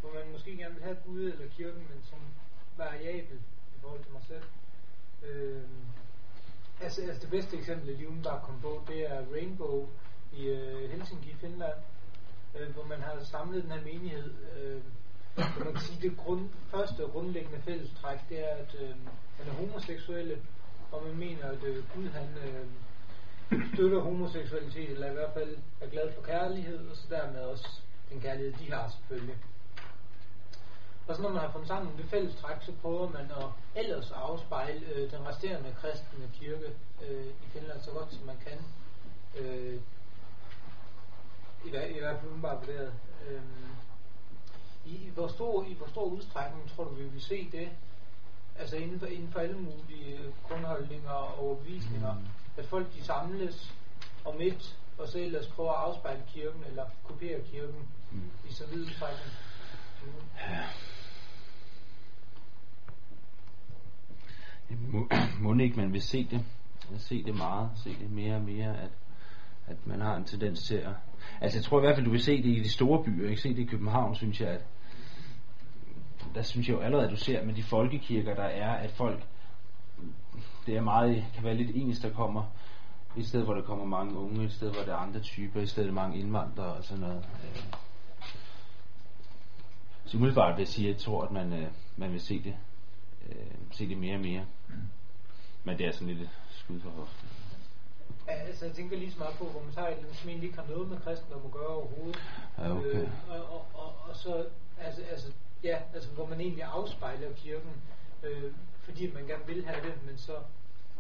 hvor 0.02 0.14
man 0.14 0.32
måske 0.32 0.58
gerne 0.58 0.76
vil 0.76 0.84
have 0.84 0.98
Gud 1.06 1.22
eller 1.22 1.48
kirken, 1.58 1.80
men 1.80 2.04
som 2.04 2.20
variabel 2.78 3.38
i 3.76 3.80
forhold 3.82 4.04
til 4.04 4.12
mig 4.12 4.22
selv. 4.28 4.44
Øh, 5.24 5.64
altså, 6.82 7.02
altså 7.02 7.22
det 7.22 7.30
bedste 7.30 7.58
eksempel, 7.58 7.88
jeg 7.88 7.98
lige 7.98 8.08
umiddelbart 8.08 8.44
kom 8.44 8.62
på, 8.62 8.84
det 8.88 9.12
er 9.12 9.26
Rainbow 9.34 9.88
i 10.34 10.48
øh, 10.48 10.92
Helsinki, 10.92 11.34
Finland, 11.34 11.80
øh, 12.56 12.74
hvor 12.74 12.84
man 12.84 13.02
har 13.02 13.24
samlet 13.24 13.64
den 13.64 13.72
her 13.72 13.84
menighed. 13.84 14.34
Øh, 14.58 14.82
hvor 15.36 15.64
man 15.66 15.74
kan 15.74 15.82
sige, 15.84 16.10
det 16.10 16.18
grund, 16.18 16.50
første 16.72 17.04
grundlæggende 17.04 17.62
fællestræk, 17.62 18.20
det 18.30 18.40
er, 18.52 18.56
at 18.56 18.76
øh, 18.82 18.90
man 19.40 19.48
er 19.48 19.52
homoseksuelle, 19.52 20.38
og 20.92 21.04
man 21.08 21.16
mener, 21.18 21.46
at 21.46 21.64
øh, 21.64 21.84
Gud 21.96 22.08
han 22.10 22.28
øh, 22.46 22.66
støtter 23.74 24.00
homoseksualitet, 24.00 24.90
eller 24.90 25.12
i 25.12 25.14
hvert 25.14 25.34
fald 25.34 25.58
er 25.82 25.88
glad 25.90 26.14
for 26.14 26.22
kærlighed, 26.22 26.90
og 26.90 26.96
så 26.98 27.04
dermed 27.10 27.40
også 27.42 27.68
den 28.12 28.22
kærlighed, 28.22 28.54
de 28.60 28.72
har 28.72 28.90
selvfølgelig. 28.90 29.36
Og 31.08 31.16
så 31.16 31.22
når 31.22 31.30
man 31.30 31.42
har 31.42 31.52
fundet 31.52 31.68
sammen 31.68 31.98
det 31.98 32.06
fælles 32.10 32.36
træk, 32.36 32.56
så 32.62 32.72
prøver 32.82 33.10
man 33.10 33.26
at 33.32 33.46
ellers 33.76 34.12
afspejle 34.12 34.86
øh, 34.96 35.12
den 35.12 35.28
resterende 35.28 35.76
kristne 35.82 36.30
kirke 36.40 36.74
øh, 37.08 37.26
i 37.28 37.48
Finland 37.54 37.82
så 37.82 37.92
godt 37.92 38.14
som 38.14 38.26
man 38.26 38.36
kan. 38.48 38.58
Øh, 39.42 39.80
i, 41.66 41.70
hver- 41.70 41.96
I 41.96 42.00
hvert 42.00 42.16
fald 42.20 42.28
umiddelbart 42.32 42.68
vurderet. 42.68 42.94
Øh, 43.30 43.42
i, 44.86 44.90
i, 44.90 45.10
hvor 45.14 45.28
stor, 45.28 45.66
I 45.66 45.74
hvor 45.74 45.88
stor 45.88 46.04
udstrækning 46.04 46.70
tror 46.70 46.84
du, 46.84 46.90
vi 46.90 47.04
vil 47.04 47.22
se 47.22 47.50
det? 47.52 47.70
Altså 48.60 48.76
inden 48.76 49.00
for, 49.00 49.06
inden 49.06 49.32
for 49.32 49.40
alle 49.40 49.58
mulige 49.58 50.18
øh, 50.18 50.34
grundholdninger 50.44 51.10
og 51.10 51.40
overbevisninger, 51.40 52.14
mm. 52.14 52.26
at 52.58 52.66
folk 52.66 52.96
de 52.96 53.04
samles 53.04 53.74
om 54.26 54.42
et, 54.42 54.78
og 54.98 55.08
så 55.08 55.20
ellers 55.20 55.48
prøver 55.48 55.72
at 55.72 55.78
afspejle 55.78 56.24
kirken, 56.28 56.64
eller 56.64 56.86
kopiere 57.04 57.42
kirken 57.42 57.88
mm. 58.12 58.30
i 58.50 58.54
så 58.54 58.68
vid 58.68 58.82
udstrækning. 58.82 59.32
som 60.00 60.08
muligt. 60.08 60.30
må, 64.94 65.08
må 65.56 65.64
ikke 65.64 65.78
man 65.78 65.94
vil 65.94 66.02
se 66.02 66.28
det 66.32 66.46
vil 66.90 67.02
se 67.02 67.24
det 67.24 67.36
meget 67.36 67.70
se 67.84 67.90
det 67.90 68.12
mere 68.12 68.36
og 68.36 68.42
mere 68.42 68.78
at, 68.78 68.90
at 69.70 69.88
man 69.88 70.02
har 70.02 70.16
en 70.16 70.24
tendens 70.24 70.62
til 70.64 70.76
at 70.76 70.92
altså 71.42 71.58
jeg 71.58 71.64
tror 71.64 71.80
i 71.80 71.82
hvert 71.82 71.96
fald 71.96 72.06
du 72.06 72.12
vil 72.12 72.24
se 72.24 72.38
det 72.38 72.46
i 72.46 72.60
de 72.60 72.70
store 72.70 73.04
byer 73.04 73.30
ikke? 73.30 73.42
Se 73.42 73.50
det 73.50 73.60
i 73.60 73.66
København 73.66 74.16
synes 74.16 74.42
jeg 74.42 74.50
at 74.50 74.62
der 76.36 76.42
synes 76.42 76.68
jeg 76.68 76.76
jo 76.76 76.80
allerede 76.80 77.06
at 77.06 77.12
du 77.12 77.18
ser 77.18 77.46
med 77.46 77.54
de 77.54 77.64
folkekirker 77.64 78.36
der 78.36 78.44
er 78.44 78.72
at 78.72 78.92
folk 78.92 79.24
det 80.66 80.78
er 80.78 80.82
meget 80.82 81.26
kan 81.34 81.44
være 81.44 81.54
lidt 81.54 81.72
ens 81.76 82.00
der 82.00 82.10
kommer. 82.10 82.44
Et 83.18 83.28
sted 83.28 83.44
hvor 83.44 83.54
der 83.54 83.62
kommer 83.62 83.86
mange 83.86 84.18
unge 84.18 84.46
et 84.46 84.52
sted 84.52 84.72
hvor 84.72 84.82
der 84.82 84.94
er 84.94 84.98
andre 84.98 85.20
typer 85.20 85.62
et 85.62 85.70
sted 85.70 85.84
der 85.84 85.90
er 85.90 85.94
mange 85.94 86.20
indvandrere 86.20 86.74
og 86.74 86.84
sådan 86.84 87.02
noget. 87.02 87.26
Øh, 87.44 87.64
så 90.06 90.18
umiddelbart 90.18 90.58
vil 90.58 90.62
jeg 90.62 90.68
sige 90.68 90.90
at 90.90 90.94
jeg 90.94 91.02
tror 91.02 91.24
at 91.24 91.32
man, 91.32 91.54
øh, 91.54 91.68
man 91.98 92.12
vil 92.12 92.22
se 92.22 92.44
det 92.44 92.56
øh, 93.30 93.36
se 93.72 93.90
det 93.90 93.98
mere 93.98 94.16
og 94.16 94.22
mere. 94.22 94.46
Men 95.64 95.78
det 95.78 95.88
er 95.88 95.92
sådan 95.92 96.08
lidt 96.08 96.30
skud 96.50 96.80
for 96.80 96.90
hoften. 96.90 97.39
Ja, 98.30 98.36
altså 98.50 98.66
jeg 98.66 98.74
tænker 98.76 98.98
lige 98.98 99.12
så 99.12 99.20
meget 99.20 99.36
på, 99.38 99.46
hvor 99.46 99.62
man 99.62 99.74
tager 99.74 99.88
et 99.88 99.98
som 100.14 100.30
egentlig 100.30 100.48
ikke 100.48 100.60
har 100.60 100.68
noget 100.74 100.90
med 100.90 100.98
kristendom 101.00 101.42
at 101.46 101.52
gøre 101.52 101.68
overhovedet. 101.68 102.20
Ja, 102.58 102.78
okay. 102.78 103.02
Øh, 103.02 103.10
og, 103.30 103.42
og, 103.56 103.66
og, 103.74 103.90
og 104.10 104.16
så 104.16 104.46
Altså, 104.80 105.02
altså, 105.04 105.32
ja, 105.64 105.82
altså 105.94 106.10
hvor 106.10 106.26
man 106.26 106.42
egentlig 106.42 106.64
afspejler 106.64 107.34
kirken, 107.34 107.72
øh, 108.24 108.54
fordi 108.80 109.14
man 109.14 109.28
gerne 109.28 109.46
vil 109.48 109.66
have 109.66 109.88
det, 109.88 110.04
men 110.06 110.18
så 110.18 110.40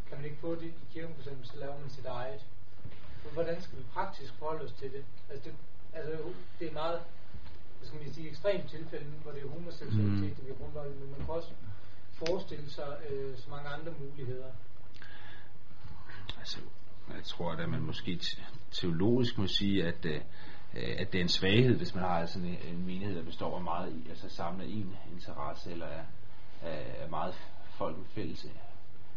kan 0.08 0.18
man 0.18 0.26
ikke 0.26 0.38
få 0.38 0.56
det 0.56 0.64
i 0.64 0.94
kirken 0.94 1.16
for 1.16 1.22
eksempel, 1.22 1.48
så 1.48 1.58
laver 1.58 1.80
man 1.80 1.90
sit 1.90 2.06
eget. 2.06 2.46
Hvordan 3.34 3.62
skal 3.62 3.78
vi 3.78 3.84
praktisk 3.94 4.34
forholde 4.34 4.66
os 4.66 4.72
til 4.72 4.92
det? 4.92 5.06
Altså 5.30 5.50
det, 5.50 5.56
altså, 5.94 6.34
det 6.60 6.68
er 6.68 6.74
meget, 6.74 7.02
hvad 7.78 7.88
skal 7.88 8.02
man 8.02 8.14
sige, 8.14 8.30
ekstremt 8.30 8.70
tilfælde, 8.70 9.06
hvor 9.06 9.32
det 9.32 9.44
er 9.44 9.50
homoseksualitet, 9.50 10.38
mm. 10.38 10.46
det 10.46 10.52
er 10.52 10.56
grundvold, 10.56 10.94
men 10.94 11.12
man 11.12 11.20
kan 11.20 11.30
også 11.30 11.52
forestille 12.12 12.70
sig 12.72 12.98
øh, 13.10 13.38
så 13.38 13.50
mange 13.50 13.70
andre 13.70 13.94
muligheder. 14.00 14.52
Altså, 16.40 16.58
jeg 17.16 17.24
tror, 17.24 17.52
at 17.52 17.70
man 17.70 17.82
måske 17.82 18.20
teologisk 18.72 19.38
må 19.38 19.48
sige, 19.48 19.88
at, 19.88 20.06
øh, 20.06 20.22
øh, 20.74 20.96
at 21.00 21.12
det 21.12 21.20
er 21.20 21.24
en 21.24 21.30
svaghed, 21.30 21.78
hvis 21.78 21.96
man 21.96 22.04
har 22.04 22.26
sådan 22.26 22.48
en, 22.48 22.58
en 22.76 22.86
menighed, 22.86 23.16
der 23.16 23.24
består 23.24 23.58
af 23.58 23.64
meget, 23.64 24.04
altså 24.10 24.30
samler 24.30 24.66
en 24.66 24.96
interesse, 25.14 25.72
eller 25.72 25.86
er, 25.86 26.04
er 27.04 27.10
meget 27.10 27.34
folk 27.78 27.98
med 27.98 28.06
fælles, 28.06 28.46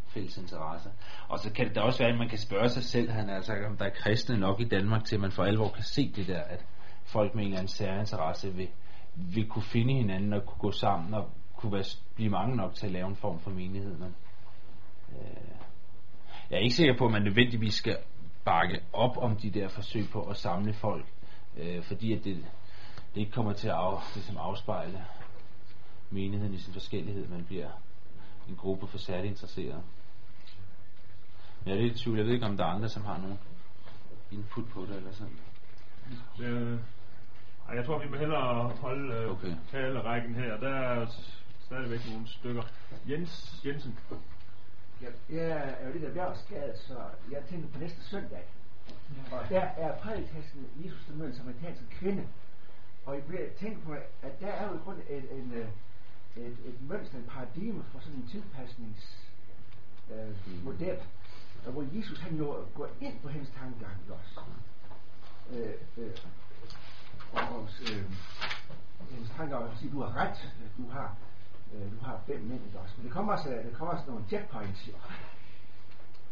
fælles 0.07 0.37
interesser. 0.37 0.91
Og 1.29 1.39
så 1.39 1.53
kan 1.53 1.67
det 1.67 1.75
da 1.75 1.81
også 1.81 1.99
være, 1.99 2.13
at 2.13 2.19
man 2.19 2.29
kan 2.29 2.39
spørge 2.39 2.69
sig 2.69 2.85
selv, 2.85 3.11
han 3.11 3.31
er, 3.31 3.35
altså, 3.35 3.53
om 3.71 3.77
der 3.77 3.85
er 3.85 3.95
kristne 3.95 4.37
nok 4.37 4.61
i 4.61 4.65
Danmark 4.65 5.05
til, 5.05 5.17
at 5.17 5.21
man 5.21 5.33
for 5.33 5.45
alvor 5.45 5.69
kan 5.69 5.85
se 5.85 6.13
det 6.17 6.27
der, 6.27 6.43
at 6.43 6.65
folk 7.05 7.35
med 7.35 7.43
en 7.43 7.49
eller 7.49 7.59
anden 7.59 7.69
særinteresse 7.69 8.55
vil, 8.55 8.69
vil 9.15 9.49
kunne 9.49 9.63
finde 9.63 9.95
hinanden 9.95 10.33
og 10.33 10.47
kunne 10.47 10.59
gå 10.59 10.71
sammen 10.71 11.15
og 11.15 11.31
kunne 11.57 11.73
være, 11.73 11.85
blive 12.15 12.31
mange 12.31 12.57
nok 12.57 12.75
til 12.75 12.87
at 12.87 12.93
lave 12.93 13.09
en 13.09 13.17
form 13.17 13.41
for 13.41 13.51
menighed. 13.51 13.97
Men, 13.99 14.15
øh, 15.13 15.62
jeg 16.53 16.59
er 16.59 16.63
ikke 16.63 16.75
sikker 16.75 16.97
på, 16.99 17.07
at 17.07 17.13
man 17.13 17.23
nødvendigvis 17.23 17.75
skal 17.75 17.97
bakke 18.45 18.83
op 18.93 19.17
om 19.17 19.37
de 19.37 19.51
der 19.51 19.69
forsøg 19.69 20.05
på 20.13 20.23
at 20.23 20.37
samle 20.37 20.73
folk, 20.75 21.07
øh, 21.57 21.83
fordi 21.83 22.13
at 22.13 22.25
det, 22.25 22.37
det 23.15 23.21
ikke 23.21 23.33
kommer 23.33 23.53
til 23.53 23.69
at 23.69 23.75
af, 23.75 24.15
ligesom 24.15 24.37
afspejle 24.37 25.05
menigheden 26.11 26.55
i 26.55 26.59
sin 26.59 26.73
forskellighed, 26.73 27.29
man 27.29 27.45
bliver 27.45 27.71
en 28.49 28.57
gruppe 28.57 28.87
for 28.87 28.99
særligt 28.99 29.31
interesserede. 29.31 29.83
Men 31.65 31.71
jeg 31.71 31.77
er 31.77 31.83
lidt 31.83 32.01
i 32.01 32.05
tvivl, 32.05 32.17
jeg 32.17 32.27
ved 32.27 32.35
ikke 32.35 32.47
om 32.47 32.57
der 32.57 32.65
er 32.65 32.69
andre, 32.69 32.89
som 32.89 33.05
har 33.05 33.19
nogen 33.19 33.39
input 34.33 34.65
på 34.69 34.81
det 34.81 34.97
eller 34.97 35.13
sådan. 35.13 35.39
Øh, 36.41 36.79
jeg 37.75 37.87
tror 37.87 37.99
vi 37.99 38.11
må 38.11 38.17
hellere 38.17 38.69
holde 38.69 39.15
øh, 39.15 39.31
okay. 39.31 39.57
talerækken 39.71 40.35
her. 40.35 40.57
Der 40.57 40.75
er 40.75 41.07
stadigvæk 41.61 42.01
nogle 42.11 42.29
stykker. 42.29 42.63
Jens 43.09 43.63
Jensen. 43.67 43.99
Jeg, 45.03 45.13
jeg 45.29 45.77
er 45.81 45.87
jo 45.87 45.93
lidt 45.93 46.05
af 46.05 46.13
bjergskadet, 46.13 46.79
så 46.79 46.97
jeg 47.31 47.43
tænker 47.51 47.69
på 47.69 47.79
næste 47.79 48.03
søndag. 48.03 48.45
Og 49.33 49.49
der 49.49 49.61
er 49.61 49.99
prædikasken 49.99 50.67
Jesus, 50.85 51.05
der 51.09 51.15
møder 51.15 51.31
en 51.31 51.37
samaritansk 51.37 51.83
kvinde. 51.91 52.29
Og 53.07 53.15
jeg 53.15 53.25
bliver 53.25 53.49
tænkt 53.61 53.85
på, 53.85 53.93
at 54.23 54.41
der 54.41 54.47
er 54.47 54.69
jo 54.69 54.75
i 54.75 54.79
grund 54.85 54.99
et, 55.09 55.33
en, 55.33 55.53
øh, 55.53 55.69
et, 56.37 56.57
et 56.65 56.83
mønster, 56.89 57.19
et 57.19 57.27
paradigme 57.29 57.85
for 57.93 58.01
sådan 58.01 58.19
en 58.19 58.29
tilpasningsmodel, 58.29 60.99
øh, 61.67 61.73
hvor 61.73 61.97
Jesus 61.97 62.21
han 62.21 62.37
jo 62.37 62.67
går 62.75 62.89
ind 63.01 63.21
på 63.23 63.29
hendes 63.29 63.51
tankegang 63.59 63.97
også. 64.09 64.41
Øh, 65.51 65.75
øh, 65.97 66.17
og 67.33 67.69
øh, 67.83 68.05
hendes 69.11 69.31
tankegang 69.37 69.65
at 69.65 69.71
du 69.93 70.03
har 70.03 70.17
ret, 70.17 70.53
du 70.77 70.89
har 70.89 71.17
øh, 71.75 71.93
du 71.93 72.05
har 72.05 72.21
fem 72.27 72.41
mænd 72.41 72.61
også. 72.83 72.95
Men 72.97 73.05
det 73.07 73.13
kommer 73.13 73.33
også, 73.33 73.49
der 73.49 73.77
kommer 73.79 73.95
også 73.95 74.05
nogle 74.11 74.25
checkpoints 74.29 74.89
jo. 74.89 74.93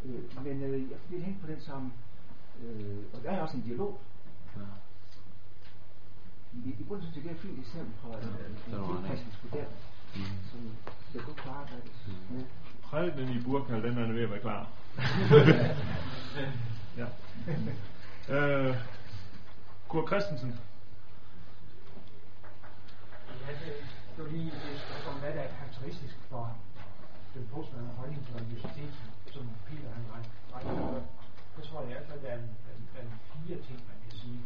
Øh, 0.04 0.44
men 0.44 0.62
øh, 0.62 0.90
jeg 0.90 0.98
vil 1.08 1.22
hænge 1.22 1.40
på 1.40 1.46
den 1.46 1.60
som, 1.60 1.92
øh, 2.62 2.98
og 3.14 3.22
der 3.22 3.30
er 3.30 3.40
også 3.40 3.56
en 3.56 3.62
dialog. 3.62 4.00
Ja. 4.56 4.62
I, 6.52 6.76
i 6.80 6.84
bunden 6.84 7.02
synes 7.02 7.16
jeg, 7.16 7.24
det 7.24 7.30
er 7.30 7.34
et 7.34 7.40
fint 7.40 7.58
eksempel 7.58 7.92
på 8.02 8.08
øh, 8.08 8.24
en 8.50 9.02
tilpasningsmodel, 9.02 9.66
mm. 10.16 10.22
som 10.50 10.60
det 11.12 11.24
godt 11.24 11.36
kan 11.36 11.50
arbejdes 11.50 12.06
mm. 12.06 12.36
med. 12.36 12.44
Prædiken 12.82 13.28
i 13.28 13.42
Burkald, 13.44 13.82
den 13.82 13.98
er 13.98 14.12
ved 14.12 14.22
at 14.22 14.30
være 14.30 14.40
klar. 14.40 14.68
ja. 17.00 17.06
øh, 18.28 18.76
Kurt 19.88 20.06
Christensen. 20.06 20.58
Ja, 23.46 23.52
det, 23.52 23.99
det 24.24 24.32
lige 24.32 24.52
et 24.72 24.80
spørgsmål, 24.86 25.14
hvad 25.22 25.32
der 25.36 25.42
er 25.46 25.56
karakteristisk 25.58 26.16
for 26.30 26.56
den 27.34 27.48
postmoderne 27.52 27.92
holdning 28.00 28.26
til 28.26 28.34
religiøsitet, 28.34 28.94
som 29.32 29.44
Peter 29.66 29.90
han 29.96 30.04
regner 30.54 31.02
Så 31.54 31.60
tror 31.68 31.80
jeg 31.80 31.90
i 31.90 31.92
hvert 31.92 32.06
fald, 32.08 32.22
der 32.22 32.28
er, 32.28 32.38
en, 32.38 32.50
fire 33.32 33.58
ting, 33.66 33.78
man 33.90 33.98
kan 34.04 34.12
sige. 34.22 34.40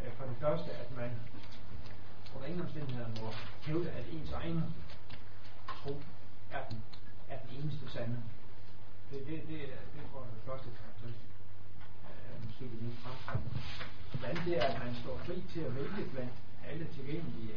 Øh, 0.00 0.12
for 0.16 0.24
det 0.30 0.36
første, 0.40 0.70
at 0.82 0.96
man 0.96 1.10
under 2.34 2.46
ingen 2.48 2.62
omstændigheder 2.66 3.08
må 3.20 3.28
hævde, 3.66 3.90
at 3.90 4.04
ens 4.12 4.32
egen 4.32 4.74
tro 5.80 5.92
er 6.56 6.62
den, 6.70 6.78
er 7.28 7.38
den 7.42 7.50
eneste 7.58 7.90
sande. 7.90 8.16
Det, 9.10 9.18
det, 9.26 9.36
det, 9.48 9.60
det 9.92 10.00
tror 10.10 10.20
jeg 10.20 10.30
er 10.30 10.34
det 10.38 10.44
første 10.50 10.68
karakteristik. 10.80 11.32
Øh, 12.08 12.34
måske 12.44 12.64
det 12.72 12.82
mest 12.82 13.00
fremtrædende. 13.02 13.50
Det 14.12 14.24
andet 14.30 14.58
er, 14.58 14.64
at 14.70 14.78
man 14.84 14.94
står 15.02 15.16
fri 15.26 15.36
til 15.52 15.60
at 15.60 15.74
vælge 15.74 16.04
blandt 16.12 16.32
alle 16.70 16.86
tilgængelige 16.94 17.54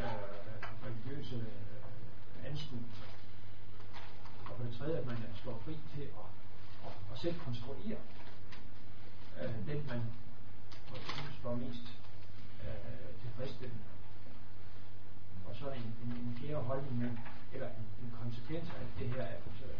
øh, 0.00 0.32
religiøse 0.84 1.36
øh, 1.36 2.50
anskuelser. 2.50 3.06
Og 4.46 4.56
for 4.56 4.64
det 4.64 4.76
tredje, 4.78 4.98
at 4.98 5.06
man 5.06 5.16
står 5.42 5.62
fri 5.64 5.78
til 5.94 6.02
at, 6.02 6.28
at, 6.86 6.92
at 7.12 7.18
selv 7.18 7.38
konstruere 7.38 7.98
øh, 9.40 9.54
den, 9.68 9.86
man 9.88 10.02
synes 10.88 11.44
var 11.44 11.54
mest 11.54 11.86
øh, 12.64 13.20
tilfredsstillende. 13.22 13.84
Og 15.46 15.56
så 15.56 15.70
en, 15.70 15.94
en, 16.04 16.12
en 16.12 16.38
fjerde 16.40 16.62
holdning, 16.62 16.98
men, 16.98 17.18
eller 17.52 17.68
en, 17.68 17.86
en 18.02 18.12
konsekvens 18.22 18.68
af 18.70 18.86
det 18.98 19.08
her, 19.08 19.22
at, 19.22 19.42
øh, 19.68 19.78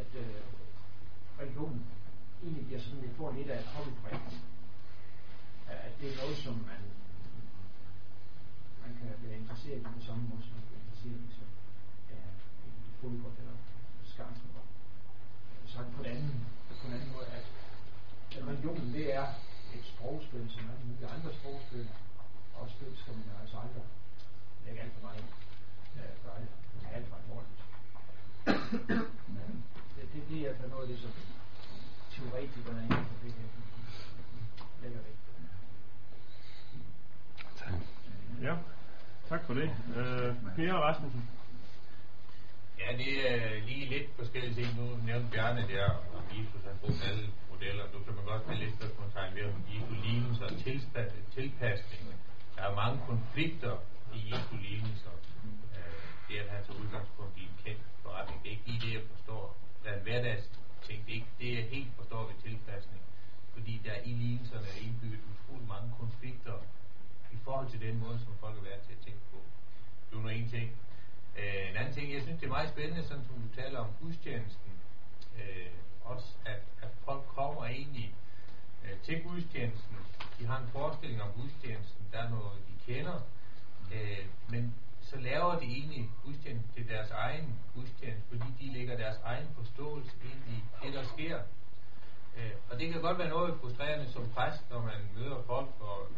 at 0.00 0.10
øh, 0.14 0.42
religionen 1.40 1.86
egentlig 2.42 2.66
bliver 2.66 2.80
sådan, 2.80 3.04
at 3.04 3.16
får 3.16 3.32
lidt 3.32 3.50
af 3.50 3.58
et 3.60 3.66
hobbyprojekt. 3.66 4.42
At 5.86 5.92
det 6.00 6.06
er 6.12 6.16
noget, 6.22 6.36
som 6.36 6.54
man 6.54 6.82
man 8.84 8.92
kan 8.98 9.10
være 9.22 9.38
interesseret 9.38 9.80
i 9.80 9.82
på 9.98 10.02
samme 10.06 10.22
måde, 10.28 10.42
som 10.42 10.52
man 10.56 10.62
kan 10.66 10.72
være 10.74 10.84
interesseret 10.84 11.20
i 11.28 11.30
så, 11.38 11.44
ja, 12.10 12.22
fodbold 13.00 13.36
eller 13.42 13.56
skak. 14.12 14.36
Så 15.72 15.78
på 15.96 16.02
en 16.02 16.10
anden, 16.10 16.46
på 16.80 16.86
en 16.88 16.94
anden 16.94 17.12
måde, 17.12 17.26
at 17.38 17.44
religionen 18.48 18.92
det 18.94 19.14
er 19.14 19.26
et 19.76 19.84
sprogspil, 19.92 20.50
som 20.50 20.62
er 20.70 20.84
mulige 20.84 21.08
andre 21.16 21.30
sprogspil, 21.38 21.88
og 22.54 22.70
spil 22.70 22.92
skal 22.96 23.14
man 23.14 23.24
altså 23.42 23.56
aldrig 23.64 23.82
lægge 24.64 24.80
alt 24.80 24.92
for 24.94 25.02
meget 25.06 25.24
ja, 25.96 26.02
gøre 26.22 26.36
alt, 26.40 26.50
alt 26.94 27.06
for 27.08 27.16
alvorligt. 27.22 27.60
det, 29.96 30.06
det, 30.12 30.22
det 30.28 30.38
er 30.40 30.48
altså 30.48 30.66
noget 30.66 30.82
af 30.82 30.88
det, 30.88 30.98
som 31.04 31.12
teoretikerne 32.12 32.82
inden 32.82 33.04
for 33.10 33.16
det 33.24 33.32
her 33.38 33.48
lægger 34.82 35.00
vægt 35.06 35.22
på. 35.26 35.31
Ja, 38.42 38.54
tak 39.28 39.42
for 39.46 39.54
det. 39.54 39.68
Øh, 39.96 40.30
per 40.56 40.74
Rasmussen. 40.86 41.22
Ja, 42.80 42.96
det 42.96 43.12
er 43.32 43.60
lige 43.68 43.86
lidt 43.94 44.08
forskellige 44.16 44.54
ting. 44.54 44.68
Nu 44.80 44.86
nævnte 45.06 45.28
Bjarne 45.32 45.62
der, 45.74 45.88
om 46.16 46.24
Jesus 46.36 46.62
har 46.68 46.74
brugt 46.80 47.02
alle 47.08 47.24
modeller. 47.50 47.84
Nu 47.92 47.98
kan 48.04 48.14
man 48.18 48.24
godt 48.24 48.42
have 48.46 48.58
lidt 48.62 48.74
spørgsmålstegn 48.78 49.34
ved, 49.36 49.44
om 49.52 49.62
Jesu 49.72 49.94
lignelser 50.06 50.44
og 50.50 50.54
tilpasning. 51.36 52.02
Der 52.56 52.62
er 52.68 52.74
mange 52.82 52.98
konflikter 53.10 53.74
i 54.16 54.18
Jesu 54.30 54.54
lignelser. 54.66 55.14
Øh, 55.76 55.94
det 56.28 56.34
at 56.42 56.48
han 56.54 56.60
tager 56.66 56.80
udgangspunkt 56.82 57.34
i 57.40 57.42
en 57.50 57.56
kendt 57.64 57.82
forretning, 58.02 58.42
det 58.42 58.48
er 58.48 58.54
ikke 58.56 58.68
lige 58.70 58.82
det, 58.86 58.92
jeg 58.98 59.04
forstår. 59.12 59.44
Der 59.82 59.90
er 59.90 59.96
en 59.98 60.02
hverdags 60.02 60.44
ting, 60.86 60.98
det 61.06 61.10
er 61.12 61.18
ikke 61.20 61.34
det, 61.42 61.50
jeg 61.58 61.64
helt 61.74 61.92
forstår 61.98 62.22
ved 62.28 62.36
tilpasning. 62.46 63.02
Fordi 63.54 63.80
der 63.86 63.96
i 64.10 64.12
lignelserne 64.22 64.66
er 64.74 64.78
indbygget 64.86 65.20
utrolig 65.32 65.68
mange 65.74 65.90
konflikter 66.00 66.54
i 67.32 67.38
forhold 67.44 67.70
til 67.70 67.80
den 67.80 67.98
måde, 67.98 68.18
som 68.24 68.32
folk 68.40 68.56
er 68.58 68.62
været 68.62 68.82
til 68.86 68.92
at 68.92 68.98
tænke 69.06 69.20
på. 69.32 69.38
Det 70.10 70.18
er 70.18 70.22
nu 70.22 70.28
en 70.28 70.48
ting. 70.48 70.68
Øh, 71.38 71.70
en 71.70 71.76
anden 71.76 71.94
ting, 71.94 72.12
jeg 72.12 72.22
synes, 72.22 72.40
det 72.40 72.46
er 72.46 72.56
meget 72.58 72.68
spændende, 72.68 73.02
sådan 73.08 73.24
som 73.24 73.34
du 73.34 73.60
taler 73.60 73.78
om 73.78 73.90
gudstjenesten, 74.00 74.72
øh, 75.40 75.72
også 76.04 76.28
at, 76.44 76.60
at 76.82 76.92
folk 77.04 77.24
kommer 77.26 77.64
egentlig 77.64 78.14
øh, 78.84 78.96
til 79.04 79.22
gudstjenesten. 79.22 79.96
De 80.38 80.46
har 80.46 80.58
en 80.58 80.68
forestilling 80.68 81.22
om 81.22 81.32
gudstjenesten, 81.40 82.06
der 82.12 82.18
er 82.18 82.30
noget, 82.30 82.58
de 82.68 82.92
kender, 82.92 83.20
øh, 83.94 84.26
men 84.48 84.74
så 85.02 85.16
laver 85.16 85.58
de 85.60 85.64
egentlig 85.64 86.10
gudstjenesten 86.24 86.72
til 86.74 86.88
deres 86.88 87.10
egen 87.10 87.58
gudstjeneste, 87.74 88.28
fordi 88.28 88.48
de 88.60 88.72
lægger 88.72 88.96
deres 88.96 89.16
egen 89.24 89.48
forståelse 89.54 90.12
ind 90.24 90.56
i 90.56 90.86
det, 90.86 90.94
der 90.94 91.04
sker. 91.04 91.38
Øh, 92.36 92.52
og 92.70 92.78
det 92.78 92.92
kan 92.92 93.00
godt 93.00 93.18
være 93.18 93.28
noget 93.28 93.60
frustrerende 93.60 94.12
som 94.12 94.30
præst, 94.34 94.70
når 94.70 94.80
man 94.82 95.00
møder 95.16 95.42
folk, 95.46 95.68
og 95.80 96.08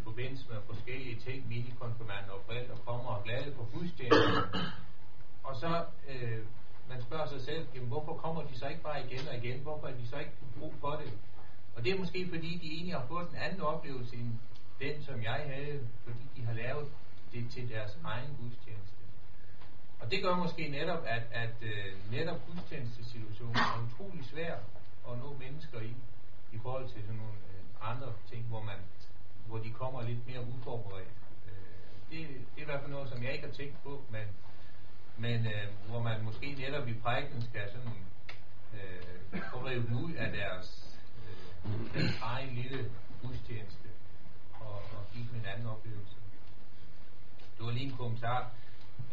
forbindelse 0.00 0.48
med 0.48 0.56
forskellige 0.66 1.20
ting, 1.20 1.48
minikonfirmander 1.48 2.30
og 2.30 2.42
forældre 2.46 2.76
kommer 2.86 3.10
og 3.10 3.24
glade 3.24 3.54
på 3.56 3.66
gudstjenesten. 3.72 4.60
og 5.48 5.56
så 5.56 5.84
øh, 6.08 6.44
man 6.88 7.02
spørger 7.02 7.28
sig 7.28 7.40
selv, 7.40 7.66
jamen, 7.74 7.88
hvorfor 7.88 8.14
kommer 8.14 8.42
de 8.42 8.58
så 8.58 8.66
ikke 8.68 8.82
bare 8.82 9.06
igen 9.06 9.28
og 9.28 9.36
igen? 9.36 9.58
Hvorfor 9.60 9.86
er 9.86 9.96
de 9.96 10.06
så 10.08 10.18
ikke 10.18 10.32
brug 10.58 10.74
for 10.80 10.90
det? 10.90 11.12
Og 11.76 11.84
det 11.84 11.92
er 11.92 11.98
måske 11.98 12.28
fordi, 12.28 12.58
de 12.62 12.72
egentlig 12.74 12.94
har 12.94 13.06
fået 13.06 13.30
en 13.30 13.36
anden 13.36 13.60
oplevelse 13.60 14.16
end 14.16 14.32
den, 14.80 15.04
som 15.04 15.22
jeg 15.22 15.40
havde, 15.54 15.88
fordi 16.04 16.24
de 16.36 16.42
har 16.44 16.52
lavet 16.52 16.88
det 17.32 17.50
til 17.50 17.68
deres 17.70 17.98
egen 18.04 18.36
gudstjeneste. 18.40 19.02
Og 20.00 20.10
det 20.10 20.22
gør 20.22 20.36
måske 20.36 20.68
netop, 20.68 21.02
at, 21.06 21.22
at 21.32 21.56
øh, 21.62 22.10
netop 22.10 22.40
gudstjenestesituationen 22.46 23.56
er 23.56 23.86
utrolig 23.86 24.24
svær 24.24 24.54
at 25.08 25.18
nå 25.18 25.36
mennesker 25.38 25.80
i, 25.80 25.94
i 26.52 26.58
forhold 26.62 26.88
til 26.88 27.02
sådan 27.02 27.16
nogle 27.16 27.38
øh, 27.52 27.90
andre 27.90 28.12
ting, 28.30 28.44
hvor 28.44 28.62
man 28.62 28.78
hvor 29.46 29.58
de 29.58 29.70
kommer 29.70 30.02
lidt 30.02 30.26
mere 30.26 30.40
uforberedt. 30.40 31.14
Øh, 31.46 31.52
det, 32.10 32.28
det 32.28 32.58
er 32.58 32.62
i 32.62 32.64
hvert 32.64 32.80
fald 32.80 32.90
noget, 32.90 33.08
som 33.08 33.22
jeg 33.22 33.32
ikke 33.32 33.46
har 33.46 33.54
tænkt 33.54 33.82
på, 33.82 34.04
men, 34.10 34.26
men 35.16 35.46
øh, 35.46 35.68
hvor 35.88 36.02
man 36.02 36.24
måske 36.24 36.54
netop 36.58 36.88
i 36.88 36.94
prædiken 36.94 37.42
skal 37.42 37.70
sådan 37.70 37.98
øh, 38.74 39.42
få 39.52 39.66
revet 39.66 39.92
ud 40.02 40.12
af 40.12 40.32
deres, 40.32 40.98
øh, 41.18 41.94
deres 41.94 42.18
egen 42.22 42.54
lille 42.54 42.90
gudstjeneste 43.22 43.88
og, 44.60 44.74
og 44.74 45.04
give 45.12 45.26
dem 45.32 45.40
en 45.40 45.46
anden 45.46 45.66
oplevelse. 45.66 46.16
Du 47.58 47.64
var 47.64 47.72
lige 47.72 47.84
en 47.84 47.96
kommentar 47.96 48.52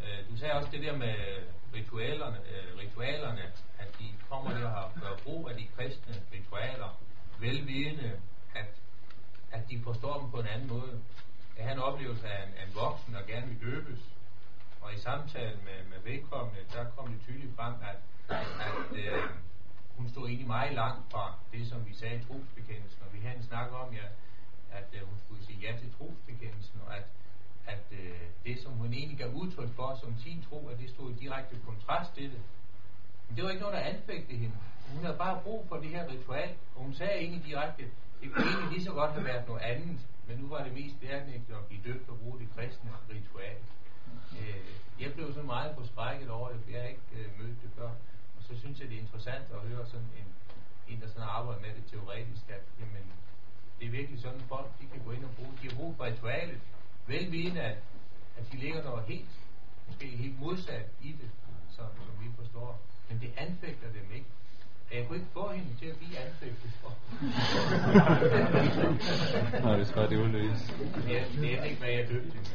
Øh, 0.04 0.30
du 0.30 0.36
sagde 0.36 0.54
også 0.54 0.70
det 0.72 0.82
der 0.82 0.96
med 0.96 1.14
ritualerne, 1.74 2.36
øh, 2.36 2.78
ritualerne 2.78 3.42
at 3.78 3.98
de 3.98 4.04
kommer 4.28 4.50
der 4.58 4.68
og 4.68 4.92
gør 5.00 5.16
brug 5.24 5.50
af 5.50 5.56
de 5.56 5.66
kristne 5.76 6.14
ritualer, 6.32 7.00
velvidende, 7.40 8.20
at, 8.54 8.80
at 9.52 9.70
de 9.70 9.82
forstår 9.82 10.20
dem 10.20 10.30
på 10.30 10.40
en 10.40 10.46
anden 10.46 10.68
måde. 10.68 11.00
At 11.56 11.64
han 11.68 11.78
oplevelse 11.78 12.28
af 12.28 12.46
en, 12.46 12.52
en 12.68 12.74
voksen, 12.74 13.14
der 13.14 13.22
gerne 13.22 13.46
vil 13.46 13.60
døbes, 13.60 14.00
og 14.80 14.94
i 14.94 14.98
samtalen 14.98 15.60
med, 15.64 15.78
med 15.90 16.12
vedkommende, 16.12 16.60
der 16.72 16.84
kom 16.96 17.06
det 17.12 17.20
tydeligt 17.22 17.56
frem, 17.56 17.74
at, 17.90 17.98
at 18.66 18.96
øh, 19.04 19.22
hun 19.96 20.08
stod 20.08 20.26
egentlig 20.26 20.46
meget 20.46 20.74
langt 20.74 21.10
fra 21.10 21.34
det, 21.52 21.68
som 21.68 21.86
vi 21.88 21.94
sagde 21.94 22.16
i 22.16 22.24
trosbekendelsen, 22.24 23.00
og 23.06 23.14
vi 23.14 23.20
havde 23.20 23.36
en 23.36 23.42
snak 23.42 23.68
om, 23.72 23.94
ja, 23.94 24.06
at 24.78 24.88
øh, 24.92 25.00
hun 25.08 25.18
skulle 25.24 25.44
sige 25.46 25.58
ja 25.58 25.72
til 25.78 25.92
trosbekendelsen, 25.98 26.80
og 26.86 26.96
at 26.96 27.04
at 27.66 27.84
øh, 27.92 28.20
det, 28.44 28.62
som 28.62 28.72
hun 28.72 28.92
egentlig 28.92 29.18
gav 29.18 29.28
udtryk 29.28 29.74
for 29.76 29.98
som 30.00 30.14
sin 30.18 30.44
tro, 30.48 30.68
at 30.68 30.78
det 30.78 30.90
stod 30.90 31.10
i 31.10 31.14
direkte 31.14 31.56
kontrast 31.66 32.14
til 32.14 32.24
det. 32.24 32.40
Men 33.28 33.36
det 33.36 33.44
var 33.44 33.50
ikke 33.50 33.62
noget, 33.62 33.76
der 33.76 33.90
anfægtede 33.94 34.38
hende. 34.38 34.56
Hun 34.94 35.04
havde 35.04 35.18
bare 35.18 35.40
brug 35.44 35.66
for 35.68 35.76
det 35.76 35.88
her 35.88 36.08
ritual, 36.08 36.50
og 36.76 36.82
hun 36.82 36.94
sagde 36.94 37.12
egentlig 37.12 37.44
direkte, 37.44 37.84
det 38.20 38.32
kunne 38.32 38.46
egentlig 38.46 38.70
lige 38.72 38.84
så 38.84 38.92
godt 38.92 39.12
have 39.12 39.24
været 39.24 39.48
noget 39.48 39.62
andet, 39.62 40.00
men 40.26 40.38
nu 40.38 40.48
var 40.48 40.64
det 40.64 40.72
mest 40.72 41.00
bæredygtigt 41.00 41.58
at 41.58 41.66
blive 41.68 41.82
døbt 41.88 42.08
og 42.08 42.18
bruge 42.18 42.38
det 42.38 42.48
kristne 42.56 42.90
ritual. 43.10 43.56
Øh, 44.38 44.64
jeg 45.00 45.12
blev 45.14 45.34
så 45.34 45.42
meget 45.42 45.74
forskrækket 45.74 46.30
over 46.30 46.48
det, 46.48 46.60
for 46.64 46.70
jeg 46.70 46.80
har 46.80 46.88
ikke 46.88 47.10
øh, 47.18 47.28
mødt 47.38 47.62
det 47.62 47.70
før. 47.76 47.90
Og 48.36 48.42
så 48.46 48.58
synes 48.58 48.80
jeg, 48.80 48.88
det 48.88 48.96
er 48.96 49.00
interessant 49.00 49.44
at 49.56 49.68
høre 49.68 49.86
sådan 49.86 50.10
en, 50.20 50.28
en 50.88 51.00
der 51.00 51.08
sådan 51.08 51.28
arbejder 51.28 51.60
med 51.60 51.68
det 51.68 51.84
teoretisk, 51.90 52.44
at 52.48 52.64
jamen, 52.80 53.06
det 53.78 53.86
er 53.86 53.90
virkelig 53.90 54.20
sådan, 54.20 54.40
folk 54.40 54.68
de 54.80 54.86
kan 54.86 55.00
gå 55.04 55.10
ind 55.10 55.24
og 55.24 55.30
bruge. 55.36 55.52
De 55.62 55.68
har 55.68 55.76
brug 55.76 55.96
for 55.96 56.04
ritualet, 56.04 56.60
velvidende, 57.06 57.60
at, 57.60 57.78
at 58.38 58.52
de 58.52 58.56
ligger 58.56 58.82
noget 58.84 59.04
helt, 59.04 59.30
måske 59.86 60.06
helt 60.06 60.40
modsat 60.40 60.86
i 61.02 61.12
det, 61.12 61.30
som, 61.70 61.86
som 62.06 62.24
vi 62.24 62.30
forstår. 62.36 62.80
Men 63.08 63.20
det 63.20 63.32
anfægter 63.36 63.92
dem 63.92 64.12
ikke. 64.14 64.30
Jeg 64.94 65.06
kunne 65.06 65.18
ikke 65.18 65.30
få 65.32 65.52
hende 65.52 65.74
til 65.78 65.86
at 65.86 65.96
blive 65.96 66.18
anfægtet 66.18 66.70
for. 66.80 66.92
Nej, 69.64 69.76
det 69.76 69.86
skal 69.88 70.10
det 70.10 70.16
udløse. 70.16 70.74
Ja, 71.08 71.24
det 71.40 71.58
er 71.58 71.64
ikke, 71.64 71.80
hvad 71.80 71.90
jeg 71.90 72.08
døbte 72.08 72.32
hende. 72.36 72.50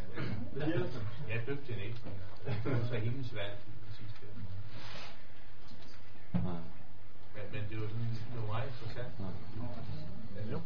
Jeg 1.30 1.42
døbte 1.48 1.74
hende 1.74 1.86
ikke. 1.86 2.00
Det 2.46 2.72
var 2.72 2.86
så 2.88 2.96
hendes 2.96 3.36
valg 3.36 3.58
i 3.90 3.92
sidste 3.96 4.26
men, 7.36 7.44
men 7.52 7.62
det 7.70 7.82
var, 7.82 7.88
sådan, 7.88 8.10
det 8.32 8.40
var 8.42 8.48
meget 8.48 8.68
interessant. 8.68 9.14
Ja. 10.52 10.58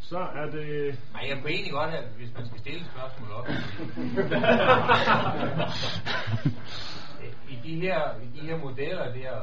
Så 0.00 0.18
er 0.18 0.46
det... 0.50 0.98
Nej, 1.12 1.24
jeg 1.28 1.38
kunne 1.40 1.50
egentlig 1.50 1.72
godt 1.72 1.90
have, 1.90 2.04
hvis 2.16 2.34
man 2.34 2.46
skal 2.46 2.60
stille 2.60 2.84
spørgsmål 2.84 3.32
op. 3.32 3.48
I 7.52 7.56
de 7.64 7.80
her, 7.80 8.20
i 8.20 8.26
de 8.40 8.46
her 8.46 8.56
modeller 8.58 9.12
der, 9.12 9.40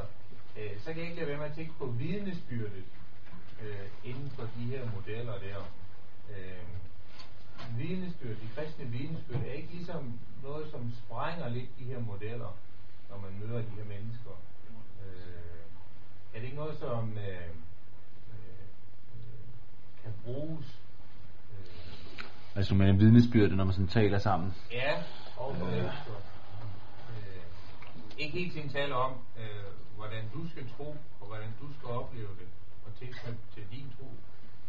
øh, 0.56 0.80
så 0.80 0.92
kan 0.92 0.98
jeg 0.98 1.08
ikke 1.10 1.16
lade 1.16 1.28
være 1.28 1.38
med 1.38 1.46
at 1.46 1.54
tænke 1.54 1.72
på 1.78 1.86
vidnesbyrdet 1.86 2.84
øh, 3.62 3.86
inden 4.04 4.30
for 4.30 4.42
de 4.42 4.64
her 4.64 4.90
modeller 4.94 5.38
der. 5.38 5.58
Øh, 6.30 6.66
vidnesbyrd, 7.78 8.36
de 8.36 8.48
kristne 8.54 8.84
vidnesbyrd 8.84 9.40
er 9.40 9.52
ikke 9.52 9.72
ligesom 9.72 10.18
noget, 10.42 10.70
som 10.70 10.92
sprænger 11.04 11.48
lidt 11.48 11.78
de 11.78 11.84
her 11.84 12.00
modeller, 12.00 12.56
når 13.10 13.18
man 13.20 13.32
møder 13.40 13.62
de 13.62 13.70
her 13.76 13.84
mennesker. 13.84 14.30
Øh, 15.04 15.62
er 16.34 16.38
det 16.38 16.44
ikke 16.44 16.56
noget, 16.56 16.78
som... 16.78 17.18
Øh, 17.18 17.50
kan 20.02 20.12
bruges. 20.24 20.66
Øh, 21.52 22.56
altså 22.56 22.74
med 22.74 22.86
en 22.88 22.98
vidnesbyrde, 22.98 23.56
når 23.56 23.64
man 23.64 23.74
sådan 23.74 23.88
taler 23.88 24.18
sammen. 24.18 24.54
Ja, 24.72 25.02
og 25.36 25.56
øh, 25.56 25.84
øh, 25.84 25.90
ikke 28.18 28.38
helt 28.38 28.52
sin 28.52 28.68
tale 28.68 28.94
om, 28.94 29.12
øh, 29.38 29.64
hvordan 30.00 30.24
du 30.34 30.40
skal 30.52 30.64
tro, 30.76 30.88
og 31.20 31.26
hvordan 31.30 31.50
du 31.60 31.66
skal 31.76 31.88
opleve 32.00 32.32
det, 32.40 32.48
og 32.86 32.90
tilknytte 33.00 33.42
til 33.54 33.64
din 33.74 33.86
tro. 33.96 34.08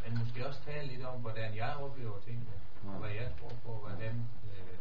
Men 0.02 0.20
måske 0.20 0.48
også 0.48 0.60
tale 0.70 0.88
lidt 0.88 1.06
om, 1.12 1.18
hvordan 1.26 1.56
jeg 1.56 1.72
oplever 1.86 2.18
tingene, 2.28 2.56
og 2.88 2.98
hvad 3.02 3.14
jeg 3.22 3.30
tror 3.40 3.54
på, 3.64 3.72
og 3.72 3.82
hvordan 3.88 4.16
øh, 4.50 4.76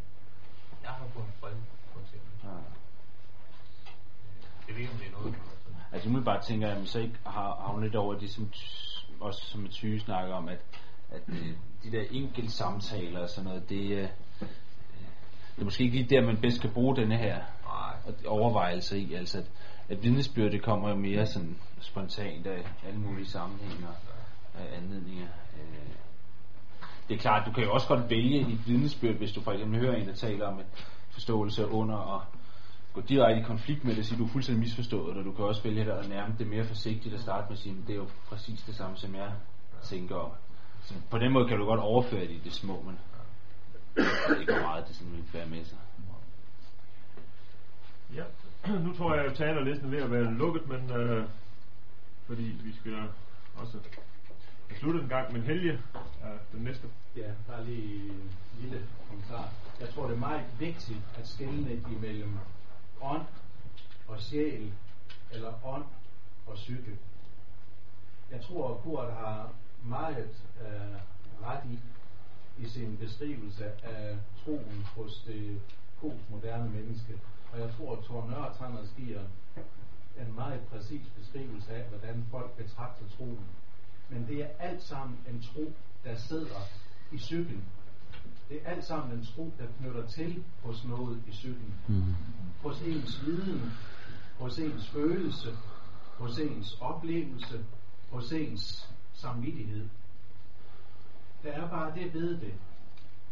jeg 0.83 0.91
har 0.91 1.07
fundet 1.15 1.35
fred, 1.41 1.57
for 1.93 2.01
eksempel. 2.05 2.33
Ja. 2.45 2.49
Øh, 2.49 2.71
det 4.67 4.73
ved 4.77 4.89
om 4.93 4.99
det 5.01 5.07
er 5.07 5.13
noget. 5.19 5.35
Altså 5.93 6.09
umiddelbart 6.09 6.43
tænker 6.45 6.69
jeg, 6.69 6.77
at 6.77 6.89
så 6.89 6.99
ikke 6.99 7.19
har, 7.27 7.51
har 7.63 7.73
hun 7.73 7.83
lidt 7.83 7.97
over 7.97 8.15
de 8.15 8.29
som 8.29 8.53
også 9.21 9.47
som 9.47 9.65
et 9.65 9.75
syge 9.75 10.01
snakker 10.01 10.35
om, 10.35 10.49
at, 10.49 10.61
at 11.11 11.23
øh, 11.29 11.53
de 11.85 11.93
der 11.93 12.05
enkelte 12.11 12.51
samtaler 12.51 13.21
og 13.21 13.29
sådan 13.29 13.49
noget, 13.49 13.69
det, 13.69 13.91
øh, 13.91 14.09
det 15.55 15.61
er 15.61 15.65
måske 15.65 15.85
ikke 15.85 15.97
lige 15.97 16.11
der, 16.11 16.27
man 16.27 16.41
bedst 16.41 16.61
kan 16.61 16.71
bruge 16.73 16.97
denne 16.97 17.17
her 17.17 17.43
overvejelse 18.27 18.99
i. 18.99 19.15
Altså, 19.15 19.39
at, 19.39 19.45
at 19.91 20.03
vidnesbyrde 20.03 20.59
kommer 20.59 20.89
jo 20.89 20.97
mere 20.97 21.27
sådan 21.27 21.59
spontant 21.81 22.47
af 22.47 22.65
alle 22.87 23.01
mulige 23.01 23.27
sammenhænge 23.27 23.87
og 23.89 23.97
anledninger. 24.77 25.29
Øh, 25.55 25.91
det 27.09 27.15
er 27.15 27.19
klart, 27.19 27.47
du 27.47 27.53
kan 27.53 27.65
jo 27.65 27.73
også 27.73 27.89
godt 27.89 28.11
vælge 28.11 28.41
et 28.41 28.67
vidnesbyrd, 28.67 29.15
hvis 29.15 29.33
du 29.33 29.41
for 29.41 29.53
eksempel 29.53 29.81
hører 29.81 29.97
en, 29.97 30.09
der 30.09 30.15
taler 30.15 30.47
om 30.47 30.59
en 30.59 30.67
forståelse 31.11 31.69
under 31.69 31.97
og 31.97 32.23
gå 32.93 33.01
direkte 33.01 33.41
i 33.41 33.45
konflikt 33.45 33.85
med 33.85 33.93
det 33.93 33.99
og 33.99 34.05
sige, 34.05 34.19
du 34.19 34.25
er 34.25 34.29
fuldstændig 34.29 34.61
misforstået, 34.61 35.17
og 35.17 35.25
du 35.25 35.33
kan 35.33 35.45
også 35.45 35.63
vælge 35.63 35.93
at 35.93 36.09
nærme 36.09 36.35
det 36.39 36.47
mere 36.47 36.65
forsigtigt 36.65 37.15
at 37.15 37.21
starte 37.21 37.47
med 37.49 37.53
at 37.53 37.59
sige, 37.59 37.77
det 37.87 37.93
er 37.93 37.97
jo 37.97 38.09
præcis 38.29 38.63
det 38.63 38.75
samme, 38.75 38.97
som 38.97 39.15
jeg 39.15 39.33
tænker 39.83 40.17
om. 40.17 40.31
Så 40.83 40.95
på 41.11 41.19
den 41.19 41.33
måde 41.33 41.49
kan 41.49 41.59
du 41.59 41.65
godt 41.65 41.81
overføre 41.81 42.21
det 42.21 42.31
i 42.31 42.41
det 42.45 42.53
små, 42.53 42.83
men 42.87 42.99
det 43.97 44.37
er 44.37 44.41
ikke 44.41 44.53
meget, 44.53 44.89
det 44.89 44.97
sådan 44.97 45.13
vil 45.13 45.25
være 45.33 45.47
med 45.47 45.65
sig. 45.65 45.79
Ja, 48.15 48.25
nu 48.87 48.95
tror 48.95 49.15
jeg, 49.15 49.25
at 49.25 49.37
talerlisten 49.37 49.87
er 49.87 49.91
ved 49.91 50.03
at 50.03 50.11
være 50.11 50.35
lukket, 50.35 50.69
men 50.69 50.91
øh, 50.91 51.29
fordi 52.27 52.43
vi 52.43 52.73
skal 52.81 52.97
også 53.57 53.79
slutte 54.79 55.01
en 55.01 55.09
gang, 55.09 55.33
men 55.33 55.43
Helge 55.43 55.81
er 56.23 56.33
den 56.53 56.65
næste. 56.65 56.89
Ja, 57.17 57.31
bare 57.47 57.65
lige 57.65 58.11
en 58.11 58.33
lille 58.61 58.87
kommentar. 59.09 59.49
Jeg 59.81 59.89
tror, 59.89 60.07
det 60.07 60.15
er 60.15 60.19
meget 60.19 60.45
vigtigt 60.59 60.99
at 61.19 61.29
skille 61.29 61.83
imellem 61.93 62.39
ånd 63.03 63.23
og 64.09 64.21
sjæl, 64.21 64.73
eller 65.33 65.67
ånd 65.67 65.85
og 66.47 66.55
psyke. 66.55 66.99
Jeg 68.31 68.41
tror, 68.41 68.75
at 68.75 68.83
Kurt 68.83 69.13
har 69.13 69.53
meget 69.85 70.29
øh, 70.61 70.97
ret 71.47 71.63
i, 71.71 71.79
i 72.63 72.69
sin 72.69 72.97
beskrivelse 72.97 73.65
af 73.83 74.17
troen 74.45 74.87
hos 74.97 75.23
det 75.27 75.61
postmoderne 76.01 76.71
menneske. 76.71 77.19
Og 77.53 77.61
jeg 77.61 77.71
tror, 77.77 77.97
at 77.97 78.05
Thor 78.05 78.27
Nørretranders 78.31 78.93
giver 78.97 79.21
en 80.21 80.35
meget 80.35 80.61
præcis 80.61 81.07
beskrivelse 81.19 81.75
af, 81.75 81.89
hvordan 81.89 82.27
folk 82.31 82.57
betragter 82.57 83.05
troen. 83.17 83.47
Men 84.09 84.27
det 84.27 84.43
er 84.43 84.49
alt 84.59 84.83
sammen 84.83 85.19
en 85.29 85.43
tro, 85.43 85.73
der 86.05 86.17
sidder 86.17 86.61
i 87.13 87.19
cyklen. 87.19 87.65
Det 88.49 88.61
er 88.65 88.71
alt 88.71 88.85
sammen 88.85 89.19
en 89.19 89.25
tro, 89.25 89.53
der 89.59 89.67
knytter 89.79 90.07
til 90.07 90.45
hos 90.63 90.85
noget 90.85 91.23
i 91.27 91.33
cyklen. 91.33 91.75
Mm 91.89 92.15
hos 92.63 92.83
ens 92.83 93.27
viden, 93.27 93.73
hos 94.39 94.59
ens 94.59 94.89
følelse, 94.89 95.57
hos 96.19 96.39
ens 96.39 96.77
oplevelse, 96.81 97.65
hos 98.11 98.33
ens 98.33 98.91
samvittighed. 99.13 99.89
Der 101.43 101.53
er 101.53 101.69
bare 101.69 101.95
det 101.95 102.15
ved 102.15 102.41
det, 102.41 102.55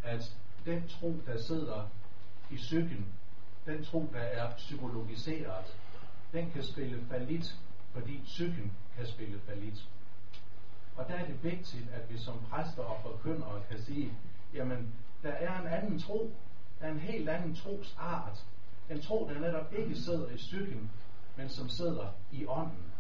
at 0.03 0.37
den 0.65 0.89
tro, 0.89 1.17
der 1.27 1.43
sidder 1.43 1.89
i 2.51 2.57
psyken, 2.57 3.07
den 3.69 3.85
tro, 3.85 4.09
der 4.13 4.21
er 4.21 4.57
psykologiseret, 4.57 5.77
den 6.33 6.51
kan 6.51 6.63
spille 6.63 7.05
falit, 7.11 7.57
fordi 7.93 8.21
psyken 8.25 8.73
kan 8.97 9.07
spille 9.07 9.41
falit. 9.47 9.85
Og 10.97 11.09
der 11.09 11.15
er 11.15 11.27
det 11.27 11.45
vigtigt, 11.45 11.91
at 11.93 12.13
vi 12.13 12.19
som 12.19 12.35
præster 12.51 12.83
og 12.83 13.01
forkyndere 13.03 13.63
kan 13.71 13.83
sige, 13.83 14.13
jamen, 14.55 14.95
der 15.23 15.31
er 15.31 15.61
en 15.61 15.67
anden 15.67 15.99
tro, 15.99 16.33
der 16.81 16.87
er 16.87 16.91
en 16.91 16.99
helt 16.99 17.29
anden 17.29 17.55
trosart, 17.55 18.45
en 18.91 19.03
tro, 19.03 19.29
der 19.29 19.41
netop 19.41 19.73
ikke 19.73 19.97
sidder 19.97 20.31
i 20.31 20.37
psyken, 20.37 20.91
men 21.37 21.49
som 21.49 21.69
sidder 21.69 22.07
i 22.33 22.47
ånden. 22.47 22.93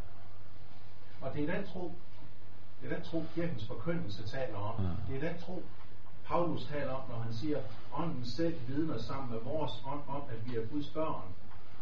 Og 1.20 1.34
det 1.34 1.48
er 1.48 1.54
den 1.56 1.66
tro, 1.66 1.94
det 2.82 2.92
er 2.92 2.94
den 2.94 3.04
tro, 3.04 3.24
kirkens 3.34 3.66
forkyndelse 3.66 4.28
taler 4.28 4.58
om. 4.58 4.86
Det 5.08 5.16
er 5.16 5.32
den 5.32 5.40
tro, 5.40 5.62
Paulus 6.28 6.64
taler 6.66 6.92
om, 6.92 7.10
når 7.10 7.18
han 7.18 7.32
siger, 7.32 7.58
ånden 7.94 8.26
selv 8.26 8.56
vidner 8.68 8.98
sammen 8.98 9.30
med 9.30 9.40
vores 9.40 9.72
ånd 9.86 10.00
om, 10.08 10.22
at 10.30 10.50
vi 10.50 10.56
er 10.56 10.66
Guds 10.66 10.86
børn. 10.86 11.22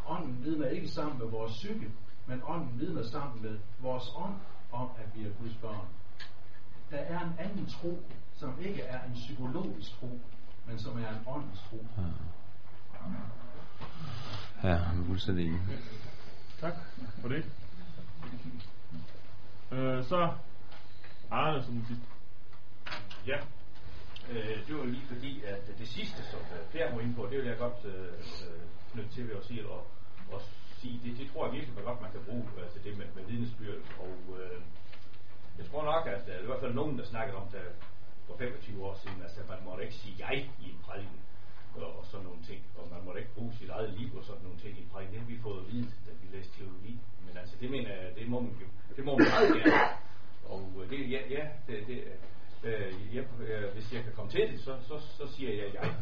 Ånden 0.06 0.44
vidner 0.44 0.68
ikke 0.68 0.88
sammen 0.88 1.18
med 1.18 1.26
vores 1.26 1.52
psyke, 1.52 1.90
men 2.26 2.42
ånden 2.44 2.80
vidner 2.80 3.02
sammen 3.02 3.42
med 3.42 3.58
vores 3.78 4.04
ånd 4.16 4.34
om, 4.72 4.88
at 4.98 5.08
vi 5.14 5.26
er 5.26 5.30
Guds 5.40 5.54
børn. 5.54 5.86
Der 6.90 6.96
er 6.96 7.20
en 7.20 7.32
anden 7.38 7.66
tro, 7.66 8.02
som 8.36 8.54
ikke 8.60 8.82
er 8.82 9.04
en 9.04 9.14
psykologisk 9.14 9.90
tro, 10.00 10.20
men 10.66 10.78
som 10.78 10.98
er 10.98 11.08
en 11.08 11.26
åndens 11.26 11.60
tro. 11.70 11.86
Ja, 14.62 14.68
er 14.68 15.04
fuldstændig 15.06 15.46
enig. 15.46 15.60
Tak 16.60 16.74
for 17.20 17.28
det. 17.28 17.44
Øh, 19.72 20.04
så 20.04 20.32
Arne 21.30 21.64
som 21.64 21.74
dit. 21.74 21.98
Ja, 23.26 23.38
øh, 24.32 24.56
det 24.66 24.72
var 24.78 24.84
lige 24.84 25.06
fordi, 25.12 25.32
at 25.52 25.62
det 25.78 25.88
sidste, 25.88 26.20
som 26.30 26.40
øh, 26.56 26.62
Per 26.72 26.94
var 26.94 27.00
inde 27.00 27.14
på, 27.14 27.22
det 27.30 27.38
vil 27.38 27.46
jeg 27.46 27.58
godt 27.58 27.80
øh, 27.84 28.12
øh 28.46 28.62
knytte 28.92 29.14
til 29.14 29.28
ved 29.28 29.36
at 29.36 29.44
sige, 29.44 29.68
og, 29.68 29.82
og 30.32 30.40
sige, 30.80 31.00
det, 31.04 31.18
det 31.18 31.26
tror 31.30 31.46
jeg 31.46 31.54
virkelig 31.54 31.84
godt, 31.84 32.00
man 32.00 32.12
kan 32.12 32.24
bruge 32.28 32.44
altså 32.62 32.78
det 32.84 32.98
med, 32.98 33.06
med 33.16 33.24
vidnesbyrd. 33.30 33.80
Og 34.04 34.16
øh, 34.38 34.60
jeg 35.58 35.66
tror 35.70 35.84
nok, 35.92 36.06
at 36.06 36.26
der 36.26 36.32
er 36.32 36.42
i 36.42 36.46
hvert 36.46 36.60
fald 36.60 36.74
nogen, 36.74 36.98
der 36.98 37.04
snakkede 37.04 37.36
om 37.42 37.48
det 37.48 37.60
for 38.26 38.36
25 38.36 38.86
år 38.86 38.94
siden, 39.02 39.22
altså 39.22 39.40
man 39.48 39.64
måtte 39.64 39.84
ikke 39.84 39.96
sige 40.02 40.16
jeg 40.18 40.36
i 40.64 40.64
en 40.70 40.80
prædiken 40.86 41.20
og, 41.74 41.98
og 41.98 42.04
sådan 42.10 42.26
nogle 42.26 42.42
ting, 42.42 42.60
og 42.78 42.84
man 42.94 43.04
måtte 43.04 43.20
ikke 43.20 43.34
bruge 43.34 43.52
sit 43.58 43.70
eget 43.70 43.90
liv 43.98 44.08
og 44.18 44.24
sådan 44.24 44.42
nogle 44.42 44.58
ting 44.58 44.78
i 44.78 44.82
en 44.82 44.88
prædiken. 44.92 45.14
Det 45.14 45.20
har 45.22 45.28
vi 45.34 45.38
fået 45.46 45.60
at 45.62 45.72
vide, 45.72 45.90
da 46.06 46.10
vi 46.22 46.36
læste 46.36 46.52
teologi. 46.58 46.94
Men 47.26 47.36
altså, 47.36 47.54
det 47.60 47.70
mener 47.70 47.90
jeg, 47.94 48.14
det 48.18 48.28
må 48.28 48.40
man 48.40 48.54
jo, 48.62 48.66
det 48.96 49.04
må 49.04 49.18
man 49.18 49.26
meget 49.34 49.48
gerne. 49.56 49.96
Og 50.52 50.62
øh, 50.78 50.90
det, 50.90 51.10
ja, 51.14 51.20
ja 51.36 51.42
det, 51.66 51.86
det, 51.88 51.98
øh, 52.66 53.16
ja, 53.16 53.20
øh, 53.20 53.72
hvis 53.74 53.92
jeg 53.92 54.02
kan 54.02 54.12
komme 54.16 54.30
til 54.30 54.40
det, 54.50 54.60
så, 54.60 54.72
så, 54.88 54.96
så 55.18 55.34
siger 55.34 55.50
jeg 55.50 55.74
jeg. 55.74 55.94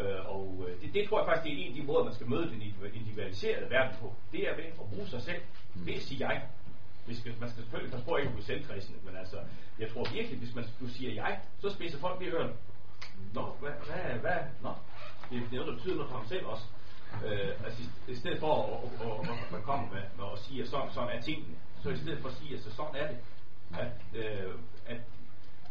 Øh, 0.00 0.34
og 0.34 0.64
øh, 0.68 0.80
det, 0.80 0.94
det 0.94 1.08
tror 1.08 1.18
jeg 1.20 1.26
faktisk, 1.26 1.44
det 1.44 1.52
er 1.52 1.64
en 1.64 1.72
af 1.72 1.76
de 1.80 1.86
måder, 1.86 2.04
man 2.04 2.14
skal 2.14 2.28
møde 2.28 2.50
den 2.50 2.62
individualiserede 2.94 3.70
verden 3.70 3.96
på. 4.00 4.14
Det 4.32 4.40
er 4.48 4.56
ved 4.56 4.64
at 4.64 4.88
bruge 4.92 5.06
sig 5.06 5.22
selv. 5.22 5.42
Det 5.84 5.92
er 5.92 5.96
at 5.96 6.02
sige 6.02 6.28
jeg. 6.28 6.42
Vi 7.06 7.14
skal, 7.14 7.34
man 7.40 7.50
skal 7.50 7.62
selvfølgelig 7.62 7.92
passe 7.92 8.06
på 8.06 8.16
ikke 8.16 8.28
at 8.28 8.34
blive 8.34 8.44
selvkristne, 8.44 8.96
men 9.04 9.16
altså, 9.16 9.36
jeg 9.78 9.88
tror 9.92 10.04
virkelig, 10.14 10.38
hvis 10.38 10.54
man 10.54 10.64
du 10.80 10.88
siger 10.88 11.12
jeg, 11.14 11.40
så 11.60 11.70
spidser 11.70 11.98
folk 11.98 12.20
lige 12.20 12.32
øren. 12.32 12.52
Nå, 13.34 13.56
hvad, 13.60 13.70
hvad, 13.86 14.18
hvad, 14.20 14.38
nå, 14.62 14.72
det, 15.30 15.42
det 15.50 15.58
er 15.58 15.60
noget, 15.60 15.68
der 15.68 15.74
betyder 15.74 15.94
noget 15.94 16.10
for 16.10 16.18
ham 16.18 16.26
selv 16.26 16.46
også. 16.46 16.64
Øh, 17.26 17.64
altså, 17.64 17.82
i 18.08 18.14
stedet 18.14 18.38
for 18.40 18.52
at, 18.62 18.68
at, 19.00 19.12
at, 19.20 19.68
at 19.70 19.92
med, 19.92 20.02
med 20.18 20.26
at 20.32 20.38
sige, 20.38 20.62
at 20.62 20.68
sådan, 20.68 20.90
sådan 20.92 21.16
er 21.16 21.20
tingene, 21.20 21.54
så 21.82 21.90
i 21.90 21.96
stedet 21.96 22.18
for 22.22 22.28
at 22.28 22.34
sige, 22.34 22.56
at 22.56 22.62
så 22.62 22.70
sådan 22.70 22.94
er 22.94 23.06
det, 23.08 23.18
at, 23.82 23.92
øh, 24.14 24.54
at 24.86 25.00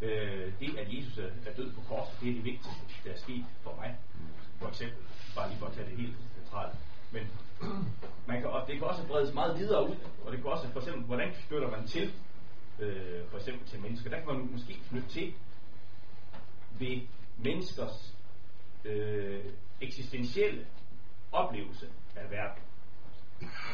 øh, 0.02 0.54
det, 0.60 0.78
at 0.78 0.88
Jesus 0.94 1.18
er, 1.18 1.30
er 1.46 1.54
død 1.58 1.74
på 1.74 1.82
korset, 1.90 2.22
det 2.22 2.30
er 2.30 2.34
det 2.34 2.46
vigtigste, 2.46 2.82
der 3.04 3.12
er 3.12 3.18
sket 3.18 3.46
for 3.64 3.76
mig. 3.76 3.98
For 4.60 4.68
eksempel, 4.68 5.04
bare 5.36 5.50
lige 5.50 5.60
for 5.60 5.66
at 5.66 5.74
tage 5.74 5.90
det 5.90 5.98
helt 5.98 6.16
centralt. 6.36 6.76
Men 7.12 7.24
man 8.28 8.42
kan, 8.42 8.50
også, 8.50 8.66
det 8.72 8.80
kan 8.80 8.88
også 8.88 9.08
bredes 9.08 9.34
meget 9.34 9.60
videre 9.60 9.90
ud, 9.90 9.96
og 10.26 10.32
det 10.32 10.42
kan 10.42 10.52
også 10.52 10.68
for 10.70 10.80
eksempel, 10.80 11.04
hvordan 11.04 11.34
støtter 11.46 11.72
man 11.72 11.88
til, 11.88 12.14
øh, 12.80 13.28
for 13.30 13.38
eksempel 13.38 13.68
til 13.68 13.80
mennesker, 13.80 14.10
der 14.10 14.18
kan 14.18 14.28
man 14.28 14.50
måske 14.52 14.80
knytte 14.90 15.10
til 15.10 15.34
ved 16.80 17.02
menneskers 17.38 18.16
øh, 18.86 19.46
eksistentielle 19.82 20.66
oplevelse 21.32 21.88
af 22.16 22.32
verden. 22.32 22.64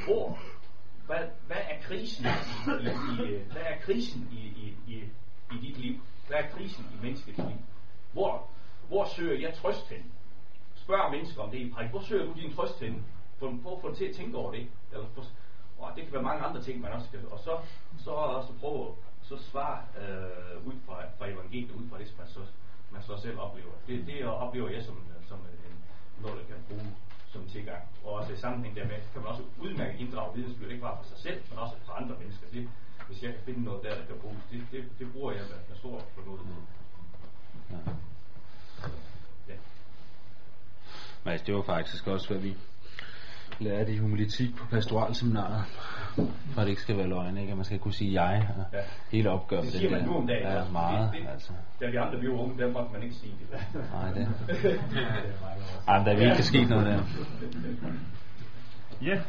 Hvor, 0.06 0.40
hvad, 1.06 1.28
hvad 1.48 1.58
er 1.58 1.82
krisen 1.82 2.26
i, 2.26 2.30
i, 2.70 3.34
i, 3.34 3.41
hvad 3.52 3.62
er 3.62 3.80
krisen 3.82 4.30
i, 4.32 4.38
i, 4.38 4.76
i, 4.88 5.04
i 5.52 5.57
dit 5.65 5.78
liv? 5.78 5.95
Hvad 6.28 6.38
er 6.38 6.48
krisen 6.48 6.86
i 6.94 7.06
menneskets 7.06 7.38
liv? 7.38 7.57
Hvor, 8.14 8.48
hvor 8.88 9.07
søger 9.15 9.40
jeg 9.40 9.53
trøst 9.53 9.90
hen? 9.90 10.11
Spørg 10.76 11.11
mennesker 11.11 11.41
om 11.41 11.52
det 11.52 11.57
i 11.57 11.72
prædik. 11.72 11.91
Hvor 11.91 12.02
søger 12.02 12.26
du 12.26 12.34
din 12.34 12.56
trøst 12.56 12.80
hen? 12.80 13.06
Prøv 13.40 13.49
at 13.49 13.82
få 13.82 13.90
det 13.90 13.98
til 13.98 14.06
at 14.06 14.15
tænke 14.15 14.38
over 14.38 14.52
det. 14.52 14.68
Eller 14.91 15.06
for, 15.15 15.24
og 15.80 15.91
det 15.95 16.03
kan 16.03 16.14
være 16.14 16.22
mange 16.22 16.44
andre 16.44 16.61
ting, 16.64 16.82
man 16.82 16.91
også 16.91 17.07
skal... 17.07 17.28
Og 17.32 17.40
så, 17.40 17.57
så 18.03 18.11
også 18.11 18.53
prøve 18.60 18.95
så 19.22 19.38
svare 19.38 19.80
øh, 20.02 20.68
ud 20.68 20.74
fra, 20.86 20.95
fra 21.18 21.28
evangeliet, 21.28 21.72
ud 21.72 21.90
fra 21.90 21.99
det, 21.99 22.07
som 22.07 22.18
man 22.18 22.28
så, 22.28 22.40
man 22.91 23.02
så 23.02 23.18
selv 23.22 23.40
oplever. 23.40 23.72
Det, 23.88 24.07
det 24.07 24.26
oplever 24.26 24.69
jeg 24.69 24.84
som, 24.84 24.98
som 25.28 25.38
en, 25.38 25.76
noget, 26.22 26.38
der 26.38 26.45
kan 26.45 26.64
bruge 26.69 26.91
som 27.28 27.48
tilgang. 27.48 27.84
Og 28.06 28.14
også 28.14 28.34
i 28.34 28.38
sammenhæng 28.38 28.76
dermed 28.76 28.95
kan 29.14 29.22
man 29.22 29.32
også 29.32 29.44
udmærket 29.61 29.99
inddrage 29.99 30.36
vidensbyrd, 30.36 30.69
ikke 30.69 30.82
bare 30.82 30.98
for 30.98 31.03
sig 31.03 31.18
selv, 31.18 31.41
men 31.49 31.60
også 31.60 31.76
for 31.86 31.94
andre 31.94 32.15
mennesker. 32.19 32.48
Det, 32.53 32.69
hvis 33.07 33.23
jeg 33.23 33.31
kan 33.31 33.41
finde 33.45 33.63
noget 33.63 33.84
der, 33.84 33.89
der 33.89 34.05
kan 34.05 34.15
bruges, 34.21 34.38
det, 34.51 34.61
det, 34.71 34.84
det 34.99 35.11
bruger 35.13 35.31
jeg 35.31 35.41
med, 35.41 35.57
med 35.69 35.77
stor 35.77 36.01
fornøjelse. 36.15 36.53
Ja. 37.71 37.77
ja. 39.47 39.57
Men 41.23 41.31
altså, 41.31 41.45
det 41.45 41.55
var 41.55 41.61
faktisk 41.61 42.07
også, 42.07 42.27
hvad 42.27 42.39
vi 42.39 42.55
lærte 43.59 43.93
i 43.93 43.97
humilitik 43.97 44.55
på 44.55 44.65
pastoralseminaret, 44.65 45.63
for 46.53 46.61
at 46.61 46.65
det 46.65 46.69
ikke 46.69 46.81
skal 46.81 46.97
være 46.97 47.07
løgn, 47.07 47.38
ikke? 47.38 47.51
At 47.51 47.57
man 47.57 47.65
skal 47.65 47.79
kunne 47.79 47.93
sige 47.93 48.21
jeg, 48.23 48.49
og 48.57 48.65
ja. 48.73 48.84
hele 49.11 49.29
opgør 49.29 49.61
det 49.61 49.71
siger 49.71 49.91
man 49.91 50.05
nu 50.05 50.15
om 50.15 50.27
dagen. 50.27 50.47
Ja, 50.47 50.69
meget, 50.71 51.13
det, 51.13 51.21
det, 51.21 51.29
altså. 51.29 51.53
Da 51.79 51.89
vi 51.89 51.97
andre 51.97 52.19
blev 52.19 52.31
unge, 52.31 52.57
der 52.57 52.71
måtte 52.71 52.91
man 52.93 53.03
ikke 53.03 53.15
sige 53.15 53.34
det. 53.39 53.59
Nej, 53.93 54.11
det. 54.11 54.27
Ej, 55.88 55.97
men 55.97 56.05
der 56.05 56.11
er 56.11 56.19
virkelig 56.19 56.45
sket 56.45 56.69
noget 56.69 56.85
der. 56.85 57.03
Ja. 59.01 59.21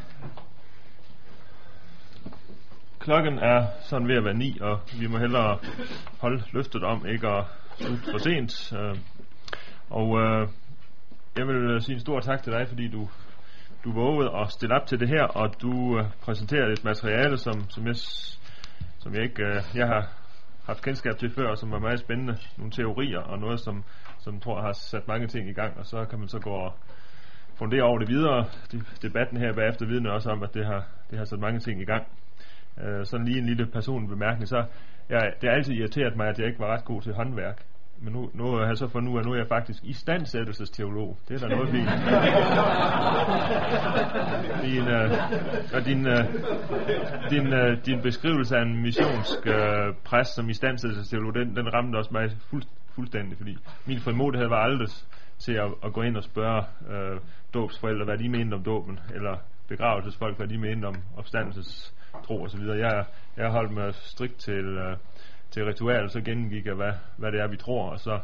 Klokken 3.08 3.38
er 3.38 3.66
sådan 3.80 4.08
ved 4.08 4.16
at 4.16 4.24
være 4.24 4.34
ni, 4.34 4.58
og 4.60 4.80
vi 5.00 5.06
må 5.06 5.18
hellere 5.18 5.58
holde 6.20 6.42
løftet 6.52 6.82
om 6.84 7.06
ikke 7.06 7.28
at 7.28 7.44
slutte 7.76 8.04
for 8.10 8.18
sent. 8.18 8.72
Øh, 8.72 8.96
og 9.90 10.20
øh, 10.20 10.48
jeg 11.38 11.46
vil 11.46 11.56
øh, 11.56 11.80
sige 11.80 11.94
en 11.94 12.00
stor 12.00 12.20
tak 12.20 12.42
til 12.42 12.52
dig, 12.52 12.68
fordi 12.68 12.88
du 12.88 13.08
du 13.84 13.92
vågede 13.92 14.30
at 14.40 14.50
stille 14.50 14.74
op 14.74 14.86
til 14.86 15.00
det 15.00 15.08
her, 15.08 15.22
og 15.22 15.62
du 15.62 15.98
øh, 15.98 16.04
præsenterer 16.22 16.66
et 16.72 16.84
materiale, 16.84 17.36
som, 17.38 17.70
som, 17.70 17.86
jeg, 17.86 17.96
som 18.98 19.14
jeg 19.14 19.22
ikke 19.22 19.42
øh, 19.42 19.62
jeg 19.74 19.86
har 19.86 20.12
haft 20.66 20.82
kendskab 20.82 21.18
til 21.18 21.30
før, 21.30 21.48
og 21.48 21.58
som 21.58 21.70
var 21.70 21.78
meget 21.78 22.00
spændende. 22.00 22.36
Nogle 22.56 22.72
teorier 22.72 23.20
og 23.20 23.38
noget, 23.38 23.60
som, 23.60 23.84
som 24.18 24.40
tror 24.40 24.60
har 24.60 24.72
sat 24.72 25.08
mange 25.08 25.26
ting 25.26 25.48
i 25.48 25.52
gang, 25.52 25.78
og 25.78 25.86
så 25.86 26.04
kan 26.04 26.18
man 26.18 26.28
så 26.28 26.38
gå 26.38 26.50
og 26.50 26.72
fundere 27.58 27.82
over 27.82 27.98
det 27.98 28.08
videre. 28.08 28.44
De, 28.72 28.80
debatten 29.02 29.36
her 29.38 29.52
bagefter 29.52 29.86
vidner 29.86 30.10
også 30.10 30.30
om, 30.30 30.42
at 30.42 30.54
det 30.54 30.66
har, 30.66 30.86
det 31.10 31.18
har 31.18 31.24
sat 31.24 31.40
mange 31.40 31.60
ting 31.60 31.82
i 31.82 31.84
gang. 31.84 32.06
Øh, 32.82 33.06
sådan 33.06 33.26
lige 33.26 33.38
en 33.38 33.46
lille 33.46 33.66
personlig 33.66 34.08
bemærkning, 34.08 34.48
så 34.48 34.64
jeg, 35.08 35.32
det 35.40 35.48
har 35.48 35.56
altid 35.56 35.74
irriteret 35.74 36.16
mig, 36.16 36.28
at 36.28 36.38
jeg 36.38 36.46
ikke 36.46 36.60
var 36.60 36.74
ret 36.74 36.84
god 36.84 37.02
til 37.02 37.14
håndværk. 37.14 37.64
Men 38.00 38.12
nu, 38.12 38.30
nu 38.34 38.44
har 38.44 38.66
jeg 38.66 38.76
så 38.76 38.88
fundet 38.88 39.12
ud 39.12 39.16
af, 39.16 39.20
at 39.20 39.26
nu 39.26 39.32
er 39.32 39.36
jeg 39.36 39.48
faktisk 39.48 39.84
istandsættelsesteolog. 39.84 41.18
Det 41.28 41.42
er 41.42 41.48
da 41.48 41.54
noget 41.54 41.70
fint. 41.70 41.88
din, 44.66 44.88
øh, 44.88 45.10
og 45.74 45.84
din, 45.84 46.06
øh, 46.06 46.24
din, 47.30 47.52
øh, 47.52 47.84
din 47.86 48.02
beskrivelse 48.02 48.56
af 48.56 48.62
en 48.62 48.82
missionsk 48.82 49.46
øh, 49.46 49.94
præst 50.04 50.34
som 50.34 50.50
istandsættelsesteolog, 50.50 51.34
den, 51.34 51.56
den 51.56 51.74
ramte 51.74 51.96
også 51.96 52.10
mig 52.12 52.30
fuld, 52.50 52.62
fuldstændig, 52.94 53.38
fordi 53.38 53.56
min 53.86 54.00
frimodighed 54.00 54.48
var 54.48 54.62
aldrig 54.62 54.88
til 55.38 55.52
at, 55.52 55.74
at 55.84 55.92
gå 55.92 56.02
ind 56.02 56.16
og 56.16 56.24
spørge 56.24 56.62
øh, 56.90 57.20
dåbsforældre, 57.54 58.04
hvad 58.04 58.18
de 58.18 58.28
mente 58.28 58.54
om 58.54 58.62
dåben, 58.62 58.98
eller 59.14 59.36
begravelsesfolk, 59.68 60.36
hvad 60.36 60.48
de 60.48 60.58
mente 60.58 60.86
om 60.86 60.94
opstandelsestro 62.12 62.44
osv. 62.44 62.78
Jeg, 62.78 63.04
jeg 63.36 63.50
holdt 63.50 63.72
mig 63.72 63.94
strikt 63.94 64.38
til... 64.38 64.64
Øh, 64.78 64.96
til 65.50 65.64
ritualet, 65.64 66.12
så 66.12 66.20
gennemgik 66.20 66.66
jeg, 66.66 66.74
hvad, 66.74 66.92
hvad 67.16 67.32
det 67.32 67.40
er, 67.40 67.48
vi 67.48 67.56
tror, 67.56 67.90
og 67.90 68.00
så, 68.00 68.18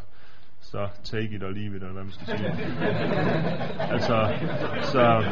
så 0.61 0.89
take 1.05 1.35
it 1.35 1.43
or 1.43 1.51
leave 1.51 1.77
it, 1.77 1.83
eller 1.83 1.93
hvad 1.93 2.03
man 2.03 2.13
skal 2.13 2.27
sige. 2.27 2.49
altså, 3.95 4.17
så, 4.93 5.25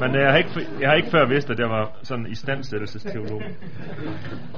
men 0.00 0.14
jeg 0.14 0.30
har, 0.30 0.38
ikke, 0.38 0.50
jeg 0.80 0.88
har 0.88 0.96
ikke 0.96 1.10
før 1.10 1.26
vidst, 1.26 1.50
at 1.50 1.58
jeg 1.58 1.70
var 1.70 1.92
sådan 2.02 2.26
i 2.26 2.34
standsættelsesteolog. 2.34 3.42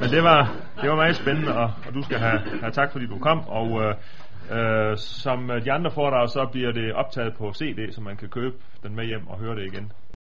Men 0.01 0.11
det 0.11 0.23
var, 0.23 0.57
det 0.81 0.91
var 0.91 0.97
meget 0.97 1.17
spændende, 1.17 1.55
og, 1.55 1.71
og 1.87 1.95
du 1.95 2.03
skal 2.03 2.19
have, 2.19 2.41
have 2.61 2.73
tak, 2.73 2.93
fordi 2.93 3.07
du 3.07 3.19
kom, 3.19 3.49
og 3.49 3.83
øh, 3.83 3.95
øh, 4.59 4.97
som 4.97 5.51
de 5.65 5.73
andre 5.73 5.91
foredrag, 5.91 6.29
så 6.29 6.49
bliver 6.53 6.73
det 6.73 6.93
optaget 6.93 7.35
på 7.39 7.53
CD, 7.53 7.93
så 7.93 8.01
man 8.01 8.17
kan 8.17 8.29
købe 8.29 8.57
den 8.83 8.97
med 8.97 9.05
hjem 9.05 9.29
og 9.29 9.39
høre 9.39 9.57
det 9.57 9.67
igen 9.73 9.93